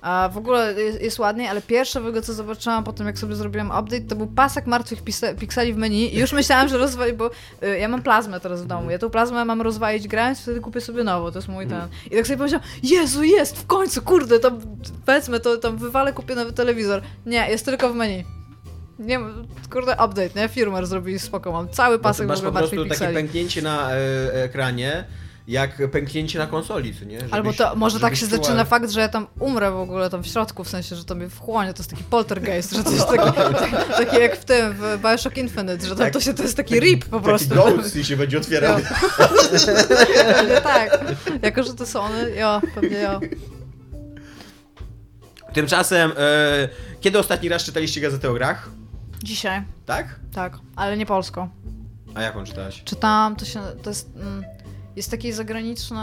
A 0.01 0.29
w 0.33 0.37
ogóle 0.37 0.73
jest, 0.73 1.01
jest 1.01 1.19
ładniej, 1.19 1.47
ale 1.47 1.61
pierwsze 1.61 2.01
w 2.01 2.05
ogóle 2.05 2.21
co 2.21 2.33
zobaczyłam 2.33 2.83
po 2.83 2.93
tym, 2.93 3.07
jak 3.07 3.17
sobie 3.19 3.35
zrobiłam 3.35 3.67
update, 3.67 4.01
to 4.01 4.15
był 4.15 4.27
pasek 4.27 4.65
martwych 4.65 4.99
pikseli 5.39 5.73
w 5.73 5.77
menu 5.77 6.15
i 6.15 6.19
już 6.19 6.33
myślałam, 6.33 6.67
że 6.69 6.77
rozwali, 6.77 7.13
bo 7.13 7.31
y, 7.63 7.77
ja 7.79 7.87
mam 7.87 8.01
plazmę 8.03 8.39
teraz 8.39 8.63
w 8.63 8.67
domu, 8.67 8.91
ja 8.91 8.99
tą 8.99 9.09
plazmę 9.09 9.45
mam 9.45 9.61
rozwalić 9.61 10.07
grając, 10.07 10.41
wtedy 10.41 10.59
kupię 10.59 10.81
sobie 10.81 11.03
nową, 11.03 11.31
to 11.31 11.37
jest 11.37 11.47
mój 11.47 11.67
ten. 11.67 11.87
I 12.11 12.15
tak 12.15 12.27
sobie 12.27 12.37
pomyślałam, 12.37 12.67
Jezu, 12.83 13.23
jest, 13.23 13.57
w 13.57 13.65
końcu, 13.65 14.01
kurde, 14.01 14.39
to 14.39 14.51
powiedzmy, 15.05 15.39
to 15.39 15.57
tam 15.57 15.77
wywalę, 15.77 16.13
kupię 16.13 16.35
nowy 16.35 16.53
telewizor. 16.53 17.01
Nie, 17.25 17.49
jest 17.49 17.65
tylko 17.65 17.93
w 17.93 17.95
menu. 17.95 18.25
Nie, 18.99 19.19
kurde, 19.71 19.91
update, 19.91 20.29
nie? 20.35 20.49
Firmware 20.49 20.85
zrobili 20.85 21.19
spoko, 21.19 21.51
mam 21.51 21.69
cały 21.69 21.99
pasek 21.99 22.25
w 22.25 22.29
Masz 22.29 22.41
po 22.41 22.51
prostu 22.51 22.75
takie 22.75 22.89
pikseli. 22.89 23.15
pęknięcie 23.15 23.61
na 23.61 23.91
e, 23.91 24.43
ekranie, 24.43 25.05
jak 25.47 25.91
pęknięcie 25.91 26.39
na 26.39 26.47
konsoli, 26.47 26.95
co 26.99 27.05
nie? 27.05 27.17
Żebyś, 27.19 27.33
Albo 27.33 27.53
to 27.53 27.75
może 27.75 27.99
tak 27.99 28.15
się 28.15 28.25
czuła- 28.25 28.29
zaczyna 28.37 28.65
fakt, 28.65 28.89
że 28.91 28.99
ja 28.99 29.09
tam 29.09 29.27
umrę 29.39 29.71
w 29.71 29.75
ogóle 29.75 30.09
tam 30.09 30.23
w 30.23 30.27
środku, 30.27 30.63
w 30.63 30.69
sensie, 30.69 30.95
że 30.95 31.05
to 31.05 31.15
mnie 31.15 31.29
wchłonie, 31.29 31.73
to 31.73 31.79
jest 31.79 31.89
taki 31.89 32.03
poltergeist, 32.03 32.71
że 32.71 32.83
to 32.83 32.91
jest 32.91 33.07
taki, 33.07 33.31
taki 34.05 34.17
jak 34.21 34.35
w 34.37 34.45
tym, 34.45 34.73
w 34.73 34.97
Bioshock 35.03 35.37
Infinite, 35.37 35.81
że 35.81 35.89
tam 35.89 35.97
Tak. 35.97 36.13
to, 36.13 36.21
się, 36.21 36.33
to 36.33 36.43
jest 36.43 36.57
taki 36.57 36.79
rip 36.79 37.05
po 37.05 37.21
prostu. 37.21 37.49
Taki 37.55 37.75
ghost 37.75 37.95
i 37.95 38.05
się 38.05 38.17
będzie 38.17 38.37
otwierał. 38.37 38.79
Pewnie 40.37 40.61
tak. 40.61 40.99
Jako, 41.41 41.63
że 41.63 41.73
to 41.73 41.85
są 41.85 42.01
one, 42.01 42.29
jo, 42.29 42.61
pewnie 42.75 42.97
jo. 42.99 43.19
Tymczasem, 45.53 46.11
e, 46.17 46.69
kiedy 47.01 47.19
ostatni 47.19 47.49
raz 47.49 47.63
czytaliście 47.63 48.01
gazetę 48.01 48.29
o 48.29 48.33
grach? 48.33 48.69
Dzisiaj, 49.23 49.61
Tak? 49.85 50.19
tak, 50.33 50.57
ale 50.75 50.97
nie 50.97 51.05
polsko. 51.05 51.49
A 52.15 52.21
jaką 52.21 52.43
czytałaś? 52.43 52.83
Czytałam, 52.83 53.35
to 53.35 53.45
się, 53.45 53.59
to 53.83 53.89
jest... 53.89 54.09
Mm, 54.15 54.43
jest 54.95 55.11
taki 55.11 55.33
zagraniczny, 55.33 55.97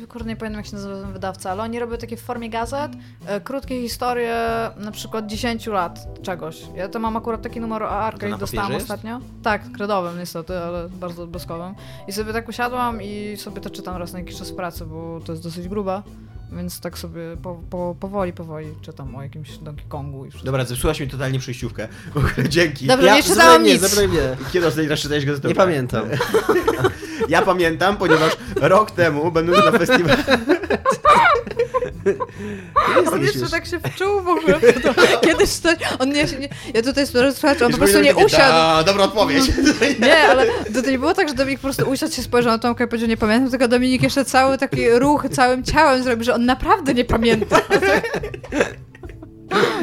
ja 0.00 0.06
kurde 0.08 0.28
nie 0.28 0.36
pamiętam 0.36 0.58
jak 0.58 0.66
się 0.66 0.74
nazywa 0.74 1.00
ten 1.00 1.12
wydawca, 1.12 1.50
ale 1.50 1.62
oni 1.62 1.78
robią 1.78 1.96
takie 1.96 2.16
w 2.16 2.20
formie 2.20 2.50
gazet, 2.50 2.92
e, 3.26 3.40
krótkie 3.40 3.80
historie, 3.80 4.36
na 4.76 4.90
przykład 4.90 5.26
10 5.26 5.66
lat 5.66 6.22
czegoś. 6.22 6.62
Ja 6.76 6.88
to 6.88 6.98
mam 6.98 7.16
akurat 7.16 7.42
taki 7.42 7.60
numer 7.60 7.82
o 7.82 7.90
Arcade, 7.90 8.38
dostałam 8.38 8.72
jest? 8.72 8.84
ostatnio. 8.84 9.20
Tak, 9.42 9.72
kredowym 9.72 10.18
niestety, 10.18 10.58
ale 10.58 10.88
bardzo 10.88 11.26
błyskowym. 11.26 11.74
I 12.08 12.12
sobie 12.12 12.32
tak 12.32 12.48
usiadłam 12.48 13.02
i 13.02 13.36
sobie 13.36 13.60
to 13.60 13.70
czytam 13.70 13.96
raz 13.96 14.12
na 14.12 14.18
jakiś 14.18 14.36
czas 14.36 14.50
w 14.50 14.54
pracy, 14.54 14.84
bo 14.84 15.20
to 15.24 15.32
jest 15.32 15.44
dosyć 15.44 15.68
gruba. 15.68 16.02
Więc 16.52 16.80
tak 16.80 16.98
sobie 16.98 17.20
po, 17.42 17.62
po, 17.70 17.96
powoli, 18.00 18.32
powoli 18.32 18.66
czytam 18.82 19.16
o 19.16 19.22
jakimś 19.22 19.58
Donkey 19.58 19.84
Kongu 19.88 20.26
i 20.26 20.30
wszystko. 20.30 20.46
Dobra, 20.46 20.64
zepsułaś 20.64 21.00
mi 21.00 21.08
totalnie 21.08 21.38
przejściówkę. 21.38 21.88
Dzięki. 22.48 22.86
Dobra, 22.86 23.16
nie 23.16 23.22
czytałam 23.22 23.62
nic. 23.62 23.80
zapewne 23.80 24.16
nie. 24.16 24.36
Kiedy 24.52 24.66
ostatni 24.66 24.88
raz 24.88 25.00
czytałeś 25.00 25.24
gazetę 25.24 25.48
Nie 25.48 25.54
pamiętam. 25.54 26.04
Ja 27.28 27.42
pamiętam, 27.42 27.96
ponieważ 27.96 28.36
rok 28.56 28.90
temu, 28.90 29.30
będąc 29.30 29.64
na 29.64 29.78
festiwalu... 29.78 30.22
On 33.12 33.22
jeszcze 33.22 33.50
tak 33.50 33.66
się 33.66 33.80
wczuł 33.80 34.20
w 34.20 34.28
ogóle. 34.28 34.60
Kiedyś 35.26 35.58
to, 35.58 35.68
on 35.98 36.08
nie, 36.08 36.24
nie 36.24 36.48
ja 36.74 36.82
tutaj 36.82 37.06
słuchajcie, 37.06 37.66
on 37.66 37.72
po 37.72 37.78
prostu 37.78 38.00
nie 38.00 38.14
usiadł. 38.14 38.54
A, 38.54 38.82
dobra 38.86 39.04
odpowiedź. 39.04 39.44
Nie, 40.00 40.16
ale 40.16 40.46
to, 40.74 40.82
to 40.82 40.90
nie 40.90 40.98
było 40.98 41.14
tak, 41.14 41.28
że 41.28 41.34
Dominik 41.34 41.60
po 41.60 41.62
prostu 41.62 41.90
usiadł 41.90 42.12
się 42.12 42.22
spojrzał 42.22 42.52
na 42.52 42.58
Tomka 42.58 42.84
i 42.84 42.86
powiedział 42.86 43.08
nie 43.08 43.16
pamiętam, 43.16 43.50
tylko 43.50 43.68
Dominik 43.68 44.02
jeszcze 44.02 44.24
cały 44.24 44.58
taki 44.58 44.90
ruch 44.90 45.26
całym 45.30 45.64
ciałem 45.64 46.02
zrobił, 46.02 46.24
że 46.24 46.34
on 46.34 46.44
naprawdę 46.44 46.94
nie 46.94 47.04
pamięta. 47.04 47.60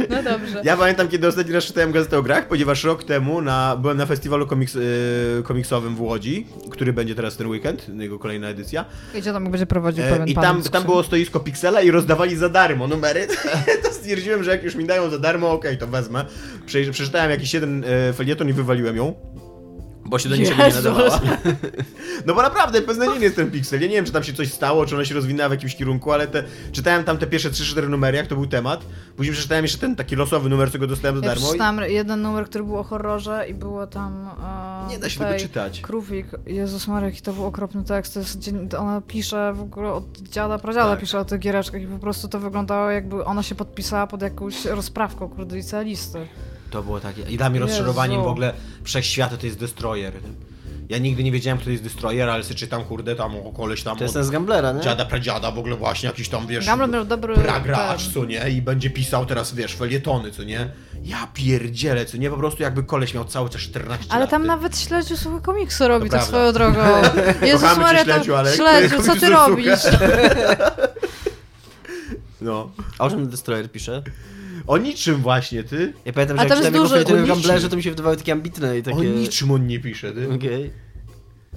No 0.09 0.23
dobrze. 0.23 0.61
Ja 0.63 0.77
pamiętam, 0.77 1.07
kiedy 1.07 1.27
ostatni 1.27 1.53
raz 1.53 1.63
czytałem 1.63 1.91
gazetę 1.91 2.17
o 2.17 2.23
grach, 2.23 2.47
ponieważ 2.47 2.83
rok 2.83 3.03
temu 3.03 3.41
na, 3.41 3.77
byłem 3.77 3.97
na 3.97 4.05
festiwalu 4.05 4.47
komiks, 4.47 4.73
yy, 4.73 4.81
komiksowym 5.43 5.95
w 5.95 6.01
Łodzi, 6.01 6.47
który 6.69 6.93
będzie 6.93 7.15
teraz 7.15 7.37
ten 7.37 7.47
weekend, 7.47 7.89
jego 7.89 8.19
kolejna 8.19 8.47
edycja. 8.47 8.85
Gdzie 9.15 9.33
Tomek 9.33 9.51
będzie 9.51 9.65
prowadził 9.65 10.03
E, 10.03 10.09
pewien 10.09 10.27
I 10.27 10.33
tam, 10.33 10.63
tam 10.63 10.83
było 10.83 11.03
stoisko 11.03 11.39
Pixela 11.39 11.81
i 11.81 11.91
rozdawali 11.91 12.35
za 12.35 12.49
darmo 12.49 12.87
numery. 12.87 13.27
to 13.83 13.93
stwierdziłem, 13.93 14.43
że 14.43 14.51
jak 14.51 14.63
już 14.63 14.75
mi 14.75 14.85
dają 14.85 15.09
za 15.09 15.19
darmo, 15.19 15.51
okej, 15.51 15.77
to 15.77 15.87
wezmę. 15.87 16.25
Prze 16.65 16.91
przeczytałem 16.91 17.31
jakiś 17.31 17.53
jeden 17.53 17.83
e, 17.83 18.13
felieton 18.13 18.49
i 18.49 18.53
wywaliłem 18.53 18.95
ją. 18.95 19.15
Bo 20.11 20.19
się 20.19 20.29
do 20.29 20.35
niczego 20.35 20.63
nie 20.67 20.73
nadawała. 20.73 21.19
No 22.25 22.33
bo 22.35 22.41
naprawdę, 22.41 22.81
beznadziejny 22.81 23.23
jest 23.23 23.35
ten 23.35 23.51
Pixel. 23.51 23.81
Ja 23.81 23.87
nie 23.87 23.93
wiem, 23.93 24.05
czy 24.05 24.11
tam 24.11 24.23
się 24.23 24.33
coś 24.33 24.51
stało, 24.53 24.85
czy 24.85 24.95
ona 24.95 25.05
się 25.05 25.15
rozwinęła 25.15 25.49
w 25.49 25.51
jakimś 25.51 25.75
kierunku, 25.75 26.11
ale 26.11 26.27
te, 26.27 26.43
czytałem 26.71 27.03
tam 27.03 27.17
te 27.17 27.27
pierwsze 27.27 27.49
3-4 27.51 27.89
numery, 27.89 28.17
jak 28.17 28.27
to 28.27 28.35
był 28.35 28.47
temat. 28.47 28.85
Później 29.17 29.33
przeczytałem 29.33 29.65
jeszcze 29.65 29.77
ten 29.77 29.95
taki 29.95 30.15
losowy 30.15 30.49
numer, 30.49 30.71
co 30.71 30.79
go 30.79 30.87
dostałem 30.87 31.15
za 31.19 31.21
Ja 31.25 31.27
darmo. 31.29 31.41
i- 31.41 31.45
przeczytałam 31.45 31.79
jeden 31.87 32.21
numer, 32.21 32.45
który 32.45 32.63
był 32.63 32.77
o 32.77 32.83
horrorze 32.83 33.45
i 33.49 33.53
było 33.53 33.87
tam... 33.87 34.29
E, 34.87 34.89
Nie 34.89 34.99
da 34.99 35.09
się 35.09 35.19
tego 35.19 35.39
czytać. 35.39 35.81
Krówik, 35.81 36.27
Jezus 36.45 36.87
Maria, 36.87 37.09
jaki 37.09 37.21
to 37.21 37.33
był 37.33 37.45
okropny 37.45 37.83
tekst. 37.83 38.13
To 38.13 38.19
jest, 38.19 38.39
ona 38.79 39.01
pisze 39.07 39.53
w 39.53 39.61
ogóle 39.61 39.91
od 39.91 40.17
dziada, 40.21 40.57
pradziada 40.59 40.89
Tak. 40.91 40.99
pisze 40.99 41.19
o 41.19 41.25
tych 41.25 41.39
giereczkach 41.39 41.81
i 41.81 41.87
po 41.87 41.99
prostu 41.99 42.27
to 42.27 42.39
wyglądało 42.39 42.89
jakby 42.91 43.25
ona 43.25 43.43
się 43.43 43.55
podpisała 43.55 44.07
pod 44.07 44.21
jakąś 44.21 44.65
rozprawką, 44.65 45.29
kurde, 45.29 45.55
licealisty. 45.55 46.27
To 46.71 46.83
było 46.83 46.99
takie. 46.99 47.21
I 47.21 47.37
dla 47.37 47.49
mnie 47.49 47.59
rozczarowaniem 47.59 48.17
Jezu. 48.17 48.29
w 48.29 48.31
ogóle 48.31 48.53
wszechświata 48.83 49.37
to 49.37 49.45
jest 49.45 49.59
Destroyer. 49.59 50.13
Ja 50.89 50.97
nigdy 50.97 51.23
nie 51.23 51.31
wiedziałem, 51.31 51.57
kto 51.57 51.65
to 51.65 51.71
jest 51.71 51.83
Destroyer, 51.83 52.29
ale 52.29 52.43
sobie 52.43 52.55
czytam, 52.55 52.83
kurde, 52.83 53.15
tam 53.15 53.35
o 53.35 53.51
koleś 53.51 53.83
tam 53.83 53.97
To 53.97 54.03
jest 54.03 54.15
od 54.15 54.19
ten 54.19 54.27
z 54.27 54.29
Gamblera, 54.29 54.71
nie? 54.71 54.81
dziada, 54.81 55.05
pradziada, 55.05 55.51
w 55.51 55.59
ogóle 55.59 55.75
właśnie 55.75 56.07
jakiś 56.07 56.29
tam, 56.29 56.47
wiesz, 56.47 56.65
Gamble 56.65 56.87
miał 56.87 57.05
dobry... 57.05 57.35
pragracz, 57.35 58.03
ten- 58.03 58.13
co 58.13 58.25
nie? 58.25 58.49
I 58.49 58.61
będzie 58.61 58.89
pisał 58.89 59.25
teraz, 59.25 59.55
wiesz, 59.55 59.73
felietony, 59.75 60.31
co 60.31 60.43
nie? 60.43 60.69
Ja 61.03 61.27
pierdzielę, 61.33 62.05
co 62.05 62.17
nie? 62.17 62.29
Po 62.29 62.37
prostu 62.37 62.63
jakby 62.63 62.83
koleś 62.83 63.13
miał 63.13 63.25
cały 63.25 63.49
czas 63.49 63.61
14 63.61 64.05
Ale 64.09 64.21
lat. 64.21 64.29
tam 64.29 64.41
ty. 64.41 64.47
nawet 64.47 64.79
śledziu 64.79 65.17
słuchaj 65.17 65.41
komiksy 65.41 65.87
robi, 65.87 66.09
To 66.09 66.17
tak 66.17 66.27
prawda. 66.29 66.51
swoją 66.51 66.73
drogą. 66.73 66.87
Jezus 67.41 67.61
Kochamy 67.69 67.75
cię, 67.75 67.81
Maria, 67.83 68.05
tam 68.05 68.13
Śledziu, 68.15 68.35
ale 68.35 68.53
śledziu, 68.55 68.95
co 69.03 69.13
ty 69.15 69.19
komiksu 69.19 69.29
robisz? 69.31 69.79
No. 72.41 72.71
A 72.99 73.05
o 73.05 73.09
czym 73.09 73.29
Destroyer 73.29 73.71
pisze? 73.71 74.03
O 74.67 74.77
niczym 74.77 75.15
właśnie, 75.21 75.63
ty. 75.63 75.93
Ja 76.05 76.13
pamiętam, 76.13 76.39
A 76.39 76.43
że 76.43 76.49
tam 76.49 76.57
jak 76.63 76.73
jest 76.73 76.73
czytałem 76.73 76.73
jego 76.73 76.83
duży- 76.83 76.93
felietony 76.93 77.17
o 77.19 77.21
w 77.25 77.27
niczym. 77.27 77.35
Gamblerze, 77.41 77.69
to 77.69 77.75
mi 77.77 77.83
się 77.83 77.89
wydawały 77.89 78.17
takie 78.17 78.31
ambitne 78.33 78.77
i 78.77 78.83
takie... 78.83 78.97
O 78.97 79.03
niczym 79.03 79.51
on 79.51 79.67
nie 79.67 79.79
pisze, 79.79 80.11
ty. 80.13 80.33
Okej. 80.33 80.71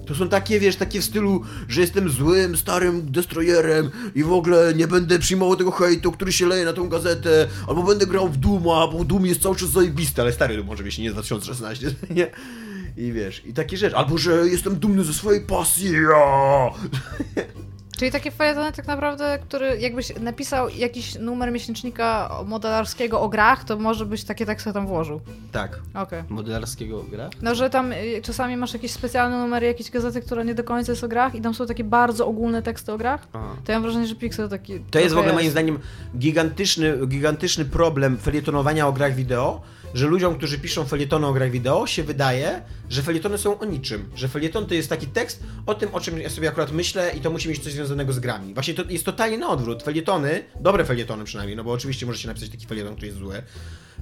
To 0.05 0.15
są 0.15 0.29
takie, 0.29 0.59
wiesz, 0.59 0.75
takie 0.75 1.01
w 1.01 1.05
stylu, 1.05 1.41
że 1.67 1.81
jestem 1.81 2.09
złym, 2.09 2.57
starym 2.57 3.11
destroyerem 3.11 3.89
i 4.15 4.23
w 4.23 4.31
ogóle 4.33 4.73
nie 4.75 4.87
będę 4.87 5.19
przyjmował 5.19 5.55
tego 5.55 5.71
hejtu, 5.71 6.11
który 6.11 6.31
się 6.31 6.47
leje 6.47 6.65
na 6.65 6.73
tą 6.73 6.89
gazetę, 6.89 7.47
albo 7.67 7.83
będę 7.83 8.07
grał 8.07 8.29
w 8.29 8.37
Duma, 8.37 8.87
bo 8.87 9.03
Doom 9.05 9.25
jest 9.25 9.41
cały 9.41 9.55
czas 9.55 9.69
zajebisty, 9.69 10.21
ale 10.21 10.31
stary 10.33 10.55
Doom 10.55 10.69
oczywiście, 10.69 11.01
nie 11.03 11.09
z 11.09 11.13
2016, 11.13 11.87
nie? 12.15 12.27
I 12.97 13.11
wiesz, 13.11 13.41
i 13.45 13.53
takie 13.53 13.77
rzeczy. 13.77 13.95
Albo, 13.95 14.17
że 14.17 14.47
jestem 14.47 14.75
dumny 14.75 15.03
ze 15.03 15.13
swojej 15.13 15.41
pasji, 15.41 15.91
ja! 15.91 16.69
Czyli 17.97 18.11
takie 18.11 18.31
felietony 18.31 18.71
tak 18.71 18.87
naprawdę, 18.87 19.39
który 19.39 19.77
jakbyś 19.79 20.19
napisał 20.19 20.69
jakiś 20.69 21.15
numer 21.19 21.51
miesięcznika 21.51 22.31
modelarskiego 22.45 23.21
o 23.21 23.29
grach, 23.29 23.63
to 23.63 23.77
może 23.77 24.05
być 24.05 24.23
takie 24.23 24.45
teksty 24.45 24.73
tam 24.73 24.87
włożył. 24.87 25.21
Tak. 25.51 25.79
Okej. 25.93 26.23
Modelarskiego 26.29 27.03
gra? 27.03 27.29
No, 27.41 27.55
że 27.55 27.69
tam 27.69 27.91
y, 27.91 28.21
czasami 28.23 28.57
masz 28.57 28.73
jakieś 28.73 28.91
specjalne 28.91 29.37
numery 29.37 29.67
jakiejś 29.67 29.91
gazety, 29.91 30.21
która 30.21 30.43
nie 30.43 30.55
do 30.55 30.63
końca 30.63 30.91
jest 30.91 31.03
o 31.03 31.07
grach 31.07 31.35
i 31.35 31.41
tam 31.41 31.53
są 31.53 31.65
takie 31.65 31.83
bardzo 31.83 32.27
ogólne 32.27 32.61
teksty 32.61 32.91
o 32.91 32.97
grach, 32.97 33.27
Aha. 33.33 33.55
to 33.65 33.71
ja 33.71 33.77
mam 33.77 33.83
wrażenie, 33.83 34.07
że 34.07 34.15
Pixel 34.15 34.49
taki... 34.49 34.79
To 34.79 34.99
jest 34.99 35.15
w 35.15 35.17
ogóle 35.17 35.33
moim 35.33 35.51
zdaniem 35.51 35.79
gigantyczny, 36.17 37.07
gigantyczny 37.07 37.65
problem 37.65 38.17
felietonowania 38.17 38.87
o 38.87 38.93
grach 38.93 39.15
wideo, 39.15 39.61
że 39.95 40.07
ludziom, 40.07 40.37
którzy 40.37 40.59
piszą 40.59 40.85
felietony 40.85 41.27
o 41.27 41.33
grach 41.33 41.51
wideo, 41.51 41.87
się 41.87 42.03
wydaje, 42.03 42.61
że 42.89 43.01
felietony 43.01 43.37
są 43.37 43.59
o 43.59 43.65
niczym. 43.65 44.09
Że 44.15 44.27
felieton 44.27 44.65
to 44.65 44.73
jest 44.73 44.89
taki 44.89 45.07
tekst 45.07 45.43
o 45.65 45.75
tym, 45.75 45.89
o 45.95 45.99
czym 45.99 46.21
ja 46.21 46.29
sobie 46.29 46.49
akurat 46.49 46.71
myślę 46.71 47.11
i 47.17 47.21
to 47.21 47.29
musi 47.29 47.49
mieć 47.49 47.63
coś 47.63 47.73
związanego 47.73 48.13
z 48.13 48.19
grami. 48.19 48.53
Właśnie 48.53 48.73
to 48.73 48.83
jest 48.89 49.05
totalnie 49.05 49.37
na 49.37 49.49
odwrót. 49.49 49.83
Felietony, 49.83 50.43
dobre 50.59 50.85
felietony 50.85 51.23
przynajmniej, 51.23 51.57
no 51.57 51.63
bo 51.63 51.71
oczywiście 51.71 52.05
możecie 52.05 52.27
napisać 52.27 52.49
taki 52.49 52.65
felieton, 52.65 52.93
który 52.93 53.07
jest 53.07 53.19
zły, 53.19 53.43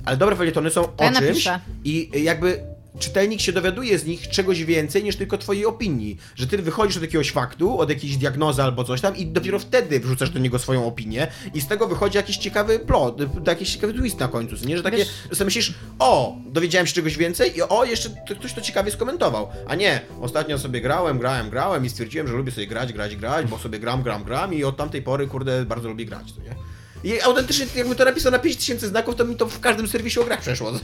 ale 0.06 0.18
dobre 0.18 0.36
felietony 0.36 0.70
są 0.70 0.82
o 0.82 1.04
ja 1.04 1.12
czymś 1.12 1.28
napiszę. 1.28 1.60
i 1.84 2.24
jakby 2.24 2.64
czytelnik 3.00 3.42
się 3.42 3.52
dowiaduje 3.52 4.00
z 4.00 4.06
nich 4.06 4.30
czegoś 4.30 4.64
więcej 4.64 5.04
niż 5.04 5.16
tylko 5.16 5.38
twojej 5.38 5.66
opinii. 5.66 6.18
Że 6.36 6.48
ty 6.48 6.58
wychodzisz 6.58 6.98
od 6.98 7.04
jakiegoś 7.04 7.32
faktu, 7.32 7.80
od 7.80 7.90
jakiejś 7.90 8.18
diagnozy 8.18 8.64
albo 8.64 8.84
coś 8.84 9.02
tam 9.02 9.18
i 9.18 9.26
dopiero 9.26 9.60
wtedy 9.60 10.00
wrzucasz 10.00 10.30
do 10.30 10.40
niego 10.40 10.60
swoją 10.60 10.88
opinię 10.88 11.28
i 11.54 11.62
z 11.62 11.68
tego 11.68 11.88
wychodzi 11.88 12.18
jakiś 12.18 12.38
ciekawy 12.38 12.80
plot, 12.80 13.18
jakiś 13.48 13.74
ciekawy 13.74 13.94
twist 13.94 14.20
na 14.20 14.28
końcu, 14.28 14.56
nie? 14.66 14.78
Że 14.78 14.84
takie, 14.84 14.98
Wiesz- 14.98 15.10
że 15.30 15.36
sobie 15.36 15.46
myślisz, 15.46 15.74
o, 16.00 16.38
dowiedziałem 16.46 16.88
się 16.88 16.94
czegoś 16.94 17.18
więcej 17.18 17.58
i 17.58 17.62
o, 17.62 17.86
jeszcze 17.86 18.10
to, 18.10 18.36
ktoś 18.36 18.54
to 18.54 18.62
ciekawie 18.62 18.92
skomentował. 18.92 19.48
A 19.68 19.76
nie, 19.76 20.02
ostatnio 20.22 20.60
sobie 20.60 20.82
grałem, 20.82 21.20
grałem, 21.20 21.50
grałem 21.50 21.86
i 21.86 21.90
stwierdziłem, 21.90 22.28
że 22.28 22.34
lubię 22.34 22.52
sobie 22.52 22.68
grać, 22.68 22.94
grać, 22.94 23.16
grać, 23.16 23.48
bo 23.48 23.58
sobie 23.60 23.80
gram, 23.80 24.04
gram, 24.04 24.24
gram 24.24 24.54
i 24.54 24.64
od 24.64 24.78
tamtej 24.78 25.02
pory, 25.02 25.28
kurde, 25.28 25.66
bardzo 25.66 25.90
lubię 25.90 26.06
grać, 26.06 26.34
to 26.34 26.42
nie? 26.42 26.56
I 27.04 27.22
autentycznie, 27.22 27.66
jakby 27.76 27.96
to 27.96 28.06
napisał 28.06 28.32
na 28.32 28.40
5000 28.40 28.88
znaków, 28.88 29.16
to 29.16 29.26
mi 29.26 29.36
to 29.36 29.46
w 29.48 29.60
każdym 29.60 29.88
serwisie 29.88 30.20
o 30.20 30.24
grach 30.24 30.42
przeszło. 30.42 30.72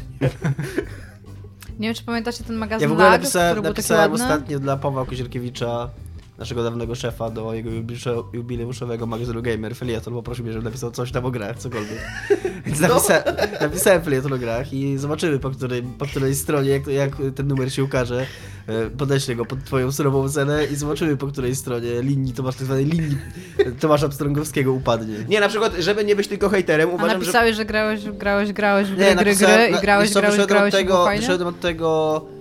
Nie 1.79 1.87
wiem, 1.87 1.95
czy 1.95 2.03
pamiętacie 2.03 2.43
ten 2.43 2.55
magazyn 2.55 2.81
Ja 2.81 2.89
w 2.89 2.91
ogóle 2.91 3.09
Lag, 3.09 3.21
napisałem, 3.21 3.63
napisałem 3.63 4.13
ostatnio 4.13 4.59
dla 4.59 4.77
Pawła 4.77 5.05
Kozielkiewicza, 5.05 5.89
naszego 6.39 6.63
dawnego 6.63 6.95
szefa, 6.95 7.29
do 7.29 7.53
jego 7.53 7.69
jubileuszowego 8.33 9.05
magazynu 9.05 9.41
Gamer, 9.41 9.75
felieton, 9.75 10.13
poprosił 10.13 10.43
mnie, 10.43 10.53
żebym 10.53 10.65
napisał 10.65 10.91
coś 10.91 11.11
tam 11.11 11.25
o 11.25 11.31
grach, 11.31 11.57
cokolwiek. 11.57 11.99
Więc 12.65 12.79
napisa 12.79 13.23
napisałem 13.61 14.01
felieton 14.01 14.33
o 14.33 14.37
grach 14.37 14.73
i 14.73 14.97
zobaczymy 14.97 15.39
po, 15.39 15.49
której, 15.49 15.83
po 15.83 16.05
której 16.05 16.35
stronie, 16.35 16.69
jak, 16.69 16.87
jak 16.87 17.11
ten 17.35 17.47
numer 17.47 17.73
się 17.73 17.83
ukaże, 17.83 18.25
e, 18.67 18.89
podeślę 18.89 19.35
go 19.35 19.45
pod 19.45 19.63
twoją 19.63 19.91
surową 19.91 20.29
cenę 20.29 20.65
i 20.65 20.75
zobaczymy 20.75 21.17
po 21.17 21.27
której 21.27 21.55
stronie 21.55 22.01
linii, 22.01 22.33
Tomasz, 22.33 22.55
tak 22.55 22.65
zwanej 22.65 22.85
linii 22.85 23.17
Tomasza 23.79 24.09
Pstrągowskiego 24.09 24.73
upadnie. 24.73 25.15
Nie, 25.29 25.39
na 25.39 25.47
przykład, 25.49 25.73
żeby 25.79 26.05
nie 26.05 26.15
być 26.15 26.27
tylko 26.27 26.49
hejterem, 26.49 26.89
A 26.89 26.93
uważam, 26.93 27.09
że... 27.09 27.17
napisałeś, 27.19 27.55
że 27.55 27.65
grałeś, 27.65 28.09
grałeś, 28.09 28.53
grałeś 28.53 28.87
w 28.87 28.95
gry, 28.95 29.05
Nie, 29.05 29.15
gry, 29.15 29.35
gry 29.35 29.47
na- 29.47 29.67
i 29.67 29.81
grałeś, 29.81 30.09
co, 30.09 30.19
grałeś, 30.19 30.37
wyszedłem 30.37 30.47
grałeś 30.47 30.73
od 30.73 30.81
i 30.81 30.85
było 30.85 30.97
tego, 30.97 31.05
fajnie? 31.05 31.21
wyszedłem 31.21 31.47
od 31.49 31.59
tego, 31.59 32.21
e, 32.35 32.38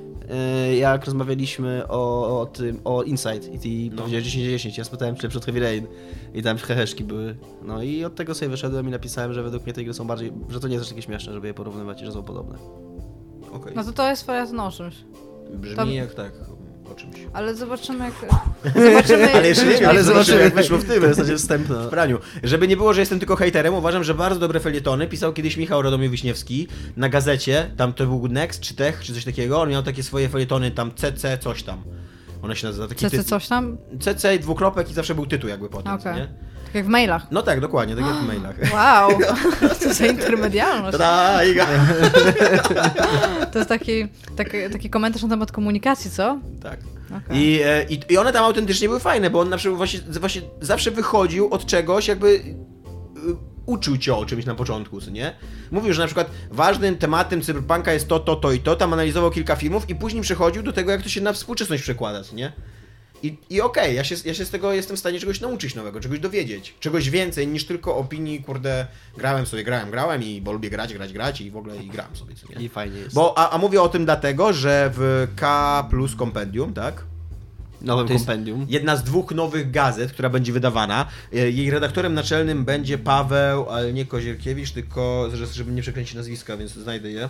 jak 0.78 1.04
rozmawialiśmy 1.04 1.82
o, 1.88 2.40
o 2.40 2.46
tym, 2.46 2.80
o 2.84 3.02
Insight 3.02 3.54
i 3.54 3.58
ty 3.58 3.96
No. 3.96 4.02
powiedziałeś 4.02 4.26
10-10, 4.36 4.78
ja 4.78 4.84
spytałem 4.84 5.16
czy 5.16 5.28
przed 5.28 5.44
Heavy 5.44 5.60
Rain 5.60 5.86
i 6.34 6.42
tam 6.42 6.56
heheszki 6.58 7.04
były. 7.04 7.36
No 7.62 7.82
i 7.82 8.04
od 8.04 8.14
tego 8.14 8.34
sobie 8.34 8.48
wyszedłem 8.48 8.88
i 8.88 8.90
napisałem, 8.90 9.32
że 9.32 9.42
według 9.42 9.64
mnie 9.64 9.72
te 9.72 9.84
gry 9.84 9.94
są 9.94 10.06
bardziej, 10.06 10.32
że 10.48 10.60
to 10.60 10.68
nie 10.68 10.74
jest 10.74 10.82
aż 10.84 10.88
takie 10.90 11.02
śmieszne, 11.02 11.32
żeby 11.32 11.46
je 11.46 11.54
porównywać 11.54 12.02
i 12.02 12.04
że 12.04 12.12
są 12.12 12.22
podobne. 12.22 12.58
Okej. 13.52 13.72
No 13.76 13.84
to 13.84 13.92
to 13.92 14.08
jest 14.10 14.26
o 14.60 14.70
czymś. 14.70 14.94
Brzmi 15.54 15.76
to- 15.76 15.86
jak 15.86 16.14
tak, 16.14 16.32
o 16.90 16.94
czymś. 16.94 17.16
Ale 17.32 17.54
zobaczymy 17.54 18.04
jak... 18.04 18.14
Zobaczymy, 18.74 19.32
Ale 19.36 19.48
jeszcze 19.48 19.66
nie 19.66 19.76
wiem, 19.76 19.88
Ale 19.88 20.04
zobaczymy 20.04 20.40
jak 20.40 20.54
wyszło 20.54 20.78
w 20.78 20.84
tym, 20.84 21.02
jest 21.02 21.20
takie 21.20 21.36
wstępne. 21.36 21.86
w 21.86 21.88
praniu. 21.88 22.18
Żeby 22.42 22.68
nie 22.68 22.76
było, 22.76 22.94
że 22.94 23.00
jestem 23.00 23.18
tylko 23.18 23.36
hejterem, 23.36 23.74
uważam, 23.74 24.04
że 24.04 24.14
bardzo 24.14 24.40
dobre 24.40 24.60
felietony 24.60 25.06
pisał 25.06 25.32
kiedyś 25.32 25.56
Michał 25.56 25.82
Radomir 25.82 26.10
Wiśniewski 26.10 26.68
na 26.96 27.08
gazecie, 27.08 27.70
tam 27.76 27.92
to 27.92 28.06
był 28.06 28.28
Next 28.28 28.60
czy 28.60 28.74
Tech, 28.74 29.00
czy 29.02 29.14
coś 29.14 29.24
takiego, 29.24 29.60
on 29.60 29.70
miał 29.70 29.82
takie 29.82 30.02
swoje 30.02 30.28
felietony, 30.28 30.70
tam 30.70 30.94
CC 30.94 31.38
coś 31.38 31.62
tam. 31.62 31.82
One 32.42 32.56
się 32.56 32.66
nazywa 32.66 32.88
taki 32.88 33.00
CC 33.00 33.10
tytuł. 33.10 33.24
coś 33.24 33.48
tam? 33.48 33.76
CC 34.00 34.38
dwukropek 34.38 34.90
i 34.90 34.94
zawsze 34.94 35.14
był 35.14 35.26
tytuł 35.26 35.50
jakby 35.50 35.68
potem, 35.68 35.92
Okej. 35.94 36.14
nie? 36.16 36.28
Tak 36.68 36.74
jak 36.74 36.84
w 36.84 36.88
mailach. 36.88 37.26
No 37.30 37.42
tak, 37.42 37.60
dokładnie, 37.60 37.96
tak 37.96 38.04
jak 38.04 38.14
w 38.14 38.26
mailach. 38.32 38.56
Wow, 38.72 39.18
to 39.82 39.94
za 39.94 40.06
intermedialność. 40.06 40.98
Iga. 41.50 41.66
To 43.52 43.58
jest 43.58 43.68
taki, 43.68 44.08
taki, 44.36 44.58
taki 44.72 44.90
komentarz 44.90 45.22
na 45.22 45.28
temat 45.28 45.52
komunikacji, 45.52 46.10
co? 46.10 46.38
Tak. 46.62 46.80
Okej. 47.16 47.38
I, 47.38 47.62
e, 47.62 47.84
i, 47.88 48.00
I 48.08 48.18
one 48.18 48.32
tam 48.32 48.44
autentycznie 48.44 48.88
były 48.88 49.00
fajne, 49.00 49.30
bo 49.30 49.40
on 49.40 49.48
na 49.48 49.56
przykład 49.56 49.76
właśnie, 49.76 50.00
właśnie 50.20 50.42
zawsze 50.60 50.90
wychodził 50.90 51.48
od 51.50 51.66
czegoś, 51.66 52.08
jakby 52.08 52.28
y, 52.28 52.42
uczył 53.66 53.98
cię 53.98 54.14
o 54.14 54.26
czymś 54.26 54.44
na 54.44 54.54
początku, 54.54 55.00
co 55.00 55.10
nie? 55.10 55.34
Mówił, 55.70 55.92
że 55.92 56.00
na 56.00 56.06
przykład 56.06 56.30
ważnym 56.50 56.96
tematem 56.96 57.42
cyberpunka 57.42 57.92
jest 57.92 58.08
to, 58.08 58.20
to, 58.20 58.36
to 58.36 58.52
i 58.52 58.60
to, 58.60 58.76
tam 58.76 58.92
analizował 58.92 59.30
kilka 59.30 59.56
filmów 59.56 59.90
i 59.90 59.94
później 59.94 60.22
przechodził 60.22 60.62
do 60.62 60.72
tego, 60.72 60.90
jak 60.90 61.02
to 61.02 61.08
się 61.08 61.20
na 61.20 61.32
współczesność 61.32 61.82
przekłada, 61.82 62.24
co 62.24 62.36
nie? 62.36 62.52
I, 63.22 63.36
i 63.50 63.60
okej, 63.60 63.96
ja, 63.96 64.04
się, 64.04 64.14
ja 64.24 64.34
się 64.34 64.44
z 64.44 64.50
tego 64.50 64.72
jestem 64.72 64.96
w 64.96 64.98
stanie 65.00 65.20
czegoś 65.20 65.40
nauczyć 65.40 65.74
nowego, 65.74 66.00
czegoś 66.00 66.18
dowiedzieć. 66.20 66.74
Czegoś 66.80 67.10
więcej 67.10 67.46
niż 67.48 67.66
tylko 67.66 67.96
opinii, 67.96 68.42
kurde, 68.42 68.86
grałem 69.16 69.46
sobie, 69.46 69.64
grałem, 69.64 69.90
grałem 69.90 70.22
i 70.22 70.40
bo 70.40 70.52
lubię 70.52 70.70
grać, 70.70 70.94
grać, 70.94 71.12
grać 71.12 71.40
i 71.40 71.50
w 71.50 71.56
ogóle 71.56 71.76
i 71.76 71.86
gram 71.88 72.16
sobie, 72.16 72.34
co 72.34 72.46
nie? 72.58 72.64
I 72.64 72.68
fajnie 72.68 72.98
jest. 72.98 73.14
Bo, 73.14 73.38
a, 73.38 73.50
a 73.50 73.58
mówię 73.58 73.82
o 73.82 73.88
tym 73.88 74.04
dlatego, 74.04 74.52
że 74.52 74.90
w 74.94 75.28
K 75.36 75.86
plus 75.90 76.16
Compendium, 76.16 76.74
tak? 76.74 77.04
Nowym 77.80 78.06
kompendium. 78.18 78.66
Jedna 78.68 78.96
z 78.96 79.04
dwóch 79.04 79.30
nowych 79.32 79.70
gazet, 79.70 80.12
która 80.12 80.28
będzie 80.30 80.52
wydawana. 80.52 81.06
E, 81.32 81.36
Jej 81.50 81.70
redaktorem 81.70 82.14
naczelnym 82.14 82.64
będzie 82.64 82.98
Paweł, 82.98 83.70
ale 83.70 83.92
nie 83.92 84.06
Kozierkiewicz, 84.06 84.70
tylko 84.70 85.28
że- 85.34 85.46
żeby 85.46 85.72
nie 85.72 85.82
przekręcić 85.82 86.14
nazwiska, 86.14 86.56
więc 86.56 86.72
znajdę 86.72 87.10
je. 87.10 87.28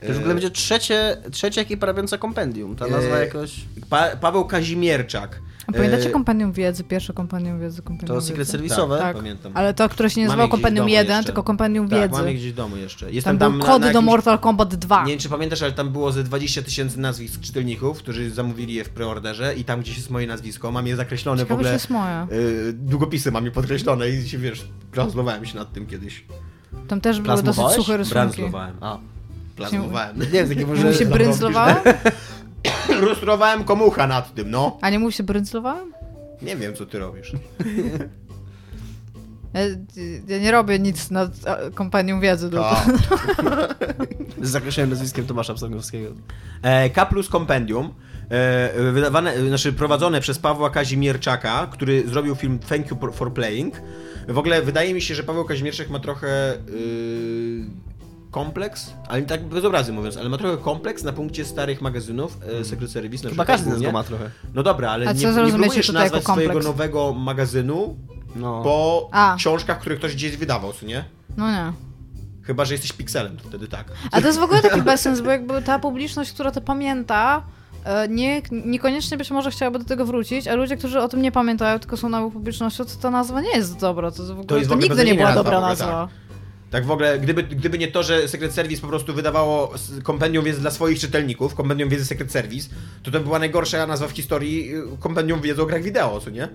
To 0.00 0.06
już 0.06 0.16
w 0.16 0.18
ogóle 0.18 0.34
będzie 0.34 0.50
trzecie, 0.50 1.16
trzecie 1.32 1.60
ekipa 1.60 1.86
robiąca 1.86 2.18
kompendium. 2.18 2.76
Ta 2.76 2.86
nazwa 2.86 3.16
E, 3.16 3.24
jakoś... 3.24 3.54
Pa 3.90 4.16
Paweł 4.16 4.44
Kazimierczak. 4.44 5.40
A 5.66 5.72
pamiętacie 5.72 6.08
E, 6.08 6.10
kompendium 6.10 6.52
wiedzy, 6.52 6.84
pierwsze 6.84 7.12
kompendium 7.12 7.60
wiedzy, 7.60 7.82
kompendium 7.82 8.18
To 8.18 8.22
secret 8.22 8.38
wiedzy? 8.38 8.50
serwisowe? 8.52 8.98
Tak, 8.98 9.16
Pamiętam. 9.16 9.52
ale 9.54 9.74
to, 9.74 9.88
które 9.88 10.10
się 10.10 10.20
nie 10.20 10.26
nazywało 10.26 10.48
kompendium 10.48 10.86
domu 10.86 10.94
1, 10.94 11.16
jeszcze. 11.16 11.24
tylko 11.26 11.42
kompendium 11.42 11.88
Tak, 11.88 12.00
wiedzy. 12.00 12.12
mam 12.12 12.28
je 12.28 12.34
gdzieś 12.34 12.52
w 12.52 12.54
domu 12.54 12.76
jeszcze. 12.76 13.06
Tam 13.06 13.14
Jestem 13.14 13.38
był 13.38 13.50
tam, 13.50 13.60
kod 13.60 13.68
na, 13.68 13.72
na 13.74 13.78
do 13.78 13.86
jakimś... 13.86 14.04
Mortal 14.04 14.38
Kombat 14.38 14.74
2. 14.74 15.04
Nie 15.04 15.10
wiem, 15.12 15.18
czy 15.20 15.28
pamiętasz, 15.28 15.62
ale 15.62 15.72
tam 15.72 15.88
było 15.90 16.12
ze 16.12 16.22
20 16.24 16.62
tysięcy 16.62 17.00
nazwisk 17.00 17.40
czytelników, 17.40 17.98
którzy 17.98 18.30
zamówili 18.30 18.74
je 18.74 18.84
w 18.84 18.88
preorderze 18.88 19.54
i 19.54 19.64
tam 19.64 19.80
gdzieś 19.80 19.96
jest 19.96 20.10
moje 20.10 20.26
nazwisko. 20.26 20.70
Mam 20.72 20.86
je 20.86 20.96
zakreślone 20.96 21.42
Ciekawe, 21.42 21.54
w 21.54 21.58
ogóle. 21.60 21.72
jest 21.72 21.90
moje. 21.90 22.26
y, 22.32 22.72
długopisy 22.72 23.32
mam 23.32 23.44
je 23.44 23.50
podkreślone 23.50 24.08
i 24.10 24.28
się 24.28 24.38
wiesz, 24.38 24.64
branslowałem 24.92 25.46
się 25.46 25.56
nad 25.58 25.72
tym 25.72 25.86
kiedyś. 25.86 26.24
Tam 26.88 27.00
też 27.00 27.20
były 27.20 27.42
dosyć 27.42 27.64
suche 27.66 27.96
rysunki. 27.96 28.14
Branslowałem. 28.14 28.76
A. 28.80 28.98
Plazmowałem. 29.58 30.18
Nie 30.18 30.26
wiem, 30.26 30.48
takie 30.48 30.66
może... 30.66 30.86
mu 30.86 30.92
się 30.92 31.06
bryndzlowałem? 31.06 31.76
Lustrowałem 33.00 33.64
komucha 33.72 34.06
nad 34.06 34.34
tym, 34.34 34.50
no. 34.50 34.78
A 34.80 34.90
nie 34.90 34.98
mu 34.98 35.10
się 35.10 35.22
bryndzlowałem? 35.22 35.92
Nie 36.42 36.56
wiem, 36.56 36.74
co 36.74 36.86
ty 36.86 36.98
robisz. 36.98 37.32
Ja, 39.54 39.60
ja 40.28 40.38
nie 40.38 40.50
robię 40.52 40.78
nic 40.78 41.10
nad 41.10 41.30
kompanią 41.74 42.20
wiedzy. 42.20 42.50
tylko- 42.50 42.76
To. 43.08 43.74
Z 44.46 44.50
zakreślonym 44.50 44.90
nazwiskiem 44.90 45.26
Tomasza 45.26 45.54
Pstrągowskiego. 45.54 46.10
E, 46.62 46.90
K 46.90 47.06
plus 47.06 47.28
Compendium, 47.28 47.94
e, 48.30 48.92
wydawane, 48.92 49.48
znaczy 49.48 49.72
prowadzone 49.72 50.20
przez 50.20 50.38
Pawła 50.38 50.70
Kazimierczaka, 50.70 51.66
który 51.72 52.08
zrobił 52.08 52.34
film 52.34 52.58
Thank 52.58 52.90
You 52.90 53.12
for 53.12 53.32
Playing. 53.32 53.74
W 54.28 54.38
ogóle 54.38 54.62
wydaje 54.62 54.94
mi 54.94 55.02
się, 55.02 55.14
że 55.14 55.22
Paweł 55.22 55.44
Kazimierczak 55.44 55.90
ma 55.90 55.98
trochę 55.98 56.54
y, 56.54 56.58
kompleks, 58.30 58.92
ale 59.08 59.22
tak 59.22 59.44
bez 59.44 59.64
obrazy 59.64 59.92
mówiąc, 59.92 60.16
ale 60.16 60.28
ma 60.28 60.38
trochę 60.38 60.56
kompleks 60.56 61.02
na 61.02 61.12
punkcie 61.12 61.44
starych 61.44 61.80
magazynów, 61.80 62.38
e, 62.60 62.64
Secret 62.64 62.90
Service 62.90 63.24
na 63.24 63.30
Chyba 63.30 63.44
przykład 63.44 63.58
każdy 63.66 63.78
z 63.78 63.82
nas 63.82 63.92
ma 63.92 64.02
trochę. 64.02 64.30
No 64.54 64.62
dobra, 64.62 64.90
ale 64.90 65.06
A 65.08 65.12
nie, 65.12 65.20
co 65.20 65.44
nie 65.46 65.52
próbujesz 65.52 65.86
tutaj 65.86 66.04
jako 66.04 66.16
nazwać 66.16 66.22
swojego 66.22 66.52
kompleks? 66.52 66.66
nowego 66.66 67.12
magazynu 67.14 67.96
No. 68.36 68.62
po 68.62 69.08
A. 69.12 69.34
książkach, 69.38 69.78
które 69.80 69.96
ktoś 69.96 70.14
gdzieś 70.14 70.36
wydawał, 70.36 70.72
co 70.72 70.86
nie? 70.86 71.04
No 71.36 71.50
nie. 71.50 71.72
Chyba, 72.42 72.64
że 72.64 72.74
jesteś 72.74 72.92
pikselem, 72.92 73.36
to 73.36 73.48
wtedy 73.48 73.68
tak. 73.68 73.86
A 74.12 74.20
to 74.20 74.26
jest 74.26 74.38
w 74.38 74.42
ogóle 74.42 74.62
taki 74.62 74.82
bezsens, 74.82 75.20
bo 75.20 75.30
jakby 75.30 75.62
ta 75.62 75.78
publiczność, 75.78 76.32
która 76.32 76.50
to 76.50 76.60
pamięta, 76.60 77.42
e, 77.84 78.08
nie, 78.08 78.42
niekoniecznie 78.50 79.16
być 79.16 79.30
może 79.30 79.50
chciałaby 79.50 79.78
do 79.78 79.84
tego 79.84 80.04
wrócić, 80.06 80.48
a 80.48 80.54
ludzie, 80.54 80.76
którzy 80.76 81.00
o 81.00 81.08
tym 81.08 81.22
nie 81.22 81.32
pamiętają, 81.32 81.78
tylko 81.78 81.96
są 81.96 82.08
nową 82.08 82.30
publicznością, 82.30 82.84
to 82.84 82.90
ta 83.02 83.10
nazwa 83.10 83.40
nie 83.40 83.50
jest 83.56 83.78
dobra. 83.80 84.10
To, 84.10 84.22
w 84.22 84.30
ogóle, 84.30 84.44
to, 84.44 84.56
jest 84.56 84.68
w 84.68 84.72
ogóle 84.72 84.88
nigdy 84.88 85.04
nie 85.04 85.10
beznadziejna 85.14 85.16
była 85.16 85.28
nazwa 85.28 85.44
dobra 85.44 85.60
w 85.60 85.62
ogóle, 85.62 85.70
nazwa. 85.70 86.08
Tak 86.70 86.86
w 86.86 86.90
ogóle, 86.90 87.18
gdyby, 87.18 87.42
gdyby 87.42 87.78
nie 87.78 87.88
to, 87.88 88.02
że 88.02 88.28
Secret 88.28 88.52
Service 88.52 88.82
po 88.82 88.88
prostu 88.88 89.14
wydawało 89.14 89.74
kompendium 90.02 90.44
wiedzy 90.44 90.60
dla 90.60 90.70
swoich 90.70 90.98
czytelników, 90.98 91.54
kompendium 91.54 91.88
wiedzy 91.88 92.04
Secret 92.04 92.32
Service, 92.32 92.68
to 93.02 93.10
to 93.10 93.20
była 93.20 93.38
najgorsza 93.38 93.86
nazwa 93.86 94.08
w 94.08 94.10
historii 94.12 94.74
y, 94.76 94.82
kompendium 95.00 95.40
wiedzy 95.40 95.62
o 95.62 95.66
grach 95.66 95.82
wideo, 95.82 96.20
co 96.20 96.30
nie? 96.30 96.48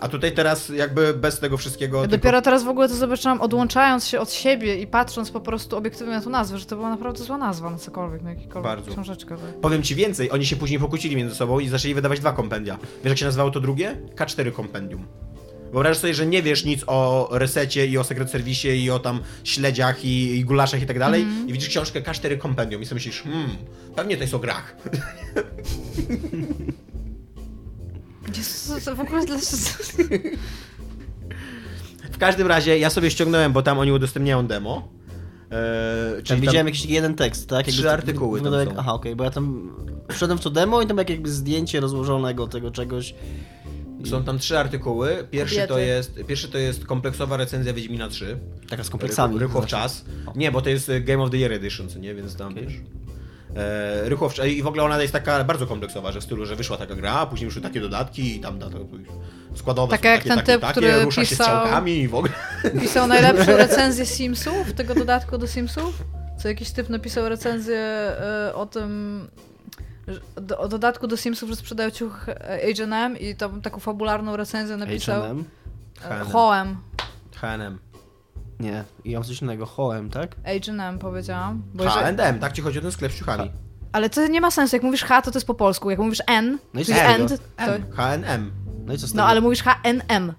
A 0.00 0.08
tutaj 0.08 0.32
teraz 0.32 0.68
jakby 0.68 1.14
bez 1.14 1.40
tego 1.40 1.56
wszystkiego... 1.56 1.96
Ja 1.96 2.02
tylko- 2.02 2.16
dopiero 2.16 2.42
teraz 2.42 2.64
w 2.64 2.68
ogóle 2.68 2.88
to 2.88 2.94
zobaczyłam, 2.94 3.40
odłączając 3.40 4.06
się 4.06 4.20
od 4.20 4.32
siebie 4.32 4.76
i 4.80 4.86
patrząc 4.86 5.30
po 5.30 5.40
prostu 5.40 5.76
obiektywnie 5.76 6.14
na 6.14 6.20
tą 6.20 6.30
nazwę, 6.30 6.58
że 6.58 6.66
to 6.66 6.76
była 6.76 6.90
naprawdę 6.90 7.24
zła 7.24 7.38
nazwa 7.38 7.70
na 7.70 7.78
cokolwiek, 7.78 8.22
na 8.22 8.30
jakikolwiek 8.30 8.62
Bardzo. 8.62 8.92
książeczkę. 8.92 9.36
Tak. 9.36 9.60
Powiem 9.60 9.82
ci 9.82 9.94
więcej, 9.94 10.30
oni 10.30 10.46
się 10.46 10.56
później 10.56 10.80
pokłócili 10.80 11.16
między 11.16 11.34
sobą 11.34 11.58
i 11.58 11.68
zaczęli 11.68 11.94
wydawać 11.94 12.20
dwa 12.20 12.32
kompendia. 12.32 12.78
Wiesz 13.04 13.10
jak 13.10 13.18
się 13.18 13.24
nazywało 13.24 13.50
to 13.50 13.60
drugie? 13.60 13.96
K4 14.16 14.52
kompendium. 14.52 15.06
Wyobraź 15.72 15.96
sobie, 15.96 16.14
że 16.14 16.26
nie 16.26 16.42
wiesz 16.42 16.64
nic 16.64 16.84
o 16.86 17.28
resecie 17.32 17.86
i 17.86 17.98
o 17.98 18.04
Secret 18.04 18.30
Service 18.30 18.76
i 18.76 18.90
o 18.90 18.98
tam 18.98 19.20
śledziach 19.44 20.04
i, 20.04 20.36
i 20.36 20.44
gulaszach 20.44 20.82
i 20.82 20.86
tak 20.86 20.98
dalej 20.98 21.26
i 21.46 21.52
widzisz 21.52 21.68
książkę 21.68 22.00
K4 22.02 22.38
kompendium 22.38 22.82
i 22.82 22.86
sobie 22.86 22.94
myślisz, 22.94 23.22
hmm, 23.22 23.50
pewnie 23.96 24.16
to 24.16 24.22
jest 24.22 24.34
o 24.34 24.38
grach. 24.38 24.76
Jezus, 28.36 28.84
to 28.84 28.96
w 28.96 29.00
ogóle 29.00 29.26
dla... 29.26 29.36
W 32.12 32.18
każdym 32.18 32.46
razie 32.46 32.78
ja 32.78 32.90
sobie 32.90 33.10
ściągnąłem, 33.10 33.52
bo 33.52 33.62
tam 33.62 33.78
oni 33.78 33.92
udostępniają 33.92 34.46
demo. 34.46 34.88
Eee, 35.50 36.14
Tam 36.14 36.22
czyli 36.24 36.40
widziałem 36.40 36.66
tam, 36.66 36.74
jakiś 36.74 36.86
jeden 36.86 37.14
tekst, 37.14 37.48
tak? 37.48 37.66
Trzy 37.66 37.82
to- 37.82 37.92
artykuły 37.92 38.40
tam 38.40 38.52
są. 38.52 38.74
Aha, 38.76 38.92
okej, 38.92 39.16
bo 39.16 39.24
ja 39.24 39.30
tam 39.30 39.70
wszedłem 40.12 40.38
w 40.38 40.40
to 40.42 40.50
demo 40.50 40.82
i 40.82 40.86
tam 40.86 40.98
jak 40.98 41.10
jakby 41.10 41.30
zdjęcie 41.30 41.80
rozłożonego 41.80 42.46
tego 42.48 42.70
czegoś. 42.70 43.14
Są 44.04 44.24
tam 44.24 44.38
trzy 44.38 44.58
artykuły. 44.58 45.26
Pierwszy 45.30 45.66
to, 45.68 45.78
jest, 45.78 46.14
pierwszy 46.26 46.48
to 46.48 46.58
jest 46.58 46.84
kompleksowa 46.86 47.36
recenzja 47.36 47.72
Wiedźmina 47.72 48.08
3. 48.08 48.38
Taka 48.68 48.84
z 48.84 48.90
kompleksami. 48.90 49.38
Rychło 49.38 49.60
w 49.60 49.68
Znaczy- 49.68 49.82
czas. 49.82 50.04
Nie, 50.36 50.52
bo 50.52 50.62
to 50.62 50.70
jest 50.70 50.88
e, 50.88 51.00
Game 51.00 51.22
of 51.22 51.30
the 51.30 51.36
Year 51.36 51.52
Edition, 51.52 51.88
co 51.88 51.98
nie? 51.98 52.14
Więc 52.14 52.36
tam 52.36 52.54
wiesz. 52.54 52.72
E, 53.56 54.08
rychło 54.08 54.28
w 54.28 54.34
czas. 54.34 54.46
I 54.46 54.62
w 54.62 54.66
ogóle 54.66 54.82
ona 54.82 55.02
jest 55.02 55.12
taka 55.12 55.44
bardzo 55.44 55.66
kompleksowa, 55.66 56.12
że 56.12 56.20
w 56.20 56.24
stylu, 56.24 56.46
że 56.46 56.56
wyszła 56.56 56.76
taka 56.76 56.94
gra, 56.94 57.12
a 57.12 57.26
później 57.26 57.48
wyszły 57.48 57.62
takie 57.62 57.80
dodatki 57.80 58.36
i 58.36 58.40
tam 58.40 58.58
da 58.58 58.70
to 58.70 58.78
składowe 59.54 59.90
Taka 59.90 60.08
jak 60.10 60.18
takie, 60.18 60.28
ten 60.28 60.38
takie, 60.38 60.52
typ, 60.52 60.60
takie, 60.60 60.72
który 60.72 61.04
rusza 61.04 61.24
się 61.24 61.30
pisał- 61.36 61.46
strzałkami 61.46 61.98
i 61.98 62.08
w 62.08 62.14
ogóle. 62.14 62.32
Pisał 62.80 63.06
najlepszą 63.06 63.56
recenzję 63.66 64.06
Simsów, 64.06 64.72
tego 64.72 64.94
dodatku 64.94 65.38
do 65.38 65.46
Simsów. 65.46 66.02
Co 66.42 66.48
jakiś 66.48 66.70
typ 66.70 66.88
napisał 66.88 67.28
recenzję 67.28 67.78
e, 67.78 68.52
o 68.54 68.66
tym, 68.66 69.20
do, 70.40 70.58
o 70.58 70.68
dodatku 70.68 71.06
do 71.06 71.16
Simsów, 71.16 71.50
że 71.50 71.56
sprzedają 71.56 71.90
ciuch 71.90 72.26
H&M 72.76 73.18
i 73.18 73.36
tam 73.36 73.62
taką 73.62 73.80
fabularną 73.80 74.36
recenzję 74.36 74.76
napisał. 74.76 75.22
H&M. 75.22 75.44
Hoem. 76.32 76.76
H&M. 77.36 77.78
Nie, 78.60 78.84
i 79.04 79.14
mam 79.14 79.24
coś 79.24 79.42
innego, 79.42 79.66
Hoem, 79.66 80.10
tak? 80.10 80.36
H&M 80.44 80.98
powiedziałam. 80.98 81.62
H&M, 81.88 82.38
tak 82.38 82.52
ci 82.52 82.62
chodzi 82.62 82.78
o 82.78 82.82
ten 82.82 82.92
sklep 82.92 83.12
z 83.12 83.18
ciuchami. 83.18 83.52
Ale 83.92 84.10
to 84.10 84.26
nie 84.26 84.40
ma 84.40 84.50
sensu, 84.50 84.76
jak 84.76 84.82
mówisz 84.82 85.04
H, 85.04 85.22
to 85.22 85.30
to 85.30 85.36
jest 85.38 85.46
po 85.46 85.54
polsku, 85.54 85.90
jak 85.90 85.98
mówisz 85.98 86.22
N, 86.26 86.58
No 86.74 86.80
i 86.80 86.84
z 86.84 86.86
tego? 86.86 87.00
end, 87.00 87.30
to... 87.56 87.96
H&M. 87.96 88.52
No 88.86 88.94
i 88.94 88.98
co 88.98 89.06
z 89.06 89.10
tego? 89.10 89.22
No 89.22 89.28
ale 89.28 89.40
mówisz 89.40 89.62
HNM. 89.62 90.32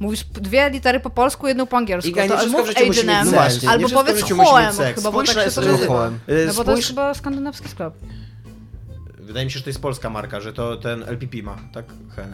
Mówisz 0.00 0.24
dwie 0.24 0.70
litery 0.70 1.00
po 1.00 1.10
polsku, 1.10 1.46
jedną 1.46 1.66
po 1.66 1.76
angielsku. 1.76 2.10
Iga, 2.10 2.28
to 2.28 2.46
mów 2.46 2.68
H&M, 2.74 3.28
albo 3.68 3.88
powiedz 3.88 4.16
seks. 4.72 4.98
chyba, 4.98 5.10
bo 5.10 5.22
tak 5.22 5.44
się 5.44 5.50
to 5.50 5.60
No 6.46 6.54
bo 6.56 6.64
to 6.64 6.76
jest 6.76 6.88
chyba 6.88 7.14
skandynawski 7.14 7.68
sklep. 7.68 7.94
Wydaje 9.24 9.44
mi 9.46 9.50
się, 9.52 9.58
że 9.58 9.64
to 9.64 9.70
jest 9.70 9.82
polska 9.82 10.10
marka, 10.10 10.40
że 10.40 10.52
to 10.52 10.76
ten 10.76 11.02
LPP 11.02 11.42
ma, 11.42 11.58
tak? 11.72 11.84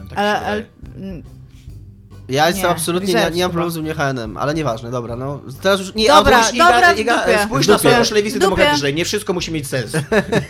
Tak 0.09 0.19
Ale, 0.19 0.65
Ja 2.31 2.47
jestem 2.47 2.65
Nie, 2.65 2.71
absolutnie, 2.71 3.15
nie, 3.15 3.31
nie 3.31 3.43
mam 3.43 3.51
problemu 3.51 3.71
z 3.71 3.77
mnie 3.79 3.95
H&M, 3.95 4.37
ale 4.37 4.55
nieważne, 4.55 4.91
dobra, 4.91 5.17
no. 5.17 5.41
Teraz 5.63 5.81
już 5.81 5.95
nie... 5.95 6.07
Dobra, 6.09 6.39
a, 6.39 6.43
Spójrz, 6.43 6.55
Iga, 6.55 6.73
dobra, 6.73 6.95
w 6.95 6.99
Iga, 6.99 7.19
dupie. 7.19 7.39
spójrz 7.45 7.67
W 7.67 7.69
na 7.69 7.75
dupie. 7.77 7.89
swoją 7.91 8.05
szlewicę 8.05 8.37
W 8.37 8.41
dupie. 8.41 8.51
demokratycznej, 8.57 8.95
nie 8.95 9.05
wszystko 9.05 9.33
musi 9.33 9.53
mieć 9.53 9.67
sens. 9.69 9.93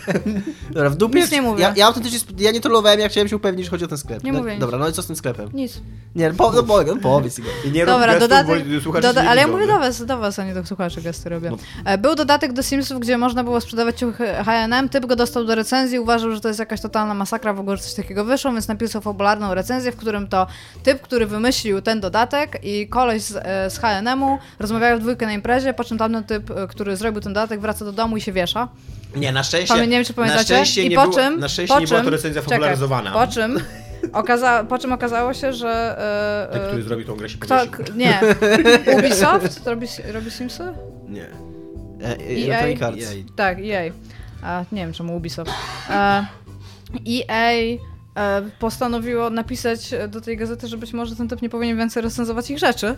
Dobra, 0.70 0.90
w 0.90 0.96
dupie... 0.96 1.20
Nic 1.20 1.30
nie 1.30 1.42
mówię. 1.42 1.62
Ja, 1.62 1.72
ja 1.76 1.86
autentycznie, 1.86 2.18
ja 2.38 2.50
nie 2.50 2.60
tolerowałem, 2.60 3.00
ja 3.00 3.08
chciałem 3.08 3.28
się 3.28 3.36
upewnić, 3.36 3.64
że 3.64 3.70
chodzi 3.70 3.84
o 3.84 3.88
ten 3.88 3.98
sklep. 3.98 4.24
Nie 4.24 4.32
no, 4.32 4.38
mówię 4.38 4.50
nic. 4.52 4.60
Dobra, 4.60 4.78
no 4.78 4.88
i 4.88 4.92
co 4.92 5.02
z 5.02 5.06
tym 5.06 5.16
sklepem? 5.16 5.48
Nic. 5.52 5.80
Nie, 6.14 6.30
po, 6.30 6.52
no, 6.52 6.62
po, 6.62 6.82
no 6.82 6.96
powiedz, 7.02 7.38
Igor. 7.38 7.52
I 7.64 7.70
nie 7.70 7.86
Dobra, 7.86 8.18
dodatek. 8.18 8.64
Doda- 9.02 9.28
ale 9.28 9.40
ja 9.40 9.46
mówię 9.46 9.66
do 9.66 9.78
was, 9.78 10.04
do 10.06 10.18
was, 10.18 10.38
a 10.38 10.44
nie 10.44 10.54
do 10.54 10.66
słuchaczy 10.66 11.02
gesty 11.02 11.28
robię. 11.28 11.50
E, 11.84 11.98
Był 11.98 12.14
dodatek 12.14 12.52
do 12.52 12.62
Simsów, 12.62 13.00
gdzie 13.00 13.18
można 13.18 13.44
było 13.44 13.60
sprzedawać 13.60 13.98
ciuchy 13.98 14.26
H&M. 14.44 14.88
Typ 14.88 15.06
go 15.06 15.16
dostał 15.16 15.44
do 15.44 15.54
recenzji, 15.54 15.98
uważał, 15.98 16.32
że 16.34 16.40
to 16.40 16.48
jest 16.48 16.60
jakaś 16.60 16.80
totalna 16.80 17.14
masakra, 17.14 17.52
w 17.54 17.60
ogóle 17.60 17.78
coś 17.78 17.94
takiego 17.94 18.24
wyszło, 18.24 18.52
więc 18.52 18.68
napisał 18.68 19.02
fabularną 19.02 19.54
recenzję, 19.54 19.92
w 19.92 19.96
którym 19.96 20.28
to 20.28 20.46
typ, 20.82 21.00
który 21.02 21.26
wymyślił 21.26 21.69
ten 21.82 22.00
dodatek 22.00 22.58
i 22.62 22.88
koleś 22.88 23.22
z, 23.22 23.36
e, 23.36 23.70
z 23.70 23.78
H&M-u 23.78 24.38
rozmawiają 24.58 24.98
w 24.98 25.00
dwójkę 25.00 25.26
na 25.26 25.32
imprezie, 25.32 25.74
po 25.74 25.84
czym 25.84 25.98
tamten 25.98 26.24
typ, 26.24 26.50
e, 26.50 26.66
który 26.66 26.96
zrobił 26.96 27.20
ten 27.20 27.32
dodatek, 27.32 27.60
wraca 27.60 27.84
do 27.84 27.92
domu 27.92 28.16
i 28.16 28.20
się 28.20 28.32
wiesza. 28.32 28.68
Nie, 29.16 29.32
na 29.32 29.42
szczęście. 29.42 29.74
Pamię- 29.74 29.80
nie 29.88 29.96
wiem, 29.96 30.04
czy 30.04 30.14
pamiętacie. 30.14 30.38
Na 30.40 30.44
szczęście, 30.44 30.82
I 30.82 30.88
nie, 30.88 30.96
po 30.96 31.02
było, 31.02 31.14
czym, 31.14 31.40
na 31.40 31.48
szczęście 31.48 31.74
po 31.74 31.80
nie 31.80 31.86
była 31.86 31.98
czym- 31.98 32.04
to 32.04 32.10
recenzja 32.10 32.42
czekaj, 32.42 32.58
popularyzowana. 32.58 33.12
Po 33.12 33.26
czym, 33.26 33.60
okaza- 34.12 34.64
po 34.64 34.78
czym 34.78 34.92
okazało 34.92 35.34
się, 35.34 35.52
że... 35.52 35.96
Ten, 36.52 36.62
e, 36.62 36.66
który 36.66 36.82
zrobił 36.82 37.06
tą 37.06 37.16
grę 37.16 37.28
się 37.28 37.38
kto, 37.38 37.56
nie. 37.96 38.20
Ubisoft 38.98 39.66
robi, 39.66 39.86
robi 40.12 40.30
Simsy? 40.30 40.72
Nie. 41.08 41.26
E, 42.02 42.16
e, 42.48 42.54
EA? 42.56 42.66
Jej. 42.96 43.24
Tak, 43.36 43.58
EA. 43.58 43.92
A, 44.42 44.64
nie 44.72 44.82
wiem 44.82 44.92
czemu 44.92 45.16
Ubisoft. 45.16 45.50
E, 45.90 46.26
EA 47.08 47.52
postanowiło 48.58 49.30
napisać 49.30 49.90
do 50.08 50.20
tej 50.20 50.36
gazety, 50.36 50.68
że 50.68 50.76
być 50.78 50.92
może 50.92 51.16
ten 51.16 51.28
typ 51.28 51.42
nie 51.42 51.48
powinien 51.48 51.78
więcej 51.78 52.02
recenzować 52.02 52.50
ich 52.50 52.58
rzeczy. 52.58 52.94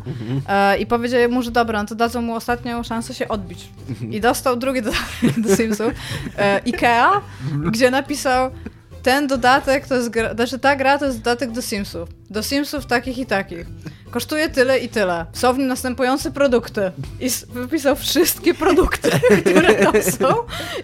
E, 0.49 0.79
I 0.79 0.87
powiedzieli 0.87 1.35
mu, 1.35 1.43
że 1.43 1.51
dobra, 1.51 1.83
no 1.83 1.89
to 1.89 1.95
dadzą 1.95 2.23
mu 2.23 2.35
ostatnią 2.35 2.83
szansę 2.83 3.15
się 3.15 3.29
odbić. 3.29 3.69
I 4.11 4.21
dostał 4.21 4.57
drugi 4.57 4.83
dodatek 4.83 5.41
do 5.41 5.49
Simsów, 5.57 5.93
e, 6.39 6.59
Ikea, 6.59 7.21
gdzie 7.65 7.91
napisał 7.91 8.51
ten 9.03 9.27
dodatek 9.27 9.87
to 9.87 9.95
jest 9.95 10.09
gra, 10.09 10.35
znaczy 10.35 10.59
ta 10.59 10.77
gra 10.77 10.99
to 10.99 11.05
jest 11.05 11.19
dodatek 11.19 11.53
do 11.53 11.63
Simsów. 11.63 12.09
Do 12.31 12.43
Simsów 12.43 12.87
takich 12.87 13.19
i 13.19 13.27
takich. 13.27 13.67
Kosztuje 14.13 14.49
tyle 14.49 14.79
i 14.79 14.89
tyle. 14.89 15.27
Są 15.33 15.53
w 15.53 15.59
nim 15.59 15.67
następujące 15.69 16.31
produkty. 16.31 16.93
I 17.21 17.29
wypisał 17.53 17.97
wszystkie 17.97 18.55
produkty, 18.65 19.11
które 19.41 19.75
tam 19.75 20.03
są. 20.03 20.35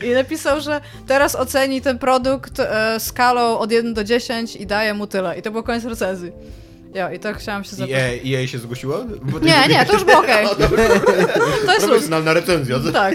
I 0.06 0.10
napisał, 0.10 0.60
że 0.60 0.80
teraz 1.06 1.34
oceni 1.36 1.80
ten 1.82 1.98
produkt 1.98 2.60
e, 2.60 3.00
skalą 3.00 3.58
od 3.58 3.72
1 3.72 3.94
do 3.94 4.04
10 4.04 4.56
i 4.56 4.66
daje 4.66 4.94
mu 4.94 5.06
tyle. 5.06 5.38
I 5.38 5.42
to 5.42 5.50
był 5.50 5.62
koniec 5.62 5.84
recenzji. 5.84 6.32
Ja, 6.94 7.12
i 7.12 7.18
tak 7.18 7.38
chciałam 7.38 7.64
się 7.64 7.76
zapytać. 7.76 8.00
EA, 8.02 8.40
EA 8.40 8.46
się 8.46 8.58
zgłosiło? 8.58 8.98
Nie, 9.42 9.68
nie, 9.68 9.86
to 9.86 9.92
już 9.92 10.04
było 10.04 10.18
okej. 10.18 10.46
To 11.66 11.72
jest 11.72 11.80
luz. 11.80 11.90
Profesjonalna 11.90 12.32
recenzja. 12.32 12.76
Tak. 12.92 13.14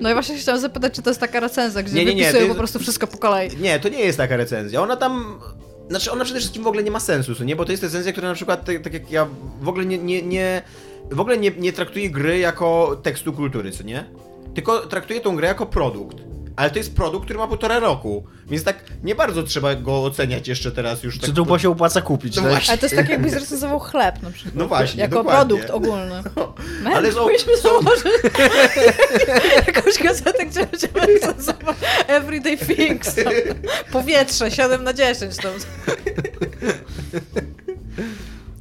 No 0.00 0.10
i 0.10 0.12
właśnie 0.12 0.38
chciałam 0.38 0.60
zapytać, 0.60 0.94
czy 0.94 1.02
to 1.02 1.10
jest 1.10 1.20
taka 1.20 1.40
recenzja, 1.40 1.82
gdzie 1.82 1.94
Nie, 1.94 2.04
nie, 2.04 2.14
nie, 2.14 2.24
wypisują 2.24 2.48
po 2.48 2.54
prostu 2.54 2.78
wszystko 2.78 3.06
po 3.06 3.18
kolei. 3.18 3.56
Nie, 3.56 3.80
to 3.80 3.88
nie 3.88 4.00
jest 4.00 4.18
taka 4.18 4.36
recenzja. 4.36 4.82
Ona 4.82 4.96
tam. 4.96 5.40
Znaczy, 5.90 6.12
ona 6.12 6.24
przede 6.24 6.40
wszystkim 6.40 6.62
w 6.62 6.66
ogóle 6.66 6.82
nie 6.82 6.90
ma 6.90 7.00
sensu, 7.00 7.44
nie? 7.44 7.56
Bo 7.56 7.64
to 7.64 7.70
jest 7.70 7.82
recenzja, 7.82 8.12
która 8.12 8.28
na 8.28 8.34
przykład, 8.34 8.64
tak, 8.64 8.82
tak 8.82 8.92
jak 8.92 9.10
ja 9.10 9.26
w 9.60 9.68
ogóle 9.68 9.86
nie, 9.86 9.98
nie, 9.98 10.22
nie 10.22 10.62
w 11.10 11.20
ogóle 11.20 11.38
nie, 11.38 11.50
nie 11.50 11.72
traktuje 11.72 12.10
gry 12.10 12.38
jako 12.38 13.00
tekstu 13.02 13.32
kultury, 13.32 13.70
co 13.70 13.82
nie? 13.82 14.04
Tylko 14.54 14.78
traktuje 14.86 15.20
tą 15.20 15.36
grę 15.36 15.48
jako 15.48 15.66
produkt. 15.66 16.16
Ale 16.60 16.70
to 16.70 16.78
jest 16.78 16.94
produkt, 16.94 17.24
który 17.24 17.38
ma 17.38 17.46
półtora 17.46 17.78
roku. 17.78 18.24
Więc 18.46 18.64
tak 18.64 18.84
nie 19.02 19.14
bardzo 19.14 19.42
trzeba 19.42 19.74
go 19.74 20.04
oceniać 20.04 20.48
jeszcze 20.48 20.72
teraz 20.72 21.02
już. 21.02 21.18
Czy 21.18 21.32
tak, 21.32 21.60
się 21.60 21.70
opłaca 21.70 22.00
kupić? 22.00 22.36
No 22.36 22.42
tak? 22.42 22.50
właśnie. 22.50 22.70
Ale 22.70 22.78
to 22.78 22.86
jest 22.86 22.96
tak, 22.96 23.08
jakbyś 23.08 23.32
zrecenzował 23.32 23.78
chleb 23.78 24.22
na 24.22 24.30
przykład. 24.30 24.54
No 24.54 24.68
właśnie, 24.68 25.00
Jako 25.00 25.14
dokładnie. 25.16 25.56
produkt 25.56 25.70
ogólny. 25.70 26.22
My, 26.84 26.90
Ale 26.96 27.12
są- 27.12 27.18
powinniśmy 27.22 27.56
są- 27.56 27.62
założyć 27.82 28.04
jakąś 29.66 29.98
gazetę, 30.02 30.46
gdzie 30.46 30.66
będziemy 30.66 31.06
recenzować 31.06 31.76
everyday 32.06 32.56
things. 32.56 33.14
Tam. 33.14 33.32
Powietrze, 33.92 34.50
7 34.50 34.84
na 34.84 34.92
10. 34.92 35.36
Tam. 35.36 35.52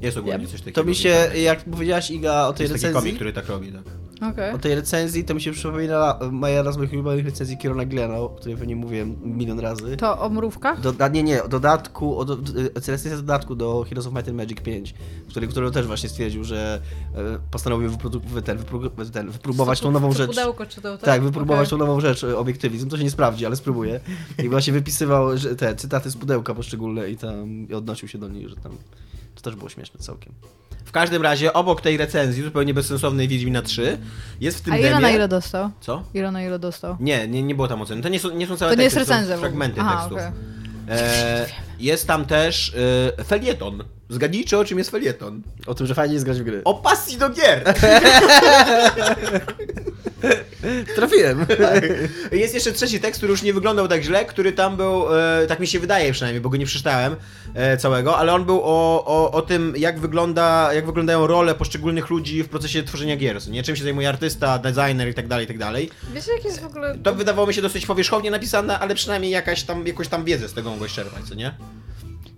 Jest 0.02 0.18
ogólnie 0.18 0.48
coś 0.48 0.60
takiego. 0.60 0.82
To 0.82 0.88
mi 0.88 0.96
się, 0.96 1.28
jak 1.36 1.64
powiedziałaś 1.64 2.12
Iga 2.12 2.48
o 2.48 2.54
tej 2.54 2.64
Jest 2.64 2.74
taki 2.74 2.82
komik, 2.82 2.96
recenzji, 2.96 3.16
który 3.16 3.34
tak 3.34 3.48
robi, 3.48 3.72
tak. 3.72 3.99
Okej. 4.22 4.54
o 4.54 4.58
tej 4.58 4.76
recenzji, 4.76 5.24
to 5.24 5.34
mi 5.34 5.42
się 5.42 5.52
przypomina 5.52 6.20
moja 6.32 6.64
raz 6.64 6.76
z 6.76 6.78
moich 6.78 6.94
ulubionych 6.94 7.26
recenzji 7.26 7.58
Kierona 7.58 7.86
Glena, 7.86 8.18
o 8.18 8.30
której 8.30 8.58
pewnie 8.58 8.76
mówiłem 8.76 9.16
milion 9.24 9.60
razy. 9.60 9.98
To 9.98 10.20
o 10.22 10.30
mrówkach? 10.30 10.82
Do, 10.82 10.94
a 11.00 11.08
nie, 11.08 11.24
nie, 11.24 11.44
o 11.44 11.48
dodatku, 11.48 12.18
o 12.20 12.26
do, 12.26 12.36
d- 12.36 12.52
recenzja 12.76 13.16
dodatku 13.16 13.56
do 13.56 13.86
Heroes 13.90 14.08
of 14.08 14.14
Might 14.14 14.28
and 14.28 14.38
Magic 14.38 14.62
5, 14.62 14.94
który, 15.30 15.48
który 15.48 15.72
też 15.72 15.88
właśnie 15.88 16.10
stwierdził, 16.10 16.44
że 16.44 16.82
e, 17.16 17.20
postanowił 17.52 17.90
wyprodu- 17.90 18.22
wy- 18.22 18.42
ten, 18.42 18.58
wypro- 18.58 19.10
ten, 19.12 19.30
wypróbować 19.30 19.80
tą 19.82 19.92
nową 19.92 20.12
Co 20.12 20.18
rzecz. 20.18 20.30
pudełko 20.30 20.66
czytał, 20.66 20.98
tak? 20.98 21.06
Tak, 21.06 21.24
wypróbować 21.24 21.68
Okej. 21.68 21.80
tą 21.80 21.86
nową 21.86 22.00
rzecz, 22.00 22.24
e, 22.24 22.38
obiektywizm. 22.38 22.90
To 22.90 22.98
się 22.98 23.04
nie 23.04 23.12
sprawdzi, 23.12 23.46
ale 23.46 23.56
spróbuję. 23.56 24.00
I 24.44 24.50
właśnie 24.50 24.74
wypisywał 24.74 25.38
że 25.38 25.56
te 25.56 25.76
cytaty 25.76 26.12
z 26.12 26.18
pudełka 26.18 26.54
poszczególne 26.56 27.10
i 27.10 27.18
tam 27.18 27.68
i 27.70 27.74
odnosił 27.74 28.08
się 28.08 28.18
do 28.18 28.28
nich, 28.30 28.50
że 28.50 28.56
tam 28.56 28.72
to 29.42 29.50
też 29.50 29.56
było 29.56 29.70
śmieszne 29.70 30.00
całkiem. 30.00 30.34
W 30.86 30.92
każdym 30.92 31.22
razie, 31.22 31.54
obok 31.54 31.82
tej 31.82 31.98
recenzji, 31.98 32.44
zupełnie 32.44 32.74
bezsensownej 32.74 33.28
Wiedźmina 33.28 33.62
3, 33.62 33.98
jest 34.42 34.58
w 34.58 34.62
tym 34.62 34.74
A 34.74 34.78
ile 34.78 34.90
demie... 34.90 35.02
na 35.02 35.10
ile 35.12 35.28
dostał? 35.28 35.70
Co? 35.82 36.04
Ile 36.14 36.32
na 36.32 36.44
ile 36.44 36.60
dostał? 36.60 36.98
Nie, 37.00 37.28
nie, 37.28 37.44
nie 37.44 37.56
było 37.56 37.68
tam 37.68 37.82
oceny. 37.82 38.02
To 38.02 38.10
nie 38.10 38.20
są, 38.20 38.30
nie 38.30 38.48
są 38.48 38.58
całe 38.58 38.72
To 38.72 38.78
nie 38.78 38.84
jest 38.84 38.96
teksty, 38.96 39.10
to 39.14 39.16
są 39.16 39.22
recenzja. 39.22 39.38
fragmenty 39.48 39.82
Aha, 39.82 39.92
tekstów. 39.96 40.18
okej. 40.18 40.32
E, 40.90 41.46
jest 41.80 42.08
tam 42.08 42.26
też 42.26 42.74
e, 43.20 43.24
felieton. 43.24 43.84
Zgadnijcie, 44.10 44.58
o 44.60 44.66
czym 44.66 44.78
jest 44.78 44.90
felieton. 44.90 45.42
O 45.68 45.76
tym, 45.76 45.88
że 45.88 45.96
fajnie 45.96 46.14
jest 46.14 46.26
grać 46.26 46.40
w 46.40 46.44
gry. 46.44 46.62
O 46.66 46.74
pasji 46.74 47.18
do 47.18 47.30
gier! 47.30 47.64
Trafiłem! 50.96 51.46
Jest 52.32 52.54
jeszcze 52.54 52.72
trzeci 52.72 53.00
tekst, 53.00 53.20
który 53.20 53.32
już 53.32 53.42
nie 53.42 53.54
wyglądał 53.54 53.88
tak 53.88 54.04
źle, 54.04 54.26
który 54.26 54.52
tam 54.52 54.78
był, 54.78 55.18
e, 55.18 55.48
tak 55.48 55.60
mi 55.60 55.68
się 55.68 55.80
wydaje 55.80 56.12
przynajmniej, 56.14 56.42
bo 56.42 56.50
go 56.50 56.58
nie 56.58 56.66
przeczytałem 56.66 57.16
e, 57.54 57.78
całego, 57.78 58.18
ale 58.18 58.34
on 58.34 58.46
był 58.46 58.62
o, 58.64 59.06
o, 59.06 59.32
o 59.32 59.42
tym, 59.42 59.74
jak, 59.78 60.00
wygląda, 60.00 60.74
jak 60.74 60.86
wyglądają 60.86 61.28
role 61.28 61.56
poszczególnych 61.56 62.10
ludzi 62.10 62.44
w 62.44 62.50
procesie 62.50 62.84
tworzenia 62.84 63.18
gier. 63.18 63.50
Nie 63.50 63.64
czym 63.64 63.76
się 63.76 63.84
zajmuje 63.84 64.10
artysta, 64.10 64.58
designer 64.58 65.10
i 65.10 65.14
tak 65.14 65.28
dalej, 65.28 65.46
i 65.46 65.48
tak 65.48 65.58
dalej. 65.58 65.90
Wiecie, 66.14 66.32
jak 66.34 66.46
jest 66.46 66.62
w 66.62 66.66
ogóle... 66.66 66.98
To 67.04 67.16
wydawało 67.16 67.48
mi 67.48 67.54
się 67.54 67.62
dosyć 67.62 67.86
powierzchownie 67.86 68.32
napisane, 68.32 68.80
ale 68.80 68.96
przynajmniej 68.96 69.32
jakaś 69.32 69.64
tam, 69.64 69.88
jakąś 69.88 70.08
tam 70.08 70.26
wiedzę 70.26 70.50
z 70.50 70.54
tego 70.54 70.70
mogłeś 70.70 70.94
czerpać, 70.94 71.24
co 71.30 71.36
nie? 71.36 71.54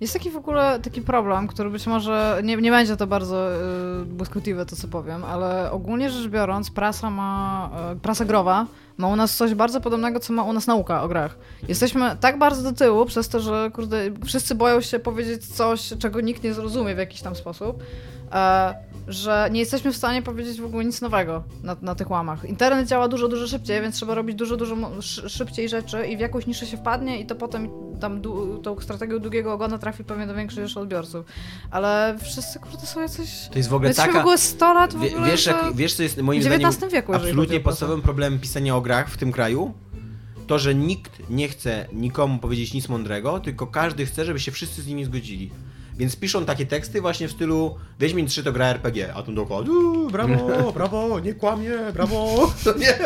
Jest 0.01 0.13
taki 0.13 0.31
w 0.31 0.35
ogóle 0.35 0.79
taki 0.79 1.01
problem, 1.01 1.47
który 1.47 1.69
być 1.69 1.87
może 1.87 2.41
nie, 2.43 2.57
nie 2.57 2.71
będzie 2.71 2.97
to 2.97 3.07
bardzo 3.07 3.55
y, 4.01 4.05
błyskotliwe 4.05 4.65
to 4.65 4.75
co 4.75 4.87
powiem, 4.87 5.23
ale 5.25 5.71
ogólnie 5.71 6.09
rzecz 6.09 6.27
biorąc 6.27 6.71
prasa 6.71 7.09
ma, 7.09 7.69
y, 7.93 7.99
prasa 7.99 8.25
growa 8.25 8.67
ma 8.97 9.07
u 9.07 9.15
nas 9.15 9.35
coś 9.35 9.53
bardzo 9.53 9.81
podobnego 9.81 10.19
co 10.19 10.33
ma 10.33 10.43
u 10.43 10.53
nas 10.53 10.67
nauka 10.67 11.03
o 11.03 11.07
grach. 11.07 11.37
Jesteśmy 11.67 12.17
tak 12.19 12.39
bardzo 12.39 12.71
do 12.71 12.77
tyłu 12.77 13.05
przez 13.05 13.29
to, 13.29 13.39
że 13.39 13.71
kurde, 13.73 13.97
wszyscy 14.25 14.55
boją 14.55 14.81
się 14.81 14.99
powiedzieć 14.99 15.45
coś, 15.45 15.93
czego 15.99 16.21
nikt 16.21 16.43
nie 16.43 16.53
zrozumie 16.53 16.95
w 16.95 16.97
jakiś 16.97 17.21
tam 17.21 17.35
sposób. 17.35 17.83
E, 18.31 18.73
że 19.11 19.49
nie 19.51 19.59
jesteśmy 19.59 19.91
w 19.91 19.97
stanie 19.97 20.21
powiedzieć 20.21 20.61
w 20.61 20.65
ogóle 20.65 20.85
nic 20.85 21.01
nowego 21.01 21.43
na, 21.63 21.75
na 21.81 21.95
tych 21.95 22.11
łamach. 22.11 22.45
Internet 22.45 22.87
działa 22.87 23.07
dużo, 23.07 23.27
dużo 23.27 23.47
szybciej, 23.47 23.81
więc 23.81 23.95
trzeba 23.95 24.15
robić 24.15 24.35
dużo, 24.35 24.57
dużo 24.57 24.75
szybciej 25.27 25.69
rzeczy 25.69 26.05
i 26.05 26.17
w 26.17 26.19
jakąś 26.19 26.47
niszę 26.47 26.65
się 26.65 26.77
wpadnie 26.77 27.21
i 27.21 27.25
to 27.25 27.35
potem 27.35 27.69
tam 28.01 28.21
tą 28.63 28.79
strategią 28.79 29.19
długiego 29.19 29.53
ogona 29.53 29.77
trafi 29.77 30.03
pewnie 30.03 30.27
do 30.27 30.35
większej 30.35 30.67
rzeszy 30.67 30.79
odbiorców. 30.79 31.25
Ale 31.71 32.17
wszyscy, 32.21 32.59
kurde, 32.59 32.85
są 32.85 33.01
jacyś... 33.01 33.29
To 33.51 33.57
jest 33.59 33.69
w 33.69 33.73
ogóle 33.73 33.89
Jesteśmy 33.89 34.07
taka... 34.07 34.19
w 34.19 34.25
ogóle 34.25 34.37
100 34.37 34.73
lat 34.73 34.93
w 34.93 35.03
ogóle, 35.03 35.31
wiesz, 35.31 35.45
jak, 35.45 35.73
wiesz, 35.73 35.93
co 35.93 36.03
jest 36.03 36.21
moim 36.21 36.41
w 36.41 36.43
zdaniem 36.43 36.71
wieku, 36.91 37.13
absolutnie 37.13 37.59
podstawowym 37.59 38.01
problemem 38.01 38.39
pisania 38.39 38.75
o 38.75 38.81
grach 38.81 39.09
w 39.09 39.17
tym 39.17 39.31
kraju? 39.31 39.73
To, 40.47 40.59
że 40.59 40.75
nikt 40.75 41.29
nie 41.29 41.47
chce 41.47 41.87
nikomu 41.93 42.39
powiedzieć 42.39 42.73
nic 42.73 42.89
mądrego, 42.89 43.39
tylko 43.39 43.67
każdy 43.67 44.05
chce, 44.05 44.25
żeby 44.25 44.39
się 44.39 44.51
wszyscy 44.51 44.81
z 44.81 44.87
nimi 44.87 45.05
zgodzili. 45.05 45.51
Więc 45.97 46.15
piszą 46.15 46.45
takie 46.45 46.65
teksty 46.65 47.01
właśnie 47.01 47.27
w 47.27 47.31
stylu 47.31 47.75
Wiedźmin 47.99 48.27
3 48.27 48.43
to 48.43 48.51
gra 48.51 48.65
RPG, 48.65 49.13
a 49.15 49.23
tu 49.23 49.31
dookoła 49.33 49.61
"Uuu, 49.61 50.09
brawo, 50.09 50.71
brawo, 50.75 51.19
nie 51.19 51.33
kłamie, 51.33 51.71
brawo. 51.93 52.35
To 52.63 52.77
nie, 52.77 52.97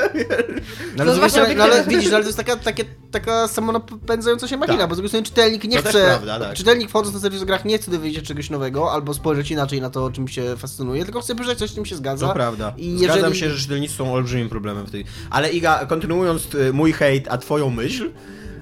No, 0.97 1.03
ale, 1.03 1.11
z 1.13 1.15
To 1.17 1.19
drugiej 1.19 1.29
strony, 1.29 1.29
właśnie 1.29 1.55
no, 1.55 1.63
ale 1.63 1.83
widzisz, 1.83 2.09
to 2.09 2.19
jest 2.19 2.37
taka, 2.37 2.55
takie, 2.55 2.85
taka 3.11 3.47
samonapędzająca 3.47 4.47
się 4.47 4.57
machina, 4.57 4.77
Tak. 4.77 4.89
bo 4.89 4.95
z 4.95 4.97
drugiej 4.97 5.09
strony 5.09 5.25
czytelnik 5.25 5.63
nie 5.63 5.81
To 5.83 5.89
chce, 5.89 6.05
prawda, 6.05 6.39
tak. 6.39 6.53
czytelnik 6.57 6.89
wchodząc 6.89 7.13
na 7.15 7.21
serwis 7.21 7.43
grach 7.43 7.65
nie 7.65 7.77
chce 7.77 7.91
dowiedzieć 7.91 8.15
się 8.19 8.21
czegoś 8.27 8.49
nowego, 8.49 8.91
albo 8.91 9.13
spojrzeć 9.13 9.51
inaczej 9.51 9.81
na 9.81 9.89
to, 9.89 10.11
czym 10.11 10.27
się 10.27 10.57
fascynuje, 10.57 11.05
tylko 11.05 11.21
chce 11.21 11.35
przeczytać 11.35 11.57
coś, 11.59 11.69
z 11.69 11.75
czym 11.75 11.85
się 11.85 11.95
zgadza. 11.95 12.27
To 12.27 12.33
prawda. 12.33 12.73
I 12.77 12.97
Zgadzam 12.97 13.17
jeżeli... 13.17 13.35
się, 13.39 13.49
że 13.49 13.59
czytelnicy 13.63 13.93
są 13.95 14.13
olbrzymim 14.13 14.49
problemem 14.49 14.85
w 14.85 14.91
tej. 14.91 15.05
Ale 15.29 15.49
Iga, 15.51 15.85
kontynuując 15.85 16.55
y, 16.55 16.73
mój 16.73 16.93
hejt, 16.93 17.27
a 17.29 17.37
twoją 17.37 17.69
myśl, 17.69 18.11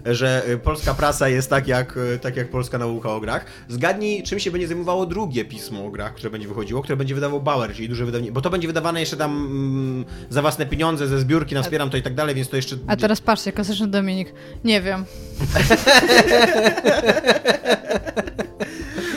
że 0.06 0.44
y, 0.50 0.58
polska 0.58 0.94
prasa 0.94 1.30
jest 1.30 1.50
tak 1.50 1.68
jak, 1.68 1.98
y, 1.98 2.20
tak 2.22 2.36
jak 2.38 2.50
polska 2.50 2.78
nauka 2.78 3.10
o 3.10 3.20
grach. 3.20 3.46
Zgadnij, 3.68 4.24
czym 4.24 4.40
się 4.40 4.52
będzie 4.52 4.68
zajmowało 4.68 5.06
drugie 5.06 5.46
pismo 5.46 5.86
o 5.86 5.90
grach, 5.90 6.14
które 6.14 6.30
będzie 6.30 6.48
wychodziło, 6.48 6.82
które 6.82 6.98
będzie 6.98 7.16
wydawał 7.16 7.42
Bauer, 7.42 7.74
czyli 7.74 7.90
duże 7.90 8.06
wydawnictwo. 8.06 8.34
Bo 8.34 8.42
to 8.42 8.50
będzie 8.50 8.68
wydawane 8.68 9.00
jeszcze 9.00 9.18
tam 9.18 9.32
mm, 9.32 10.06
za 10.30 10.42
własne 10.42 10.66
pieniądze, 10.66 11.08
ze 11.08 11.20
zbiórki, 11.20 11.56
naspieram 11.56 11.90
to 11.90 11.98
i 11.98 12.02
tak 12.02 12.14
dalej, 12.14 12.36
więc 12.36 12.50
to 12.50 12.56
jeszcze. 12.56 12.76
A 12.88 12.96
teraz 12.96 13.22
patrzcie, 13.22 13.52
klasyczny 13.52 13.88
Dominik. 13.88 14.34
Nie 14.64 14.82
wiem. 14.82 15.06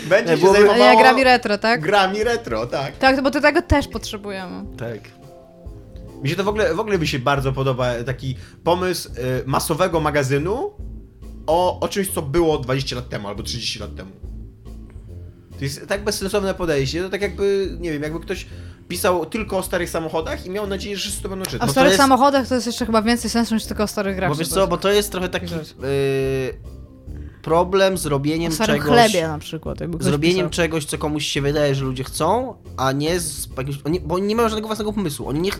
będzie 0.09 0.39
się 0.39 0.53
zajmowało 0.53 0.85
ja 0.85 0.97
gram 0.97 1.19
i 1.19 1.25
retro, 1.25 1.59
tak? 1.59 1.81
grami 1.81 2.25
retro, 2.25 2.67
tak. 2.67 2.97
Tak, 2.97 3.23
bo 3.23 3.31
do 3.31 3.41
tego 3.41 3.63
też 3.63 3.89
potrzebujemy. 3.89 4.65
Tak. 4.79 5.26
Mi 6.23 6.29
się 6.31 6.37
to 6.37 6.45
w 6.45 6.49
ogóle, 6.49 6.75
w 6.75 6.81
ogóle 6.81 6.99
mi 6.99 7.07
się 7.07 7.19
bardzo 7.19 7.53
podoba 7.53 8.05
taki 8.07 8.37
pomysł 8.65 9.09
y, 9.09 9.13
masowego 9.47 10.01
magazynu 10.01 10.71
o, 11.47 11.81
o 11.81 11.89
czymś, 11.89 12.11
co 12.11 12.23
było 12.23 12.59
20 12.59 12.97
lat 12.97 13.09
temu 13.09 13.29
albo 13.29 13.43
30 13.43 13.79
lat 13.79 13.95
temu. 13.95 14.11
To 15.59 15.65
jest 15.65 15.87
tak 15.87 16.05
bezsensowne 16.05 16.55
podejście, 16.55 17.03
to 17.03 17.11
tak 17.11 17.23
jakby, 17.23 17.77
nie 17.81 17.93
wiem, 17.93 18.03
jakby 18.03 18.21
ktoś 18.21 18.47
pisał 18.89 19.27
tylko 19.27 19.59
o 19.59 19.63
starych 19.63 19.91
samochodach 19.91 20.47
i 20.47 20.51
miał 20.51 20.67
nadzieję, 20.67 20.97
że 20.97 21.01
wszyscy 21.03 21.23
to 21.23 21.29
będą 21.29 21.45
czytać. 21.45 21.61
A 21.63 21.65
w 21.65 21.67
to 21.67 21.73
starych 21.73 21.91
jest- 21.93 22.03
samochodach 22.03 22.49
to 22.49 22.55
jest 22.55 22.67
jeszcze 22.67 22.87
chyba 22.87 23.03
więcej 23.03 23.31
sensu 23.31 23.55
niż 23.55 23.65
tylko 23.65 23.83
o 23.83 23.87
starych 23.87 24.17
grach. 24.17 24.31
Bo 24.31 24.35
wiesz 24.37 24.49
co, 24.49 24.67
bo 24.67 24.77
to 24.77 24.93
jest 24.93 25.13
trochę 25.13 25.29
taki 25.29 25.55
yy, 25.55 25.61
problem 27.47 27.99
z 27.99 28.07
O 28.07 28.09
robieniem 28.09 28.53
starym 28.53 28.77
czegoś... 28.77 28.89
chlebie 28.93 29.29
na 29.29 29.39
przykład. 29.39 29.79
Zrobieniem 30.01 30.37
pisał. 30.49 30.51
czegoś, 30.65 30.85
co 30.85 30.99
komuś 30.99 31.27
się 31.27 31.43
wydaje, 31.43 31.75
że 31.75 31.85
ludzie 31.85 32.05
chcą, 32.05 32.55
a 32.77 32.93
nie 32.93 33.21
z 33.21 33.49
jakimś, 33.59 33.79
oni, 33.85 34.01
bo 34.01 34.15
oni 34.15 34.27
nie 34.27 34.37
mają 34.37 34.49
żadnego 34.49 34.67
własnego 34.69 34.93
pomysłu, 34.93 35.29
oni 35.29 35.41
nie, 35.41 35.51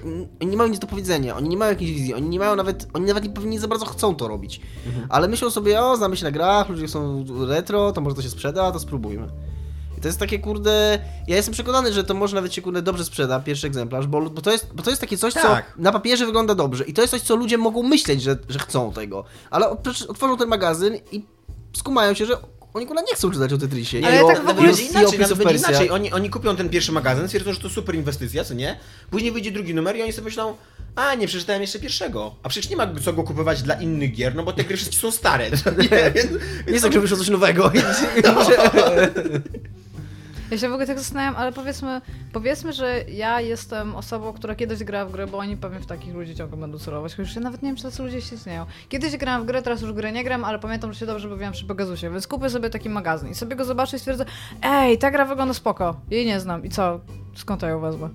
oni 0.43 0.51
nie 0.51 0.57
mają 0.57 0.71
nic 0.71 0.79
do 0.79 0.87
powiedzenia, 0.87 1.37
oni 1.37 1.49
nie 1.49 1.57
mają 1.57 1.71
jakiejś 1.71 1.91
wizji, 1.91 2.15
oni 2.15 2.29
nie 2.29 2.39
mają 2.39 2.57
nawet, 2.57 2.87
oni 2.93 3.07
nawet 3.07 3.25
nie 3.25 3.31
pewnie 3.31 3.61
za 3.61 3.69
bardzo 3.69 3.87
chcą 3.87 4.15
to 4.15 4.29
robić. 4.29 4.61
Ale 5.09 5.29
myślą 5.29 5.51
sobie, 5.51 5.81
o, 5.83 5.97
znamy 5.97 6.17
się 6.17 6.25
na 6.25 6.31
grach, 6.31 6.69
ludzie 6.69 6.89
są 6.89 7.25
retro, 7.49 7.93
to 7.93 8.01
może 8.01 8.17
to 8.17 8.23
się 8.23 8.31
sprzeda, 8.31 8.73
to 8.73 8.79
spróbujmy. 8.79 9.27
I 9.99 10.01
to 10.01 10.09
jest 10.09 10.19
takie, 10.21 10.39
kurde, 10.39 10.99
ja 11.29 11.37
jestem 11.37 11.53
przekonany, 11.55 11.93
że 11.93 12.05
to 12.05 12.15
może 12.15 12.35
nawet 12.37 12.55
się, 12.55 12.63
kurde, 12.63 12.83
dobrze 12.83 13.05
sprzeda, 13.05 13.41
pierwszy 13.41 13.67
egzemplarz, 13.67 14.07
bo, 14.07 14.21
bo, 14.23 14.43
to, 14.43 14.53
jest, 14.53 14.71
bo 14.75 14.83
to 14.83 14.91
jest 14.91 15.01
takie 15.01 15.17
coś, 15.19 15.35
Tak. 15.35 15.73
co 15.77 15.83
na 15.83 15.93
papierze 15.93 16.27
wygląda 16.27 16.55
dobrze 16.55 16.85
i 16.85 16.93
to 16.93 17.01
jest 17.03 17.11
coś, 17.11 17.21
co 17.23 17.37
ludzie 17.37 17.59
mogą 17.59 17.83
myśleć, 17.83 18.23
że, 18.23 18.37
że 18.49 18.59
chcą 18.59 18.93
tego, 18.93 19.25
ale 19.51 19.69
o- 19.71 19.79
otworzą 20.09 20.37
ten 20.37 20.49
magazyn 20.49 20.95
i 21.13 21.36
skumają 21.73 22.15
się, 22.15 22.27
że 22.27 22.35
oni, 22.75 22.87
kurde, 22.87 23.03
nie 23.03 23.15
chcą 23.15 23.31
czytać 23.31 23.53
o 23.53 23.59
Tetrisie. 23.59 24.01
Ale 24.07 24.25
tak 24.25 24.45
w 24.45 24.49
ogóle- 24.49 24.69
inaczej, 24.91 25.19
nawet 25.19 25.39
będzie 25.39 25.55
inaczej. 25.69 25.91
Oni, 25.91 26.13
oni 26.13 26.31
kupią 26.31 26.57
ten 26.57 26.69
pierwszy 26.69 26.93
magazyn, 26.93 27.27
stwierdzą, 27.29 27.53
że 27.53 27.61
to 27.61 27.69
super 27.69 27.95
inwestycja, 27.95 28.45
co 28.45 28.55
nie? 28.55 28.79
Później 29.11 29.33
wyjdzie 29.33 29.51
drugi 29.51 29.75
numer 29.75 29.97
i 29.97 30.03
oni 30.03 30.13
sobie 30.13 30.25
myślą, 30.25 30.55
a 30.97 31.15
nie 31.15 31.27
przeczytałem 31.27 31.63
jeszcze 31.63 31.79
pierwszego. 31.79 32.35
A 32.43 32.49
przecież 32.49 32.71
nie 32.71 32.77
ma 32.77 32.87
co 33.05 33.13
go 33.13 33.23
kupować 33.23 33.63
dla 33.63 33.75
innych 33.75 34.13
gier, 34.13 34.35
no 34.35 34.43
bo 34.43 34.53
te 34.53 34.65
gry 34.65 34.77
wszystkie 34.77 34.97
są 34.97 35.11
stare. 35.11 35.51
Nie, 35.51 36.11
Więc- 36.15 36.31
Nie 36.67 36.73
jest 36.73 36.85
tak, 36.85 36.93
że 36.93 37.01
wyszło 37.01 37.17
coś 37.17 37.29
nowego. 37.29 37.73
Ja 40.51 40.59
się 40.59 40.69
w 40.69 40.73
ogóle 40.73 40.87
tak 40.87 40.99
zastanawiam, 40.99 41.37
ale 41.37 41.53
powiedzmy, 41.53 42.01
powiedzmy, 42.33 42.73
że 42.73 43.05
ja 43.09 43.41
jestem 43.41 43.97
osobą, 43.97 44.33
która 44.33 44.55
kiedyś 44.55 44.85
grała 44.85 45.05
w 45.05 45.13
grę, 45.13 45.27
bo 45.27 45.39
oni 45.39 45.57
pewnie 45.57 45.81
w 45.81 45.87
takich 45.87 46.15
ludzi 46.15 46.35
ciągle 46.35 46.57
będą 46.57 46.79
celować. 46.79 47.15
Chociaż 47.15 47.35
ja 47.35 47.41
nawet 47.41 47.63
nie 47.63 47.69
wiem, 47.69 47.77
czy 47.77 47.83
tacy 47.83 48.03
ludzie 48.03 48.23
się 48.23 48.35
istnieją. 48.35 48.67
Kiedyś 48.89 49.17
grałam 49.17 49.43
w 49.43 49.47
grę, 49.47 49.63
teraz 49.63 49.81
już 49.83 49.93
grę 49.93 50.13
nie 50.13 50.25
gram, 50.25 50.45
ale 50.45 50.59
pamiętam, 50.59 50.93
że 50.93 50.99
się 51.01 51.07
dobrze 51.07 51.29
bawiłam 51.29 51.53
przy 51.53 51.67
Pegasusie, 51.67 52.11
więc 52.11 52.27
kupię 52.27 52.51
sobie 52.51 52.71
taki 52.71 52.89
magazyn 52.89 53.29
i 53.31 53.35
sobie 53.35 53.57
go 53.57 53.65
zobaczę 53.65 53.97
i 53.97 54.01
stwierdzę, 54.01 54.25
ej, 54.63 54.99
ta 54.99 55.11
gra 55.11 55.25
wygląda 55.25 55.55
spoko, 55.55 55.97
jej 56.11 56.27
nie 56.27 56.41
znam 56.41 56.65
i 56.65 56.71
co? 56.71 57.01
Skąd 57.35 57.63
ja 57.63 57.69
ją 57.69 57.81
wezmę? 57.81 58.09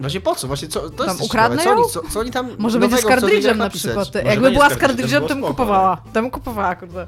Właśnie 0.00 0.20
po 0.20 0.34
co? 0.34 0.46
Właśnie 0.46 0.68
co, 0.68 0.80
to 0.80 1.04
Tam 1.04 1.08
jest 1.08 1.22
ukradnę 1.22 1.58
ciekawe. 1.62 1.80
ją? 1.80 1.88
co 1.88 2.00
oni, 2.00 2.06
co, 2.08 2.12
co 2.14 2.20
oni 2.20 2.30
tam 2.30 2.48
Może 2.58 2.78
będzie 2.78 2.96
z 2.98 3.04
kartridżem 3.04 3.58
na 3.58 3.70
przykład. 3.70 4.14
Jakby 4.14 4.50
była 4.50 4.70
z 4.70 4.76
kartridżem, 4.76 5.22
to 5.22 5.28
bym 5.28 5.42
kupowała. 5.42 5.96
To 5.96 6.22
bym 6.22 6.30
kupowała, 6.30 6.76
kurde. 6.76 7.06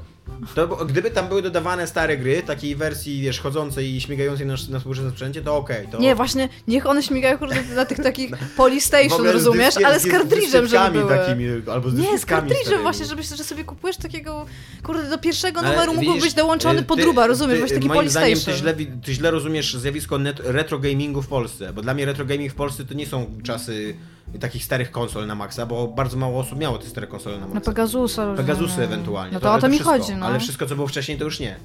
To, 0.55 0.67
gdyby 0.67 1.11
tam 1.11 1.27
były 1.27 1.41
dodawane 1.41 1.87
stare 1.87 2.17
gry, 2.17 2.43
takiej 2.43 2.75
wersji, 2.75 3.21
wiesz, 3.21 3.39
chodzącej 3.39 3.95
i 3.95 4.01
śmigającej 4.01 4.45
na, 4.47 4.55
na 4.69 4.77
współczesnym 4.79 5.11
sprzęcie, 5.11 5.41
to 5.41 5.57
okej. 5.57 5.87
to... 5.91 5.99
Nie, 5.99 6.15
właśnie, 6.15 6.49
niech 6.67 6.85
one 6.85 7.03
śmigają 7.03 7.37
kurde 7.37 7.55
na 7.75 7.85
tych 7.85 7.97
takich 7.97 8.31
Polystation, 8.57 9.21
z 9.27 9.31
rozumiesz? 9.31 9.73
dyskie- 9.75 9.85
Ale 9.85 9.99
z 9.99 10.03
z 10.03 10.11
kartridżem, 10.11 10.67
żeby 10.67 10.91
były. 10.91 11.09
takimi, 11.17 11.45
albo 11.71 11.89
z 11.89 11.93
Nie, 11.97 12.19
z 12.19 12.25
kartridżem 12.25 12.81
właśnie, 12.81 13.05
żebyś, 13.05 13.27
że 13.27 13.43
sobie 13.43 13.63
kupujesz 13.63 13.97
takiego, 13.97 14.45
kurde, 14.83 15.09
do 15.09 15.17
pierwszego 15.17 15.59
Ale 15.59 15.69
numeru 15.71 15.93
mógł 15.93 16.19
być 16.21 16.33
dołączony 16.33 16.79
y, 16.79 16.83
podruba, 16.83 17.27
rozumiesz? 17.27 17.53
ty, 17.55 17.59
Właśnie 17.59 17.75
taki 17.77 17.87
Moim 17.87 18.09
zdaniem 18.09 18.39
ty 18.39 18.45
Polystation. 18.45 18.75
źle, 18.75 18.85
ty 19.05 19.13
źle 19.13 19.31
rozumiesz 19.31 19.73
zjawisko 19.73 20.17
net, 20.17 20.39
retro 20.43 20.79
gamingu 20.79 21.21
w 21.21 21.27
Polsce, 21.27 21.73
bo 21.73 21.81
dla 21.81 21.93
mnie 21.93 22.05
retro 22.05 22.25
gaming 22.25 22.51
w 22.51 22.55
Polsce 22.55 22.85
to 22.85 22.93
nie 22.93 23.05
są 23.07 23.25
czasy 23.43 23.95
takich 24.39 24.63
starych 24.63 24.91
konsol 24.91 25.27
na 25.27 25.35
maksa, 25.35 25.65
bo 25.65 25.87
bardzo 25.87 26.17
mało 26.17 26.39
osób 26.39 26.59
miało 26.59 26.77
te 26.77 26.87
stare 26.87 27.07
konsole 27.07 27.39
na 27.39 27.47
No 27.47 27.53
maksa. 27.53 27.71
Pegasusa. 27.71 28.33
Pegasusy 28.35 28.83
ewentualnie. 28.83 29.33
No 29.33 29.39
to, 29.39 29.49
ale 29.49 29.57
o 29.57 29.61
to 29.61 29.67
mi 29.67 29.73
wszystko. 29.73 29.97
chodzi, 29.97 30.15
no. 30.15 30.25
Ale 30.25 30.39
wszystko, 30.39 30.65
co 30.65 30.75
było 30.75 30.87
wcześniej, 30.87 31.17
to 31.17 31.23
już 31.23 31.39
nie. 31.39 31.55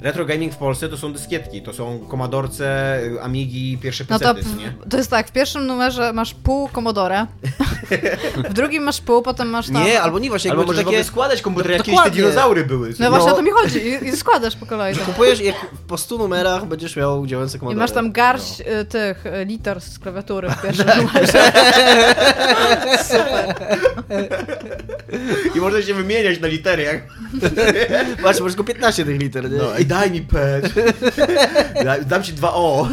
Retro 0.00 0.24
gaming 0.24 0.52
w 0.52 0.56
Polsce 0.56 0.88
to 0.88 0.96
są 0.96 1.12
dyskietki, 1.12 1.62
to 1.62 1.72
są 1.72 2.06
Commodorce, 2.10 2.98
Amigi, 3.22 3.78
pierwsze 3.82 4.04
No 4.10 4.18
to, 4.18 4.34
PC, 4.34 4.48
nie? 4.56 4.72
to 4.90 4.96
jest 4.96 5.10
tak, 5.10 5.28
w 5.28 5.32
pierwszym 5.32 5.66
numerze 5.66 6.12
masz 6.12 6.34
pół 6.34 6.68
Commodore, 6.74 7.26
w 8.50 8.52
drugim 8.52 8.82
masz 8.82 9.00
pół, 9.00 9.22
potem 9.22 9.48
masz 9.48 9.66
tam... 9.70 9.84
Nie, 9.84 10.02
albo 10.02 10.18
nie 10.18 10.28
właśnie, 10.28 10.50
Albo 10.50 10.62
jakby 10.62 10.72
możesz 10.74 10.84
takie... 10.92 11.04
składać 11.04 11.42
komputer, 11.42 11.66
No, 11.70 11.72
jak 11.76 11.82
kiedyś 11.82 12.00
te 12.04 12.10
dinozaury 12.10 12.64
były. 12.64 12.94
No 12.98 13.10
właśnie 13.10 13.26
No. 13.28 13.32
o 13.32 13.36
to 13.36 13.42
mi 13.42 13.50
chodzi 13.50 13.78
i, 13.78 14.04
i 14.08 14.16
składasz 14.16 14.56
po 14.56 14.66
kolei. 14.66 14.94
tak. 14.96 15.04
Kupujesz 15.04 15.40
jak 15.40 15.56
po 15.88 15.98
100 15.98 16.18
numerach 16.18 16.66
będziesz 16.66 16.96
miał 16.96 17.26
działające 17.26 17.56
I 17.56 17.60
komodory. 17.60 17.80
masz 17.80 17.90
tam 17.92 18.12
garść 18.12 18.60
y, 18.60 18.84
tych 18.84 19.26
y, 19.26 19.44
liter 19.44 19.80
z 19.80 19.98
klawiatury 19.98 20.48
w 20.50 20.60
pierwszym 20.62 20.86
numerze. 20.96 21.52
I 25.56 25.60
można 25.60 25.82
się 25.82 25.94
wymieniać 25.94 26.40
na 26.40 26.46
litery, 26.48 26.82
jak... 26.82 27.02
Patrz, 28.22 28.40
masz 28.40 28.52
tylko 28.52 28.64
15 28.64 29.04
tych 29.04 29.20
liter, 29.20 29.50
nie? 29.50 29.58
No, 29.58 29.78
ej, 29.84 29.86
daj 29.86 30.10
mi. 30.10 30.26
Daj- 31.84 32.04
Dam 32.04 32.22
ci 32.22 32.32
dwa 32.32 32.54
O. 32.54 32.88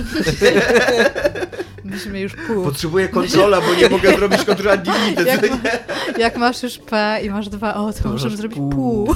Myśmy 1.84 2.20
już 2.20 2.36
pół. 2.48 2.64
Potrzebuję 2.64 3.08
kontrola, 3.10 3.62
bo 3.62 3.76
nie 3.76 3.89
mogę 3.89 4.16
zrobić 4.16 4.44
kontrola 4.46 4.78
delete. 5.16 5.24
Jak, 5.24 5.42
ma, 5.52 5.58
jak 6.18 6.38
masz 6.38 6.64
już 6.64 6.78
P 6.78 7.20
i 7.24 7.30
masz 7.30 7.50
dwa 7.50 7.76
O, 7.76 7.94
to, 7.94 8.04
To 8.04 8.10
możemy 8.10 8.30
masz 8.32 8.38
zrobić 8.39 8.58
pół. 8.58 8.70
pół. 8.72 9.16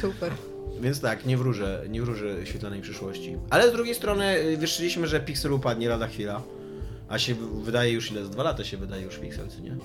Super. 0.00 0.32
Więc 0.80 1.00
tak, 1.00 1.26
nie 1.26 1.36
wróżę, 1.36 1.82
nie 1.88 2.02
wróżę 2.02 2.46
świetlanej 2.46 2.80
przyszłości. 2.82 3.36
Ale 3.50 3.68
z 3.70 3.72
drugiej 3.72 3.94
strony 3.94 4.38
y, 4.38 4.56
wyszliśmy, 4.56 5.06
że 5.06 5.20
Pixel 5.20 5.52
upadnie 5.52 5.88
lada 5.88 6.06
chwila. 6.08 6.42
A 7.08 7.18
się 7.18 7.34
wydaje 7.62 7.92
już 7.92 8.10
ile? 8.10 8.24
Z 8.24 8.30
dwa 8.30 8.42
lata 8.42 8.64
się 8.64 8.76
wydaje 8.76 9.02
już 9.02 9.16
Pixel, 9.18 9.48
co 9.48 9.60
nie? 9.60 9.76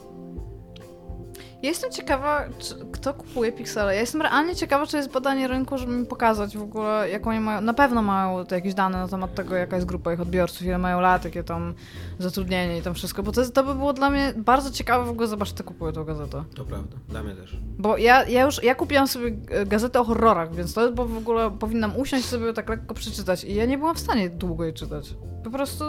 Ja 1.64 1.70
jestem 1.70 1.92
ciekawa, 1.92 2.46
czy, 2.60 2.76
kto 2.92 3.14
kupuje 3.14 3.52
Pixele. 3.52 3.96
Ja 3.96 4.02
jestem 4.02 4.22
realnie 4.22 4.56
ciekawa, 4.56 4.88
czy 4.88 4.98
jest 4.98 5.12
badanie 5.12 5.48
rynku, 5.48 5.78
żeby 5.78 5.94
mi 5.94 6.06
pokazać 6.06 6.58
w 6.58 6.62
ogóle, 6.62 7.10
jak 7.10 7.28
oni 7.28 7.40
mają. 7.40 7.62
Na 7.62 7.74
pewno 7.74 8.02
mają 8.02 8.46
jakieś 8.52 8.74
dane 8.74 8.98
na 8.98 9.08
temat 9.08 9.36
tego, 9.36 9.56
jaka 9.56 9.76
jest 9.76 9.88
grupa 9.88 10.14
ich 10.14 10.22
odbiorców, 10.22 10.62
ile 10.62 10.78
mają 10.78 11.00
lat, 11.00 11.26
jakie 11.26 11.44
tam 11.44 11.74
zatrudnienie 12.20 12.78
i 12.78 12.82
tam 12.82 12.94
wszystko. 12.94 13.24
Bo 13.24 13.32
to, 13.32 13.42
jest, 13.42 13.54
to 13.54 13.64
by 13.64 13.76
było 13.76 13.94
dla 13.94 14.10
mnie 14.10 14.34
bardzo 14.38 14.72
ciekawe 14.72 15.06
w 15.06 15.10
ogóle 15.10 15.28
zobaczyć, 15.28 15.54
kto 15.54 15.64
kupuje 15.64 15.94
tą 15.94 16.04
gazetę. 16.04 16.44
To 16.56 16.66
prawda, 16.66 16.98
dla 17.10 17.24
mnie 17.24 17.36
też. 17.36 17.58
Bo 17.78 17.98
ja, 17.98 18.24
ja 18.24 18.46
już 18.46 18.64
ja 18.64 18.76
kupiłam 18.76 19.08
sobie 19.08 19.36
e, 19.50 19.66
gazetę 19.66 20.00
o 20.00 20.04
horrorach, 20.04 20.56
więc 20.56 20.74
to 20.74 20.82
jest, 20.82 20.94
bo 20.94 21.06
w 21.06 21.18
ogóle 21.18 21.52
powinnam 21.52 21.98
usiąść 21.98 22.26
sobie 22.26 22.54
tak 22.54 22.70
lekko 22.70 22.94
przeczytać. 22.94 23.44
I 23.44 23.56
ja 23.56 23.66
nie 23.66 23.78
byłam 23.78 23.96
w 23.96 24.00
stanie 24.00 24.30
długo 24.30 24.64
jej 24.64 24.74
czytać. 24.74 25.16
Po 25.44 25.50
prostu. 25.50 25.86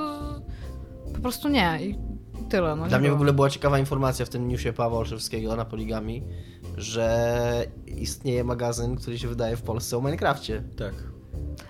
Po 1.14 1.20
prostu 1.20 1.49
nie. 1.49 1.79
I 1.81 2.14
tyle. 2.49 2.76
No, 2.76 2.89
Dla 2.89 2.97
nie 2.97 3.01
mnie 3.01 3.09
w 3.09 3.11
było. 3.11 3.14
ogóle 3.14 3.32
była 3.32 3.51
ciekawa 3.51 3.78
informacja 3.78 4.26
w 4.26 4.28
tym 4.28 4.49
newsie 4.49 4.72
Pawła 4.72 4.99
Olszewskiego 4.99 5.57
na 5.57 5.64
Poligami, 5.64 6.22
że 6.76 7.66
istnieje 7.87 8.45
magazyn, 8.45 8.97
który 8.97 9.18
się 9.18 9.28
wydaje 9.28 9.57
w 9.57 9.62
Polsce 9.62 9.97
o 9.97 10.01
Minecrafcie. 10.01 10.62
Tak. 10.78 10.95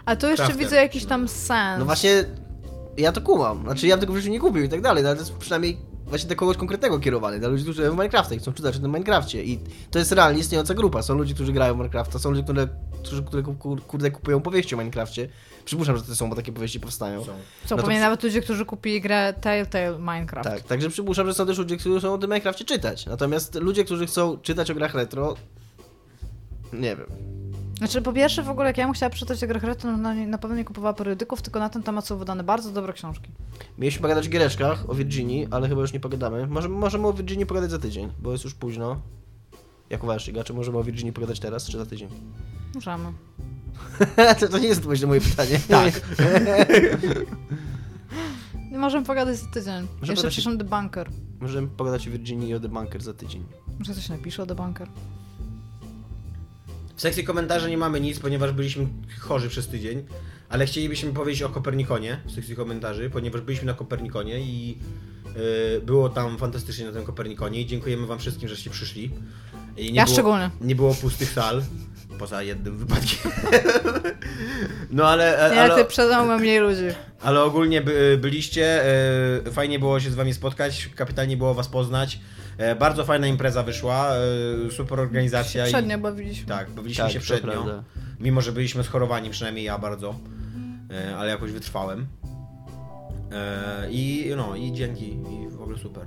Ale 0.05 0.17
to 0.17 0.27
jeszcze 0.29 0.45
Crafter. 0.47 0.65
widzę 0.65 0.77
jakiś 0.77 1.05
tam 1.05 1.29
sens. 1.29 1.79
No 1.79 1.85
właśnie, 1.85 2.25
ja 2.97 3.13
to 3.13 3.21
kumam. 3.21 3.63
Znaczy, 3.63 3.87
ja 3.87 3.97
bym 3.97 4.01
tego 4.01 4.13
w 4.13 4.17
życiu 4.17 4.31
nie 4.31 4.41
kupił 4.41 4.63
i 4.63 4.69
tak 4.69 4.81
dalej, 4.81 5.03
no 5.03 5.09
ale 5.09 5.17
to 5.19 5.23
jest 5.25 5.37
przynajmniej 5.37 5.77
właśnie 6.15 6.29
do 6.29 6.37
kogoś 6.37 6.57
konkretnego 6.57 6.99
kierowany, 6.99 7.39
dla 7.39 7.49
ludzi, 7.49 7.63
którzy 7.63 7.77
grają 7.77 7.93
w 7.93 7.97
Minecrafta 7.97 8.35
i 8.35 8.39
chcą 8.39 8.53
czytać 8.53 8.77
o 8.77 8.81
tym 8.81 8.91
Minecrafcie. 8.91 9.45
I 9.45 9.59
to 9.91 9.99
jest 9.99 10.13
realnie 10.13 10.41
istniejąca 10.41 10.75
grupa. 10.75 11.03
Są 11.03 11.15
ludzie, 11.15 11.35
którzy 11.35 11.53
grają 11.53 11.75
w 11.75 11.77
Minecrafta, 11.77 12.19
są 12.19 12.31
ludzie, 12.31 12.43
które, 12.43 12.69
którzy, 13.03 13.23
które 13.23 13.43
kur- 13.43 13.87
kurde 13.87 14.11
kupują 14.11 14.41
powieści 14.41 14.75
o 14.75 14.79
Minecrafcie. 14.79 15.29
Przypuszczam, 15.65 15.97
że 15.97 16.03
to 16.03 16.17
są, 16.17 16.31
bo 16.31 16.37
takie 16.37 16.53
powieści 16.53 16.81
powstają. 16.81 17.21
Są. 17.21 17.27
Są 17.27 17.33
no 17.71 17.77
to 17.77 17.83
pewnie 17.83 18.01
nawet 18.01 18.23
ludzie, 18.23 18.41
którzy 18.41 18.65
kupili 18.65 19.01
grę 19.01 19.35
Telltale 19.41 19.99
Minecraft. 19.99 20.49
Tak, 20.49 20.61
także 20.61 20.91
przypuszczam, 20.91 21.27
że 21.27 21.35
są 21.35 21.47
też 21.47 21.59
ludzie, 21.59 21.77
którzy 21.77 21.99
chcą 21.99 22.15
o 22.15 22.19
tym 22.19 22.31
Minecrafcie 22.31 22.65
czytać. 22.65 23.07
Natomiast 23.07 23.55
ludzie, 23.55 23.85
którzy 23.85 24.07
chcą 24.07 24.39
czytać 24.39 24.71
o 24.71 24.75
grach 24.75 24.95
retro, 24.95 25.35
nie 26.73 26.97
wiem. 26.97 27.07
Znaczy, 27.85 28.03
po 28.03 28.13
pierwsze, 28.13 28.43
w 28.43 28.51
ogóle, 28.51 28.67
jak 28.67 28.79
ja 28.79 28.85
bym 28.85 28.95
chciała 28.95 29.11
przeczytać 29.11 29.47
grach 29.47 29.63
retro, 29.63 29.91
to 29.91 29.97
na, 29.97 30.15
na 30.15 30.39
pewno 30.39 30.57
nie 30.57 30.65
kupowała 30.65 30.95
periodyków, 30.95 31.43
tylko 31.43 31.59
na 31.59 31.69
ten 31.69 31.83
temat 31.83 32.07
są 32.07 32.17
wydane 32.17 32.45
bardzo 32.45 32.71
dobre 32.71 32.93
książki. 32.93 33.31
Mieliśmy 33.79 34.03
pogadać 34.03 34.27
o 34.27 34.31
giereczkach, 34.31 34.91
o 34.91 34.95
Virginii, 34.95 35.49
ale 35.51 35.69
chyba 35.69 35.81
już 35.81 35.93
nie 35.93 36.01
pogadamy. 36.01 36.47
Może, 36.47 36.69
możemy 36.69 37.07
o 37.07 37.13
Virginii 37.13 37.47
pogadać 37.47 37.71
za 37.71 37.79
tydzień, 37.79 38.13
bo 38.19 38.33
jest 38.33 38.45
już 38.45 38.55
późno. 38.55 39.01
Jak 39.91 40.05
uważasz, 40.05 40.29
Iga, 40.29 40.45
czy 40.45 40.55
możemy 40.55 40.79
o 40.79 40.85
Virginii 40.85 41.13
pogadać 41.13 41.41
teraz, 41.41 41.67
czy 41.67 41.79
za 41.79 41.87
tydzień? 41.87 42.09
Możemy. 42.75 43.13
to, 44.41 44.49
to 44.49 44.59
nie 44.59 44.69
jest 44.69 44.81
odpowiedź 44.81 45.01
na 45.01 45.07
moje 45.07 45.21
pytanie. 45.21 45.61
Tak. 45.69 46.01
Nie 48.71 48.79
możemy 48.85 49.07
pogadać 49.07 49.37
za 49.37 49.47
tydzień. 49.47 49.87
Może 50.01 50.13
Jeszcze 50.13 50.29
pogadać- 50.29 50.59
The 50.59 50.65
Bunker. 50.65 51.11
Możemy 51.41 51.69
pogadać 51.69 52.09
o 52.09 52.11
Virginii 52.11 52.49
i 52.49 52.55
o 52.55 52.61
The 52.61 52.69
Bunker 52.69 53.03
za 53.03 53.15
tydzień. 53.15 53.45
Może 53.79 53.93
ktoś 53.93 54.09
napisze 54.09 54.43
o 54.43 54.47
The 54.47 54.55
Bunker. 54.55 54.89
W 56.97 57.01
sekcji 57.01 57.25
komentarzy 57.25 57.71
nie 57.71 57.79
mamy 57.79 58.01
nic, 58.01 58.19
ponieważ 58.21 58.53
byliśmy 58.53 58.87
chorzy 59.21 59.49
przez 59.49 59.69
tydzień, 59.69 60.05
ale 60.49 60.67
chcielibyśmy 60.67 61.13
powiedzieć 61.13 61.43
o 61.43 61.49
Kopernikonie 61.49 62.21
w 62.25 62.33
sekcji 62.33 62.57
komentarzy, 62.57 63.11
ponieważ 63.11 63.41
byliśmy 63.41 63.67
na 63.67 63.75
Kopernikonie 63.75 64.41
i 64.41 64.79
y, 65.77 65.81
było 65.81 66.09
tam 66.09 66.39
fantastycznie 66.39 66.87
na 66.87 66.93
tym 66.93 67.05
Kopernikonie 67.05 67.61
i 67.61 67.67
dziękujemy 67.67 68.07
wam 68.07 68.19
wszystkim, 68.19 68.49
żeście 68.49 68.71
przyszli. 68.71 69.11
I 69.77 69.93
nie 69.93 69.97
Ja 69.97 70.05
było, 70.05 70.15
szczególnie. 70.15 70.51
Nie 70.61 70.77
było 70.77 70.95
pustych 70.95 71.31
sal, 71.31 71.63
poza 72.19 72.43
jednym 72.43 72.79
wypadkiem. 72.79 73.33
no 74.91 75.09
ale, 75.09 75.51
ty 75.51 75.61
ale, 75.61 75.85
przede 75.85 76.15
mną 76.17 76.27
ma 76.27 76.39
mniej 76.39 76.61
ludzi. 76.61 76.87
ale 77.21 77.43
ogólnie 77.43 77.83
by, 77.83 78.19
byliście, 78.23 78.85
y, 79.47 79.53
fajnie 79.53 79.79
było 79.79 80.01
się 80.01 80.11
z 80.11 80.15
wami 80.15 80.35
spotkać, 80.35 80.89
kapitalnie 80.95 81.37
było 81.37 81.55
was 81.55 81.69
poznać. 81.69 82.21
E, 82.59 82.75
Bardzo 82.75 83.05
fajna 83.05 83.27
impreza 83.27 83.63
wyszła, 83.63 84.09
e, 84.67 84.71
super 84.71 85.01
organizacja. 85.01 85.67
i- 85.69 85.73
Przednio 85.73 85.99
bawiliśmy. 85.99 86.47
tak, 86.47 86.71
bawiliśmy 86.71 87.05
Tak, 87.05 87.13
się 87.13 87.19
to 87.19 87.25
przednio. 87.25 87.53
prawda. 87.53 87.83
Mimo, 88.21 88.41
że 88.41 88.53
byliśmy 88.53 88.85
schorowani, 88.85 89.31
przynajmniej 89.31 89.65
ja 89.65 89.79
bardzo. 89.79 90.15
E, 90.91 91.17
ale 91.17 91.31
jakoś 91.31 91.53
wytrwałem. 91.53 92.07
I 93.91 94.31
no, 94.37 94.57
i 94.57 94.73
dzięki. 94.73 95.07
I 95.13 95.49
w 95.51 95.63
ogóle 95.63 95.79
super. 95.79 96.07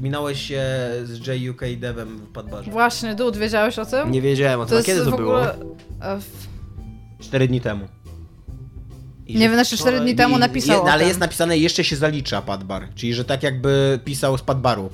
Minąłeś 0.00 0.42
się 0.42 0.62
z 1.04 1.26
JUK 1.42 1.60
Devem 1.76 2.18
w 2.18 2.32
Padbarze. 2.32 2.70
Właśnie, 2.70 3.14
Dud, 3.14 3.36
wiedziałeś 3.36 3.78
o 3.78 3.86
tym? 3.86 4.10
Nie 4.10 4.22
wiedziałem 4.22 4.60
o 4.60 4.64
to 4.64 4.68
tym, 4.68 4.76
a 4.76 4.78
jest 4.78 4.86
kiedy 4.86 5.04
to 5.04 5.10
w 5.10 5.16
było? 5.16 5.40
w- 6.18 7.22
Cztery 7.24 7.48
dni 7.48 7.60
temu. 7.60 7.88
I 9.26 9.32
Nie 9.34 9.40
wiem, 9.40 9.52
znaczy 9.54 9.76
cztery 9.76 10.00
dni 10.00 10.10
i- 10.12 10.16
temu 10.16 10.36
i- 10.36 10.40
napisał 10.40 10.86
Ale 10.86 11.04
jest 11.06 11.20
napisane, 11.20 11.58
jeszcze 11.58 11.84
się 11.84 11.96
zalicza 11.96 12.42
Padbar. 12.42 12.88
Czyli, 12.94 13.14
że 13.14 13.24
tak 13.24 13.42
jakby 13.42 14.00
pisał 14.04 14.38
z 14.38 14.42
Padbaru. 14.42 14.90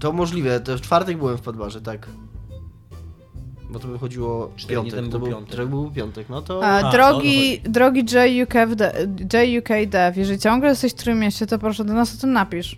To 0.00 0.12
możliwe, 0.12 0.60
to 0.60 0.78
w 0.78 0.80
czwartek 0.80 1.18
byłem 1.18 1.38
w 1.38 1.40
Padbarze, 1.40 1.80
tak. 1.80 2.06
Bo 3.70 3.78
to 3.78 3.88
by 3.88 3.98
chodziło 3.98 4.52
dni 4.56 4.66
piątek, 4.66 5.04
to 5.04 5.18
był 5.18 5.20
był, 5.20 5.28
piątek. 5.30 5.56
to 5.56 5.66
był 5.66 5.90
piątek, 5.90 6.28
no 6.28 6.42
to... 6.42 6.64
A, 6.64 6.88
A, 6.88 6.92
drogi, 6.92 7.60
drogi 7.64 8.04
JUK, 8.38 8.54
JUK 9.46 9.68
Dev, 9.86 10.20
jeżeli 10.20 10.38
ciągle 10.38 10.68
jesteś 10.68 10.92
w 10.92 10.94
Trójmieście, 10.94 11.46
to 11.46 11.58
proszę 11.58 11.84
do 11.84 11.94
nas 11.94 12.14
o 12.14 12.20
tym 12.20 12.32
napisz. 12.32 12.76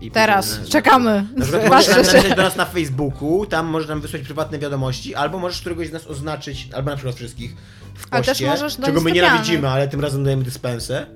I 0.00 0.10
Teraz, 0.10 0.50
później- 0.50 0.68
czekamy. 0.68 1.26
Na 1.36 1.44
przykład 1.44 1.68
możesz 1.72 1.88
napisać 1.96 2.28
do 2.28 2.42
nas 2.42 2.56
na 2.56 2.64
Facebooku, 2.64 3.46
tam 3.46 3.66
możesz 3.66 3.88
nam 3.88 4.00
wysłać 4.00 4.22
prywatne 4.22 4.58
wiadomości, 4.58 5.14
albo 5.14 5.38
możesz 5.38 5.60
któregoś 5.60 5.88
z 5.88 5.92
nas 5.92 6.06
oznaczyć, 6.06 6.68
albo 6.74 6.90
na 6.90 6.96
przykład 6.96 7.16
wszystkich 7.16 7.56
w 7.94 8.06
Ale 8.10 8.22
też 8.22 8.28
poście, 8.28 8.46
możesz 8.46 8.76
do 8.76 8.86
czego 8.86 9.00
my 9.00 9.12
nienawidzimy, 9.12 9.68
ale 9.68 9.88
tym 9.88 10.00
razem 10.00 10.24
dajemy 10.24 10.42
dyspensę. 10.42 11.06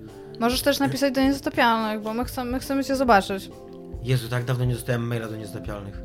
Możesz 0.41 0.63
też 0.63 0.79
napisać 0.79 1.15
do 1.15 1.21
niezatapialnych, 1.21 2.03
bo 2.03 2.15
my 2.15 2.25
chcemy, 2.25 2.51
my 2.51 2.61
chcemy 2.61 2.85
cię 2.85 2.97
zobaczyć. 2.97 3.51
Jezu, 4.09 4.29
tak 4.29 4.45
dawno 4.45 4.65
nie 4.65 4.75
dostałem 4.75 5.07
maila 5.07 5.29
do 5.29 5.37
niezatapialnych. 5.37 6.01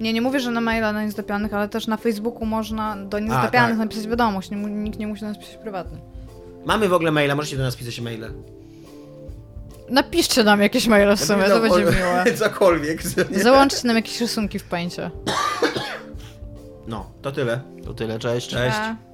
Nie, 0.00 0.12
nie 0.12 0.22
mówię, 0.22 0.40
że 0.40 0.50
na 0.50 0.60
maila 0.60 0.92
na 0.92 1.02
niezatapialnych, 1.02 1.54
ale 1.54 1.68
też 1.68 1.86
na 1.86 1.96
Facebooku 1.96 2.46
można 2.46 2.96
do 2.96 3.18
niezatapialnych 3.18 3.78
tak. 3.78 3.86
napisać 3.86 4.08
wiadomość. 4.08 4.50
Nie, 4.50 4.56
nikt 4.56 4.98
nie 4.98 5.06
musi 5.06 5.20
do 5.20 5.28
nas 5.28 5.38
pisać 5.38 5.56
prywatnie. 5.56 5.98
Mamy 6.64 6.88
w 6.88 6.92
ogóle 6.92 7.10
maila, 7.10 7.34
możecie 7.34 7.56
do 7.56 7.62
nas 7.62 7.76
pisać 7.76 8.00
maile. 8.00 8.32
Napiszcie 9.88 10.44
nam 10.44 10.60
jakieś 10.60 10.86
maile 10.86 11.16
w 11.16 11.24
sumie, 11.24 11.44
to 11.44 11.60
będzie 11.60 11.78
miłe. 11.78 12.24
Cokolwiek. 12.38 13.02
Załączcie 13.42 13.86
nam 13.86 13.96
jakieś 13.96 14.20
rysunki 14.20 14.58
w 14.58 14.64
pańcie. 14.64 15.10
No, 16.86 17.10
to 17.22 17.32
tyle. 17.32 17.60
To 17.84 17.94
tyle, 17.94 18.18
cześć. 18.18 18.48
Cześć. 18.48 18.76
Pa. 18.76 19.11